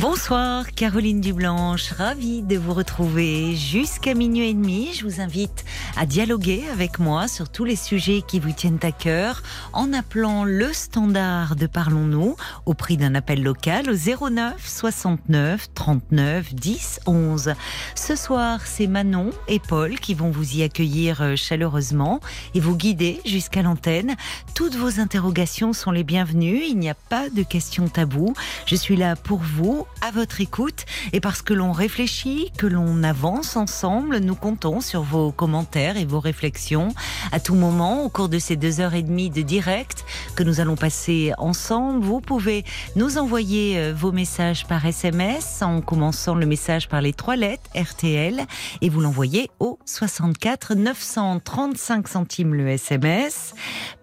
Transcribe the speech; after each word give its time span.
Bonsoir 0.00 0.72
Caroline 0.72 1.20
Dublanche, 1.20 1.92
ravie 1.92 2.40
de 2.40 2.56
vous 2.56 2.72
retrouver 2.72 3.54
jusqu'à 3.54 4.14
minuit 4.14 4.48
et 4.48 4.54
demi. 4.54 4.88
Je 4.94 5.04
vous 5.04 5.20
invite 5.20 5.66
à 5.98 6.06
dialoguer 6.06 6.64
avec 6.72 6.98
moi 6.98 7.28
sur 7.28 7.50
tous 7.50 7.64
les 7.64 7.76
sujets 7.76 8.22
qui 8.26 8.40
vous 8.40 8.52
tiennent 8.52 8.78
à 8.84 8.90
cœur 8.90 9.42
en 9.74 9.92
appelant 9.92 10.44
le 10.44 10.72
standard 10.72 11.56
de 11.56 11.66
Parlons-nous 11.66 12.36
au 12.64 12.72
prix 12.72 12.96
d'un 12.96 13.14
appel 13.14 13.42
local 13.42 13.90
au 13.90 14.30
09 14.30 14.66
69 14.66 15.68
39 15.74 16.54
10 16.54 17.00
11. 17.04 17.52
Ce 17.94 18.16
soir, 18.16 18.60
c'est 18.64 18.86
Manon 18.86 19.28
et 19.46 19.58
Paul 19.58 20.00
qui 20.00 20.14
vont 20.14 20.30
vous 20.30 20.56
y 20.56 20.62
accueillir 20.62 21.20
euh, 21.20 21.36
chaleureusement 21.36 22.20
et 22.54 22.60
vous 22.60 22.76
guider 22.76 23.20
jusqu'à 23.26 23.60
l'antenne. 23.60 24.16
Toutes 24.54 24.74
vos 24.74 25.00
interrogations 25.00 25.74
sont 25.74 25.90
les 25.90 26.04
bienvenues, 26.04 26.62
il 26.66 26.78
n'y 26.78 26.88
a 26.88 26.94
pas 26.94 27.28
de 27.28 27.42
questions 27.42 27.88
taboues. 27.88 28.32
Je 28.64 28.74
suis 28.74 28.96
là 28.96 29.16
pour 29.16 29.40
vous 29.40 29.81
à 30.00 30.10
votre 30.10 30.40
écoute 30.40 30.84
et 31.12 31.20
parce 31.20 31.42
que 31.42 31.54
l'on 31.54 31.72
réfléchit, 31.72 32.50
que 32.56 32.66
l'on 32.66 33.02
avance 33.02 33.56
ensemble, 33.56 34.18
nous 34.18 34.34
comptons 34.34 34.80
sur 34.80 35.02
vos 35.02 35.32
commentaires 35.32 35.96
et 35.96 36.04
vos 36.04 36.20
réflexions 36.20 36.94
à 37.32 37.40
tout 37.40 37.54
moment 37.54 38.04
au 38.04 38.08
cours 38.08 38.28
de 38.28 38.38
ces 38.38 38.56
deux 38.56 38.80
heures 38.80 38.94
et 38.94 39.02
demie 39.02 39.30
de 39.30 39.42
direct 39.42 40.04
que 40.36 40.42
nous 40.42 40.60
allons 40.60 40.76
passer 40.76 41.32
ensemble. 41.38 42.04
Vous 42.04 42.20
pouvez 42.20 42.64
nous 42.96 43.18
envoyer 43.18 43.78
euh, 43.78 43.92
vos 43.96 44.12
messages 44.12 44.66
par 44.66 44.84
SMS 44.84 45.62
en 45.62 45.80
commençant 45.80 46.34
le 46.34 46.46
message 46.46 46.88
par 46.88 47.00
les 47.00 47.12
trois 47.12 47.36
lettres 47.36 47.70
RTL 47.74 48.46
et 48.80 48.88
vous 48.88 49.00
l'envoyez 49.00 49.50
au 49.60 49.78
64 49.84 50.74
935 50.74 52.08
centimes 52.08 52.54
le 52.54 52.68
SMS. 52.68 53.54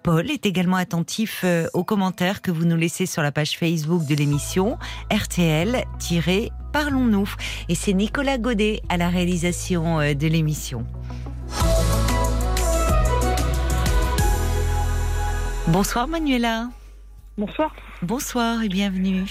Paul 0.03 0.30
est 0.31 0.45
également 0.45 0.78
attentif 0.78 1.42
euh, 1.44 1.67
aux 1.73 1.83
commentaires 1.83 2.42
que 2.42 2.52
vous 2.52 2.64
nous 2.64 2.78
laissez 2.78 3.05
sur 3.05 3.22
la 3.22 3.33
page 3.33 3.58
Facebook 3.58 4.05
de 4.05 4.16
l'émission 4.16 4.78
RTL-Parlons-nous. 5.11 7.30
Et 7.67 7.75
c'est 7.75 7.92
Nicolas 7.94 8.38
Godet 8.38 8.81
à 8.88 8.95
la 8.97 9.09
réalisation 9.09 10.00
euh, 10.00 10.14
de 10.14 10.27
l'émission. 10.27 10.86
Bonsoir 15.67 16.08
Manuela. 16.08 16.70
Bonsoir. 17.38 17.75
Bonsoir 18.02 18.64
et 18.64 18.70
bienvenue. 18.70 19.25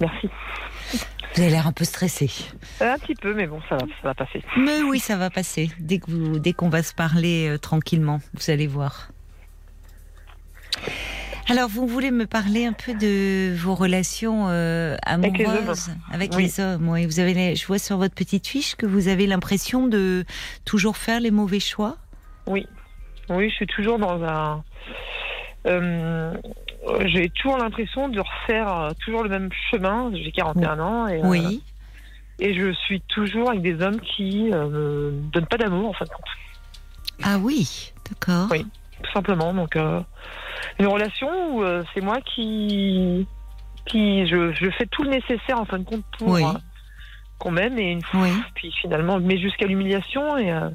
Merci. 0.00 0.28
Vous 1.34 1.42
avez 1.42 1.50
l'air 1.50 1.66
un 1.66 1.72
peu 1.72 1.84
stressé. 1.84 2.30
Un 2.80 2.98
petit 2.98 3.14
peu, 3.14 3.34
mais 3.34 3.46
bon, 3.46 3.60
ça 3.68 3.76
va, 3.76 3.86
ça 3.86 4.08
va 4.08 4.14
passer. 4.14 4.42
Mais 4.58 4.82
oui, 4.82 4.98
ça 4.98 5.16
va 5.16 5.30
passer. 5.30 5.70
Dès 5.78 5.98
qu'on 5.98 6.68
va 6.68 6.82
se 6.82 6.92
parler 6.92 7.48
euh, 7.48 7.58
tranquillement, 7.58 8.20
vous 8.34 8.50
allez 8.50 8.66
voir. 8.66 9.10
Alors, 11.50 11.68
vous 11.68 11.88
voulez 11.88 12.12
me 12.12 12.26
parler 12.26 12.64
un 12.64 12.72
peu 12.72 12.94
de 12.94 13.52
vos 13.56 13.74
relations 13.74 14.46
euh, 14.48 14.96
amoureuses 15.04 15.90
avec 16.12 16.36
les 16.36 16.60
hommes. 16.60 16.88
oui. 16.88 17.06
Vous 17.06 17.18
avez, 17.18 17.56
je 17.56 17.66
vois 17.66 17.80
sur 17.80 17.96
votre 17.96 18.14
petite 18.14 18.46
fiche 18.46 18.76
que 18.76 18.86
vous 18.86 19.08
avez 19.08 19.26
l'impression 19.26 19.88
de 19.88 20.24
toujours 20.64 20.96
faire 20.96 21.18
les 21.18 21.32
mauvais 21.32 21.58
choix? 21.58 21.96
Oui, 22.46 22.68
oui, 23.30 23.50
je 23.50 23.54
suis 23.56 23.66
toujours 23.66 23.98
dans 23.98 24.22
un. 24.22 24.62
Euh, 25.66 26.34
j'ai 27.06 27.28
toujours 27.30 27.58
l'impression 27.58 28.08
de 28.08 28.20
refaire 28.20 28.72
euh, 28.72 28.90
toujours 29.04 29.24
le 29.24 29.28
même 29.28 29.50
chemin. 29.72 30.12
J'ai 30.14 30.30
41 30.30 30.78
ans 30.78 31.08
et. 31.08 31.20
Oui. 31.24 31.64
et 32.38 32.54
je 32.54 32.72
suis 32.72 33.00
toujours 33.08 33.50
avec 33.50 33.62
des 33.62 33.82
hommes 33.82 34.00
qui 34.00 34.44
me 34.44 35.10
donnent 35.32 35.46
pas 35.46 35.58
d'amour 35.58 35.90
en 35.90 35.92
fin 35.94 36.04
de 36.04 36.10
compte. 36.10 36.24
Ah 37.24 37.38
oui, 37.38 37.92
d'accord. 38.08 38.46
Oui, 38.52 38.64
tout 39.02 39.12
simplement. 39.12 39.52
Donc 39.54 39.76
une 40.78 40.86
relation 40.86 41.28
où 41.54 41.62
euh, 41.62 41.82
c'est 41.92 42.00
moi 42.00 42.20
qui, 42.20 43.26
qui 43.86 44.26
je, 44.26 44.52
je, 44.52 44.70
fais 44.70 44.86
tout 44.86 45.02
le 45.02 45.10
nécessaire 45.10 45.60
en 45.60 45.64
fin 45.64 45.78
de 45.78 45.84
compte 45.84 46.04
pour 46.18 46.36
euh, 46.36 46.52
qu'on 47.38 47.50
m'aime 47.50 47.78
et 47.78 47.90
une 47.90 48.02
fois, 48.02 48.26
puis 48.54 48.72
finalement, 48.80 49.18
mais 49.20 49.38
jusqu'à 49.38 49.66
l'humiliation 49.66 50.36
et 50.36 50.52
euh, 50.52 50.70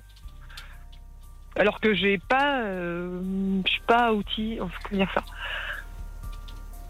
alors 1.57 1.79
que 1.79 1.93
j'ai 1.93 2.17
pas, 2.17 2.63
je 2.63 3.61
suis 3.65 3.81
pas 3.87 4.11
outil, 4.11 4.57
comment 4.57 4.69
dire 4.91 5.11
ça. 5.13 5.23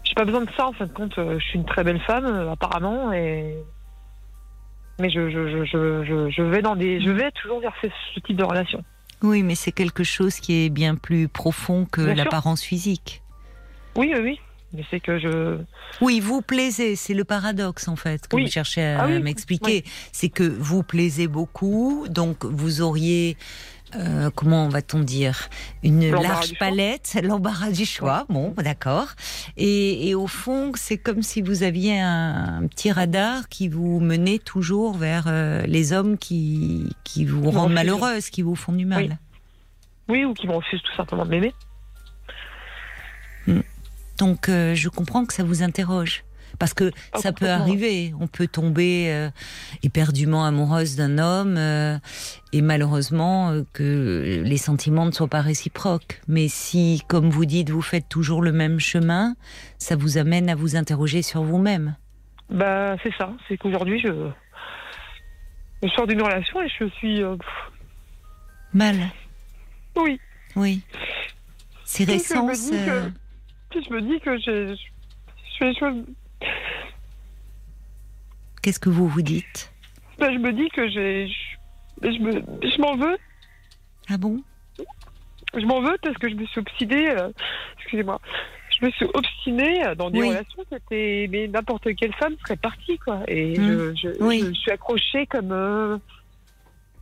J'ai 0.02 0.14
pas 0.14 0.24
besoin 0.24 0.42
de 0.42 0.50
ça 0.56 0.66
en 0.66 0.72
fin 0.72 0.86
de 0.86 0.92
compte. 0.92 1.14
Je 1.16 1.38
suis 1.38 1.58
une 1.58 1.64
très 1.64 1.84
belle 1.84 2.00
femme 2.00 2.26
apparemment 2.50 3.12
et 3.12 3.56
mais 4.98 5.10
je, 5.10 5.30
je, 5.30 5.64
je, 5.64 6.30
je, 6.30 6.42
vais 6.42 6.62
dans 6.62 6.74
des, 6.74 7.00
je 7.00 7.10
vais 7.10 7.30
toujours 7.32 7.60
vers 7.60 7.74
ce 7.82 8.20
type 8.20 8.36
de 8.36 8.44
relation. 8.44 8.82
Oui, 9.22 9.42
mais 9.42 9.54
c'est 9.54 9.72
quelque 9.72 10.04
chose 10.04 10.36
qui 10.36 10.64
est 10.64 10.68
bien 10.68 10.94
plus 10.94 11.28
profond 11.28 11.86
que 11.90 12.00
l'apparence 12.00 12.62
physique. 12.62 13.22
Oui, 13.96 14.12
oui, 14.14 14.20
oui. 14.22 14.40
Mais 14.72 14.84
c'est 14.90 15.00
que 15.00 15.18
je. 15.18 15.58
Oui, 16.00 16.20
vous 16.20 16.42
plaisez, 16.42 16.96
c'est 16.96 17.14
le 17.14 17.24
paradoxe 17.24 17.88
en 17.88 17.96
fait 17.96 18.26
que 18.28 18.36
vous 18.36 18.48
cherchez 18.48 18.82
à 18.82 19.04
ah 19.04 19.08
m'expliquer. 19.20 19.84
C'est 20.12 20.28
que 20.28 20.42
vous 20.42 20.82
plaisez 20.82 21.28
beaucoup, 21.28 22.06
donc 22.10 22.44
vous 22.44 22.82
auriez 22.82 23.36
euh, 23.94 24.30
comment 24.34 24.68
va-t-on 24.68 24.98
dire, 25.00 25.48
une 25.84 26.10
large 26.10 26.58
palette, 26.58 27.18
l'embarras 27.22 27.70
du 27.70 27.86
choix. 27.86 28.26
Bon, 28.28 28.52
d'accord. 28.56 29.08
Et, 29.56 30.14
au 30.14 30.26
fond, 30.26 30.72
c'est 30.74 30.98
comme 30.98 31.22
si 31.22 31.40
vous 31.40 31.62
aviez 31.62 32.00
un, 32.00 32.66
petit 32.68 32.90
radar 32.90 33.48
qui 33.48 33.68
vous 33.68 34.00
menait 34.00 34.38
toujours 34.38 34.96
vers 34.96 35.24
euh, 35.28 35.62
les 35.66 35.92
hommes 35.92 36.18
qui, 36.18 36.90
qui 37.04 37.24
vous 37.24 37.50
rendent 37.50 37.72
malheureuse, 37.72 38.28
qui 38.30 38.42
vous 38.42 38.56
font 38.56 38.72
du 38.72 38.86
mal. 38.86 39.18
Oui, 40.08 40.24
ou 40.24 40.34
qui 40.34 40.46
me 40.46 40.52
refusent 40.52 40.82
tout 40.82 40.94
simplement 40.94 41.24
de 41.24 41.30
m'aimer. 41.30 41.54
Hmm. 43.46 43.60
Donc, 44.18 44.48
euh, 44.48 44.74
je 44.74 44.88
comprends 44.88 45.24
que 45.24 45.32
ça 45.32 45.44
vous 45.44 45.62
interroge. 45.62 46.25
Parce 46.58 46.74
que 46.74 46.90
ah, 47.12 47.18
ça 47.18 47.32
peut 47.32 47.48
arriver, 47.48 48.14
on 48.20 48.26
peut 48.26 48.46
tomber 48.46 49.12
euh, 49.12 49.30
éperdument 49.82 50.44
amoureuse 50.44 50.96
d'un 50.96 51.18
homme 51.18 51.56
euh, 51.58 51.98
et 52.52 52.62
malheureusement 52.62 53.50
euh, 53.50 53.62
que 53.72 54.42
les 54.44 54.56
sentiments 54.56 55.06
ne 55.06 55.10
soient 55.10 55.28
pas 55.28 55.40
réciproques. 55.40 56.20
Mais 56.28 56.48
si, 56.48 57.02
comme 57.08 57.30
vous 57.30 57.44
dites, 57.44 57.70
vous 57.70 57.82
faites 57.82 58.08
toujours 58.08 58.42
le 58.42 58.52
même 58.52 58.80
chemin, 58.80 59.34
ça 59.78 59.96
vous 59.96 60.18
amène 60.18 60.48
à 60.48 60.54
vous 60.54 60.76
interroger 60.76 61.22
sur 61.22 61.42
vous-même. 61.42 61.96
Bah 62.48 62.96
c'est 63.02 63.12
ça, 63.18 63.32
c'est 63.48 63.56
qu'aujourd'hui 63.56 64.00
je... 64.00 64.30
je 65.82 65.88
sors 65.88 66.06
d'une 66.06 66.22
relation 66.22 66.62
et 66.62 66.68
je 66.68 66.88
suis 66.90 67.22
mal. 68.72 68.96
Oui. 69.96 70.20
Oui. 70.54 70.82
C'est 71.84 72.04
récent. 72.04 72.48
Je 72.52 72.72
me, 72.72 73.82
je 73.82 73.92
me 73.92 74.00
dis 74.00 74.20
que 74.20 74.38
j'ai 74.38 74.76
je 75.56 75.64
fais 75.64 75.70
les 75.70 75.78
choses 75.78 76.04
Qu'est-ce 78.62 78.80
que 78.80 78.88
vous 78.88 79.08
vous 79.08 79.22
dites? 79.22 79.72
Ben, 80.18 80.32
Je 80.32 80.38
me 80.38 80.52
dis 80.52 80.68
que 80.70 80.88
j'ai. 80.88 81.28
Je, 82.02 82.08
je 82.10 82.80
m'en 82.80 82.96
veux. 82.96 83.16
Ah 84.08 84.18
bon? 84.18 84.42
Je 85.54 85.64
m'en 85.64 85.80
veux 85.80 85.96
parce 86.02 86.16
que 86.18 86.28
je 86.28 86.34
me 86.34 86.44
suis 86.46 86.60
obstinée. 86.60 87.10
Euh, 87.10 87.30
excusez-moi. 87.78 88.20
Je 88.78 88.84
me 88.84 88.90
suis 88.90 89.06
obstinée 89.14 89.94
dans 89.96 90.10
des 90.10 90.20
relations 90.20 90.64
qui 90.68 90.74
étaient. 90.74 91.28
Mais 91.30 91.48
n'importe 91.48 91.94
quelle 91.94 92.12
femme 92.14 92.34
serait 92.42 92.56
partie, 92.56 92.98
quoi. 92.98 93.20
Et 93.28 93.58
mmh. 93.58 93.94
je, 93.96 94.08
je, 94.12 94.52
suis 94.52 94.70
accrochée 94.70 95.26
comme. 95.26 95.52
Euh, 95.52 95.98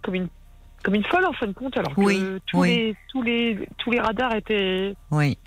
comme 0.02 0.14
une 0.14 0.28
comme 0.84 0.94
une 0.94 1.04
folle 1.04 1.24
en 1.24 1.32
fin 1.32 1.46
de 1.46 1.52
compte, 1.52 1.76
alors 1.78 1.94
que 1.94 2.38
tous, 2.46 2.62
Les, 2.62 2.94
tous, 3.08 3.22
les, 3.22 3.68
tous 3.78 3.90
les 3.90 4.00
radars 4.00 4.34
étaient. 4.34 4.94
Oui. 5.10 5.38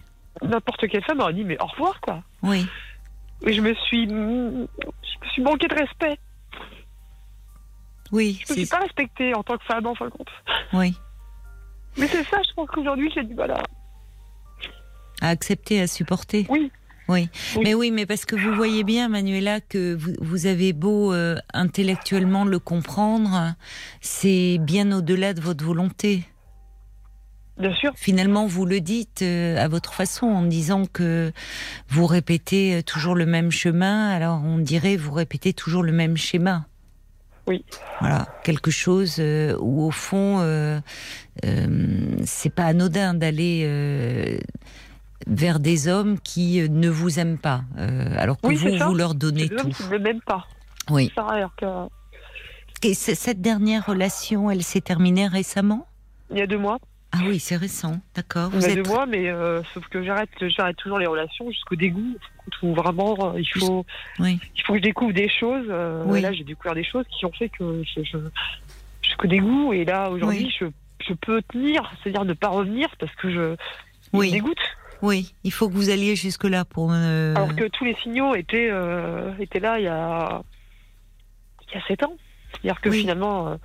N'importe 0.42 0.88
quelle 0.88 1.04
femme 1.04 1.20
aurait 1.20 1.34
dit 1.34 1.44
mais 1.44 1.62
au 1.62 1.68
revoir 1.68 2.02
quoi. 2.02 2.24
Oui. 2.44 2.66
Et 3.46 3.54
je 3.54 3.62
me 3.62 3.74
suis, 3.74 4.08
je 4.08 4.14
me 4.14 4.68
suis 5.32 5.42
manqué 5.42 5.68
de 5.68 5.76
respect. 5.76 6.18
Oui. 8.12 8.42
Je 8.48 8.54
me 8.54 8.58
suis 8.60 8.68
pas 8.68 8.80
respectée 8.80 9.34
en 9.34 9.44
tant 9.44 9.58
que 9.58 9.66
femme, 9.66 9.86
en 9.86 9.96
fin 9.96 10.06
de 10.06 10.12
compte. 10.12 10.30
Oui. 10.74 10.96
Mais 11.98 12.08
c'est 12.08 12.24
ça, 12.24 12.42
je 12.48 12.54
pense 12.54 12.70
qu'aujourd'hui, 12.70 13.12
j'ai 13.14 13.24
du 13.24 13.34
mal 13.34 13.52
à... 13.52 13.64
À 15.22 15.30
accepter, 15.30 15.82
à 15.82 15.88
supporter. 15.88 16.46
Oui. 16.50 16.72
Oui. 17.10 17.30
mais 17.64 17.74
oui, 17.74 17.92
mais 17.92 18.06
parce 18.06 18.26
que 18.26 18.36
vous 18.36 18.54
voyez 18.54 18.84
bien, 18.84 19.08
Manuela, 19.08 19.62
que 19.62 19.96
vous, 19.96 20.12
vous 20.20 20.46
avez 20.46 20.74
beau 20.74 21.14
euh, 21.14 21.38
intellectuellement 21.54 22.44
le 22.44 22.60
comprendre, 22.60 23.54
c'est 24.02 24.58
bien 24.60 24.92
au-delà 24.92 25.34
de 25.34 25.40
votre 25.40 25.64
volonté. 25.64 26.26
Bien 27.58 27.74
sûr. 27.74 27.92
Finalement, 27.96 28.46
vous 28.46 28.66
le 28.66 28.82
dites 28.82 29.24
euh, 29.24 29.58
à 29.58 29.68
votre 29.68 29.94
façon 29.94 30.28
en 30.28 30.44
disant 30.44 30.86
que 30.86 31.32
vous 31.90 32.06
répétez 32.06 32.76
euh, 32.76 32.82
toujours 32.84 33.16
le 33.16 33.26
même 33.26 33.50
chemin. 33.52 34.10
Alors, 34.10 34.42
on 34.44 34.60
dirait 34.60 34.96
vous 34.96 35.14
répétez 35.14 35.54
toujours 35.54 35.82
le 35.82 35.92
même 35.92 36.18
schéma. 36.18 36.66
Oui. 37.48 37.66
Voilà, 38.00 38.28
quelque 38.44 38.70
chose 38.70 39.16
euh, 39.20 39.58
où 39.60 39.84
au 39.84 39.92
fond, 39.92 40.40
euh, 40.42 40.80
c'est 42.26 42.54
pas 42.54 42.66
anodin 42.66 43.14
d'aller 43.14 44.40
vers 45.26 45.60
des 45.60 45.88
hommes 45.88 46.20
qui 46.20 46.70
ne 46.70 46.90
vous 46.90 47.20
aiment 47.20 47.38
pas, 47.40 47.64
alors 48.18 48.38
que 48.40 48.48
vous, 48.48 48.86
vous 48.86 48.96
leur 48.96 49.16
donnez 49.16 49.50
tout. 49.50 49.70
Qui 49.70 49.84
ne 49.84 49.98
m'aiment 49.98 50.22
pas. 50.22 50.46
Oui. 50.90 51.12
Ça, 51.16 51.26
alors 51.26 51.56
que 51.56 51.66
Et 52.84 52.94
cette 52.94 53.42
dernière 53.42 53.86
relation, 53.86 54.52
elle 54.52 54.64
s'est 54.64 54.82
terminée 54.82 55.28
récemment? 55.28 55.88
Il 56.32 56.38
y 56.38 56.42
a 56.42 56.48
deux 56.48 56.58
mois. 56.58 56.80
Ah 57.14 57.20
oui, 57.24 57.40
c'est 57.40 57.56
récent, 57.56 58.00
d'accord. 58.16 58.52
Y 58.54 58.66
a 58.66 58.76
deux 58.76 58.84
mois, 58.84 59.06
mais 59.06 59.30
euh, 59.30 59.64
sauf 59.74 59.88
que 59.88 60.04
j'arrête, 60.04 60.30
j'arrête 60.42 60.76
toujours 60.76 61.00
les 61.00 61.08
relations 61.08 61.50
jusqu'au 61.50 61.76
dégoût. 61.76 62.16
Où 62.62 62.74
vraiment, 62.74 63.34
euh, 63.34 63.40
il 63.40 63.48
faut, 63.48 63.86
oui. 64.20 64.40
il 64.56 64.64
faut 64.64 64.74
que 64.74 64.80
je 64.80 64.84
découvre 64.84 65.14
des 65.14 65.30
choses. 65.30 65.66
Euh, 65.70 66.04
oui. 66.06 66.22
Là, 66.22 66.32
j'ai 66.32 66.44
découvert 66.44 66.76
des 66.76 66.84
choses 66.84 67.06
qui 67.10 67.26
ont 67.26 67.32
fait 67.32 67.50
que 67.50 67.84
je, 67.84 68.04
je 68.04 68.18
jusqu'au 69.02 69.28
dégoût. 69.28 69.74
Et 69.74 69.86
là, 69.86 70.10
aujourd'hui, 70.10 70.54
je, 70.58 70.66
je 71.06 71.14
peux 71.14 71.42
tenir, 71.42 71.92
c'est-à-dire 72.02 72.26
ne 72.26 72.34
pas 72.34 72.50
revenir 72.50 72.90
parce 73.00 73.14
que 73.16 73.30
je 73.30 73.56
oui. 74.14 74.28
me 74.28 74.32
dégoûte. 74.34 74.62
Oui, 75.02 75.34
il 75.44 75.52
faut 75.52 75.70
que 75.70 75.74
vous 75.74 75.90
alliez 75.90 76.16
jusque-là 76.16 76.66
pour. 76.66 76.92
Alors 76.92 77.56
que 77.56 77.68
tous 77.68 77.86
les 77.86 77.96
signaux 77.96 78.36
étaient, 78.36 78.72
étaient 79.40 79.60
là 79.60 79.80
il 79.80 79.84
y 79.84 79.88
a, 79.88 80.42
il 81.70 81.76
y 81.76 81.78
a 81.78 81.88
sept 81.88 82.04
ans. 82.04 82.16
C'est-à-dire 82.62 82.82
que 82.82 82.92
finalement, 82.92 83.48
euh, 83.48 83.56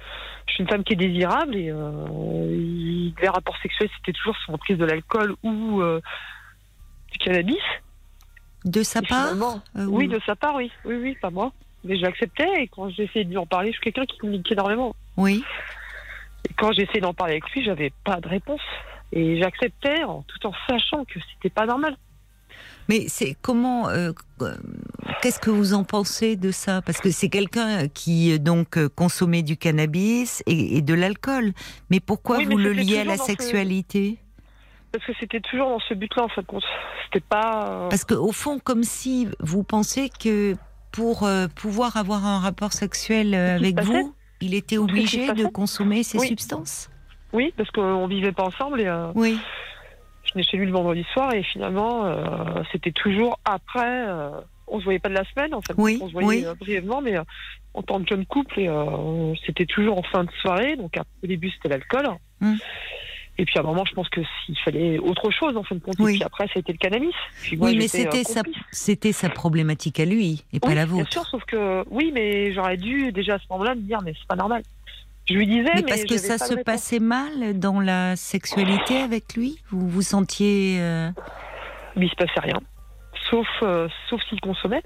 je 0.46 0.54
suis 0.54 0.62
une 0.62 0.68
femme 0.68 0.84
qui 0.84 0.92
est 0.92 0.96
désirable 0.96 1.56
et 1.56 1.70
euh, 1.70 3.12
les 3.20 3.28
rapports 3.28 3.56
sexuels, 3.62 3.88
c'était 3.96 4.12
toujours 4.12 4.36
sur 4.38 4.58
prise 4.58 4.78
de 4.78 4.84
l'alcool 4.84 5.34
ou 5.42 5.80
euh, 5.80 6.00
du 7.10 7.18
cannabis. 7.18 7.56
De 8.64 8.82
sa 8.82 9.02
part 9.02 9.34
Oui, 9.74 10.08
de 10.08 10.20
sa 10.24 10.36
part, 10.36 10.54
oui. 10.54 10.70
Oui, 10.84 10.96
oui, 10.96 11.16
pas 11.20 11.30
moi. 11.30 11.52
Mais 11.84 11.96
je 11.96 12.02
l'acceptais 12.02 12.62
et 12.62 12.68
quand 12.68 12.90
j'ai 12.90 13.04
essayé 13.04 13.24
de 13.24 13.30
lui 13.30 13.38
en 13.38 13.46
parler, 13.46 13.68
je 13.68 13.72
suis 13.72 13.92
quelqu'un 13.92 14.04
qui 14.04 14.18
communique 14.18 14.52
énormément. 14.52 14.94
Oui. 15.16 15.42
Et 16.48 16.52
quand 16.54 16.72
j'ai 16.72 16.82
essayé 16.82 17.00
d'en 17.00 17.14
parler 17.14 17.34
avec 17.34 17.50
lui, 17.50 17.64
j'avais 17.64 17.92
pas 18.04 18.20
de 18.20 18.28
réponse. 18.28 18.60
Et 19.12 19.40
j'acceptais 19.40 20.02
tout 20.02 20.46
en 20.46 20.52
sachant 20.68 21.04
que 21.04 21.18
c'était 21.34 21.50
pas 21.50 21.66
normal. 21.66 21.96
Mais 22.92 23.06
c'est 23.08 23.34
comment 23.40 23.88
euh, 23.88 24.12
Qu'est-ce 25.22 25.40
que 25.40 25.48
vous 25.48 25.72
en 25.72 25.82
pensez 25.82 26.36
de 26.36 26.50
ça? 26.50 26.82
Parce 26.82 27.00
que 27.00 27.10
c'est 27.10 27.30
quelqu'un 27.30 27.88
qui 27.88 28.38
donc 28.38 28.86
consommait 28.88 29.42
du 29.42 29.56
cannabis 29.56 30.42
et, 30.46 30.82
de 30.82 30.92
l'alcool. 30.92 31.52
Mais 31.88 32.00
pourquoi 32.00 32.44
vous 32.44 32.58
le 32.58 32.72
liez 32.72 32.98
à 32.98 33.04
la 33.04 33.16
sexualité? 33.16 34.18
Parce 34.92 35.06
que 35.06 35.12
c'était 35.18 35.40
toujours 35.40 35.70
dans 35.70 35.80
ce 35.88 35.94
but-là 35.94 36.24
en 36.24 36.28
fait. 36.28 36.44
C'était 37.04 37.24
pas. 37.26 37.66
Euh, 37.66 37.88
Parce 37.88 38.04
qu'au 38.04 38.32
fond, 38.32 38.58
comme 38.58 38.82
si 38.82 39.26
vous 39.40 39.62
pensez 39.62 40.10
que 40.10 40.54
pour 40.90 41.22
euh, 41.22 41.46
pouvoir 41.48 41.96
avoir 41.96 42.26
un 42.26 42.40
rapport 42.40 42.74
sexuel 42.74 43.34
avec 43.34 43.80
vous, 43.80 44.14
il 44.42 44.52
était 44.52 44.76
obligé 44.76 45.32
de 45.32 45.46
consommer 45.46 46.02
ces 46.02 46.18
substances? 46.18 46.90
Oui, 47.32 47.54
parce 47.56 47.70
qu'on 47.70 48.06
vivait 48.06 48.32
pas 48.32 48.44
ensemble 48.44 48.82
et. 48.82 49.06
Oui 49.14 49.38
je 50.24 50.32
venais 50.34 50.44
chez 50.44 50.56
lui 50.56 50.66
le 50.66 50.72
vendredi 50.72 51.04
soir 51.12 51.32
et 51.32 51.42
finalement, 51.42 52.04
euh, 52.06 52.62
c'était 52.72 52.92
toujours 52.92 53.38
après. 53.44 54.06
Euh, 54.08 54.30
on 54.68 54.78
se 54.78 54.84
voyait 54.84 54.98
pas 54.98 55.08
de 55.08 55.14
la 55.14 55.24
semaine, 55.24 55.54
en 55.54 55.60
fait. 55.60 55.74
Oui, 55.76 55.98
on 56.00 56.08
se 56.08 56.12
voyait 56.12 56.46
euh, 56.46 56.54
brièvement, 56.54 57.00
mais 57.00 57.16
en 57.74 57.82
tant 57.82 58.02
que 58.02 58.08
jeune 58.08 58.24
couple, 58.26 58.60
et 58.60 58.70
c'était 59.44 59.66
toujours 59.66 59.98
en 59.98 60.02
fin 60.02 60.24
de 60.24 60.30
soirée. 60.40 60.76
Donc, 60.76 60.96
au 61.22 61.26
début, 61.26 61.50
c'était 61.50 61.68
l'alcool. 61.68 62.08
Hum. 62.40 62.56
Et 63.38 63.44
puis 63.46 63.56
à 63.56 63.60
un 63.60 63.64
moment, 63.64 63.84
je 63.86 63.94
pense 63.94 64.08
que 64.10 64.20
s'il 64.44 64.58
fallait 64.58 64.98
autre 64.98 65.30
chose 65.30 65.56
en 65.56 65.62
fin 65.62 65.74
de 65.74 65.80
compte. 65.80 65.98
Et 66.00 66.04
puis 66.04 66.22
après, 66.22 66.48
c'était 66.52 66.72
le 66.72 66.78
cannabis. 66.78 67.14
oui, 67.58 67.76
mais 67.76 67.88
c'était 67.88 68.24
sa, 68.24 68.42
c'était 68.70 69.12
sa 69.12 69.30
problématique 69.30 70.00
à 70.00 70.04
lui 70.04 70.44
et 70.52 70.60
pas 70.60 70.74
la 70.74 70.84
vôtre. 70.84 71.08
Bien 71.08 71.10
sûr, 71.10 71.26
sauf 71.26 71.44
que 71.44 71.82
oui, 71.90 72.12
mais 72.12 72.52
j'aurais 72.52 72.76
dû 72.76 73.10
déjà 73.10 73.34
à 73.34 73.38
ce 73.38 73.44
moment-là 73.50 73.74
me 73.74 73.80
dire, 73.80 74.00
mais 74.04 74.12
c'est 74.18 74.28
pas 74.28 74.36
normal. 74.36 74.62
Je 75.26 75.34
lui 75.34 75.46
disais, 75.46 75.70
mais, 75.74 75.82
parce 75.82 76.04
que 76.04 76.18
ça 76.18 76.38
se 76.38 76.54
passait 76.54 76.98
mal 76.98 77.58
dans 77.58 77.80
la 77.80 78.16
sexualité 78.16 78.98
avec 78.98 79.34
lui? 79.34 79.60
Vous 79.70 79.88
vous 79.88 80.02
sentiez. 80.02 80.78
Euh... 80.80 81.10
Mais 81.96 82.06
il 82.06 82.10
se 82.10 82.16
passait 82.16 82.40
rien, 82.40 82.60
sauf 83.30 83.46
euh, 83.62 83.88
sauf 84.08 84.20
s'il 84.28 84.40
consommait. 84.40 84.82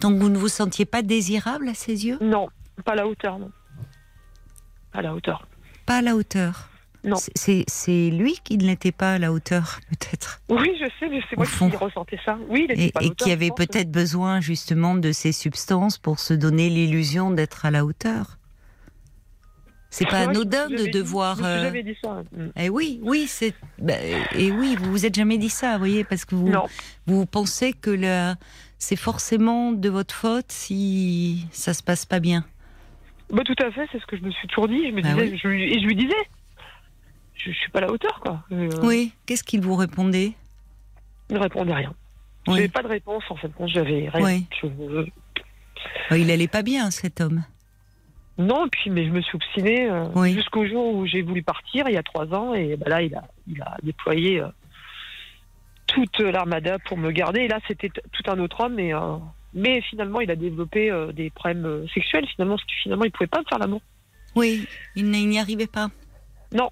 Donc 0.00 0.18
vous 0.18 0.28
ne 0.28 0.36
vous 0.36 0.48
sentiez 0.48 0.84
pas 0.84 1.02
désirable 1.02 1.68
à 1.68 1.74
ses 1.74 2.06
yeux? 2.06 2.18
Non, 2.20 2.48
pas 2.84 2.92
à 2.92 2.96
la 2.96 3.06
hauteur, 3.06 3.38
non. 3.38 3.50
Pas 4.92 4.98
à 4.98 5.02
la 5.02 5.14
hauteur. 5.14 5.46
Pas 5.86 5.98
à 5.98 6.02
la 6.02 6.14
hauteur? 6.16 6.68
Non. 7.02 7.16
C'est 7.16 8.10
lui 8.10 8.38
qui 8.44 8.58
ne 8.58 8.64
l'était 8.64 8.92
pas 8.92 9.14
à 9.14 9.18
la 9.18 9.32
hauteur, 9.32 9.80
peut-être? 9.88 10.40
Oui, 10.50 10.76
je 10.78 10.86
sais, 10.98 11.10
c'est 11.30 11.36
moi 11.36 11.46
qui 11.46 11.76
ressentais 11.76 12.18
ça. 12.24 12.36
Oui, 12.48 12.66
il 12.68 12.80
et, 12.80 12.92
pas 12.92 13.02
et 13.02 13.10
qui 13.10 13.32
avait 13.32 13.50
peut-être 13.56 13.90
besoin 13.90 14.40
justement 14.40 14.94
de 14.94 15.12
ces 15.12 15.32
substances 15.32 15.96
pour 15.96 16.18
se 16.18 16.34
donner 16.34 16.68
l'illusion 16.68 17.30
d'être 17.30 17.64
à 17.64 17.70
la 17.70 17.84
hauteur. 17.84 18.36
C'est 19.90 20.06
pas 20.06 20.28
anodin 20.28 20.68
de 20.68 20.86
devoir. 20.86 21.36
Dit, 21.36 21.44
euh... 21.44 21.62
jamais 21.64 21.82
dit 21.82 21.96
ça. 22.02 22.22
Eh 22.56 22.68
oui, 22.68 23.00
oui, 23.02 23.26
c'est. 23.26 23.54
Bah, 23.78 23.94
et 24.36 24.52
oui, 24.52 24.76
vous 24.78 24.90
vous 24.90 25.04
êtes 25.04 25.14
jamais 25.16 25.36
dit 25.36 25.48
ça, 25.48 25.72
vous 25.72 25.80
voyez, 25.80 26.04
parce 26.04 26.24
que 26.24 26.36
vous 26.36 26.52
vous 27.06 27.26
pensez 27.26 27.72
que 27.72 27.90
le... 27.90 28.34
c'est 28.78 28.96
forcément 28.96 29.72
de 29.72 29.88
votre 29.88 30.14
faute 30.14 30.46
si 30.48 31.46
ça 31.50 31.74
se 31.74 31.82
passe 31.82 32.06
pas 32.06 32.20
bien. 32.20 32.44
Bah, 33.30 33.42
tout 33.44 33.56
à 33.62 33.70
fait, 33.72 33.86
c'est 33.90 34.00
ce 34.00 34.06
que 34.06 34.16
je 34.16 34.22
me 34.22 34.30
suis 34.30 34.46
toujours 34.48 34.68
dit. 34.68 34.88
Je 34.90 34.94
me 34.94 35.02
bah 35.02 35.14
disais, 35.14 35.36
je, 35.36 35.48
et 35.48 35.80
je 35.80 35.86
lui 35.86 35.96
disais, 35.96 36.14
je, 37.34 37.50
je, 37.50 37.56
suis 37.56 37.70
pas 37.70 37.80
à 37.80 37.82
la 37.82 37.90
hauteur, 37.90 38.20
quoi. 38.20 38.44
Euh... 38.52 38.70
Oui. 38.82 39.12
Qu'est-ce 39.26 39.44
qu'il 39.44 39.60
vous 39.60 39.74
répondait? 39.74 40.32
Il 41.30 41.36
ne 41.36 41.40
répondait 41.40 41.74
rien. 41.74 41.94
Oui. 42.46 42.56
J'avais 42.56 42.68
pas 42.68 42.82
de 42.82 42.88
réponse 42.88 43.24
en 43.28 43.36
fait. 43.36 43.50
J'avais 43.66 44.08
rien. 44.08 44.24
Oui. 44.24 44.46
Je... 44.62 46.16
il 46.16 46.30
allait 46.30 46.48
pas 46.48 46.62
bien, 46.62 46.90
cet 46.90 47.20
homme. 47.20 47.44
Non, 48.40 48.68
puis 48.68 48.88
mais 48.88 49.04
je 49.04 49.10
me 49.10 49.20
suis 49.20 49.36
obstinée 49.36 49.90
euh, 49.90 50.24
jusqu'au 50.24 50.66
jour 50.66 50.94
où 50.94 51.04
j'ai 51.04 51.20
voulu 51.20 51.42
partir 51.42 51.86
il 51.88 51.92
y 51.92 51.98
a 51.98 52.02
trois 52.02 52.26
ans 52.32 52.54
et 52.54 52.74
bah, 52.76 52.86
là 52.88 53.02
il 53.02 53.14
a, 53.14 53.24
il 53.46 53.60
a 53.60 53.76
déployé 53.82 54.40
euh, 54.40 54.48
toute 55.86 56.18
l'armada 56.20 56.78
pour 56.78 56.96
me 56.96 57.10
garder. 57.10 57.40
Et 57.40 57.48
là 57.48 57.60
c'était 57.68 57.90
tout 57.90 58.30
un 58.30 58.38
autre 58.38 58.64
homme, 58.64 58.76
mais, 58.76 58.94
euh, 58.94 59.18
mais 59.52 59.82
finalement 59.82 60.20
il 60.20 60.30
a 60.30 60.36
développé 60.36 60.90
des 61.12 61.28
problèmes 61.28 61.86
sexuels 61.92 62.26
finalement 62.28 62.54
parce 62.54 62.64
que 62.64 62.72
finalement 62.82 63.04
il 63.04 63.10
pouvait 63.10 63.26
pas 63.26 63.40
me 63.40 63.44
faire 63.46 63.58
l'amour. 63.58 63.82
Oui, 64.34 64.66
il 64.96 65.10
n'y 65.10 65.38
arrivait 65.38 65.66
pas. 65.66 65.90
Non. 66.52 66.70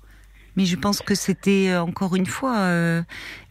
Mais 0.57 0.65
je 0.65 0.77
pense 0.77 1.03
que 1.03 1.15
c'était 1.15 1.77
encore 1.77 2.17
une 2.17 2.27
fois 2.27 3.03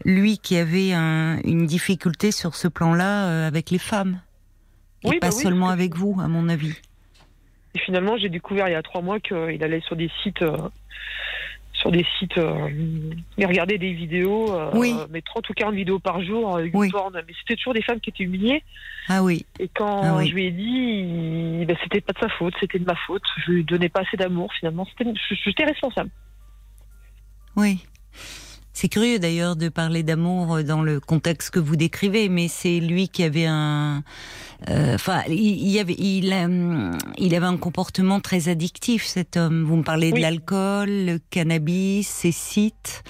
lui 0.04 0.38
qui 0.38 0.56
avait 0.56 0.92
une 0.92 1.66
difficulté 1.66 2.32
sur 2.32 2.56
ce 2.56 2.66
plan-là 2.66 3.46
avec 3.46 3.70
les 3.70 3.78
femmes. 3.78 4.20
Et 5.04 5.20
pas 5.20 5.28
bah 5.28 5.30
seulement 5.30 5.68
avec 5.68 5.94
vous, 5.94 6.18
à 6.20 6.26
mon 6.26 6.48
avis. 6.48 6.74
Et 7.74 7.78
finalement, 7.78 8.16
j'ai 8.16 8.28
découvert 8.28 8.68
il 8.68 8.72
y 8.72 8.74
a 8.74 8.82
trois 8.82 9.02
mois 9.02 9.20
qu'il 9.20 9.62
allait 9.62 9.80
sur 9.80 9.96
des 9.96 10.10
sites, 10.22 10.42
euh, 10.42 10.56
sur 11.72 11.92
des 11.92 12.06
sites, 12.18 12.38
euh, 12.38 12.68
et 13.36 13.46
regarder 13.46 13.78
des 13.78 13.92
vidéos, 13.92 14.52
euh, 14.54 15.06
mais 15.10 15.22
30 15.22 15.48
ou 15.50 15.52
40 15.52 15.74
vidéos 15.74 15.98
par 15.98 16.22
jour, 16.22 16.56
avec 16.56 16.74
oui. 16.74 16.90
Mais 17.14 17.34
c'était 17.40 17.56
toujours 17.56 17.74
des 17.74 17.82
femmes 17.82 18.00
qui 18.00 18.10
étaient 18.10 18.24
humiliées. 18.24 18.62
Ah 19.08 19.22
oui. 19.22 19.44
Et 19.58 19.68
quand 19.68 20.02
ah 20.02 20.24
je 20.24 20.32
lui 20.32 20.46
ai 20.46 20.50
dit, 20.50 21.64
ben, 21.66 21.76
c'était 21.82 22.00
pas 22.00 22.12
de 22.14 22.18
sa 22.18 22.28
faute, 22.30 22.54
c'était 22.58 22.78
de 22.78 22.86
ma 22.86 22.96
faute. 23.06 23.22
Je 23.46 23.52
lui 23.52 23.64
donnais 23.64 23.88
pas 23.88 24.00
assez 24.00 24.16
d'amour, 24.16 24.50
finalement. 24.58 24.86
J'étais 25.44 25.64
responsable. 25.64 26.10
Oui. 27.56 27.84
C'est 28.80 28.88
curieux 28.88 29.18
d'ailleurs 29.18 29.56
de 29.56 29.68
parler 29.68 30.04
d'amour 30.04 30.62
dans 30.62 30.82
le 30.82 31.00
contexte 31.00 31.50
que 31.50 31.58
vous 31.58 31.74
décrivez, 31.74 32.28
mais 32.28 32.46
c'est 32.46 32.78
lui 32.78 33.08
qui 33.08 33.24
avait 33.24 33.46
un, 33.46 34.04
euh, 34.70 34.94
enfin, 34.94 35.22
il, 35.26 35.68
il, 35.68 35.80
avait, 35.80 35.96
il, 35.98 36.32
euh, 36.32 36.92
il, 37.16 37.34
avait 37.34 37.46
un 37.46 37.56
comportement 37.56 38.20
très 38.20 38.48
addictif 38.48 39.02
cet 39.02 39.36
homme. 39.36 39.64
Vous 39.64 39.74
me 39.74 39.82
parlez 39.82 40.12
de 40.12 40.20
l'alcool, 40.20 40.90
le 40.90 41.18
cannabis, 41.18 42.06
ses 42.06 42.30
sites, 42.30 43.02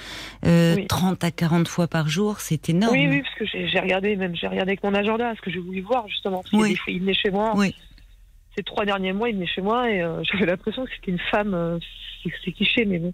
euh, 0.46 0.76
oui. 0.76 0.86
30 0.86 1.22
à 1.22 1.30
40 1.30 1.68
fois 1.68 1.86
par 1.86 2.08
jour, 2.08 2.40
c'est 2.40 2.70
énorme. 2.70 2.94
Oui, 2.94 3.06
oui, 3.06 3.20
parce 3.20 3.34
que 3.34 3.44
j'ai 3.44 3.78
regardé, 3.78 4.16
même 4.16 4.34
j'ai 4.34 4.46
regardé 4.46 4.70
avec 4.70 4.82
mon 4.82 4.94
agenda, 4.94 5.34
ce 5.36 5.42
que 5.42 5.50
j'ai 5.50 5.60
voulu 5.60 5.82
voir 5.82 6.08
justement. 6.08 6.42
Parce 6.50 6.62
oui. 6.62 6.78
il 6.86 7.00
venait 7.00 7.12
chez 7.12 7.30
moi. 7.30 7.52
Oui. 7.54 7.74
Ces 8.56 8.62
trois 8.62 8.86
derniers 8.86 9.12
mois, 9.12 9.28
il 9.28 9.34
venait 9.34 9.46
chez 9.46 9.60
moi 9.60 9.90
et 9.90 10.00
euh, 10.00 10.22
j'avais 10.32 10.46
l'impression 10.46 10.86
que 10.86 10.90
c'était 10.96 11.10
une 11.10 11.20
femme. 11.30 11.78
c'est 12.42 12.52
cliché, 12.52 12.86
mais 12.86 13.00
bon 13.00 13.12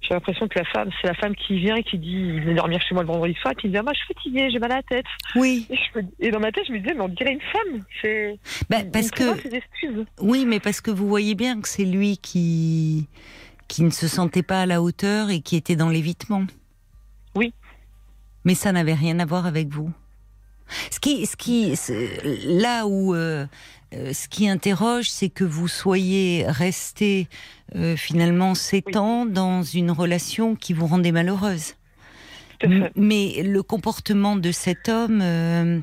j'ai 0.00 0.14
l'impression 0.14 0.48
que 0.48 0.58
la 0.58 0.64
femme, 0.64 0.90
c'est 1.00 1.08
la 1.08 1.14
femme 1.14 1.34
qui 1.34 1.58
vient 1.58 1.76
et 1.76 1.82
qui 1.82 1.98
dit, 1.98 2.12
il 2.12 2.40
venait 2.40 2.54
dormir 2.54 2.80
chez 2.80 2.94
moi 2.94 3.02
le 3.02 3.08
vendredi 3.08 3.34
soir, 3.34 3.52
et 3.52 3.56
qui 3.56 3.66
me 3.66 3.72
dit, 3.72 3.78
ah, 3.78 3.82
moi 3.82 3.92
je 3.94 3.98
suis 3.98 4.14
fatiguée, 4.14 4.50
j'ai 4.50 4.58
mal 4.58 4.72
à 4.72 4.76
la 4.76 4.82
tête. 4.82 5.06
Oui. 5.34 5.66
Et, 5.70 5.76
je, 5.76 6.00
et, 6.20 6.30
dans 6.30 6.40
ma 6.40 6.52
tête, 6.52 6.64
je 6.66 6.72
me 6.72 6.78
disais, 6.78 6.94
mais 6.94 7.00
on 7.00 7.08
dirait 7.08 7.32
une 7.32 7.40
femme. 7.40 7.84
C'est. 8.00 8.38
Bah, 8.70 8.78
parce 8.92 9.10
que. 9.10 9.24
Oui, 10.20 10.44
mais 10.46 10.60
parce 10.60 10.80
que 10.80 10.90
vous 10.90 11.08
voyez 11.08 11.34
bien 11.34 11.60
que 11.60 11.68
c'est 11.68 11.84
lui 11.84 12.16
qui 12.18 13.08
qui 13.66 13.82
ne 13.82 13.90
se 13.90 14.08
sentait 14.08 14.42
pas 14.42 14.62
à 14.62 14.66
la 14.66 14.82
hauteur 14.82 15.30
et 15.30 15.40
qui 15.40 15.54
était 15.54 15.76
dans 15.76 15.90
l'évitement. 15.90 16.44
Oui. 17.34 17.52
Mais 18.44 18.54
ça 18.54 18.72
n'avait 18.72 18.94
rien 18.94 19.18
à 19.20 19.26
voir 19.26 19.46
avec 19.46 19.68
vous. 19.68 19.92
Ce 20.90 20.98
qui, 21.00 21.26
ce 21.26 21.36
qui, 21.36 21.74
là 22.46 22.86
où 22.86 23.14
euh, 23.14 23.46
euh, 23.94 24.12
ce 24.12 24.28
qui 24.28 24.48
interroge, 24.48 25.08
c'est 25.08 25.28
que 25.28 25.44
vous 25.44 25.68
soyez 25.68 26.44
resté 26.46 27.28
euh, 27.74 27.96
finalement 27.96 28.54
ans 28.96 29.26
dans 29.26 29.62
une 29.62 29.90
relation 29.90 30.54
qui 30.54 30.72
vous 30.72 30.86
rendait 30.86 31.12
malheureuse. 31.12 31.74
Mais 32.96 33.42
le 33.44 33.62
comportement 33.62 34.34
de 34.34 34.50
cet 34.50 34.88
homme 34.88 35.20
euh, 35.22 35.80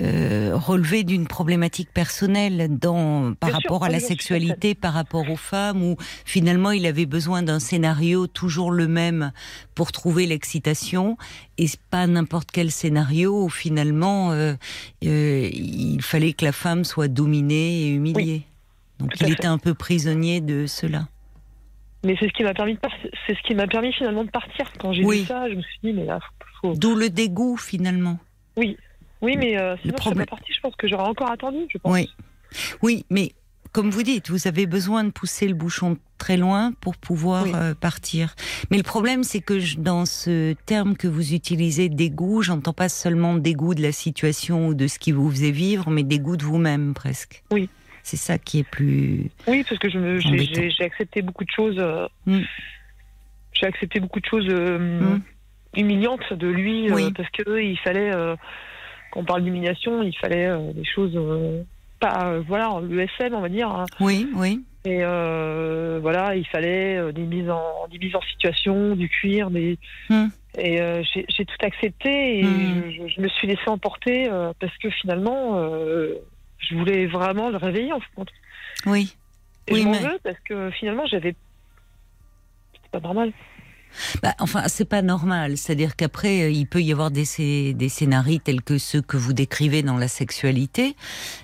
euh, 0.00 0.52
relevait 0.54 1.02
d'une 1.02 1.26
problématique 1.26 1.92
personnelle 1.92 2.68
dans, 2.78 3.34
par 3.34 3.50
rapport 3.50 3.84
à 3.84 3.88
la 3.88 3.98
sexualité, 3.98 4.74
par 4.76 4.94
rapport 4.94 5.28
aux 5.28 5.36
femmes, 5.36 5.82
où 5.82 5.96
finalement 6.24 6.70
il 6.70 6.86
avait 6.86 7.06
besoin 7.06 7.42
d'un 7.42 7.58
scénario 7.58 8.28
toujours 8.28 8.70
le 8.70 8.86
même 8.86 9.32
pour 9.74 9.90
trouver 9.90 10.26
l'excitation, 10.26 11.16
et 11.58 11.66
pas 11.90 12.06
n'importe 12.06 12.50
quel 12.52 12.70
scénario 12.70 13.44
où 13.44 13.48
finalement 13.48 14.30
euh, 14.30 14.54
euh, 15.04 15.48
il 15.52 16.02
fallait 16.02 16.34
que 16.34 16.44
la 16.44 16.52
femme 16.52 16.84
soit 16.84 17.08
dominée 17.08 17.82
et 17.82 17.88
humiliée. 17.88 18.42
Donc 19.00 19.10
il 19.20 19.32
était 19.32 19.46
un 19.46 19.58
peu 19.58 19.74
prisonnier 19.74 20.40
de 20.40 20.66
cela. 20.68 21.08
Mais 22.04 22.16
c'est 22.18 22.28
ce 22.28 22.32
qui 22.32 22.42
m'a 22.42 22.54
permis, 22.54 22.76
c'est 23.26 23.36
ce 23.36 23.42
qui 23.42 23.54
m'a 23.54 23.66
permis 23.66 23.92
finalement 23.92 24.24
de 24.24 24.30
partir. 24.30 24.72
Quand 24.78 24.92
j'ai 24.92 25.04
vu 25.04 25.24
ça, 25.24 25.48
je 25.48 25.54
me 25.54 25.62
suis 25.62 25.78
dit 25.84 25.92
mais 25.92 26.04
là, 26.04 26.18
faut. 26.60 26.74
D'où 26.74 26.94
le 26.94 27.10
dégoût 27.10 27.56
finalement. 27.56 28.18
Oui, 28.56 28.76
oui, 29.20 29.36
mais 29.36 29.56
euh, 29.58 29.76
sinon 29.82 29.92
le 29.92 29.96
problème... 29.96 30.26
je 30.26 30.30
partie, 30.30 30.52
je 30.52 30.60
pense 30.60 30.76
que 30.76 30.88
j'aurais 30.88 31.08
encore 31.08 31.30
attendu. 31.30 31.58
Je 31.70 31.78
pense. 31.78 31.92
Oui, 31.92 32.10
oui, 32.82 33.04
mais 33.08 33.32
comme 33.72 33.90
vous 33.90 34.02
dites, 34.02 34.30
vous 34.30 34.46
avez 34.46 34.66
besoin 34.66 35.04
de 35.04 35.10
pousser 35.10 35.48
le 35.48 35.54
bouchon 35.54 35.96
très 36.18 36.36
loin 36.36 36.72
pour 36.80 36.96
pouvoir 36.96 37.46
euh, 37.54 37.74
partir. 37.74 38.34
Mais 38.70 38.76
le 38.76 38.82
problème, 38.82 39.24
c'est 39.24 39.40
que 39.40 39.78
dans 39.78 40.04
ce 40.04 40.52
terme 40.66 40.96
que 40.96 41.08
vous 41.08 41.32
utilisez, 41.32 41.88
dégoût, 41.88 42.42
j'entends 42.42 42.74
pas 42.74 42.90
seulement 42.90 43.34
dégoût 43.34 43.74
de 43.74 43.82
la 43.82 43.92
situation 43.92 44.68
ou 44.68 44.74
de 44.74 44.86
ce 44.86 44.98
qui 44.98 45.12
vous 45.12 45.30
faisait 45.30 45.52
vivre, 45.52 45.88
mais 45.88 46.02
dégoût 46.02 46.36
de 46.36 46.44
vous-même 46.44 46.92
presque. 46.92 47.42
Oui. 47.50 47.70
C'est 48.02 48.16
ça 48.16 48.38
qui 48.38 48.60
est 48.60 48.68
plus. 48.68 49.30
Oui, 49.46 49.64
parce 49.68 49.78
que 49.78 49.88
j'ai 49.88 50.84
accepté 50.84 51.22
beaucoup 51.22 51.44
de 51.44 51.50
choses. 51.50 51.78
Euh, 51.78 52.08
mm. 52.26 52.40
J'ai 53.52 53.66
accepté 53.66 54.00
beaucoup 54.00 54.20
de 54.20 54.26
choses 54.26 54.48
euh, 54.48 54.78
mm. 54.78 55.22
humiliantes 55.76 56.32
de 56.32 56.48
lui 56.48 56.88
parce 57.16 57.30
que 57.30 57.60
il 57.60 57.78
fallait. 57.78 58.10
quand 59.12 59.20
on 59.20 59.24
parle 59.24 59.44
d'humiliation, 59.44 60.02
il 60.02 60.16
fallait 60.16 60.50
des 60.74 60.84
choses 60.84 61.16
pas, 62.02 62.26
euh, 62.26 62.42
voilà, 62.46 62.80
l'ESM, 62.82 63.34
on 63.34 63.40
va 63.40 63.48
dire. 63.48 63.68
Hein. 63.68 63.86
Oui, 64.00 64.28
oui. 64.34 64.60
Et 64.84 64.98
euh, 65.02 66.00
voilà, 66.02 66.34
il 66.34 66.46
fallait 66.48 66.96
euh, 66.96 67.12
des 67.12 67.22
mises 67.22 67.48
en, 67.48 67.86
des 67.90 67.98
mises 67.98 68.16
en 68.16 68.20
situation, 68.22 68.96
du 68.96 69.08
cuir, 69.08 69.50
des. 69.50 69.78
Hmm. 70.10 70.26
Et 70.58 70.80
j'ai 71.06 71.46
tout 71.46 71.56
accepté 71.64 72.40
et 72.40 72.42
je, 72.42 73.20
me 73.22 73.28
suis 73.28 73.48
laissé 73.48 73.62
emporter 73.68 74.28
parce 74.60 74.76
que 74.76 74.90
finalement, 74.90 75.66
je 76.68 76.74
voulais 76.74 77.06
vraiment 77.06 77.50
le 77.50 77.56
réveiller 77.56 77.92
en 77.92 78.00
fait. 78.00 78.28
Oui. 78.86 79.16
Et 79.68 79.76
je 79.76 79.84
m'en 79.84 79.92
veux 79.92 80.18
parce 80.22 80.38
que 80.44 80.70
finalement, 80.70 81.06
j'avais. 81.06 81.34
C'était 82.74 82.88
pas 82.90 83.00
normal. 83.00 83.32
Bah, 84.22 84.34
enfin, 84.38 84.68
c'est 84.68 84.86
pas 84.86 85.02
normal. 85.02 85.56
C'est-à-dire 85.56 85.96
qu'après, 85.96 86.42
euh, 86.42 86.50
il 86.50 86.66
peut 86.66 86.82
y 86.82 86.92
avoir 86.92 87.10
des, 87.10 87.74
des 87.74 87.88
scénarios 87.88 88.38
tels 88.42 88.62
que 88.62 88.78
ceux 88.78 89.02
que 89.02 89.16
vous 89.16 89.32
décrivez 89.32 89.82
dans 89.82 89.98
la 89.98 90.08
sexualité. 90.08 90.96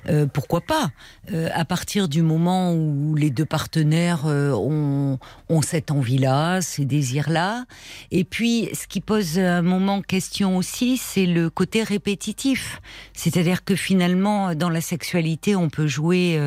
Euh, 0.09 0.27
pourquoi 0.27 0.63
pas? 0.63 0.91
Euh, 1.33 1.51
À 1.55 1.65
partir 1.65 2.09
du 2.09 2.23
moment 2.23 2.73
où 2.73 3.15
les 3.15 3.31
deux 3.31 3.45
partenaires 3.45 4.25
ont, 4.25 5.19
ont 5.49 5.63
cette 5.63 5.91
envie-là, 5.91 6.61
ces 6.61 6.85
désirs-là. 6.85 7.65
Et 8.11 8.25
puis, 8.25 8.69
ce 8.73 8.87
qui 8.87 9.01
pose 9.01 9.39
un 9.39 9.63
moment 9.63 10.01
question 10.03 10.57
aussi, 10.57 10.97
c'est 10.97 11.27
le 11.27 11.51
côté 11.51 11.83
répétitif. 11.83 12.81
C'est-à-dire 13.15 13.65
que 13.65 13.75
finalement, 13.75 14.55
dans 14.55 14.71
la 14.71 14.81
sexualité, 14.81 15.57
on 15.57 15.69
peut 15.69 15.87
jouer 15.87 16.41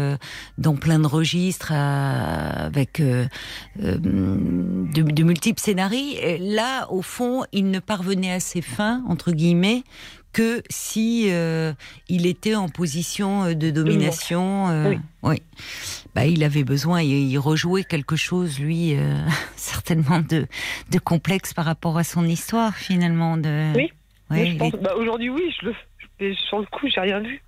dans 0.58 0.76
plein 0.76 1.00
de 1.00 1.08
registres 1.08 1.72
avec 1.72 3.02
de, 3.02 3.28
de 3.78 5.24
multiples 5.24 5.62
scénarios 5.62 5.82
là, 6.40 6.92
au 6.92 7.02
fond, 7.02 7.44
il 7.52 7.70
ne 7.72 7.80
parvenait 7.80 8.34
à 8.34 8.40
ses 8.40 8.62
fins, 8.62 9.04
entre 9.08 9.32
guillemets, 9.32 9.84
que 10.34 10.64
si 10.70 11.28
euh, 11.30 11.74
il 12.08 12.26
était 12.26 12.56
en 12.56 12.70
position 12.70 13.44
euh, 13.44 13.54
de 13.54 13.70
domination. 13.72 14.70
Euh, 14.70 14.96
oui. 15.24 15.42
Bah, 16.16 16.26
il 16.26 16.44
avait 16.44 16.64
besoin, 16.64 17.02
il, 17.02 17.38
rejouait 17.38 17.84
quelque 17.84 18.16
chose, 18.16 18.60
lui, 18.60 18.96
certainement 19.56 20.20
de, 20.20 20.48
de, 20.90 21.00
complexe 21.00 21.54
par 21.54 21.66
rapport 21.66 21.98
à 21.98 22.04
son 22.04 22.26
histoire, 22.26 22.76
finalement. 22.76 23.38
De... 23.38 23.72
Oui. 23.76 23.92
Bah, 24.30 24.96
aujourd'hui, 24.96 25.30
oui. 25.30 25.54
Je 25.62 25.68
le... 25.68 26.36
Sur 26.36 26.60
le 26.60 26.66
coup, 26.66 26.88
j'ai 26.88 27.02
rien 27.02 27.20
vu. 27.20 27.42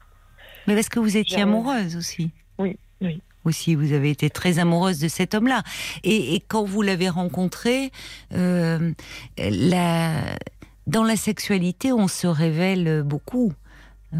Mais 0.65 0.75
parce 0.75 0.89
que 0.89 0.99
vous 0.99 1.17
étiez 1.17 1.41
amoureuse 1.41 1.95
aussi. 1.95 2.31
Oui, 2.57 2.77
oui 3.01 3.21
aussi. 3.45 3.75
Vous 3.75 3.93
avez 3.93 4.09
été 4.09 4.29
très 4.29 4.59
amoureuse 4.59 4.99
de 4.99 5.07
cet 5.07 5.33
homme-là. 5.33 5.63
Et, 6.03 6.41
quand 6.47 6.63
vous 6.63 6.81
l'avez 6.81 7.09
rencontré, 7.09 7.91
euh, 8.33 8.91
dans 10.87 11.03
la 11.03 11.15
sexualité, 11.15 11.91
on 11.91 12.07
se 12.07 12.27
révèle 12.27 13.03
beaucoup. 13.03 13.53
Euh, 14.13 14.17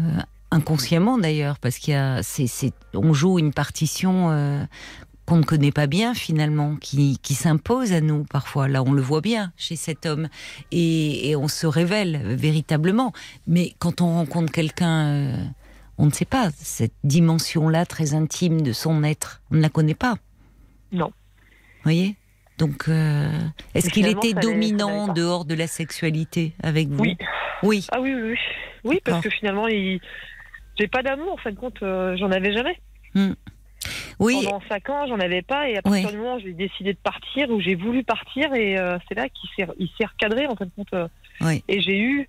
inconsciemment 0.50 1.18
d'ailleurs, 1.18 1.58
parce 1.58 1.78
qu'il 1.78 1.94
y 1.94 1.96
a, 1.96 2.20
on 2.94 3.12
joue 3.12 3.40
une 3.40 3.52
partition 3.52 4.30
euh, 4.30 4.64
qu'on 5.26 5.36
ne 5.36 5.42
connaît 5.42 5.72
pas 5.72 5.88
bien 5.88 6.14
finalement, 6.14 6.76
qui, 6.76 7.18
s'impose 7.34 7.92
à 7.92 8.00
nous 8.00 8.24
parfois. 8.24 8.68
Là, 8.68 8.82
on 8.82 8.92
le 8.92 9.02
voit 9.02 9.20
bien 9.20 9.52
chez 9.56 9.74
cet 9.74 10.06
homme, 10.06 10.28
et, 10.70 11.30
et 11.30 11.36
on 11.36 11.48
se 11.48 11.66
révèle 11.66 12.22
véritablement. 12.36 13.12
Mais 13.46 13.74
quand 13.78 14.00
on 14.00 14.14
rencontre 14.14 14.52
quelqu'un 14.52 15.52
on 15.98 16.06
ne 16.06 16.10
sait 16.10 16.24
pas 16.24 16.50
cette 16.56 16.94
dimension-là 17.04 17.86
très 17.86 18.14
intime 18.14 18.62
de 18.62 18.72
son 18.72 19.04
être. 19.04 19.42
On 19.50 19.56
ne 19.56 19.60
la 19.60 19.68
connaît 19.68 19.94
pas. 19.94 20.16
Non. 20.92 21.08
Vous 21.08 21.84
voyez? 21.84 22.16
Donc, 22.58 22.88
euh, 22.88 23.28
est-ce 23.74 23.90
qu'il 23.90 24.06
était 24.06 24.32
dominant 24.32 25.12
dehors 25.12 25.44
de 25.44 25.54
la 25.54 25.66
sexualité 25.66 26.52
avec 26.62 26.88
vous? 26.88 27.02
Oui. 27.02 27.16
Oui. 27.62 27.86
Ah 27.90 28.00
oui, 28.00 28.14
oui, 28.14 28.22
oui. 28.30 28.38
Oui, 28.84 29.00
parce 29.04 29.22
que 29.22 29.30
finalement, 29.30 29.66
il... 29.66 30.00
j'ai 30.78 30.86
pas 30.86 31.02
d'amour, 31.02 31.32
en 31.32 31.36
fin 31.38 31.50
de 31.50 31.56
compte, 31.56 31.82
euh, 31.82 32.16
j'en 32.16 32.30
avais 32.30 32.52
jamais. 32.52 32.78
Hmm. 33.14 33.32
Oui. 34.20 34.40
Pendant 34.44 34.62
cinq 34.68 34.88
ans, 34.90 35.06
j'en 35.08 35.18
avais 35.18 35.42
pas, 35.42 35.68
et 35.68 35.76
à 35.76 35.82
partir 35.82 36.10
du 36.10 36.16
moment 36.18 36.36
où 36.36 36.40
j'ai 36.40 36.52
décidé 36.52 36.92
de 36.92 36.98
partir, 36.98 37.50
où 37.50 37.60
j'ai 37.60 37.74
voulu 37.74 38.04
partir, 38.04 38.54
et 38.54 38.78
euh, 38.78 38.98
c'est 39.08 39.14
là 39.14 39.26
qu'il 39.28 39.50
s'est 39.56 40.04
recadré, 40.04 40.46
en 40.46 40.54
fin 40.54 40.66
de 40.66 40.70
compte. 40.76 40.94
Oui. 41.40 41.64
Et 41.68 41.80
j'ai 41.80 41.98
eu 41.98 42.28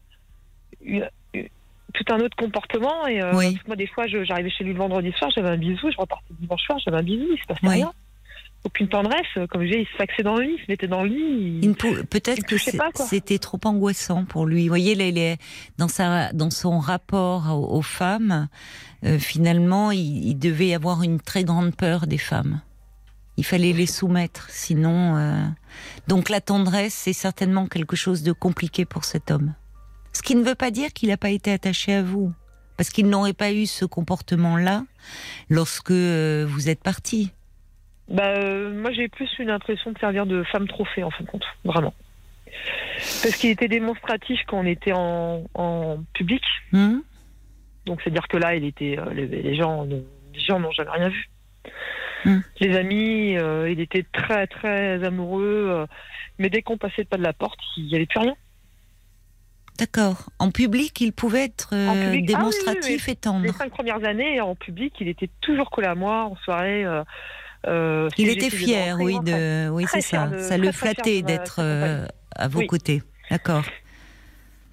tout 1.93 2.13
un 2.13 2.19
autre 2.19 2.35
comportement. 2.35 3.05
Et 3.07 3.21
moi, 3.67 3.75
des 3.75 3.87
fois, 3.87 4.07
j'arrivais 4.07 4.49
chez 4.49 4.63
lui 4.63 4.73
le 4.73 4.79
vendredi 4.79 5.11
soir, 5.11 5.29
j'avais 5.35 5.49
un 5.49 5.57
bisou, 5.57 5.91
je 5.91 5.97
repartais 5.97 6.33
dimanche 6.39 6.63
soir, 6.63 6.79
j'avais 6.79 6.97
un 6.97 7.03
bisou, 7.03 7.27
il 7.31 7.39
se 7.39 7.45
passait 7.45 7.67
rien. 7.67 7.91
Aucune 8.65 8.87
tendresse, 8.89 9.27
comme 9.51 9.61
je 9.61 9.67
disais, 9.67 9.81
il 9.83 9.87
se 9.87 9.95
faxait 9.95 10.23
dans 10.23 10.37
le 10.37 10.43
lit, 10.43 10.55
il 10.57 10.65
se 10.65 10.71
mettait 10.71 10.87
dans 10.87 11.03
le 11.03 11.09
lit. 11.09 11.75
Peut-être 12.09 12.43
que 12.45 12.57
c'était 12.57 13.37
trop 13.37 13.59
angoissant 13.63 14.25
pour 14.25 14.47
lui. 14.47 14.63
Vous 14.63 14.69
voyez, 14.69 15.37
dans, 15.77 15.87
sa, 15.87 16.33
dans 16.33 16.49
son 16.49 16.79
rapport 16.79 17.55
aux, 17.71 17.83
femmes, 17.83 18.47
euh, 19.03 19.19
finalement, 19.19 19.91
il, 19.91 20.33
devait 20.39 20.73
avoir 20.73 21.03
une 21.03 21.19
très 21.19 21.43
grande 21.43 21.75
peur 21.75 22.07
des 22.07 22.17
femmes. 22.17 22.61
Il 23.37 23.45
fallait 23.45 23.71
les 23.71 23.85
soumettre, 23.85 24.49
sinon. 24.49 25.15
Euh, 25.15 25.45
donc 26.07 26.29
la 26.29 26.41
tendresse, 26.41 26.95
c'est 26.95 27.13
certainement 27.13 27.67
quelque 27.67 27.95
chose 27.95 28.23
de 28.23 28.31
compliqué 28.31 28.83
pour 28.83 29.05
cet 29.05 29.29
homme. 29.29 29.53
Ce 30.11 30.23
qui 30.23 30.33
ne 30.33 30.43
veut 30.43 30.55
pas 30.55 30.71
dire 30.71 30.91
qu'il 30.91 31.09
n'a 31.09 31.17
pas 31.17 31.29
été 31.29 31.51
attaché 31.51 31.93
à 31.93 32.01
vous. 32.01 32.33
Parce 32.77 32.89
qu'il 32.89 33.07
n'aurait 33.09 33.33
pas 33.33 33.53
eu 33.53 33.67
ce 33.67 33.85
comportement-là 33.85 34.85
lorsque 35.49 35.91
euh, 35.91 36.45
vous 36.49 36.67
êtes 36.67 36.81
parti. 36.81 37.31
Bah, 38.07 38.27
euh, 38.27 38.73
moi, 38.73 38.91
j'ai 38.91 39.07
plus 39.07 39.29
une 39.39 39.49
impression 39.49 39.91
de 39.91 39.99
servir 39.99 40.25
de 40.25 40.43
femme 40.43 40.67
trophée, 40.67 41.03
en 41.03 41.11
fin 41.11 41.23
de 41.23 41.29
compte. 41.29 41.45
Vraiment. 41.63 41.93
Parce 42.95 43.35
qu'il 43.35 43.49
était 43.49 43.67
démonstratif 43.67 44.39
quand 44.47 44.59
on 44.59 44.65
était 44.65 44.93
en, 44.93 46.03
public. 46.13 46.43
Hmm. 46.71 46.99
Donc, 47.85 48.01
c'est-à-dire 48.01 48.27
que 48.27 48.37
là, 48.37 48.55
il 48.55 48.65
était, 48.65 48.97
euh, 48.97 49.13
les, 49.13 49.55
gens 49.55 49.83
les 49.83 50.39
gens 50.39 50.59
n'ont 50.59 50.71
jamais 50.71 50.91
rien 50.91 51.09
vu. 51.09 51.29
Hmm. 52.25 52.39
Les 52.59 52.75
amis, 52.75 53.33
il 53.71 53.79
était 53.79 54.05
très, 54.11 54.47
très 54.47 55.03
amoureux. 55.03 55.85
mais 56.39 56.49
dès 56.49 56.61
qu'on 56.61 56.77
passait 56.77 57.05
pas 57.05 57.17
de 57.17 57.23
la 57.23 57.33
porte, 57.33 57.59
il 57.77 57.85
n'y 57.85 57.95
avait 57.95 58.07
plus 58.07 58.19
rien. 58.19 58.35
D'accord. 59.77 60.29
En 60.39 60.51
public, 60.51 60.99
il 61.01 61.11
pouvait 61.11 61.45
être 61.45 61.69
euh, 61.73 62.13
ah 62.13 62.21
démonstratif 62.21 63.09
et 63.09 63.15
tendre. 63.15 63.45
Les 63.45 63.51
cinq 63.51 63.71
premières 63.71 64.03
années, 64.05 64.39
en 64.39 64.55
public, 64.55 64.93
il 65.01 65.09
était 65.09 65.29
toujours 65.41 65.69
collé 65.69 65.87
à 65.87 65.95
moi 65.95 66.23
en 66.25 66.35
soirée. 66.37 66.85
Euh, 66.85 67.03
euh, 67.67 68.09
il 68.17 68.29
était 68.29 68.49
fier, 68.49 68.97
oui, 68.99 69.17
de, 69.23 69.69
oui, 69.69 69.85
c'est 69.87 70.01
ça. 70.01 70.29
ça 70.39 70.57
le 70.57 70.71
flattait 70.71 71.21
d'être 71.21 71.61
à 72.35 72.47
vos 72.47 72.65
côtés. 72.65 73.01
D'accord. 73.29 73.63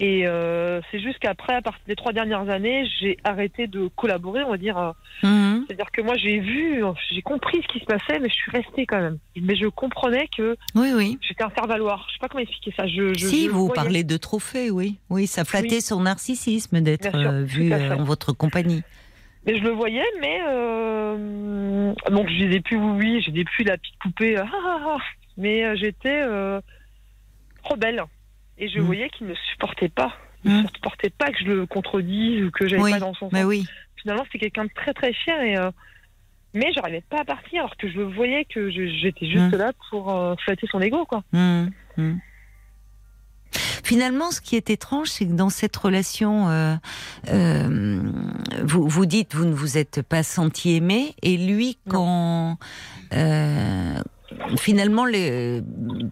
Et 0.03 0.27
euh, 0.27 0.81
c'est 0.91 0.99
juste 0.99 1.21
qu'après, 1.21 1.55
à 1.55 1.63
partir 1.63 1.81
des 1.87 1.95
trois 1.95 2.13
dernières 2.13 2.49
années, 2.49 2.89
j'ai 2.99 3.19
arrêté 3.23 3.69
de 3.69 3.89
collaborer, 3.95 4.43
on 4.43 4.51
va 4.51 4.57
dire. 4.57 4.95
Mhm. 5.23 5.65
C'est-à-dire 5.67 5.93
que 5.93 6.03
moi, 6.03 6.17
j'ai 6.17 6.41
vu, 6.41 6.83
j'ai 7.13 7.23
compris 7.23 7.63
ce 7.63 7.69
qui 7.73 7.79
se 7.79 7.85
passait, 7.85 8.19
mais 8.19 8.29
je 8.29 8.35
suis 8.35 8.51
restée 8.51 8.85
quand 8.85 9.01
même. 9.01 9.19
Mais 9.41 9.55
je 9.55 9.67
comprenais 9.69 10.29
que 10.37 10.57
oui, 10.75 10.91
oui. 10.93 11.19
j'étais 11.21 11.45
un 11.45 11.51
faire-valoir. 11.51 12.05
Je 12.09 12.15
sais 12.15 12.19
pas 12.19 12.27
comment 12.27 12.43
expliquer 12.43 12.75
ça. 12.77 12.89
Je, 12.89 13.15
si, 13.15 13.47
vous 13.47 13.69
parlez 13.69 14.03
de 14.03 14.17
trophée, 14.17 14.73
oui. 14.73 14.99
Oui, 15.09 15.29
ça 15.29 15.45
flattait 15.45 15.81
son 15.81 16.01
narcissisme 16.01 16.81
d'être 16.81 17.15
euh, 17.15 17.45
vu 17.45 17.73
euh, 17.73 17.95
en 17.95 18.03
votre 18.03 18.33
compagnie. 18.33 18.83
Mais 19.45 19.59
je 19.59 19.63
le 19.63 19.71
voyais, 19.71 20.05
mais 20.21 20.39
donc 22.11 22.29
je 22.29 22.45
disais 22.45 22.61
plus 22.61 22.77
oui, 22.77 22.93
oui, 22.97 23.23
je 23.23 23.31
disais 23.31 23.45
plus 23.45 23.65
la 23.65 23.77
petite 23.77 23.99
poupée, 23.99 24.37
ah, 24.37 24.49
ah, 24.53 24.79
ah. 24.87 24.99
mais 25.37 25.77
j'étais 25.77 26.23
rebelle. 27.65 28.03
Et 28.59 28.69
je 28.69 28.79
mm. 28.79 28.83
voyais 28.83 29.09
qu'il 29.11 29.27
ne 29.27 29.35
supportait 29.35 29.89
pas. 29.89 30.13
Il 30.45 30.53
ne 30.53 30.63
mm. 30.63 30.69
supportait 30.75 31.11
pas 31.11 31.31
que 31.31 31.39
je 31.39 31.45
le 31.45 31.67
contredise 31.67 32.45
ou 32.45 32.51
que 32.51 32.67
j'allais 32.69 32.93
pas 32.93 32.99
dans 32.99 33.15
son 33.15 33.31
sens. 33.31 33.45
oui. 33.45 33.65
Finalement, 33.97 34.25
c'est 34.33 34.39
quelqu'un 34.39 34.65
de 34.65 34.71
très 34.75 34.93
très 34.95 35.13
fier 35.13 35.41
et. 35.43 35.57
Euh, 35.57 35.71
mais 36.55 36.71
j'arrivais 36.75 37.03
pas 37.09 37.21
à 37.21 37.25
partir 37.25 37.61
alors 37.61 37.77
que 37.79 37.89
je 37.89 38.01
voyais 38.01 38.45
que 38.45 38.69
j'étais 38.69 39.27
juste 39.27 39.55
mm. 39.55 39.57
là 39.57 39.73
pour 39.89 40.15
euh, 40.15 40.35
flatter 40.45 40.67
son 40.71 40.81
ego, 40.81 41.07
quoi. 41.07 41.23
Finalement, 43.85 44.31
ce 44.31 44.41
qui 44.41 44.57
est 44.57 44.71
étrange, 44.71 45.09
c'est 45.09 45.27
que 45.27 45.33
dans 45.33 45.51
cette 45.51 45.77
relation, 45.77 46.49
euh, 46.49 46.75
euh, 47.29 48.01
vous, 48.65 48.89
vous 48.89 49.07
dites, 49.07 49.35
vous 49.35 49.45
ne 49.45 49.53
vous 49.53 49.79
êtes 49.79 50.03
pas 50.03 50.23
senti 50.23 50.77
aimé, 50.77 51.15
et 51.23 51.37
lui, 51.37 51.79
quand 51.89 52.59
euh, 53.13 53.95
finalement, 54.59 55.05
les, 55.05 55.63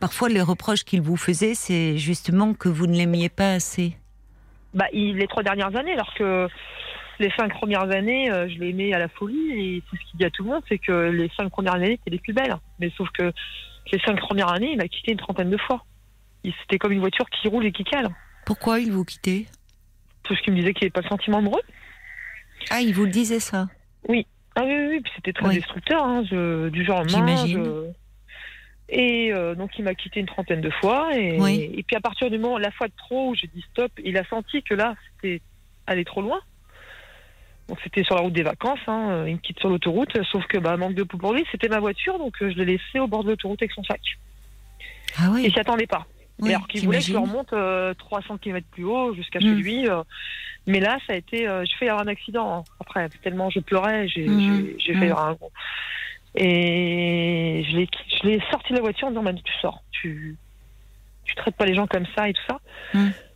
parfois 0.00 0.28
les 0.28 0.42
reproches 0.42 0.84
qu'il 0.84 1.00
vous 1.00 1.16
faisait, 1.16 1.54
c'est 1.54 1.96
justement 1.96 2.54
que 2.54 2.68
vous 2.68 2.86
ne 2.86 2.96
l'aimiez 2.96 3.28
pas 3.28 3.52
assez. 3.52 3.96
Bah, 4.74 4.86
il, 4.92 5.16
les 5.16 5.26
trois 5.26 5.42
dernières 5.42 5.74
années, 5.76 5.92
alors 5.92 6.12
que 6.14 6.48
les 7.18 7.30
cinq 7.36 7.52
premières 7.52 7.90
années, 7.90 8.30
je 8.30 8.58
l'ai 8.58 8.70
aimé 8.70 8.94
à 8.94 8.98
la 8.98 9.08
folie, 9.08 9.50
et 9.52 9.82
c'est 9.90 9.96
ce 9.96 10.10
qu'il 10.10 10.18
dit 10.18 10.24
à 10.24 10.30
tout 10.30 10.44
le 10.44 10.50
monde, 10.50 10.62
c'est 10.68 10.78
que 10.78 11.10
les 11.10 11.30
cinq 11.36 11.50
premières 11.50 11.74
années 11.74 11.92
étaient 11.92 12.10
les 12.10 12.18
plus 12.18 12.32
belles. 12.32 12.56
Mais 12.78 12.90
sauf 12.96 13.08
que 13.10 13.32
les 13.92 14.00
cinq 14.00 14.18
premières 14.20 14.52
années, 14.52 14.72
il 14.72 14.78
m'a 14.78 14.88
quitté 14.88 15.12
une 15.12 15.18
trentaine 15.18 15.50
de 15.50 15.56
fois. 15.56 15.84
C'était 16.44 16.78
comme 16.78 16.92
une 16.92 17.00
voiture 17.00 17.28
qui 17.30 17.48
roule 17.48 17.66
et 17.66 17.72
qui 17.72 17.84
cale. 17.84 18.08
Pourquoi 18.46 18.80
il 18.80 18.92
vous 18.92 19.04
quittait 19.04 19.46
Parce 20.28 20.40
qu'il 20.40 20.52
me 20.52 20.58
disait 20.58 20.72
qu'il 20.72 20.84
n'avait 20.84 20.90
pas 20.90 21.02
de 21.02 21.08
sentiment 21.08 21.38
amoureux. 21.38 21.62
Ah, 22.70 22.80
il 22.80 22.94
vous 22.94 23.04
le 23.04 23.10
disait 23.10 23.40
ça 23.40 23.68
Oui. 24.08 24.26
Ah 24.56 24.62
oui, 24.64 24.74
oui, 24.88 25.00
puis 25.00 25.12
c'était 25.16 25.32
très 25.32 25.54
destructeur, 25.54 26.04
hein, 26.04 26.22
du 26.22 26.84
genre 26.84 27.06
J'imagine. 27.06 27.92
Et 28.92 29.32
euh, 29.32 29.54
donc 29.54 29.70
il 29.78 29.84
m'a 29.84 29.94
quitté 29.94 30.18
une 30.18 30.26
trentaine 30.26 30.60
de 30.60 30.70
fois. 30.70 31.16
Et, 31.16 31.36
et 31.78 31.82
puis 31.84 31.96
à 31.96 32.00
partir 32.00 32.28
du 32.28 32.38
moment, 32.38 32.58
la 32.58 32.72
fois 32.72 32.88
de 32.88 32.92
trop 32.96 33.30
où 33.30 33.34
j'ai 33.34 33.46
dit 33.46 33.64
stop, 33.70 33.92
il 34.04 34.16
a 34.18 34.24
senti 34.24 34.62
que 34.62 34.74
là, 34.74 34.96
c'était 35.14 35.40
aller 35.86 36.04
trop 36.04 36.22
loin. 36.22 36.40
Donc 37.68 37.78
c'était 37.84 38.02
sur 38.02 38.16
la 38.16 38.22
route 38.22 38.32
des 38.32 38.42
vacances, 38.42 38.80
hein, 38.88 39.26
il 39.28 39.34
me 39.34 39.38
quitte 39.38 39.60
sur 39.60 39.68
l'autoroute, 39.68 40.10
sauf 40.32 40.44
que 40.46 40.58
bah, 40.58 40.76
manque 40.76 40.94
de 40.94 41.04
peau 41.04 41.18
pour 41.18 41.32
lui, 41.32 41.44
c'était 41.52 41.68
ma 41.68 41.78
voiture, 41.78 42.18
donc 42.18 42.34
euh, 42.42 42.50
je 42.50 42.56
l'ai 42.56 42.64
laissé 42.64 42.98
au 42.98 43.06
bord 43.06 43.22
de 43.22 43.30
l'autoroute 43.30 43.62
avec 43.62 43.70
son 43.70 43.84
sac. 43.84 44.00
Ah 45.16 45.28
oui. 45.30 45.46
Et 45.46 45.50
s'y 45.50 45.60
attendait 45.60 45.86
pas 45.86 46.04
alors 46.42 46.68
qu'il 46.68 46.84
voulait 46.84 46.98
que 46.98 47.04
je 47.04 47.16
remonte 47.16 47.48
300 47.48 47.54
euh, 47.54 48.38
km 48.38 48.66
plus 48.70 48.84
haut 48.84 49.14
jusqu'à 49.14 49.40
chez 49.40 49.48
hmm. 49.48 49.58
lui. 49.58 49.88
Euh. 49.88 50.02
mais 50.66 50.80
là, 50.80 50.98
ça 51.06 51.14
a 51.14 51.16
été. 51.16 51.48
Euh, 51.48 51.64
j'ai 51.64 51.76
fait 51.78 51.88
avoir 51.88 52.04
un 52.04 52.08
accident 52.08 52.58
hein. 52.58 52.64
après, 52.80 53.08
tellement 53.22 53.50
je 53.50 53.60
pleurais, 53.60 54.08
j'ai 54.08 54.28
hmm. 54.28 54.76
fait 54.86 55.10
hmm. 55.10 55.16
un. 55.16 55.36
Et 56.36 57.64
je 57.68 58.26
l'ai 58.26 58.40
sorti 58.50 58.72
de 58.72 58.76
la 58.76 58.82
voiture 58.82 59.08
en 59.08 59.10
disant 59.10 59.24
Tu 59.44 59.52
sors, 59.60 59.82
tu, 59.90 60.36
tu 61.24 61.34
traites 61.34 61.56
pas 61.56 61.66
les 61.66 61.74
gens 61.74 61.86
comme 61.86 62.06
ça 62.16 62.28
et 62.28 62.32
tout 62.32 62.42
ça. 62.48 62.60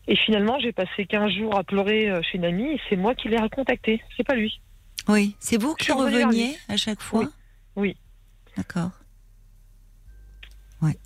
Et 0.06 0.16
finalement, 0.16 0.58
j'ai 0.61 0.73
passé 0.73 1.06
15 1.06 1.32
jours 1.32 1.56
à 1.56 1.64
pleurer 1.64 2.12
chez 2.23 2.37
une 2.37 2.44
amie 2.44 2.73
et 2.73 2.80
c'est 2.88 2.96
moi 2.96 3.14
qui 3.14 3.28
l'ai 3.28 3.38
recontacté, 3.38 4.02
c'est 4.16 4.23
pas 4.23 4.34
lui. 4.34 4.61
Oui, 5.08 5.34
c'est 5.40 5.61
vous 5.61 5.75
qui 5.75 5.92
reveniez 5.92 6.56
à 6.68 6.76
chaque 6.76 7.00
fois? 7.00 7.25
Oui. 7.75 7.96
D'accord. 8.56 8.90
Ouais. 10.82 10.96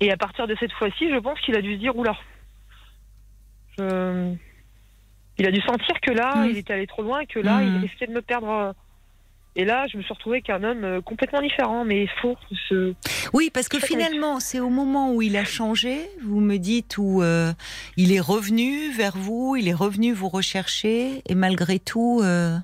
Et 0.00 0.10
à 0.10 0.16
partir 0.16 0.46
de 0.46 0.56
cette 0.58 0.72
fois-ci, 0.72 1.10
je 1.10 1.18
pense 1.18 1.40
qu'il 1.40 1.56
a 1.56 1.62
dû 1.62 1.74
se 1.74 1.78
dire 1.78 1.96
oula. 1.96 2.16
Je... 3.78 4.34
Il 5.38 5.46
a 5.46 5.50
dû 5.50 5.60
sentir 5.62 6.00
que 6.02 6.10
là, 6.10 6.36
mm. 6.36 6.50
il 6.50 6.56
était 6.58 6.74
allé 6.74 6.86
trop 6.86 7.02
loin, 7.02 7.24
que 7.24 7.38
là, 7.38 7.62
il 7.62 7.70
mm. 7.70 7.80
risquait 7.80 8.06
de 8.06 8.12
me 8.12 8.22
perdre. 8.22 8.74
Et 9.56 9.64
là, 9.64 9.86
je 9.88 9.96
me 9.96 10.02
suis 10.02 10.12
retrouvée 10.12 10.42
qu'un 10.42 10.62
homme 10.62 10.84
euh, 10.84 11.00
complètement 11.00 11.40
différent, 11.40 11.84
mais 11.84 12.06
faux. 12.20 12.36
Ce... 12.68 12.94
Oui, 13.32 13.50
parce 13.52 13.68
que 13.68 13.80
finalement, 13.80 14.38
c'est 14.38 14.60
au 14.60 14.68
moment 14.68 15.12
où 15.12 15.22
il 15.22 15.36
a 15.36 15.44
changé, 15.44 16.08
vous 16.22 16.40
me 16.40 16.58
dites, 16.58 16.98
où 16.98 17.22
euh, 17.22 17.52
il 17.96 18.12
est 18.12 18.20
revenu 18.20 18.92
vers 18.92 19.16
vous, 19.16 19.56
il 19.56 19.66
est 19.66 19.74
revenu 19.74 20.12
vous 20.12 20.28
rechercher, 20.28 21.22
et 21.26 21.34
malgré 21.34 21.78
tout, 21.78 22.20
euh, 22.22 22.56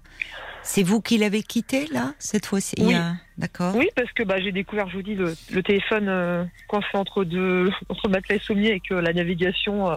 c'est 0.66 0.82
vous 0.82 1.00
qui 1.00 1.16
l'avez 1.16 1.42
quitté 1.42 1.86
là 1.92 2.12
cette 2.18 2.46
fois-ci 2.46 2.74
Oui. 2.78 2.94
D'accord. 3.38 3.76
Oui, 3.76 3.88
parce 3.94 4.10
que 4.12 4.22
bah, 4.22 4.40
j'ai 4.40 4.52
découvert, 4.52 4.88
je 4.88 4.96
vous 4.96 5.02
dis, 5.02 5.14
le, 5.14 5.62
téléphone 5.62 6.08
euh, 6.08 6.44
coincé 6.68 6.88
entre 6.94 7.24
deux, 7.24 7.70
entre 7.88 8.08
matelas 8.08 8.36
et 8.36 8.40
sommier 8.40 8.70
avec 8.70 8.90
euh, 8.90 9.00
la 9.00 9.12
navigation. 9.12 9.90
Euh, 9.90 9.96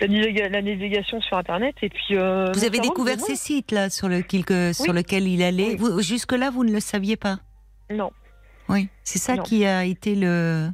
la, 0.00 0.62
navigation 0.62 1.20
sur 1.20 1.36
Internet 1.36 1.74
et 1.82 1.88
puis. 1.88 2.14
vous 2.14 2.64
avez 2.64 2.78
découvert 2.80 3.18
ces 3.18 3.34
sites 3.34 3.72
là 3.72 3.90
sur, 3.90 4.08
le, 4.08 4.22
sur 4.72 4.92
lequel 4.92 5.26
il 5.26 5.42
allait. 5.42 5.76
Jusque 6.00 6.32
là, 6.32 6.50
vous 6.50 6.64
ne 6.64 6.72
le 6.72 6.80
saviez 6.80 7.16
pas. 7.16 7.38
Non. 7.90 8.12
Oui, 8.68 8.88
c'est 9.02 9.18
ça 9.18 9.38
qui 9.38 9.64
a 9.64 9.84
été 9.84 10.14
le. 10.14 10.68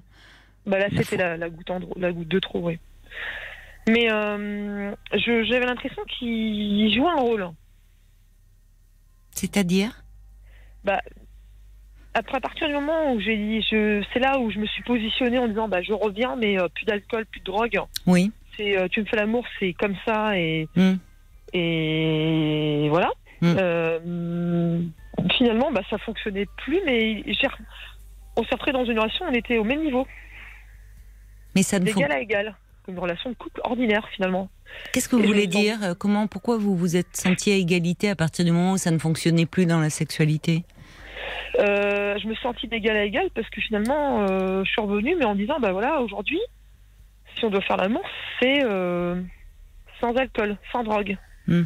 Bah 0.66 0.78
là, 0.78 0.88
c'était 0.96 1.16
la, 1.16 1.48
goutte 1.48 1.70
la 1.96 2.12
goutte 2.12 2.28
de 2.28 2.38
trop, 2.38 2.60
oui. 2.60 2.78
Mais 3.88 4.08
j'avais 4.08 5.66
l'impression 5.66 6.02
qu'il 6.18 6.94
jouait 6.94 7.10
un 7.10 7.20
rôle. 7.20 7.50
C'est-à-dire 9.35 10.05
bah, 10.85 11.01
après, 12.14 12.37
à 12.37 12.40
partir 12.40 12.68
du 12.68 12.75
moment 12.75 13.12
où 13.12 13.20
j'ai 13.20 13.37
dit, 13.37 13.66
c'est 13.70 14.20
là 14.20 14.38
où 14.38 14.51
je 14.51 14.59
me 14.59 14.66
suis 14.66 14.83
positionnée 14.85 15.38
en 15.38 15.49
disant, 15.49 15.66
bah, 15.66 15.83
je 15.83 15.92
reviens, 15.92 16.37
mais 16.37 16.61
euh, 16.61 16.68
plus 16.68 16.85
d'alcool, 16.85 17.27
plus 17.27 17.40
de 17.40 17.44
drogue. 17.44 17.81
Oui. 18.07 18.31
C'est, 18.57 18.79
euh, 18.79 18.87
tu 18.88 19.01
me 19.01 19.07
fais 19.07 19.16
l'amour, 19.16 19.44
c'est 19.59 19.73
comme 19.73 19.97
ça, 20.07 20.38
et, 20.38 20.68
hmm. 20.77 20.94
et 21.53 22.87
voilà. 22.88 23.11
Hmm. 23.40 23.57
Euh, 23.59 24.81
finalement, 25.37 25.73
bah, 25.73 25.83
ça 25.90 25.99
fonctionnait 25.99 26.47
plus, 26.59 26.81
mais 26.87 27.25
on 28.37 28.44
s'est 28.44 28.73
dans 28.73 28.85
une 28.85 28.99
relation, 28.99 29.27
on 29.29 29.33
était 29.33 29.59
au 29.59 29.64
même 29.64 29.83
niveau. 29.83 30.07
Mais 31.57 31.64
ça 31.64 31.81
ne 31.81 31.85
D'égal 31.85 32.12
à 32.12 32.20
égal. 32.20 32.55
Une 32.87 32.99
relation 32.99 33.31
de 33.31 33.35
couple 33.35 33.61
ordinaire, 33.64 34.07
finalement. 34.14 34.49
Qu'est-ce 34.92 35.08
que 35.08 35.16
vous 35.16 35.22
voulez 35.24 35.46
dire 35.46 35.94
Comment, 35.98 36.26
pourquoi 36.26 36.56
vous 36.56 36.76
vous 36.76 36.96
êtes 36.96 37.16
senti 37.16 37.50
à 37.50 37.56
égalité 37.56 38.08
à 38.10 38.14
partir 38.14 38.44
du 38.44 38.52
moment 38.52 38.72
où 38.72 38.78
ça 38.78 38.90
ne 38.90 38.98
fonctionnait 38.98 39.46
plus 39.46 39.66
dans 39.66 39.80
la 39.80 39.90
sexualité? 39.90 40.64
Euh, 41.58 42.18
je 42.18 42.26
me 42.26 42.34
suis 42.34 42.42
sentie 42.42 42.68
d'égal 42.68 42.96
à 42.96 43.04
égal 43.04 43.28
parce 43.34 43.48
que 43.50 43.60
finalement, 43.60 44.26
euh, 44.28 44.64
je 44.64 44.70
suis 44.70 44.80
revenue, 44.80 45.16
mais 45.16 45.24
en 45.24 45.34
disant, 45.34 45.58
bah 45.60 45.72
voilà, 45.72 46.00
aujourd'hui, 46.00 46.40
si 47.37 47.44
on 47.44 47.50
doit 47.50 47.60
faire 47.60 47.76
l'amour, 47.76 48.02
c'est 48.40 48.64
euh, 48.64 49.20
sans 50.00 50.14
alcool, 50.14 50.56
sans 50.72 50.82
drogue. 50.82 51.16
Hmm. 51.46 51.64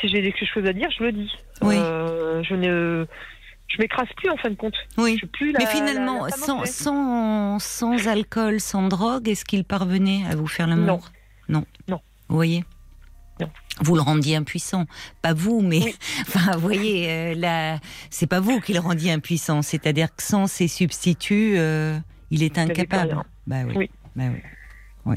Si 0.00 0.08
j'ai 0.08 0.22
quelque 0.22 0.46
chose 0.46 0.66
à 0.66 0.72
dire, 0.72 0.88
je 0.96 1.04
le 1.04 1.12
dis. 1.12 1.32
Oui. 1.62 1.76
je 1.76 2.54
ne, 2.54 3.06
je 3.68 3.78
m'écrase 3.78 4.08
plus 4.16 4.30
en 4.30 4.36
fin 4.38 4.48
de 4.48 4.54
compte. 4.54 4.76
Oui. 4.96 5.20
plus 5.32 5.52
mais 5.52 5.66
finalement, 5.66 6.26
sans, 6.30 6.64
sans, 6.64 7.58
sans, 7.58 8.08
alcool, 8.08 8.60
sans 8.60 8.88
drogue, 8.88 9.28
est-ce 9.28 9.44
qu'il 9.44 9.64
parvenait 9.64 10.22
à 10.30 10.36
vous 10.36 10.46
faire 10.46 10.66
l'amour? 10.66 11.10
Vous 12.30 12.36
voyez 12.36 12.64
vous 13.80 13.94
le 13.94 14.02
rendiez 14.02 14.36
impuissant. 14.36 14.86
Pas 15.22 15.32
vous, 15.32 15.60
mais 15.62 15.80
enfin, 16.22 16.52
vous 16.52 16.60
voyez, 16.60 17.10
euh, 17.10 17.34
là, 17.34 17.78
c'est 18.10 18.26
pas 18.26 18.40
vous 18.40 18.60
qui 18.60 18.72
le 18.72 18.80
rendiez 18.80 19.12
impuissant. 19.12 19.62
C'est-à-dire 19.62 20.14
que 20.14 20.22
sans 20.22 20.46
ses 20.46 20.68
substituts, 20.68 21.54
euh, 21.56 21.98
il 22.30 22.42
est 22.42 22.58
incapable. 22.58 23.16
Bah 23.46 23.62
oui. 23.66 23.90
Bah 24.16 24.24
oui. 24.30 24.40
oui. 25.06 25.16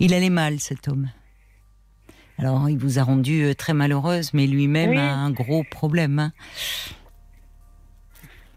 Il 0.00 0.14
allait 0.14 0.30
mal, 0.30 0.58
cet 0.58 0.88
homme. 0.88 1.10
Alors, 2.38 2.68
il 2.68 2.78
vous 2.78 2.98
a 2.98 3.02
rendu 3.02 3.42
euh, 3.42 3.54
très 3.54 3.74
malheureuse, 3.74 4.32
mais 4.34 4.46
lui-même 4.46 4.96
a 4.96 5.14
un 5.14 5.30
gros 5.30 5.64
problème 5.64 6.18
hein, 6.18 6.32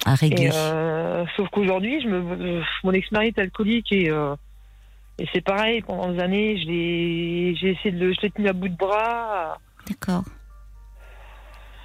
à 0.05 0.15
régler. 0.15 0.51
sauf 1.35 1.49
qu'aujourd'hui, 1.51 2.01
je 2.01 2.07
me, 2.07 2.61
mon 2.83 2.91
ex-mari 2.91 3.27
est 3.27 3.39
alcoolique 3.39 3.91
et 3.91 4.09
et 5.19 5.27
c'est 5.33 5.41
pareil, 5.41 5.81
pendant 5.81 6.11
des 6.11 6.19
années, 6.19 6.57
j'ai 6.57 7.69
essayé 7.69 7.91
de 7.91 8.05
le, 8.05 8.13
je 8.13 8.21
l'ai 8.21 8.31
tenu 8.31 8.47
à 8.47 8.53
bout 8.53 8.69
de 8.69 8.77
bras. 8.77 9.59
D'accord. 9.87 10.23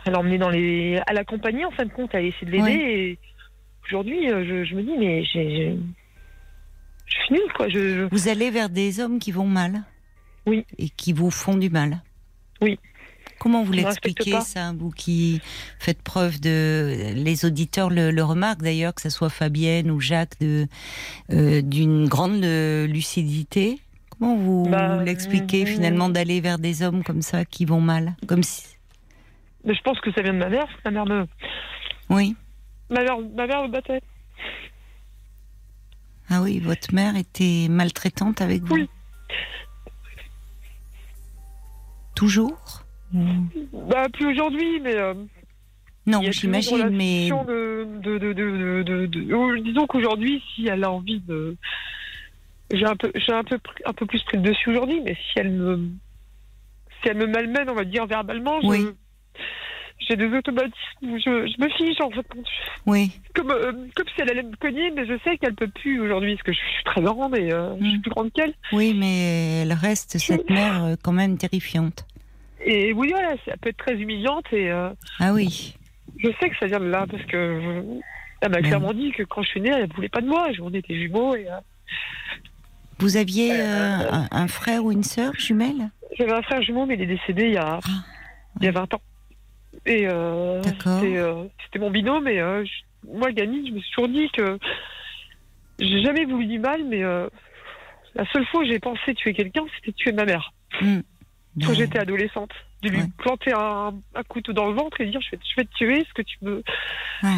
À 0.06 0.10
l'emmener 0.10 0.38
dans 0.38 0.50
les, 0.50 1.00
à 1.06 1.12
l'accompagner 1.12 1.64
en 1.64 1.70
fin 1.72 1.84
de 1.84 1.92
compte, 1.92 2.14
à 2.14 2.20
essayer 2.20 2.46
de 2.46 2.52
l'aider. 2.52 3.18
Aujourd'hui, 3.86 4.30
euh, 4.30 4.64
je, 4.64 4.74
me 4.74 4.82
dis, 4.82 4.96
mais 4.98 5.24
j'ai, 5.24 5.76
je 7.06 7.16
suis 7.16 7.34
nulle, 7.34 7.52
quoi. 7.54 7.68
Je, 7.68 8.06
Vous 8.10 8.28
allez 8.28 8.50
vers 8.50 8.70
des 8.70 9.00
hommes 9.00 9.18
qui 9.18 9.32
vont 9.32 9.46
mal. 9.46 9.82
Oui. 10.46 10.64
Et 10.78 10.88
qui 10.90 11.12
vous 11.12 11.30
font 11.30 11.56
du 11.56 11.70
mal. 11.70 12.02
Oui. 12.60 12.78
Comment 13.44 13.62
vous 13.62 13.72
l'expliquez 13.72 14.40
ça, 14.40 14.72
vous 14.74 14.88
qui 14.88 15.42
faites 15.78 16.00
preuve 16.00 16.40
de... 16.40 17.12
Les 17.14 17.44
auditeurs 17.44 17.90
le, 17.90 18.22
remarquent 18.22 18.62
d'ailleurs, 18.62 18.94
que 18.94 19.02
ce 19.02 19.10
soit 19.10 19.28
Fabienne 19.28 19.90
ou 19.90 20.00
Jacques, 20.00 20.40
de 20.40 20.66
euh, 21.30 21.60
d'une 21.60 22.08
grande 22.08 22.42
lucidité. 22.42 23.80
Comment 24.08 24.36
vous 24.36 24.66
bah, 24.70 25.04
l'expliquez 25.04 25.64
mm, 25.64 25.66
finalement 25.66 26.08
d'aller 26.08 26.40
vers 26.40 26.58
des 26.58 26.82
hommes 26.82 27.04
comme 27.04 27.20
ça 27.20 27.44
qui 27.44 27.66
vont 27.66 27.82
mal 27.82 28.16
comme 28.26 28.42
si... 28.42 28.78
Je 29.66 29.80
pense 29.82 30.00
que 30.00 30.10
ça 30.12 30.22
vient 30.22 30.32
de 30.32 30.38
ma 30.38 30.48
mère. 30.48 30.66
Ma 30.86 30.90
mère 30.90 31.04
me... 31.04 31.26
Oui. 32.08 32.34
Ma 32.88 33.02
mère, 33.02 33.18
ma 33.36 33.46
mère 33.46 33.62
me 33.64 33.68
battait. 33.68 34.00
Ah 36.30 36.40
oui, 36.40 36.60
votre 36.60 36.94
mère 36.94 37.14
était 37.14 37.66
maltraitante 37.68 38.40
avec 38.40 38.62
vous 38.62 38.74
Oui. 38.74 38.88
Toujours 42.14 42.83
bah, 43.14 44.08
plus 44.12 44.26
aujourd'hui, 44.26 44.80
mais. 44.80 44.96
Euh, 44.96 45.14
non, 46.06 46.20
j'imagine, 46.30 46.90
mais. 46.90 47.30
De, 47.30 48.18
de, 48.18 48.32
de, 48.32 49.58
disons 49.60 49.86
qu'aujourd'hui, 49.86 50.42
si 50.54 50.66
elle 50.66 50.84
a 50.84 50.90
envie 50.90 51.20
de. 51.20 51.56
J'ai 52.72 52.86
un 52.86 52.96
peu, 52.96 53.12
j'ai 53.14 53.32
un 53.32 53.44
peu, 53.44 53.58
un 53.84 53.92
peu 53.92 54.06
plus 54.06 54.22
pris 54.24 54.38
le 54.38 54.42
dessus 54.42 54.70
aujourd'hui, 54.70 55.00
mais 55.04 55.14
si 55.14 55.38
elle 55.38 55.50
me, 55.50 55.90
si 57.02 57.08
elle 57.08 57.18
me 57.18 57.26
malmène, 57.26 57.68
on 57.68 57.74
va 57.74 57.84
dire 57.84 58.06
verbalement, 58.06 58.60
je, 58.62 58.92
j'ai 60.08 60.16
des 60.16 60.34
automatismes 60.34 60.74
où 61.02 61.18
je, 61.18 61.62
me 61.62 61.68
fiche 61.70 62.00
en 62.00 62.10
fait. 62.10 62.26
Oui. 62.86 63.12
Comme, 63.34 63.50
euh, 63.50 63.72
comme 63.94 64.06
si 64.14 64.20
elle 64.22 64.30
allait 64.30 64.42
me 64.42 64.56
cogner, 64.56 64.90
mais 64.90 65.06
je 65.06 65.18
sais 65.24 65.36
qu'elle 65.38 65.54
peut 65.54 65.68
plus 65.68 66.00
aujourd'hui 66.00 66.34
parce 66.34 66.42
que 66.44 66.52
je 66.52 66.58
suis 66.58 66.84
très 66.84 67.02
grande 67.02 67.36
et 67.36 67.52
euh, 67.52 67.76
je 67.80 67.84
suis 67.84 67.98
mm. 67.98 68.02
plus 68.02 68.10
grande 68.10 68.32
qu'elle. 68.32 68.54
Oui, 68.72 68.94
mais 68.98 69.62
elle 69.62 69.72
reste 69.74 70.18
cette 70.18 70.48
mère 70.50 70.96
quand 71.02 71.12
même 71.12 71.36
terrifiante. 71.36 72.06
Et 72.64 72.92
oui, 72.92 73.10
voilà, 73.10 73.34
ça 73.44 73.56
peut 73.60 73.70
être 73.70 73.76
très 73.76 73.94
humiliante 73.94 74.46
et. 74.52 74.70
ah 74.70 75.32
oui. 75.32 75.76
Je 76.18 76.28
sais 76.40 76.48
que 76.48 76.56
ça 76.58 76.66
vient 76.66 76.80
de 76.80 76.86
là 76.86 77.06
parce 77.10 77.24
que 77.24 77.82
elle 78.40 78.50
m'a 78.50 78.62
clairement 78.62 78.92
dit 78.92 79.10
que 79.12 79.22
quand 79.22 79.42
je 79.42 79.48
suis 79.48 79.60
née, 79.60 79.70
elle 79.70 79.92
voulait 79.92 80.08
pas 80.08 80.20
de 80.20 80.26
moi. 80.26 80.48
On 80.62 80.72
était 80.72 80.94
jumeaux 80.94 81.34
et. 81.34 81.46
Vous 82.98 83.16
aviez 83.16 83.60
un, 83.60 84.48
frère 84.48 84.84
ou 84.84 84.92
une 84.92 85.02
sœur 85.02 85.32
jumelle? 85.34 85.90
J'avais 86.16 86.32
un 86.32 86.42
frère 86.42 86.62
jumeau, 86.62 86.86
mais 86.86 86.94
il 86.94 87.02
est 87.02 87.06
décédé 87.06 87.46
il 87.46 87.54
y 87.54 87.56
a, 87.56 87.80
ah, 87.82 88.04
il 88.60 88.64
y 88.64 88.68
a 88.68 88.72
20 88.72 88.94
ans. 88.94 89.02
Et 89.86 90.06
euh, 90.08 90.62
euh, 90.86 91.44
c'était 91.64 91.78
mon 91.78 91.90
binôme. 91.90 92.28
Et 92.28 92.40
euh, 92.40 92.64
moi, 93.12 93.32
gamine, 93.32 93.66
je 93.66 93.72
me 93.72 93.80
suis 93.80 93.90
toujours 93.90 94.08
dit 94.08 94.28
que 94.30 94.58
j'ai 95.78 96.02
jamais 96.02 96.24
voulu 96.24 96.46
du 96.46 96.58
mal, 96.58 96.84
mais 96.84 97.02
la 97.02 98.26
seule 98.32 98.46
fois 98.46 98.62
où 98.62 98.64
j'ai 98.64 98.78
pensé 98.78 99.14
tuer 99.14 99.34
quelqu'un, 99.34 99.64
c'était 99.76 99.92
tuer 99.92 100.12
ma 100.12 100.24
mère. 100.24 100.52
Hmm. 100.80 101.00
Quand 101.60 101.74
j'étais 101.74 101.98
adolescente. 101.98 102.52
De 102.82 102.90
lui 102.90 103.02
planter 103.16 103.52
un, 103.52 103.94
couteau 104.28 104.52
dans 104.52 104.66
le 104.66 104.74
ventre 104.74 105.00
et 105.00 105.06
dire 105.06 105.20
je 105.22 105.30
vais, 105.30 105.38
je 105.42 105.56
vais 105.56 105.64
te 105.64 105.74
tuer, 105.74 106.06
ce 106.06 106.12
que 106.12 106.22
tu 106.22 106.36
veux. 106.42 106.62
Ouais. 107.22 107.30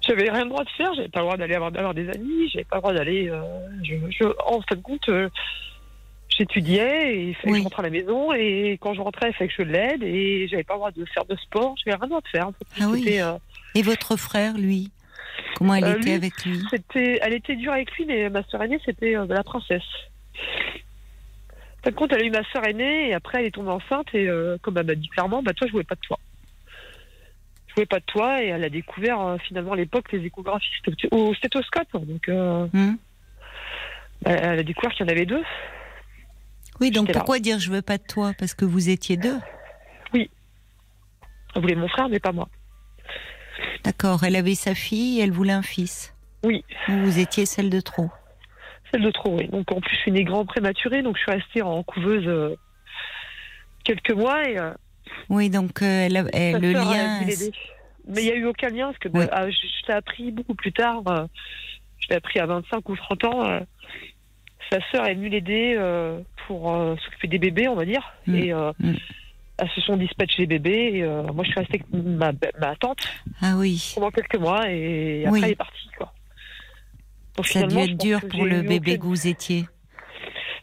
J'avais 0.00 0.30
rien 0.30 0.44
le 0.44 0.50
droit 0.50 0.64
de 0.64 0.70
faire, 0.70 0.92
j'avais 0.94 1.08
pas 1.08 1.20
le 1.20 1.26
droit 1.26 1.36
d'aller 1.36 1.54
avoir, 1.54 1.70
avoir, 1.76 1.94
des 1.94 2.08
amis, 2.10 2.48
j'avais 2.52 2.64
pas 2.64 2.76
le 2.76 2.80
droit 2.82 2.92
d'aller. 2.92 3.32
je, 3.84 4.24
en 4.46 4.60
fin 4.62 4.74
de 4.74 4.80
compte, 4.80 5.08
j'étudiais 6.36 7.14
et 7.14 7.28
il 7.28 7.34
fallait 7.36 7.52
que 7.52 7.58
je 7.58 7.62
rentre 7.64 7.80
à 7.80 7.82
la 7.82 7.90
maison 7.90 8.32
et 8.32 8.78
quand 8.80 8.94
je 8.94 9.00
rentrais, 9.00 9.30
il 9.30 9.34
fallait 9.34 9.48
que 9.48 9.54
je 9.56 9.62
l'aide 9.62 10.02
et 10.02 10.48
j'avais 10.48 10.64
pas 10.64 10.74
le 10.74 10.78
droit 10.78 10.90
de 10.90 11.04
faire 11.06 11.24
de 11.24 11.36
sport, 11.36 11.74
j'avais 11.84 11.96
rien 11.96 12.04
le 12.04 12.08
droit 12.08 12.20
de 12.20 12.28
faire. 12.28 12.50
Ah 12.80 12.86
oui. 12.88 13.04
Euh, 13.20 13.38
et 13.74 13.82
votre 13.82 14.16
frère, 14.16 14.56
lui 14.56 14.90
Comment 15.56 15.74
elle 15.74 15.84
euh, 15.84 15.98
était 15.98 16.12
avec 16.12 16.44
lui? 16.44 16.60
C'était, 16.70 17.18
elle 17.22 17.34
était 17.34 17.56
dure 17.56 17.72
avec 17.72 17.90
lui, 17.92 18.06
mais 18.06 18.28
ma 18.30 18.42
sœur 18.44 18.62
aînée, 18.62 18.80
c'était 18.84 19.16
euh, 19.16 19.26
la 19.28 19.42
princesse. 19.42 19.82
Par 21.84 21.94
contre, 21.94 22.14
elle 22.14 22.22
a 22.22 22.26
eu 22.26 22.30
ma 22.30 22.42
sœur 22.50 22.66
aînée 22.66 23.10
et 23.10 23.14
après 23.14 23.40
elle 23.40 23.46
est 23.46 23.50
tombée 23.50 23.70
enceinte 23.70 24.06
et 24.14 24.28
comme 24.62 24.78
elle 24.78 24.86
m'a 24.86 24.94
dit 24.94 25.08
clairement, 25.08 25.42
bah 25.42 25.52
toi 25.52 25.66
je 25.66 25.72
voulais 25.72 25.84
pas 25.84 25.94
de 25.94 26.00
toi. 26.00 26.18
Je 27.68 27.74
voulais 27.74 27.86
pas 27.86 28.00
de 28.00 28.04
toi 28.06 28.42
et 28.42 28.46
elle 28.46 28.64
a 28.64 28.70
découvert 28.70 29.36
finalement 29.46 29.72
à 29.72 29.76
l'époque 29.76 30.10
les 30.12 30.24
échographies 30.24 30.70
au 31.10 31.34
stéthoscope. 31.34 31.92
Donc 31.92 32.26
hmm. 32.28 32.94
bah, 34.22 34.30
elle 34.30 34.60
a 34.60 34.62
découvert 34.62 34.92
qu'il 34.92 35.06
y 35.06 35.08
en 35.10 35.12
avait 35.12 35.26
deux. 35.26 35.42
Oui, 36.80 36.90
donc 36.90 37.12
pourquoi 37.12 37.38
dire 37.38 37.58
je 37.58 37.70
veux 37.70 37.82
pas 37.82 37.98
de 37.98 38.02
toi 38.02 38.32
Parce 38.38 38.54
que 38.54 38.64
vous 38.64 38.88
étiez 38.88 39.16
deux? 39.16 39.38
Oui. 40.12 40.30
Elle 41.54 41.62
voulait 41.62 41.74
mon 41.74 41.88
frère, 41.88 42.08
mais 42.08 42.18
pas 42.18 42.32
moi. 42.32 42.48
D'accord. 43.84 44.24
Elle 44.24 44.36
avait 44.36 44.54
sa 44.54 44.74
fille 44.74 45.20
et 45.20 45.22
elle 45.22 45.32
voulait 45.32 45.52
un 45.52 45.62
fils. 45.62 46.14
Oui. 46.42 46.64
Vous 46.88 47.18
étiez 47.18 47.46
celle 47.46 47.70
de 47.70 47.80
trop. 47.80 48.10
Celle 48.94 49.02
de 49.02 49.10
trop, 49.10 49.36
oui. 49.36 49.48
Donc 49.48 49.72
en 49.72 49.80
plus, 49.80 49.92
je 49.96 50.00
suis 50.02 50.12
née 50.12 50.22
grand 50.22 50.46
prématurée, 50.46 51.02
donc 51.02 51.16
je 51.16 51.22
suis 51.22 51.32
restée 51.32 51.62
en 51.62 51.82
couveuse 51.82 52.28
euh, 52.28 52.54
quelques 53.82 54.12
mois 54.12 54.48
et. 54.48 54.56
Euh, 54.56 54.70
oui, 55.28 55.50
donc 55.50 55.82
euh, 55.82 56.08
le 56.08 56.72
lien. 56.72 57.22
Mais 58.06 58.22
il 58.22 58.26
n'y 58.26 58.30
a 58.30 58.36
eu 58.36 58.44
aucun 58.44 58.68
lien 58.68 58.92
parce 58.92 58.98
que 58.98 59.08
ah, 59.32 59.50
je, 59.50 59.88
l'ai 59.88 59.94
appris 59.94 60.30
beaucoup 60.30 60.54
plus 60.54 60.72
tard. 60.72 61.02
je 61.98 62.08
l'ai 62.08 62.14
appris 62.14 62.38
à 62.38 62.46
25 62.46 62.88
ou 62.88 62.94
30 62.94 63.24
ans 63.24 63.60
sa 64.70 64.78
sœur 64.92 65.06
est 65.06 65.14
venue 65.14 65.28
l'aider 65.28 65.76
pour 66.46 66.72
s'occuper 67.02 67.26
des 67.26 67.38
bébés, 67.38 67.66
on 67.66 67.74
va 67.74 67.84
dire. 67.84 68.12
Mm. 68.28 68.34
Et 68.36 68.52
mm. 68.52 68.94
elles 69.58 69.70
se 69.74 69.80
sont 69.80 69.96
dispatchées 69.96 70.42
les 70.42 70.58
bébés. 70.58 70.98
Et, 70.98 71.02
moi, 71.32 71.42
je 71.42 71.50
suis 71.50 71.58
restée 71.58 71.82
avec 71.82 71.92
ma, 71.92 72.30
ma, 72.60 72.76
tante 72.76 73.08
ah 73.42 73.54
oui. 73.56 73.92
pendant 73.96 74.12
quelques 74.12 74.38
mois. 74.38 74.70
Et 74.70 75.26
après, 75.26 75.40
elle 75.40 75.50
est 75.50 75.56
partie. 75.56 75.88
Quoi. 75.98 76.13
Ça 77.42 77.60
a 77.60 77.66
dû 77.66 77.78
être 77.78 77.96
dur 77.96 78.20
pour 78.30 78.44
le 78.44 78.62
bébé 78.62 78.98
que 78.98 79.04
vous 79.04 79.26
étiez. 79.26 79.66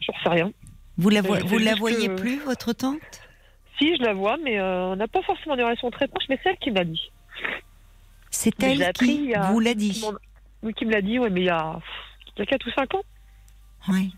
J'en 0.00 0.14
sais 0.22 0.28
rien. 0.30 0.52
Vous 0.98 1.08
la, 1.08 1.20
vous 1.22 1.58
la 1.58 1.74
voyez 1.74 2.08
plus, 2.08 2.38
votre 2.40 2.72
tante? 2.72 3.00
Si, 3.78 3.96
je 3.96 4.02
la 4.02 4.14
vois, 4.14 4.36
mais 4.42 4.60
on 4.60 4.96
n'a 4.96 5.08
pas 5.08 5.22
forcément 5.22 5.56
des 5.56 5.62
relations 5.62 5.90
très 5.90 6.08
proches, 6.08 6.24
mais 6.28 6.38
c'est 6.42 6.50
elle 6.50 6.58
qui 6.58 6.70
m'a 6.70 6.84
dit. 6.84 7.10
C'est 8.30 8.62
elle 8.62 8.92
qui 8.94 9.32
vous 9.50 9.60
l'a 9.60 9.74
dit 9.74 10.04
Oui, 10.62 10.74
qui 10.74 10.86
me 10.86 10.92
l'a 10.92 11.02
dit, 11.02 11.18
ouais, 11.18 11.30
mais 11.30 11.42
il 11.42 11.46
y 11.46 11.50
a, 11.50 11.78
il 12.36 12.40
y 12.40 12.42
a 12.42 12.46
4 12.46 12.66
ou 12.66 12.70
5 12.70 12.94
ans. 12.94 13.02
Oui. 13.88 14.14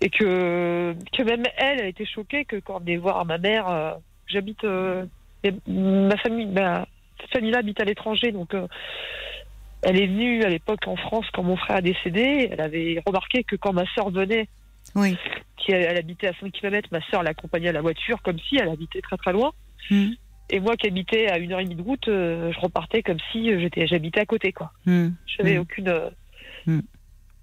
Et 0.00 0.10
que, 0.10 0.96
que 1.12 1.22
même 1.22 1.44
elle 1.56 1.80
a 1.80 1.86
été 1.86 2.04
choquée 2.04 2.44
que 2.44 2.56
quand 2.56 2.82
on 2.82 2.86
est 2.86 2.96
voir 2.96 3.24
ma 3.24 3.38
mère, 3.38 3.68
euh, 3.68 3.92
j'habite, 4.26 4.64
euh, 4.64 5.06
ma 5.68 6.16
famille, 6.16 6.46
ma 6.46 6.86
famille 7.32 7.52
là 7.52 7.58
habite 7.58 7.80
à 7.80 7.84
l'étranger, 7.84 8.32
donc 8.32 8.52
euh, 8.54 8.66
elle 9.82 10.00
est 10.00 10.06
venue 10.06 10.44
à 10.44 10.48
l'époque 10.48 10.86
en 10.86 10.96
France 10.96 11.26
quand 11.32 11.42
mon 11.42 11.56
frère 11.56 11.76
a 11.76 11.80
décédé. 11.80 12.48
Elle 12.50 12.60
avait 12.60 13.02
remarqué 13.04 13.44
que 13.44 13.56
quand 13.56 13.72
ma 13.72 13.86
sœur 13.94 14.10
venait, 14.10 14.48
oui. 14.94 15.16
qui 15.56 15.72
elle, 15.72 15.96
habitait 15.96 16.28
à 16.28 16.32
5 16.40 16.52
km, 16.52 16.88
ma 16.92 17.02
sœur 17.10 17.22
l'accompagnait 17.22 17.68
à 17.68 17.72
la 17.72 17.80
voiture 17.80 18.22
comme 18.22 18.38
si 18.38 18.56
elle 18.56 18.68
habitait 18.68 19.00
très 19.00 19.16
très 19.16 19.32
loin. 19.32 19.52
Hmm. 19.90 20.10
Et 20.50 20.60
moi 20.60 20.76
qui 20.76 20.86
habitais 20.86 21.28
à 21.28 21.38
une 21.38 21.52
heure 21.52 21.60
et 21.60 21.64
demie 21.64 21.76
de 21.76 21.82
route, 21.82 22.04
je 22.06 22.60
repartais 22.60 23.02
comme 23.02 23.18
si 23.32 23.58
j'étais, 23.58 23.86
j'habitais 23.86 24.20
à 24.20 24.26
côté, 24.26 24.52
quoi. 24.52 24.72
Hmm. 24.86 25.10
Je 25.26 25.42
n'avais 25.42 25.58
hmm. 25.58 25.62
aucune 25.62 26.10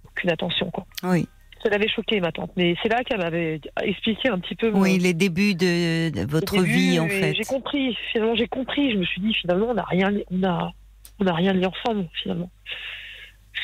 aucune 0.05 0.29
attention. 0.29 0.69
Quoi. 0.71 0.85
Oui. 1.03 1.27
Ça 1.63 1.69
l'avait 1.69 1.89
choqué 1.89 2.21
ma 2.21 2.31
tante, 2.31 2.51
mais 2.55 2.75
c'est 2.81 2.87
là 2.87 3.03
qu'elle 3.03 3.17
m'avait 3.17 3.59
expliqué 3.83 4.29
un 4.29 4.39
petit 4.39 4.55
peu. 4.55 4.71
Oui, 4.73 4.97
les 4.97 5.13
débuts 5.13 5.55
de, 5.55 6.25
votre 6.25 6.61
vie 6.61 6.99
en 6.99 7.09
fait. 7.09 7.33
J'ai 7.33 7.43
compris. 7.43 7.97
Finalement, 8.11 8.35
j'ai 8.35 8.47
compris. 8.47 8.93
Je 8.93 8.97
me 8.97 9.03
suis 9.03 9.19
dit 9.19 9.33
finalement, 9.33 9.67
on 9.69 9.73
n'a 9.73 9.83
rien, 9.83 10.09
on 10.31 10.43
a, 10.43 10.71
on 11.19 11.27
a 11.27 11.33
rien 11.33 11.53
lié 11.53 11.65
ensemble 11.65 12.07
finalement. 12.21 12.49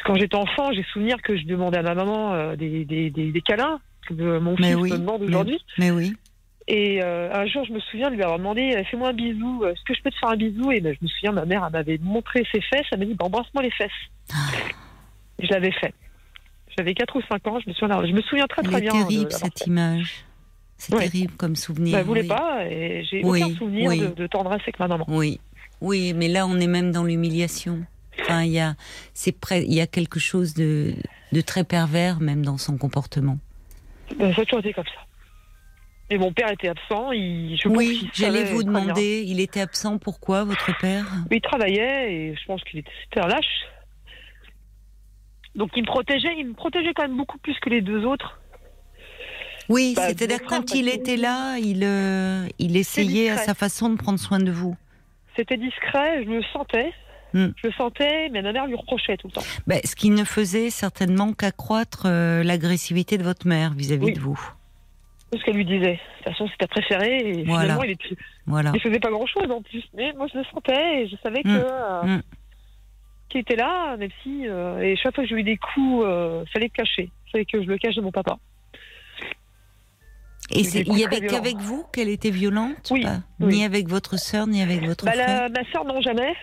quand 0.06 0.15
j'étais 0.15 0.36
enfant, 0.36 0.72
j'ai 0.74 0.84
souvenir 0.94 1.22
que 1.22 1.38
je 1.38 1.46
demandais 1.46 1.78
à 1.78 1.84
ma 1.84 1.96
maman 1.96 2.34
euh, 2.34 2.56
des, 2.56 2.86
des, 2.86 3.10
des, 3.10 3.41
câlins 3.41 3.80
que 4.08 4.39
mon 4.39 4.56
fils 4.56 4.76
me 4.76 4.98
demande 4.98 5.24
aujourd'hui. 5.24 5.60
Mais, 5.78 5.91
oui. 5.91 6.15
Et 6.68 7.04
euh, 7.04 7.32
un 7.32 7.46
jour, 7.46 7.63
je 7.65 7.74
me 7.74 7.80
souviens 7.80 8.10
de 8.10 8.15
lui 8.15 8.24
avoir 8.24 8.39
demandé 8.39 8.84
Fais-moi 8.89 9.10
un 9.10 9.13
bisou, 9.13 9.65
est-ce 9.65 9.84
que 9.86 9.94
je 9.94 10.02
peux 10.02 10.10
te 10.10 10.18
faire 10.18 10.30
un 10.30 10.36
bisou? 10.36 10.72
Et 10.72 10.82
ben, 10.82 10.96
je 11.00 11.04
me 11.06 11.10
souviens, 11.10 11.32
ma 11.32 11.46
mère 11.46 11.70
m'avait 11.70 12.00
montré 12.02 12.46
ses 12.52 12.62
fesses, 12.62 12.86
elle 12.91 13.00
m'a 13.00 13.06
dit 13.06 13.13
bah, 13.13 13.26
Embrasse-moi 13.26 13.63
les 13.63 13.72
fesses. 13.72 13.91
Ah. 14.34 14.52
je 15.39 15.48
l'avais 15.50 15.72
fait. 15.72 15.94
J'avais 16.78 16.94
4 16.94 17.15
ou 17.15 17.22
5 17.30 17.48
ans, 17.48 17.60
je 17.60 17.70
me 17.70 17.74
souviens, 17.76 18.06
je 18.06 18.12
me 18.12 18.22
souviens 18.22 18.48
très 18.48 18.63
très 18.63 18.82
bien. 18.82 18.91
C'est 18.91 19.08
terrible 19.08 19.32
cette 19.32 19.68
image. 19.68 20.26
C'est 20.78 20.98
terrible 20.98 21.34
comme 21.38 21.56
souvenir. 21.56 21.94
Bah, 21.94 22.00
elle 22.00 22.06
voulait 22.06 22.24
pas, 22.24 22.65
et 22.65 23.06
j'ai 23.10 23.24
aucun 23.24 23.50
souvenir 23.56 24.13
de, 24.13 24.28
tendresse 24.28 24.62
avec 24.63 24.80
ma 24.80 24.88
maman. 24.88 25.06
Oui, 25.08 25.39
oui, 25.86 26.13
mais 26.13 26.28
là 26.28 26.48
on 26.48 26.60
est 26.60 26.67
même 26.67 26.91
dans 26.91 27.04
l'humiliation. 27.04 27.86
Enfin, 28.19 28.43
il 28.43 28.52
y 28.52 28.60
a, 28.60 28.74
c'est 29.13 29.36
il 29.52 29.74
y 29.74 29.82
a 29.82 29.88
quelque 29.88 30.19
chose 30.19 30.56
de, 30.56 30.93
de, 31.32 31.41
très 31.41 31.63
pervers 31.63 32.19
même 32.19 32.43
dans 32.43 32.58
son 32.58 32.78
comportement. 32.78 33.38
Ben, 34.17 34.34
ça 34.34 34.41
a 34.41 34.45
toujours 34.45 34.60
été 34.60 34.74
comme 34.74 34.86
ça. 34.86 35.02
Et 36.10 36.17
mon 36.17 36.34
père 36.34 36.52
était 36.52 36.69
absent. 36.69 37.12
Il, 37.12 37.58
je 37.62 37.67
oui, 37.67 38.10
j'allais 38.13 38.45
vous 38.45 38.63
demander, 38.63 39.24
il 39.28 39.39
était 39.39 39.62
absent 39.62 40.00
pourquoi, 40.00 40.43
votre 40.43 40.76
père? 40.80 41.06
Il 41.30 41.41
travaillait 41.41 42.13
et 42.13 42.36
je 42.36 42.45
pense 42.45 42.63
qu'il 42.63 42.80
était 42.80 43.19
un 43.19 43.28
lâche. 43.28 43.65
Donc 45.54 45.69
il 45.76 45.84
me 45.84 45.88
protégeait, 45.88 46.36
il 46.38 46.48
me 46.48 46.54
protégeait 46.54 46.93
quand 46.95 47.04
même 47.04 47.17
beaucoup 47.17 47.38
plus 47.38 47.58
que 47.60 47.69
les 47.69 47.82
deux 47.82 48.06
autres. 48.06 48.39
Oui, 49.69 49.93
bah, 49.95 50.08
c'est-à-dire 50.08 50.43
quand 50.43 50.74
il 50.74 50.88
était 50.89 51.17
là, 51.17 51.58
il, 51.58 51.84
euh, 51.84 52.48
il 52.60 52.76
essayait 52.76 53.30
à 53.30 53.38
sa 53.38 53.54
façon 53.54 53.89
de 53.89 53.98
prendre 53.98 54.19
soin 54.19 54.39
de 54.39 54.52
vous. 54.52 54.76
C'était 55.36 55.58
discret, 55.58 56.24
je 56.24 56.30
le 56.30 56.43
sentais. 56.54 56.93
Hmm. 57.34 57.48
Je 57.58 57.67
le 57.67 57.74
sentais, 57.74 58.30
mais 58.30 58.41
ma 58.41 58.54
mère 58.54 58.65
lui 58.65 58.76
reprochait 58.76 59.17
tout 59.17 59.28
le 59.28 59.34
temps. 59.34 59.43
Bah, 59.67 59.76
ce 59.84 59.95
qui 59.95 60.10
ne 60.10 60.24
faisait 60.24 60.69
certainement 60.69 61.34
qu'accroître 61.34 62.04
euh, 62.06 62.43
l'agressivité 62.43 63.17
de 63.17 63.24
votre 63.24 63.45
mère 63.45 63.74
vis-à-vis 63.74 64.13
de 64.13 64.19
vous. 64.19 64.39
C'est 65.32 65.39
ce 65.39 65.43
qu'elle 65.43 65.56
lui 65.56 65.65
disait. 65.65 65.95
De 65.95 66.24
toute 66.24 66.34
façon, 66.34 66.48
c'était 66.48 66.67
préféré. 66.67 67.17
Et 67.17 67.43
finalement, 67.43 67.84
il, 67.84 67.91
était... 67.91 68.15
voilà. 68.45 68.71
il 68.74 68.80
faisait 68.80 69.00
pas 69.00 69.10
grand-chose 69.10 69.52
en 69.52 69.62
plus. 69.62 69.84
Mais 69.93 70.13
moi, 70.13 70.28
je 70.32 70.38
le 70.38 70.45
sentais 70.45 71.02
et 71.02 71.08
je 71.10 71.15
savais 71.21 71.41
hmm. 71.43 71.43
que... 71.43 71.65
Euh, 71.65 72.04
hmm 72.04 72.21
qui 73.36 73.39
était 73.39 73.56
là, 73.56 73.98
même 73.98 74.12
si. 74.24 74.48
Euh, 74.48 74.80
et 74.80 74.95
chaque 74.95 75.13
fois 75.15 75.24
que 75.24 75.30
j'ai 75.30 75.36
eu 75.36 75.43
des 75.43 75.58
coups, 75.58 76.04
il 76.04 76.06
euh, 76.06 76.45
fallait 76.45 76.67
le 76.67 76.76
cacher. 76.76 77.10
Il 77.28 77.32
fallait 77.32 77.45
que 77.45 77.62
je 77.62 77.67
le 77.67 77.78
cache 77.78 77.95
de 77.95 78.02
mon 78.02 78.12
papa. 78.12 78.38
Et 80.52 80.62
il 80.62 80.94
n'y 80.94 81.04
avait 81.04 81.26
qu'avec 81.26 81.58
vous 81.58 81.86
qu'elle 81.92 82.10
était 82.10 82.30
violente 82.30 82.92
oui, 82.92 83.06
Ni 83.40 83.64
avec 83.64 83.88
votre 83.88 84.18
sœur, 84.18 84.48
ni 84.48 84.62
avec 84.62 84.86
votre 84.86 85.06
bah, 85.06 85.14
frère? 85.14 85.50
Ma 85.50 85.72
sœur, 85.72 85.86
non, 85.86 86.02
jamais. 86.02 86.34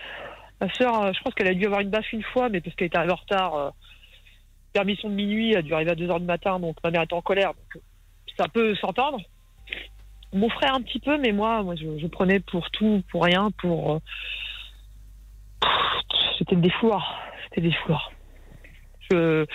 Ma 0.60 0.72
sœur, 0.74 1.02
euh, 1.02 1.12
je 1.12 1.22
pense 1.22 1.34
qu'elle 1.34 1.48
a 1.48 1.54
dû 1.54 1.66
avoir 1.66 1.80
une 1.80 1.90
baffe 1.90 2.12
une 2.12 2.22
fois, 2.22 2.48
mais 2.48 2.60
parce 2.60 2.74
qu'elle 2.76 2.88
était 2.88 2.98
arrivée 2.98 3.12
en 3.12 3.16
retard. 3.16 3.72
permission 4.72 5.08
de 5.08 5.14
minuit, 5.14 5.52
elle 5.52 5.58
a 5.58 5.62
dû 5.62 5.74
arriver 5.74 5.92
à 5.92 5.94
2h 5.94 6.20
du 6.20 6.26
matin, 6.26 6.58
donc 6.58 6.76
ma 6.82 6.90
mère 6.90 7.02
était 7.02 7.14
en 7.14 7.22
colère. 7.22 7.54
Donc, 7.54 7.82
ça 8.36 8.48
peut 8.48 8.74
s'entendre. 8.76 9.20
Mon 10.32 10.48
frère, 10.48 10.74
un 10.74 10.80
petit 10.80 10.98
peu, 10.98 11.18
mais 11.18 11.32
moi, 11.32 11.62
moi 11.62 11.74
je, 11.76 11.98
je 11.98 12.06
prenais 12.06 12.40
pour 12.40 12.70
tout, 12.70 13.02
pour 13.10 13.24
rien, 13.24 13.50
pour 13.58 14.00
c'était 16.38 16.56
des 16.56 16.70
fouloirs. 16.70 17.20
C'était 17.44 17.60
des 17.60 17.72
fouloirs. 17.72 18.12
Je, 19.10 19.46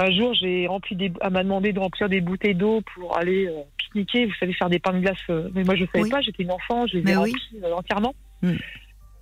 un 0.00 0.10
jour, 0.10 0.34
j'ai 0.34 0.66
rempli 0.66 0.96
des, 0.96 1.12
elle 1.20 1.30
m'a 1.30 1.42
demandé 1.42 1.72
de 1.72 1.78
remplir 1.78 2.08
des 2.08 2.20
bouteilles 2.20 2.54
d'eau 2.54 2.80
pour 2.94 3.16
aller 3.16 3.46
euh, 3.46 3.62
pique-niquer, 3.76 4.26
vous 4.26 4.34
savez, 4.38 4.52
faire 4.52 4.70
des 4.70 4.78
pains 4.78 4.92
de 4.92 5.00
glace. 5.00 5.18
mais 5.54 5.64
moi, 5.64 5.74
je 5.76 5.82
ne 5.82 5.88
savais 5.92 6.08
pas, 6.08 6.20
j'étais 6.20 6.42
une 6.42 6.52
enfant, 6.52 6.86
je 6.86 6.98
les 6.98 7.12
ai 7.12 7.16
remplis 7.16 7.34
entièrement. 7.72 8.14
Mm. 8.42 8.52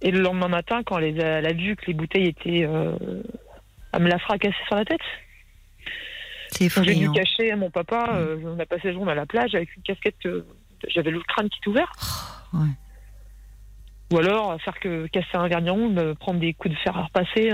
Et 0.03 0.11
le 0.13 0.21
lendemain 0.21 0.49
matin, 0.49 0.83
quand 0.85 0.99
elle 0.99 1.21
a 1.23 1.53
vu 1.53 1.75
que 1.75 1.87
les 1.87 1.95
bouteilles 1.95 2.29
étaient. 2.29 2.61
elle 2.61 4.03
me 4.03 4.09
l'a 4.09 4.19
fracassé 4.19 4.57
sur 4.67 4.77
la 4.77 4.85
tête. 4.85 5.01
C'est 6.51 6.69
J'ai 6.85 6.95
dû 6.95 7.11
cacher 7.11 7.51
à 7.51 7.57
mon 7.57 7.71
papa. 7.71 8.21
Mm. 8.21 8.47
on 8.47 8.61
a 8.61 8.67
passé 8.67 8.89
la 8.89 8.93
journée 8.93 9.13
à 9.13 9.17
la 9.17 9.27
plage 9.27 9.55
avec 9.55 9.75
une 9.77 9.83
casquette. 9.83 10.17
J'avais 10.87 11.11
le 11.11 11.21
crâne 11.21 11.49
qui 11.49 11.59
est 11.65 11.69
ouvert. 11.69 11.91
Oh, 12.55 12.59
Ou 14.13 14.19
alors 14.19 14.61
faire 14.63 14.79
que 14.79 15.09
casser 15.09 15.35
un 15.35 15.49
vernis 15.49 15.91
me 15.91 16.15
prendre 16.15 16.39
des 16.39 16.55
coups 16.55 16.75
de 16.75 16.79
fer 16.81 16.97
à 16.97 17.03
repasser 17.03 17.51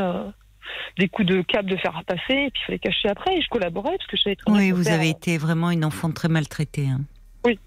des 0.98 1.08
coups 1.08 1.28
de 1.28 1.42
câble 1.42 1.70
de 1.70 1.76
fer 1.76 1.96
à 1.96 2.02
passer, 2.02 2.34
et 2.34 2.50
puis 2.50 2.60
il 2.62 2.66
fallait 2.66 2.78
cacher 2.78 3.08
après, 3.08 3.36
et 3.36 3.42
je 3.42 3.48
collaborais, 3.48 3.96
parce 3.96 4.06
que 4.06 4.16
je 4.16 4.22
savais 4.22 4.36
très 4.36 4.52
Oui, 4.52 4.70
vous 4.70 4.88
avez 4.88 5.08
été 5.08 5.38
vraiment 5.38 5.70
une 5.70 5.84
enfant 5.84 6.10
très 6.10 6.28
maltraitée. 6.28 6.88
Hein. 6.88 7.00
Oui. 7.44 7.58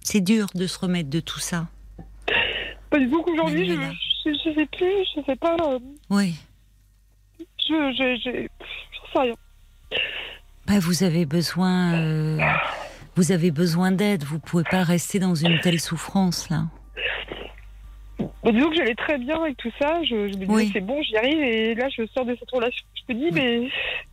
C'est 0.00 0.20
dur 0.20 0.46
de 0.54 0.66
se 0.66 0.78
remettre 0.78 1.10
de 1.10 1.20
tout 1.20 1.40
ça. 1.40 1.68
Pas 2.90 2.98
du 2.98 3.08
tout 3.08 3.24
aujourd'hui, 3.26 3.66
je, 3.66 4.28
ne 4.28 4.34
sais 4.54 4.66
plus, 4.66 5.06
je 5.16 5.22
sais 5.24 5.36
pas. 5.36 5.56
Euh, 5.62 5.78
oui. 6.10 6.34
Je, 7.38 7.46
je, 7.66 8.16
je, 8.22 8.48
sais 9.12 9.18
rien. 9.18 9.34
Bah, 10.66 10.78
vous 10.78 11.02
avez 11.02 11.24
besoin, 11.24 11.94
euh, 11.94 12.38
vous 13.16 13.32
avez 13.32 13.50
besoin 13.50 13.92
d'aide. 13.92 14.24
Vous 14.24 14.38
pouvez 14.38 14.64
pas 14.64 14.82
rester 14.82 15.18
dans 15.18 15.34
une 15.34 15.58
telle 15.60 15.80
souffrance 15.80 16.50
là. 16.50 16.64
Bah, 18.44 18.52
disons 18.52 18.70
que 18.70 18.76
j'allais 18.76 18.94
très 18.94 19.18
bien 19.18 19.42
avec 19.42 19.56
tout 19.56 19.70
ça. 19.80 20.02
Je, 20.04 20.14
me 20.14 20.46
disais, 20.46 20.70
c'est 20.72 20.80
bon, 20.80 21.02
j'y 21.02 21.16
arrive. 21.16 21.38
Et 21.38 21.74
là, 21.74 21.88
je 21.88 22.06
sors 22.14 22.24
de 22.24 22.36
cette 22.38 22.50
relation. 22.50 22.84
Je 23.08 23.14
me 23.14 23.18
dis, 23.18 23.30
mais. 23.32 23.68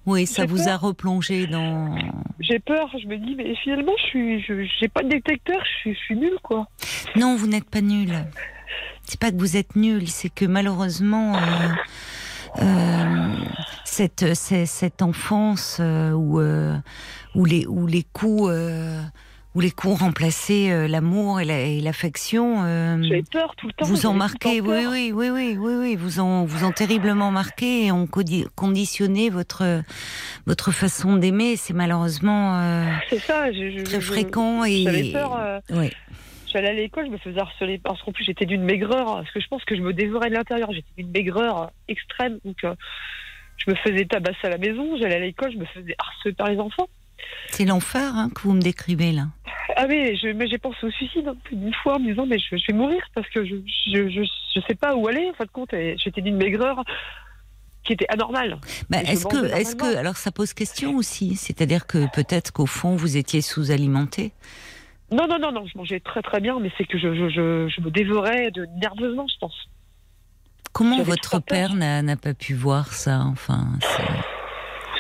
Oui, 0.06 0.26
ça 0.26 0.45
vous 0.45 0.67
a 0.67 0.78
replongé 0.78 1.48
dans. 1.48 1.95
J'ai 2.39 2.60
peur. 2.60 2.89
Je 3.02 3.08
me 3.08 3.17
dis, 3.17 3.36
mais 3.36 3.56
finalement, 3.56 3.93
je 3.98 4.04
suis, 4.04 4.67
j'ai 4.80 4.88
pas 4.88 5.04
de 5.04 5.10
détecteur. 5.10 5.60
Je 5.63 5.80
suis, 5.80 5.93
je 5.93 6.00
suis 6.00 6.15
nulle, 6.15 6.38
quoi. 6.43 6.67
Non, 7.15 7.36
vous 7.36 7.48
n'êtes 7.48 7.69
pas 7.69 7.82
nulle. 7.82 8.26
C'est 9.04 9.19
pas 9.19 9.32
que 9.32 9.38
vous 9.38 9.58
êtes 9.58 9.76
nulle, 9.76 10.08
c'est 10.08 10.30
que 10.30 10.45
malheureusement. 10.45 11.36
Euh, 11.36 11.39
euh, 12.62 13.36
cette, 13.86 14.34
cette, 14.34 15.02
enfance 15.04 15.78
euh, 15.80 16.12
où, 16.13 16.41
où, 17.36 17.45
les, 17.45 17.67
où 17.67 17.86
les 17.86 18.04
coups 18.04 18.52
où 19.60 19.62
les 19.62 19.72
coups 19.72 20.00
remplaçaient 20.00 20.72
euh, 20.72 20.88
l'amour 20.88 21.41
et 21.41 21.82
l'affection. 21.82 22.63
Euh, 22.63 23.04
J'avais 23.04 23.24
peur 23.24 23.58
tout 23.58 23.67
le 23.67 23.74
temps. 23.74 23.86
Vous 23.86 24.06
en 24.06 24.13
marquez, 24.13 24.62
oui, 24.62 24.86
oui, 24.89 25.12
oui, 25.13 25.30
oui, 25.30 25.58
oui, 25.60 25.74
oui, 25.76 25.95
vous 25.98 26.22
en, 26.22 26.45
vous 26.45 26.63
en 26.63 26.72
terriblement 26.72 27.30
marqué 27.30 27.88
et 27.88 27.91
ont 27.91 28.08
conditionné 28.08 29.30
votre, 29.30 29.84
votre 30.48 30.72
façon 30.72 31.17
d'aimer. 31.17 31.58
C'est 31.58 31.74
malheureusement 31.74 32.58
euh, 32.58 32.86
ça, 33.19 33.48
très 33.84 34.00
fréquent. 34.00 34.63
et 34.63 34.84
J'avais 34.84 35.12
peur. 35.12 35.38
Euh, 35.38 35.60
oui. 35.72 35.89
J'allais 36.54 36.69
à 36.69 36.74
l'école, 36.74 37.08
je 37.08 37.12
me 37.12 37.17
faisais 37.17 37.41
harceler 37.41 37.80
parce 37.80 38.02
qu'en 38.02 38.13
plus 38.13 38.24
j'étais 38.24 38.45
d'une 38.45 38.63
maigreur, 38.63 39.06
parce 39.17 39.32
que 39.32 39.41
je 39.41 39.48
pense 39.50 39.65
que 39.65 39.76
je 39.76 39.82
me 39.82 39.91
dévorais 39.91 40.30
de 40.30 40.36
l'intérieur. 40.36 40.72
J'étais 40.72 40.88
d'une 40.98 41.12
maigreur 41.12 41.69
extrême, 41.89 42.39
donc 42.45 42.56
je 42.63 43.69
me 43.69 43.76
faisais 43.76 44.06
tabasser 44.06 44.39
à 44.48 44.50
la 44.52 44.58
maison. 44.58 44.95
J'allais 44.98 45.15
à 45.15 45.19
l'école, 45.19 45.52
je 45.52 45.58
me 45.58 45.65
faisais 45.65 45.95
harceler 46.00 46.34
par 46.34 46.50
les 46.50 46.58
enfants. 46.60 46.88
C'est 47.51 47.65
l'enfer 47.65 48.12
hein, 48.15 48.29
que 48.34 48.41
vous 48.41 48.53
me 48.53 48.62
décrivez 48.62 49.12
là. 49.12 49.27
Ah 49.75 49.86
oui, 49.88 50.17
j'ai 50.21 50.58
pensé 50.58 50.77
au 50.84 50.91
suicide 50.91 51.27
hein, 51.27 51.36
plus 51.43 51.55
d'une 51.55 51.73
fois 51.73 51.95
en 51.95 51.99
me 51.99 52.10
disant 52.10 52.25
mais 52.25 52.38
je, 52.39 52.55
vais 52.55 52.73
mourir 52.73 53.01
parce 53.13 53.27
que 53.29 53.45
je, 53.45 53.55
je, 53.88 54.60
sais 54.67 54.75
pas 54.75 54.95
où 54.95 55.08
aller 55.08 55.29
en 55.29 55.34
fin 55.34 55.45
de 55.45 55.51
compte. 55.51 55.69
J'étais 55.71 56.21
d'une 56.21 56.38
maigreur 56.38 56.84
qui 57.84 57.93
était 57.93 58.08
anormale. 58.10 58.60
Bah, 58.89 59.01
est-ce 59.01 59.25
que, 59.25 59.45
est-ce 59.55 59.75
que, 59.75 59.95
alors 59.95 60.17
ça 60.17 60.32
pose 60.32 60.53
question 60.53 60.95
aussi, 60.95 61.36
c'est-à-dire 61.36 61.88
que 61.88 62.12
peut-être 62.13 62.51
qu'au 62.51 62.65
fond 62.65 62.95
vous 62.95 63.17
étiez 63.17 63.41
sous-alimenté? 63.41 64.34
Non, 65.12 65.27
non, 65.27 65.39
non, 65.39 65.51
non, 65.51 65.65
je 65.65 65.77
mangeais 65.77 65.99
très 65.99 66.21
très 66.21 66.39
bien, 66.39 66.60
mais 66.60 66.71
c'est 66.77 66.86
que 66.86 66.99
je, 66.99 67.29
je, 67.29 67.82
me 67.82 67.89
dévorais 67.89 68.51
de, 68.51 68.67
nerveusement, 68.79 69.25
je 69.27 69.38
pense. 69.39 69.69
Comment 70.71 71.01
votre 71.01 71.39
père 71.39 71.73
n'a 71.73 72.15
pas 72.15 72.34
pu 72.34 72.53
voir 72.53 72.93
ça 72.93 73.21
Enfin, 73.21 73.67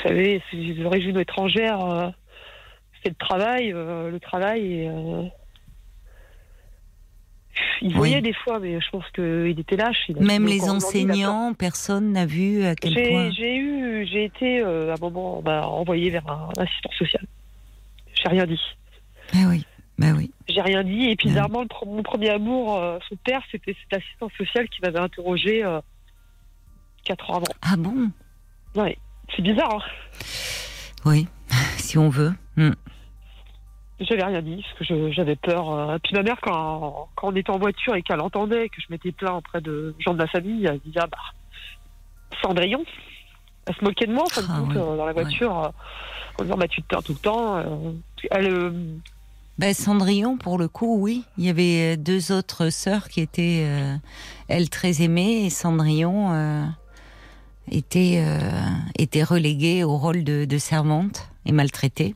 vous 0.01 0.07
savez, 0.07 0.41
les 0.53 0.85
origines 0.85 1.17
étrangères, 1.17 1.83
euh, 1.83 2.09
c'est 3.01 3.09
le 3.09 3.15
travail, 3.15 3.71
euh, 3.73 4.11
le 4.11 4.19
travail 4.19 4.73
et. 4.73 4.89
Euh, 4.89 5.23
il 7.81 7.93
voyait 7.93 8.21
des 8.21 8.33
fois, 8.33 8.59
mais 8.59 8.79
je 8.79 8.89
pense 8.89 9.03
qu'il 9.11 9.59
était 9.59 9.75
lâche. 9.75 10.09
Même 10.17 10.45
les 10.45 10.69
enseignants, 10.69 11.53
personne 11.53 12.13
n'a 12.13 12.25
vu 12.25 12.63
à 12.63 12.75
quel 12.75 12.93
point. 12.93 13.31
J'ai 13.31 13.57
eu, 13.57 14.07
j'ai 14.07 14.25
été 14.25 14.61
à 14.61 14.93
un 14.93 14.99
moment 15.01 15.41
bah, 15.41 15.67
envoyé 15.67 16.09
vers 16.09 16.29
un, 16.29 16.49
assistant 16.57 16.91
social. 16.97 17.25
J'ai 18.13 18.29
rien 18.29 18.45
dit. 18.45 18.61
Ben 19.33 19.49
oui, 19.49 19.65
ben 19.97 20.15
oui. 20.15 20.31
J'ai 20.47 20.61
rien 20.61 20.83
dit. 20.83 21.09
Et 21.09 21.15
puis, 21.17 21.29
bizarrement, 21.29 21.65
mon 21.85 22.03
premier 22.03 22.29
amour, 22.29 22.81
son 23.09 23.15
père, 23.17 23.41
c'était 23.51 23.75
cet 23.83 24.01
assistant 24.01 24.29
social 24.37 24.69
qui 24.69 24.79
m'avait 24.81 24.99
interrogé 24.99 25.65
quatre 27.03 27.29
ans 27.29 27.37
avant. 27.37 27.45
Ah 27.61 27.75
bon? 27.75 28.09
Oui. 28.75 28.95
C'est 29.35 29.41
bizarre. 29.41 29.75
Hein. 29.75 30.23
oui, 31.05 31.27
si 31.77 31.97
on 31.97 32.09
veut. 32.09 32.33
Hmm. 32.55 32.73
J'avais 33.99 34.23
rien 34.23 34.41
dit 34.41 34.63
parce 34.77 34.89
que 34.89 35.11
j'avais 35.11 35.35
peur. 35.35 35.71
Euh. 35.71 35.97
Puis 36.01 36.15
ma 36.15 36.23
mère, 36.23 36.37
quand, 36.41 37.09
quand 37.15 37.29
on 37.29 37.35
était 37.35 37.49
en 37.49 37.59
voiture 37.59 37.95
et 37.95 38.01
qu'elle 38.01 38.21
entendait 38.21 38.69
que 38.69 38.79
je 38.79 38.87
m'étais 38.89 39.11
plaint 39.11 39.37
auprès 39.37 39.59
de 39.59 39.93
gens 39.99 40.13
de 40.13 40.19
la 40.19 40.27
famille, 40.27 40.65
elle 40.65 40.79
disait 40.79 41.01
ah 41.01 41.07
bah 41.07 41.17
Cendrillon. 42.41 42.85
Elle 43.67 43.75
se 43.75 43.83
moquait 43.83 44.07
de 44.07 44.13
moi 44.13 44.23
en 44.23 44.29
fin 44.29 44.41
de 44.41 44.47
ah 44.49 44.79
euh, 44.79 44.97
dans 44.97 45.05
la 45.05 45.11
voiture 45.11 45.65
euh, 45.65 45.69
en 46.39 46.43
disant 46.43 46.57
bah 46.57 46.67
tu 46.69 46.81
te 46.81 46.87
plains 46.87 47.01
tout 47.01 47.13
le 47.13 47.19
temps. 47.19 47.61
Elle, 48.31 48.83
ben, 49.57 49.73
Cendrillon, 49.73 50.37
pour 50.37 50.57
le 50.57 50.69
coup, 50.69 50.97
oui. 50.97 51.25
Il 51.37 51.43
y 51.43 51.49
avait 51.49 51.97
deux 51.97 52.31
autres 52.31 52.69
sœurs 52.69 53.09
qui 53.09 53.19
étaient, 53.19 53.67
elles, 54.47 54.69
très 54.69 55.01
aimées, 55.01 55.45
et 55.45 55.49
Cendrillon, 55.49 56.71
était, 57.71 58.21
euh, 58.23 58.39
était 58.97 59.23
reléguée 59.23 59.83
au 59.83 59.97
rôle 59.97 60.23
de, 60.23 60.57
servante 60.57 61.29
et 61.45 61.51
maltraitée. 61.51 62.15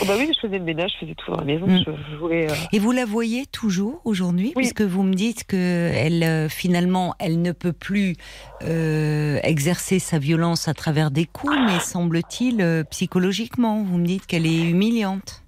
Oh 0.00 0.04
bah 0.06 0.14
oui, 0.18 0.30
je 0.34 0.40
faisais 0.40 0.58
le 0.58 0.64
ménage, 0.64 0.92
je 0.94 0.98
faisais 1.00 1.14
tout 1.14 1.30
dans 1.30 1.38
la 1.38 1.44
maison. 1.44 1.66
Mm. 1.66 1.84
Euh, 2.22 2.48
et 2.72 2.78
vous 2.78 2.92
la 2.92 3.04
voyez 3.04 3.44
toujours 3.46 4.00
aujourd'hui, 4.04 4.52
puisque 4.56 4.80
vous 4.80 5.02
me 5.02 5.12
dites 5.12 5.44
que 5.44 5.90
elle 5.94 6.22
euh, 6.22 6.48
finalement 6.48 7.14
elle 7.18 7.42
ne 7.42 7.52
peut 7.52 7.74
plus 7.74 8.16
exercer 8.62 9.98
sa 9.98 10.18
violence 10.18 10.68
à 10.68 10.74
travers 10.74 11.10
des 11.10 11.26
coups, 11.26 11.54
mais 11.66 11.80
semble-t-il 11.80 12.84
psychologiquement. 12.90 13.82
Vous 13.82 13.98
me 13.98 14.06
dites 14.06 14.26
qu'elle 14.26 14.46
est 14.46 14.70
humiliante. 14.70 15.42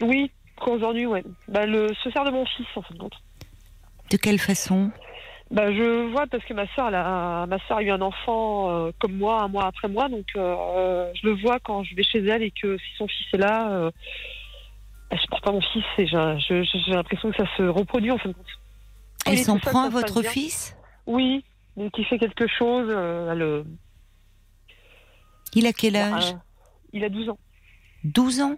Oui, 0.00 0.30
aujourd'hui, 0.66 1.06
ouais. 1.06 1.22
Bah, 1.48 1.66
le, 1.66 1.92
se 2.02 2.10
sert 2.10 2.24
de 2.24 2.30
mon 2.30 2.44
fils 2.46 2.66
en 2.76 2.82
fin 2.82 2.94
de 2.94 2.98
compte. 2.98 3.14
De 4.10 4.16
quelle 4.16 4.38
façon? 4.38 4.90
Bah, 5.50 5.72
je 5.72 6.12
vois 6.12 6.26
parce 6.28 6.44
que 6.44 6.54
ma 6.54 6.66
soeur, 6.74 6.94
a, 6.94 7.44
ma 7.46 7.58
soeur 7.66 7.78
a 7.78 7.82
eu 7.82 7.90
un 7.90 8.00
enfant 8.00 8.70
euh, 8.70 8.92
comme 9.00 9.16
moi, 9.16 9.42
un 9.42 9.48
mois 9.48 9.66
après 9.66 9.88
moi, 9.88 10.08
donc 10.08 10.26
euh, 10.36 11.10
je 11.20 11.26
le 11.26 11.34
vois 11.34 11.58
quand 11.58 11.82
je 11.82 11.94
vais 11.96 12.04
chez 12.04 12.24
elle 12.24 12.42
et 12.42 12.52
que 12.52 12.78
si 12.78 12.96
son 12.96 13.08
fils 13.08 13.26
est 13.32 13.38
là, 13.38 13.68
euh, 13.72 13.90
elle 15.10 15.18
supporte 15.18 15.42
pas 15.42 15.50
mon 15.50 15.60
fils 15.60 15.84
et 15.98 16.06
j'ai 16.06 16.94
l'impression 16.94 17.32
que 17.32 17.36
ça 17.36 17.56
se 17.56 17.64
reproduit 17.64 18.12
en 18.12 18.18
fin 18.18 18.28
de 18.28 18.34
compte. 18.34 18.46
Elle 19.26 19.38
s'en 19.38 19.58
prend 19.58 19.82
à 19.82 19.88
votre 19.88 20.22
fils? 20.22 20.76
Oui, 21.06 21.44
donc 21.76 21.98
il 21.98 22.04
fait 22.04 22.18
quelque 22.18 22.46
chose. 22.46 22.88
Elle, 22.88 23.64
il 25.54 25.66
a 25.66 25.72
quel 25.72 25.96
âge? 25.96 26.36
Il 26.92 27.02
a 27.02 27.08
12 27.08 27.28
ans. 27.28 27.38
12 28.04 28.40
ans? 28.40 28.56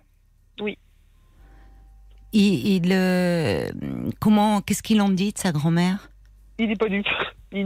Oui. 0.60 0.76
Il, 2.34 2.84
il 2.86 4.12
comment, 4.20 4.60
qu'est-ce 4.60 4.82
qu'il 4.82 5.00
en 5.00 5.08
dit 5.08 5.32
de 5.32 5.38
sa 5.38 5.52
grand-mère? 5.52 6.11
Il 6.62 6.68
n'est 6.68 6.76
pas. 6.76 6.86
Il 6.86 6.96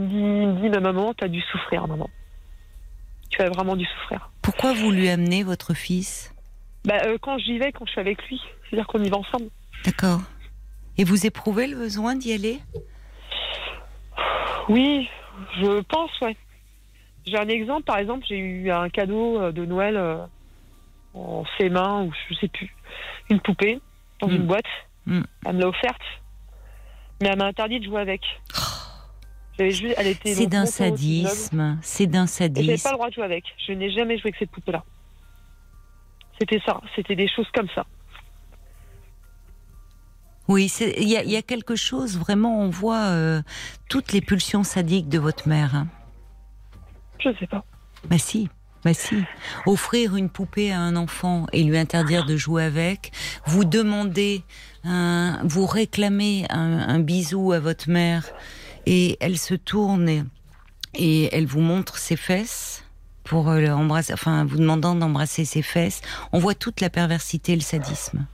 me 0.01 0.07
dit, 0.07 0.15
il 0.15 0.47
me 0.47 0.61
dit 0.61 0.69
ma 0.69 0.79
maman, 0.79 1.13
tu 1.13 1.23
as 1.23 1.27
dû 1.27 1.41
souffrir, 1.41 1.87
maman. 1.87 2.09
Tu 3.29 3.41
as 3.41 3.49
vraiment 3.49 3.75
dû 3.75 3.85
souffrir. 3.85 4.29
Pourquoi 4.41 4.73
vous 4.73 4.91
lui 4.91 5.09
amenez 5.09 5.43
votre 5.43 5.73
fils? 5.73 6.33
Bah, 6.85 6.95
euh, 7.05 7.17
Quand 7.21 7.37
j'y 7.37 7.57
vais, 7.57 7.71
quand 7.71 7.85
je 7.85 7.91
suis 7.91 8.01
avec 8.01 8.21
lui. 8.27 8.41
C'est-à-dire 8.69 8.87
qu'on 8.87 9.03
y 9.03 9.09
va 9.09 9.17
ensemble. 9.17 9.49
D'accord. 9.85 10.21
Et 10.97 11.03
vous 11.03 11.25
éprouvez 11.25 11.67
le 11.67 11.77
besoin 11.77 12.15
d'y 12.15 12.33
aller? 12.33 12.59
Oui, 14.69 15.07
je 15.61 15.81
pense, 15.81 16.11
ouais. 16.21 16.35
J'ai 17.25 17.37
un 17.37 17.47
exemple, 17.47 17.83
par 17.83 17.97
exemple, 17.97 18.25
j'ai 18.27 18.37
eu 18.37 18.71
un 18.71 18.89
cadeau 18.89 19.39
euh, 19.39 19.51
de 19.51 19.65
Noël 19.65 19.97
euh, 19.97 20.17
en 21.13 21.43
ses 21.57 21.69
mains, 21.69 22.03
ou 22.03 22.13
je 22.29 22.35
sais 22.35 22.47
plus, 22.47 22.73
une 23.29 23.39
poupée 23.39 23.79
dans 24.21 24.29
une 24.29 24.43
hmm. 24.43 24.47
boîte. 24.47 24.65
Hmm. 25.05 25.21
Elle 25.45 25.55
me 25.55 25.61
l'a 25.61 25.67
offerte, 25.67 26.01
mais 27.21 27.29
elle 27.29 27.37
m'a 27.37 27.45
interdit 27.45 27.79
de 27.79 27.85
jouer 27.85 28.01
avec. 28.01 28.21
C'est 29.57 30.47
d'un 30.47 30.65
sadisme. 30.65 31.77
C'est 31.81 32.07
d'un 32.07 32.27
sadisme. 32.27 32.65
J'avais 32.65 32.81
pas 32.81 32.91
le 32.91 32.95
droit 32.95 33.09
de 33.09 33.13
jouer 33.13 33.25
avec. 33.25 33.43
Je 33.65 33.73
n'ai 33.73 33.91
jamais 33.91 34.17
joué 34.17 34.29
avec 34.29 34.35
cette 34.39 34.51
poupée-là. 34.51 34.83
C'était 36.39 36.61
ça. 36.65 36.79
C'était 36.95 37.15
des 37.15 37.27
choses 37.27 37.47
comme 37.53 37.67
ça. 37.73 37.85
Oui, 40.47 40.71
il 40.97 41.09
y, 41.09 41.35
a 41.35 41.41
quelque 41.41 41.75
chose, 41.75 42.17
vraiment, 42.17 42.61
on 42.61 42.69
voit 42.69 43.07
euh, 43.07 43.41
toutes 43.89 44.13
les 44.13 44.21
pulsions 44.21 44.63
sadiques 44.63 45.09
de 45.09 45.19
votre 45.19 45.49
mère. 45.49 45.75
Hein. 45.75 45.87
Je 47.19 47.29
sais 47.37 47.47
pas. 47.47 47.65
Bah 48.05 48.17
si, 48.17 48.47
Bah 48.85 48.93
si. 48.93 49.23
Offrir 49.65 50.15
une 50.15 50.29
poupée 50.29 50.71
à 50.71 50.79
un 50.79 50.95
enfant 50.95 51.47
et 51.51 51.63
lui 51.63 51.77
interdire 51.77 52.25
de 52.25 52.37
jouer 52.37 52.63
avec, 52.63 53.11
vous 53.45 53.65
demander, 53.65 54.43
un, 54.85 55.41
vous 55.43 55.65
réclamez 55.65 56.45
un, 56.49 56.99
bisou 56.99 57.51
à 57.51 57.59
votre 57.59 57.89
mère 57.89 58.23
et 58.87 59.17
elle 59.19 59.37
se 59.37 59.53
tourne 59.53 60.25
et, 60.93 61.29
elle 61.35 61.45
vous 61.45 61.59
montre 61.59 61.97
ses 61.97 62.15
fesses 62.15 62.83
pour 63.25 63.49
euh, 63.49 63.67
embrasser, 63.67 64.13
enfin 64.13 64.45
vous 64.45 64.57
demandant 64.57 64.95
d'embrasser 64.95 65.43
ses 65.43 65.61
fesses. 65.61 66.01
On 66.31 66.39
voit 66.39 66.55
toute 66.55 66.79
la 66.79 66.89
perversité 66.89 67.51
et 67.51 67.55
le 67.55 67.61
sadisme. 67.61 68.25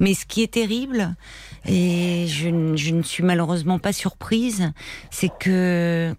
Mais 0.00 0.12
ce 0.12 0.26
qui 0.26 0.42
est 0.42 0.52
terrible, 0.52 1.16
et 1.64 2.26
je, 2.28 2.48
ne 2.48 3.02
suis 3.02 3.22
malheureusement 3.22 3.78
pas 3.78 3.92
surprise, 3.92 4.70
c'est 5.10 5.30
que 5.40 6.14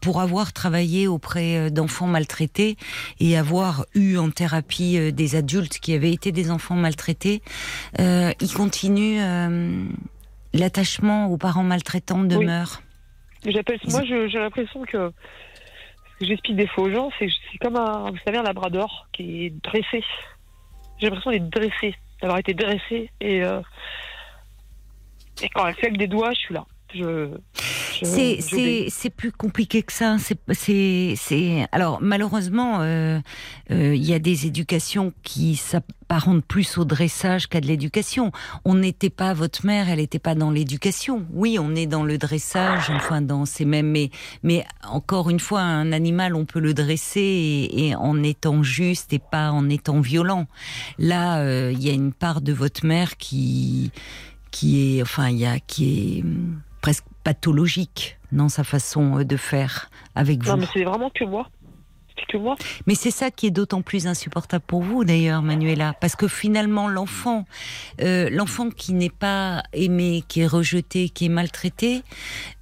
pour 0.00 0.20
avoir 0.20 0.52
travaillé 0.52 1.08
auprès 1.08 1.56
euh, 1.56 1.70
d'enfants 1.70 2.06
maltraités 2.06 2.76
et 3.18 3.36
avoir 3.36 3.86
eu 3.94 4.18
en 4.18 4.30
thérapie 4.30 4.98
euh, 4.98 5.10
des 5.10 5.34
adultes 5.34 5.78
qui 5.78 5.94
avaient 5.94 6.12
été 6.12 6.32
des 6.32 6.50
enfants 6.50 6.76
maltraités, 6.76 7.42
euh, 7.98 8.32
il 8.40 8.52
continue 8.52 9.18
l'attachement 10.56 11.26
aux 11.26 11.36
parents 11.36 11.62
maltraitants 11.62 12.24
demeure. 12.24 12.82
J'appelle 13.44 13.78
moi 13.88 14.02
j'ai 14.04 14.38
l'impression 14.38 14.82
que 14.82 15.12
ce 16.14 16.18
que 16.20 16.26
j'explique 16.26 16.56
des 16.56 16.66
fois 16.66 16.84
aux 16.84 16.90
gens, 16.90 17.10
c'est 17.18 17.28
comme 17.60 17.76
un 17.76 18.10
vous 18.10 18.18
savez 18.24 18.38
un 18.38 18.42
labrador 18.42 19.08
qui 19.12 19.46
est 19.46 19.50
dressé. 19.62 20.02
J'ai 20.98 21.06
l'impression 21.06 21.30
d'être 21.30 21.50
dressé, 21.50 21.94
d'avoir 22.20 22.38
été 22.38 22.54
dressé 22.54 23.10
et 23.20 23.42
et 25.42 25.48
quand 25.50 25.66
elle 25.66 25.74
fait 25.74 25.86
avec 25.86 25.98
des 25.98 26.06
doigts, 26.06 26.32
je 26.32 26.38
suis 26.38 26.54
là. 26.54 26.64
Je, 26.96 27.30
c'est 28.02 29.10
plus 29.10 29.32
compliqué 29.32 29.82
que 29.82 29.92
ça. 29.92 30.16
C'est 30.52 31.66
alors 31.72 31.98
malheureusement 32.00 32.80
euh, 32.80 33.18
euh, 33.70 33.94
il 33.94 34.04
y 34.04 34.14
a 34.14 34.18
des 34.18 34.46
éducations 34.46 35.12
qui 35.22 35.56
s'apparentent 35.56 36.44
plus 36.44 36.78
au 36.78 36.84
dressage 36.84 37.46
qu'à 37.48 37.60
de 37.60 37.66
l'éducation. 37.66 38.32
On 38.64 38.74
n'était 38.74 39.10
pas 39.10 39.34
votre 39.34 39.64
mère, 39.64 39.88
elle 39.88 39.98
n'était 39.98 40.18
pas 40.18 40.34
dans 40.34 40.50
l'éducation. 40.50 41.26
Oui, 41.32 41.58
on 41.60 41.74
est 41.74 41.86
dans 41.86 42.04
le 42.04 42.18
dressage, 42.18 42.90
enfin 42.90 43.22
dans 43.22 43.44
ces 43.44 43.64
mêmes 43.64 43.90
mais 43.90 44.10
mais 44.42 44.64
encore 44.88 45.30
une 45.30 45.40
fois 45.40 45.60
un 45.60 45.92
animal 45.92 46.34
on 46.34 46.44
peut 46.44 46.60
le 46.60 46.74
dresser 46.74 47.68
et, 47.72 47.94
en 47.94 48.22
étant 48.22 48.62
juste 48.62 49.12
et 49.12 49.18
pas 49.18 49.50
en 49.50 49.68
étant 49.68 50.00
violent. 50.00 50.46
Là 50.98 51.38
euh, 51.40 51.72
il 51.72 51.82
y 51.82 51.90
a 51.90 51.92
une 51.92 52.12
part 52.12 52.40
de 52.40 52.52
votre 52.52 52.84
mère 52.84 53.16
qui 53.16 53.90
qui 54.50 54.98
est 54.98 55.02
enfin 55.02 55.28
il 55.28 55.38
y 55.38 55.46
a 55.46 55.58
qui 55.58 56.18
est 56.18 56.24
pathologique 57.26 58.18
dans 58.30 58.48
sa 58.48 58.62
façon 58.62 59.18
euh, 59.18 59.24
de 59.24 59.36
faire 59.36 59.90
avec 60.14 60.44
vous. 60.44 60.52
Non, 60.52 60.58
mais 60.58 60.66
c'est 60.72 60.84
vraiment 60.84 61.10
que 61.10 61.24
moi. 61.24 61.48
Que 62.28 62.36
moi. 62.36 62.56
Mais 62.86 62.94
c'est 62.94 63.10
ça 63.10 63.32
qui 63.32 63.48
est 63.48 63.50
d'autant 63.50 63.82
plus 63.82 64.06
insupportable 64.06 64.64
pour 64.64 64.82
vous 64.82 65.04
d'ailleurs, 65.04 65.42
Manuela, 65.42 65.92
parce 66.00 66.14
que 66.14 66.28
finalement 66.28 66.86
l'enfant, 66.88 67.44
euh, 68.00 68.30
l'enfant 68.30 68.70
qui 68.70 68.94
n'est 68.94 69.10
pas 69.10 69.64
aimé, 69.72 70.22
qui 70.28 70.42
est 70.42 70.46
rejeté, 70.46 71.08
qui 71.08 71.26
est 71.26 71.28
maltraité, 71.28 72.04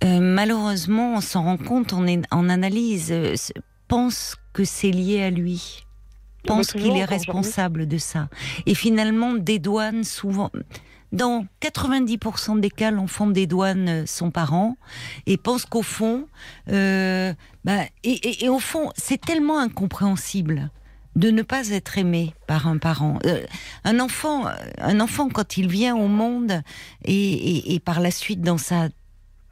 euh, 0.02 0.18
malheureusement, 0.20 1.14
on 1.16 1.20
s'en 1.20 1.42
rend 1.44 1.58
compte, 1.58 1.92
on 1.92 2.06
est 2.06 2.22
en 2.32 2.48
analyse, 2.48 3.14
pense 3.86 4.36
que 4.54 4.64
c'est 4.64 4.90
lié 4.90 5.22
à 5.22 5.30
lui, 5.30 5.84
pense 6.46 6.72
qu'il 6.72 6.96
est 6.96 7.04
responsable 7.04 7.86
de 7.86 7.98
ça, 7.98 8.28
et 8.64 8.74
finalement 8.74 9.34
dédouane 9.34 10.04
souvent 10.04 10.50
dans 11.14 11.46
90% 11.62 12.60
des 12.60 12.70
cas, 12.70 12.90
l'enfant 12.90 13.26
dédouane 13.26 13.88
euh, 13.88 14.04
son 14.06 14.30
parent 14.30 14.76
et 15.26 15.36
pense 15.36 15.64
qu'au 15.64 15.82
fond, 15.82 16.26
euh, 16.70 17.32
bah, 17.64 17.84
et, 18.02 18.48
au 18.48 18.58
fond, 18.58 18.90
c'est 18.96 19.20
tellement 19.20 19.58
incompréhensible 19.58 20.70
de 21.14 21.30
ne 21.30 21.42
pas 21.42 21.68
être 21.68 21.96
aimé 21.96 22.34
par 22.48 22.66
un 22.66 22.78
parent. 22.78 23.18
Euh, 23.26 23.44
un 23.84 24.00
enfant, 24.00 24.46
un 24.78 25.00
enfant 25.00 25.28
quand 25.28 25.56
il 25.56 25.68
vient 25.68 25.94
au 25.94 26.08
monde 26.08 26.62
et, 27.04 27.80
par 27.84 28.00
la 28.00 28.10
suite 28.10 28.40
dans 28.40 28.58
sa 28.58 28.88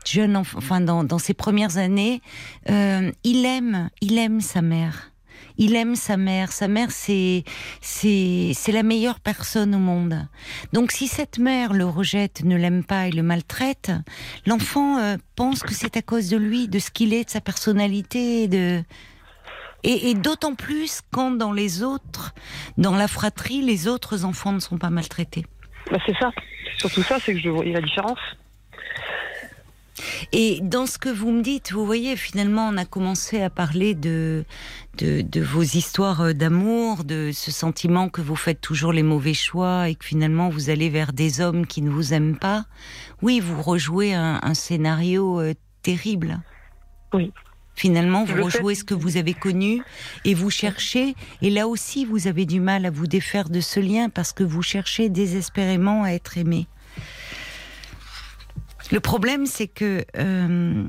jeune, 0.05 0.37
enfin 0.37 0.81
dans, 0.81 1.05
dans 1.05 1.21
ses 1.21 1.35
premières 1.35 1.77
années, 1.77 2.21
il 2.67 3.47
aime, 3.47 3.91
il 4.01 4.19
aime 4.19 4.41
sa 4.41 4.61
mère 4.61 5.12
il 5.63 5.77
aime 5.77 5.95
sa 5.95 6.17
mère. 6.17 6.51
Sa 6.51 6.67
mère, 6.67 6.91
c'est, 6.91 7.45
c'est, 7.81 8.51
c'est 8.53 8.73
la 8.73 8.83
meilleure 8.83 9.21
personne 9.21 9.75
au 9.77 9.79
monde. 9.79 10.27
Donc, 10.73 10.91
si 10.91 11.07
cette 11.07 11.39
mère 11.39 11.73
le 11.73 11.87
rejette, 11.87 12.43
ne 12.45 12.57
l'aime 12.57 12.83
pas 12.83 13.07
et 13.07 13.13
le 13.13 13.23
maltraite, 13.23 13.93
l'enfant 14.45 14.99
euh, 14.99 15.17
pense 15.37 15.63
que 15.63 15.73
c'est 15.73 15.97
à 15.97 16.03
cause 16.03 16.29
de 16.29 16.37
lui, 16.37 16.67
de 16.67 16.81
ce 16.81 16.91
qu'il 16.91 17.15
est, 17.15 17.25
de 17.25 17.31
sa 17.31 17.41
personnalité, 17.41 18.49
et, 19.85 20.15
d'autant 20.15 20.55
plus 20.57 21.01
quand 21.13 21.31
dans 21.31 21.53
les 21.53 21.85
autres, 21.85 22.35
dans 22.77 22.97
la 22.97 23.07
fratrie, 23.07 23.63
les 23.63 23.87
autres 23.87 24.25
enfants 24.25 24.53
ne 24.53 24.61
sont 24.61 24.79
pas 24.79 24.91
maltraités. 24.91 25.47
Bah 25.91 25.99
c'est 26.07 26.17
ça. 26.17 26.33
Surtout 26.79 27.03
ça, 27.03 27.19
c'est 27.21 27.35
que 27.35 27.41
je 27.41 27.49
vois 27.49 27.65
la 27.65 27.81
différence. 27.81 28.19
Et 30.33 30.61
dans 30.63 30.87
ce 30.87 30.99
que 30.99 31.09
vous 31.09 31.31
me 31.31 31.43
dites, 31.43 31.73
vous 31.73 31.85
voyez, 31.85 32.17
finalement, 32.17 32.69
on 32.69 32.77
a 32.77 32.85
commencé 32.85 33.43
à 33.43 33.51
parler 33.51 33.95
de, 33.95 34.45
de, 34.99 35.41
vos 35.41 35.63
histoires 35.63 36.23
euh, 36.23 36.33
d'amour, 36.33 37.05
de 37.05 37.31
ce 37.33 37.51
sentiment 37.51 38.09
que 38.09 38.21
vous 38.21 38.37
faites 38.37 38.61
toujours 38.61 38.93
les 38.93 39.03
mauvais 39.03 39.35
choix 39.35 39.89
et 39.89 39.95
que 39.95 40.05
finalement 40.05 40.49
vous 40.49 40.71
allez 40.71 40.89
vers 40.89 41.13
des 41.13 41.41
hommes 41.41 41.67
qui 41.67 41.83
ne 41.83 41.91
vous 41.91 42.15
aiment 42.15 42.39
pas. 42.39 42.65
Oui, 43.21 43.41
vous 43.41 43.61
rejouez 43.61 44.15
un, 44.15 44.55
scénario 44.55 45.41
euh, 45.41 45.55
terrible. 45.83 46.41
Oui. 47.13 47.33
Finalement, 47.75 48.25
vous 48.25 48.43
rejouez 48.43 48.75
ce 48.75 48.85
que 48.85 48.95
vous 48.95 49.17
avez 49.17 49.33
connu 49.33 49.83
et 50.27 50.35
vous 50.35 50.51
cherchez, 50.51 51.15
et 51.41 51.49
là 51.49 51.67
aussi 51.69 52.05
vous 52.05 52.27
avez 52.27 52.45
du 52.45 52.61
mal 52.61 52.85
à 52.85 52.91
vous 52.91 53.07
défaire 53.07 53.49
de 53.49 53.61
ce 53.61 53.81
lien 53.81 54.11
parce 54.11 54.35
que 54.35 54.45
vous 54.45 54.63
cherchez 54.63 55.09
désespérément 55.09 56.05
à 56.05 56.11
être 56.11 56.37
aimé. 56.37 56.67
Le 58.93 59.01
problème, 59.01 59.47
c'est 59.47 59.69
que 59.69 60.05
euh, 60.19 60.85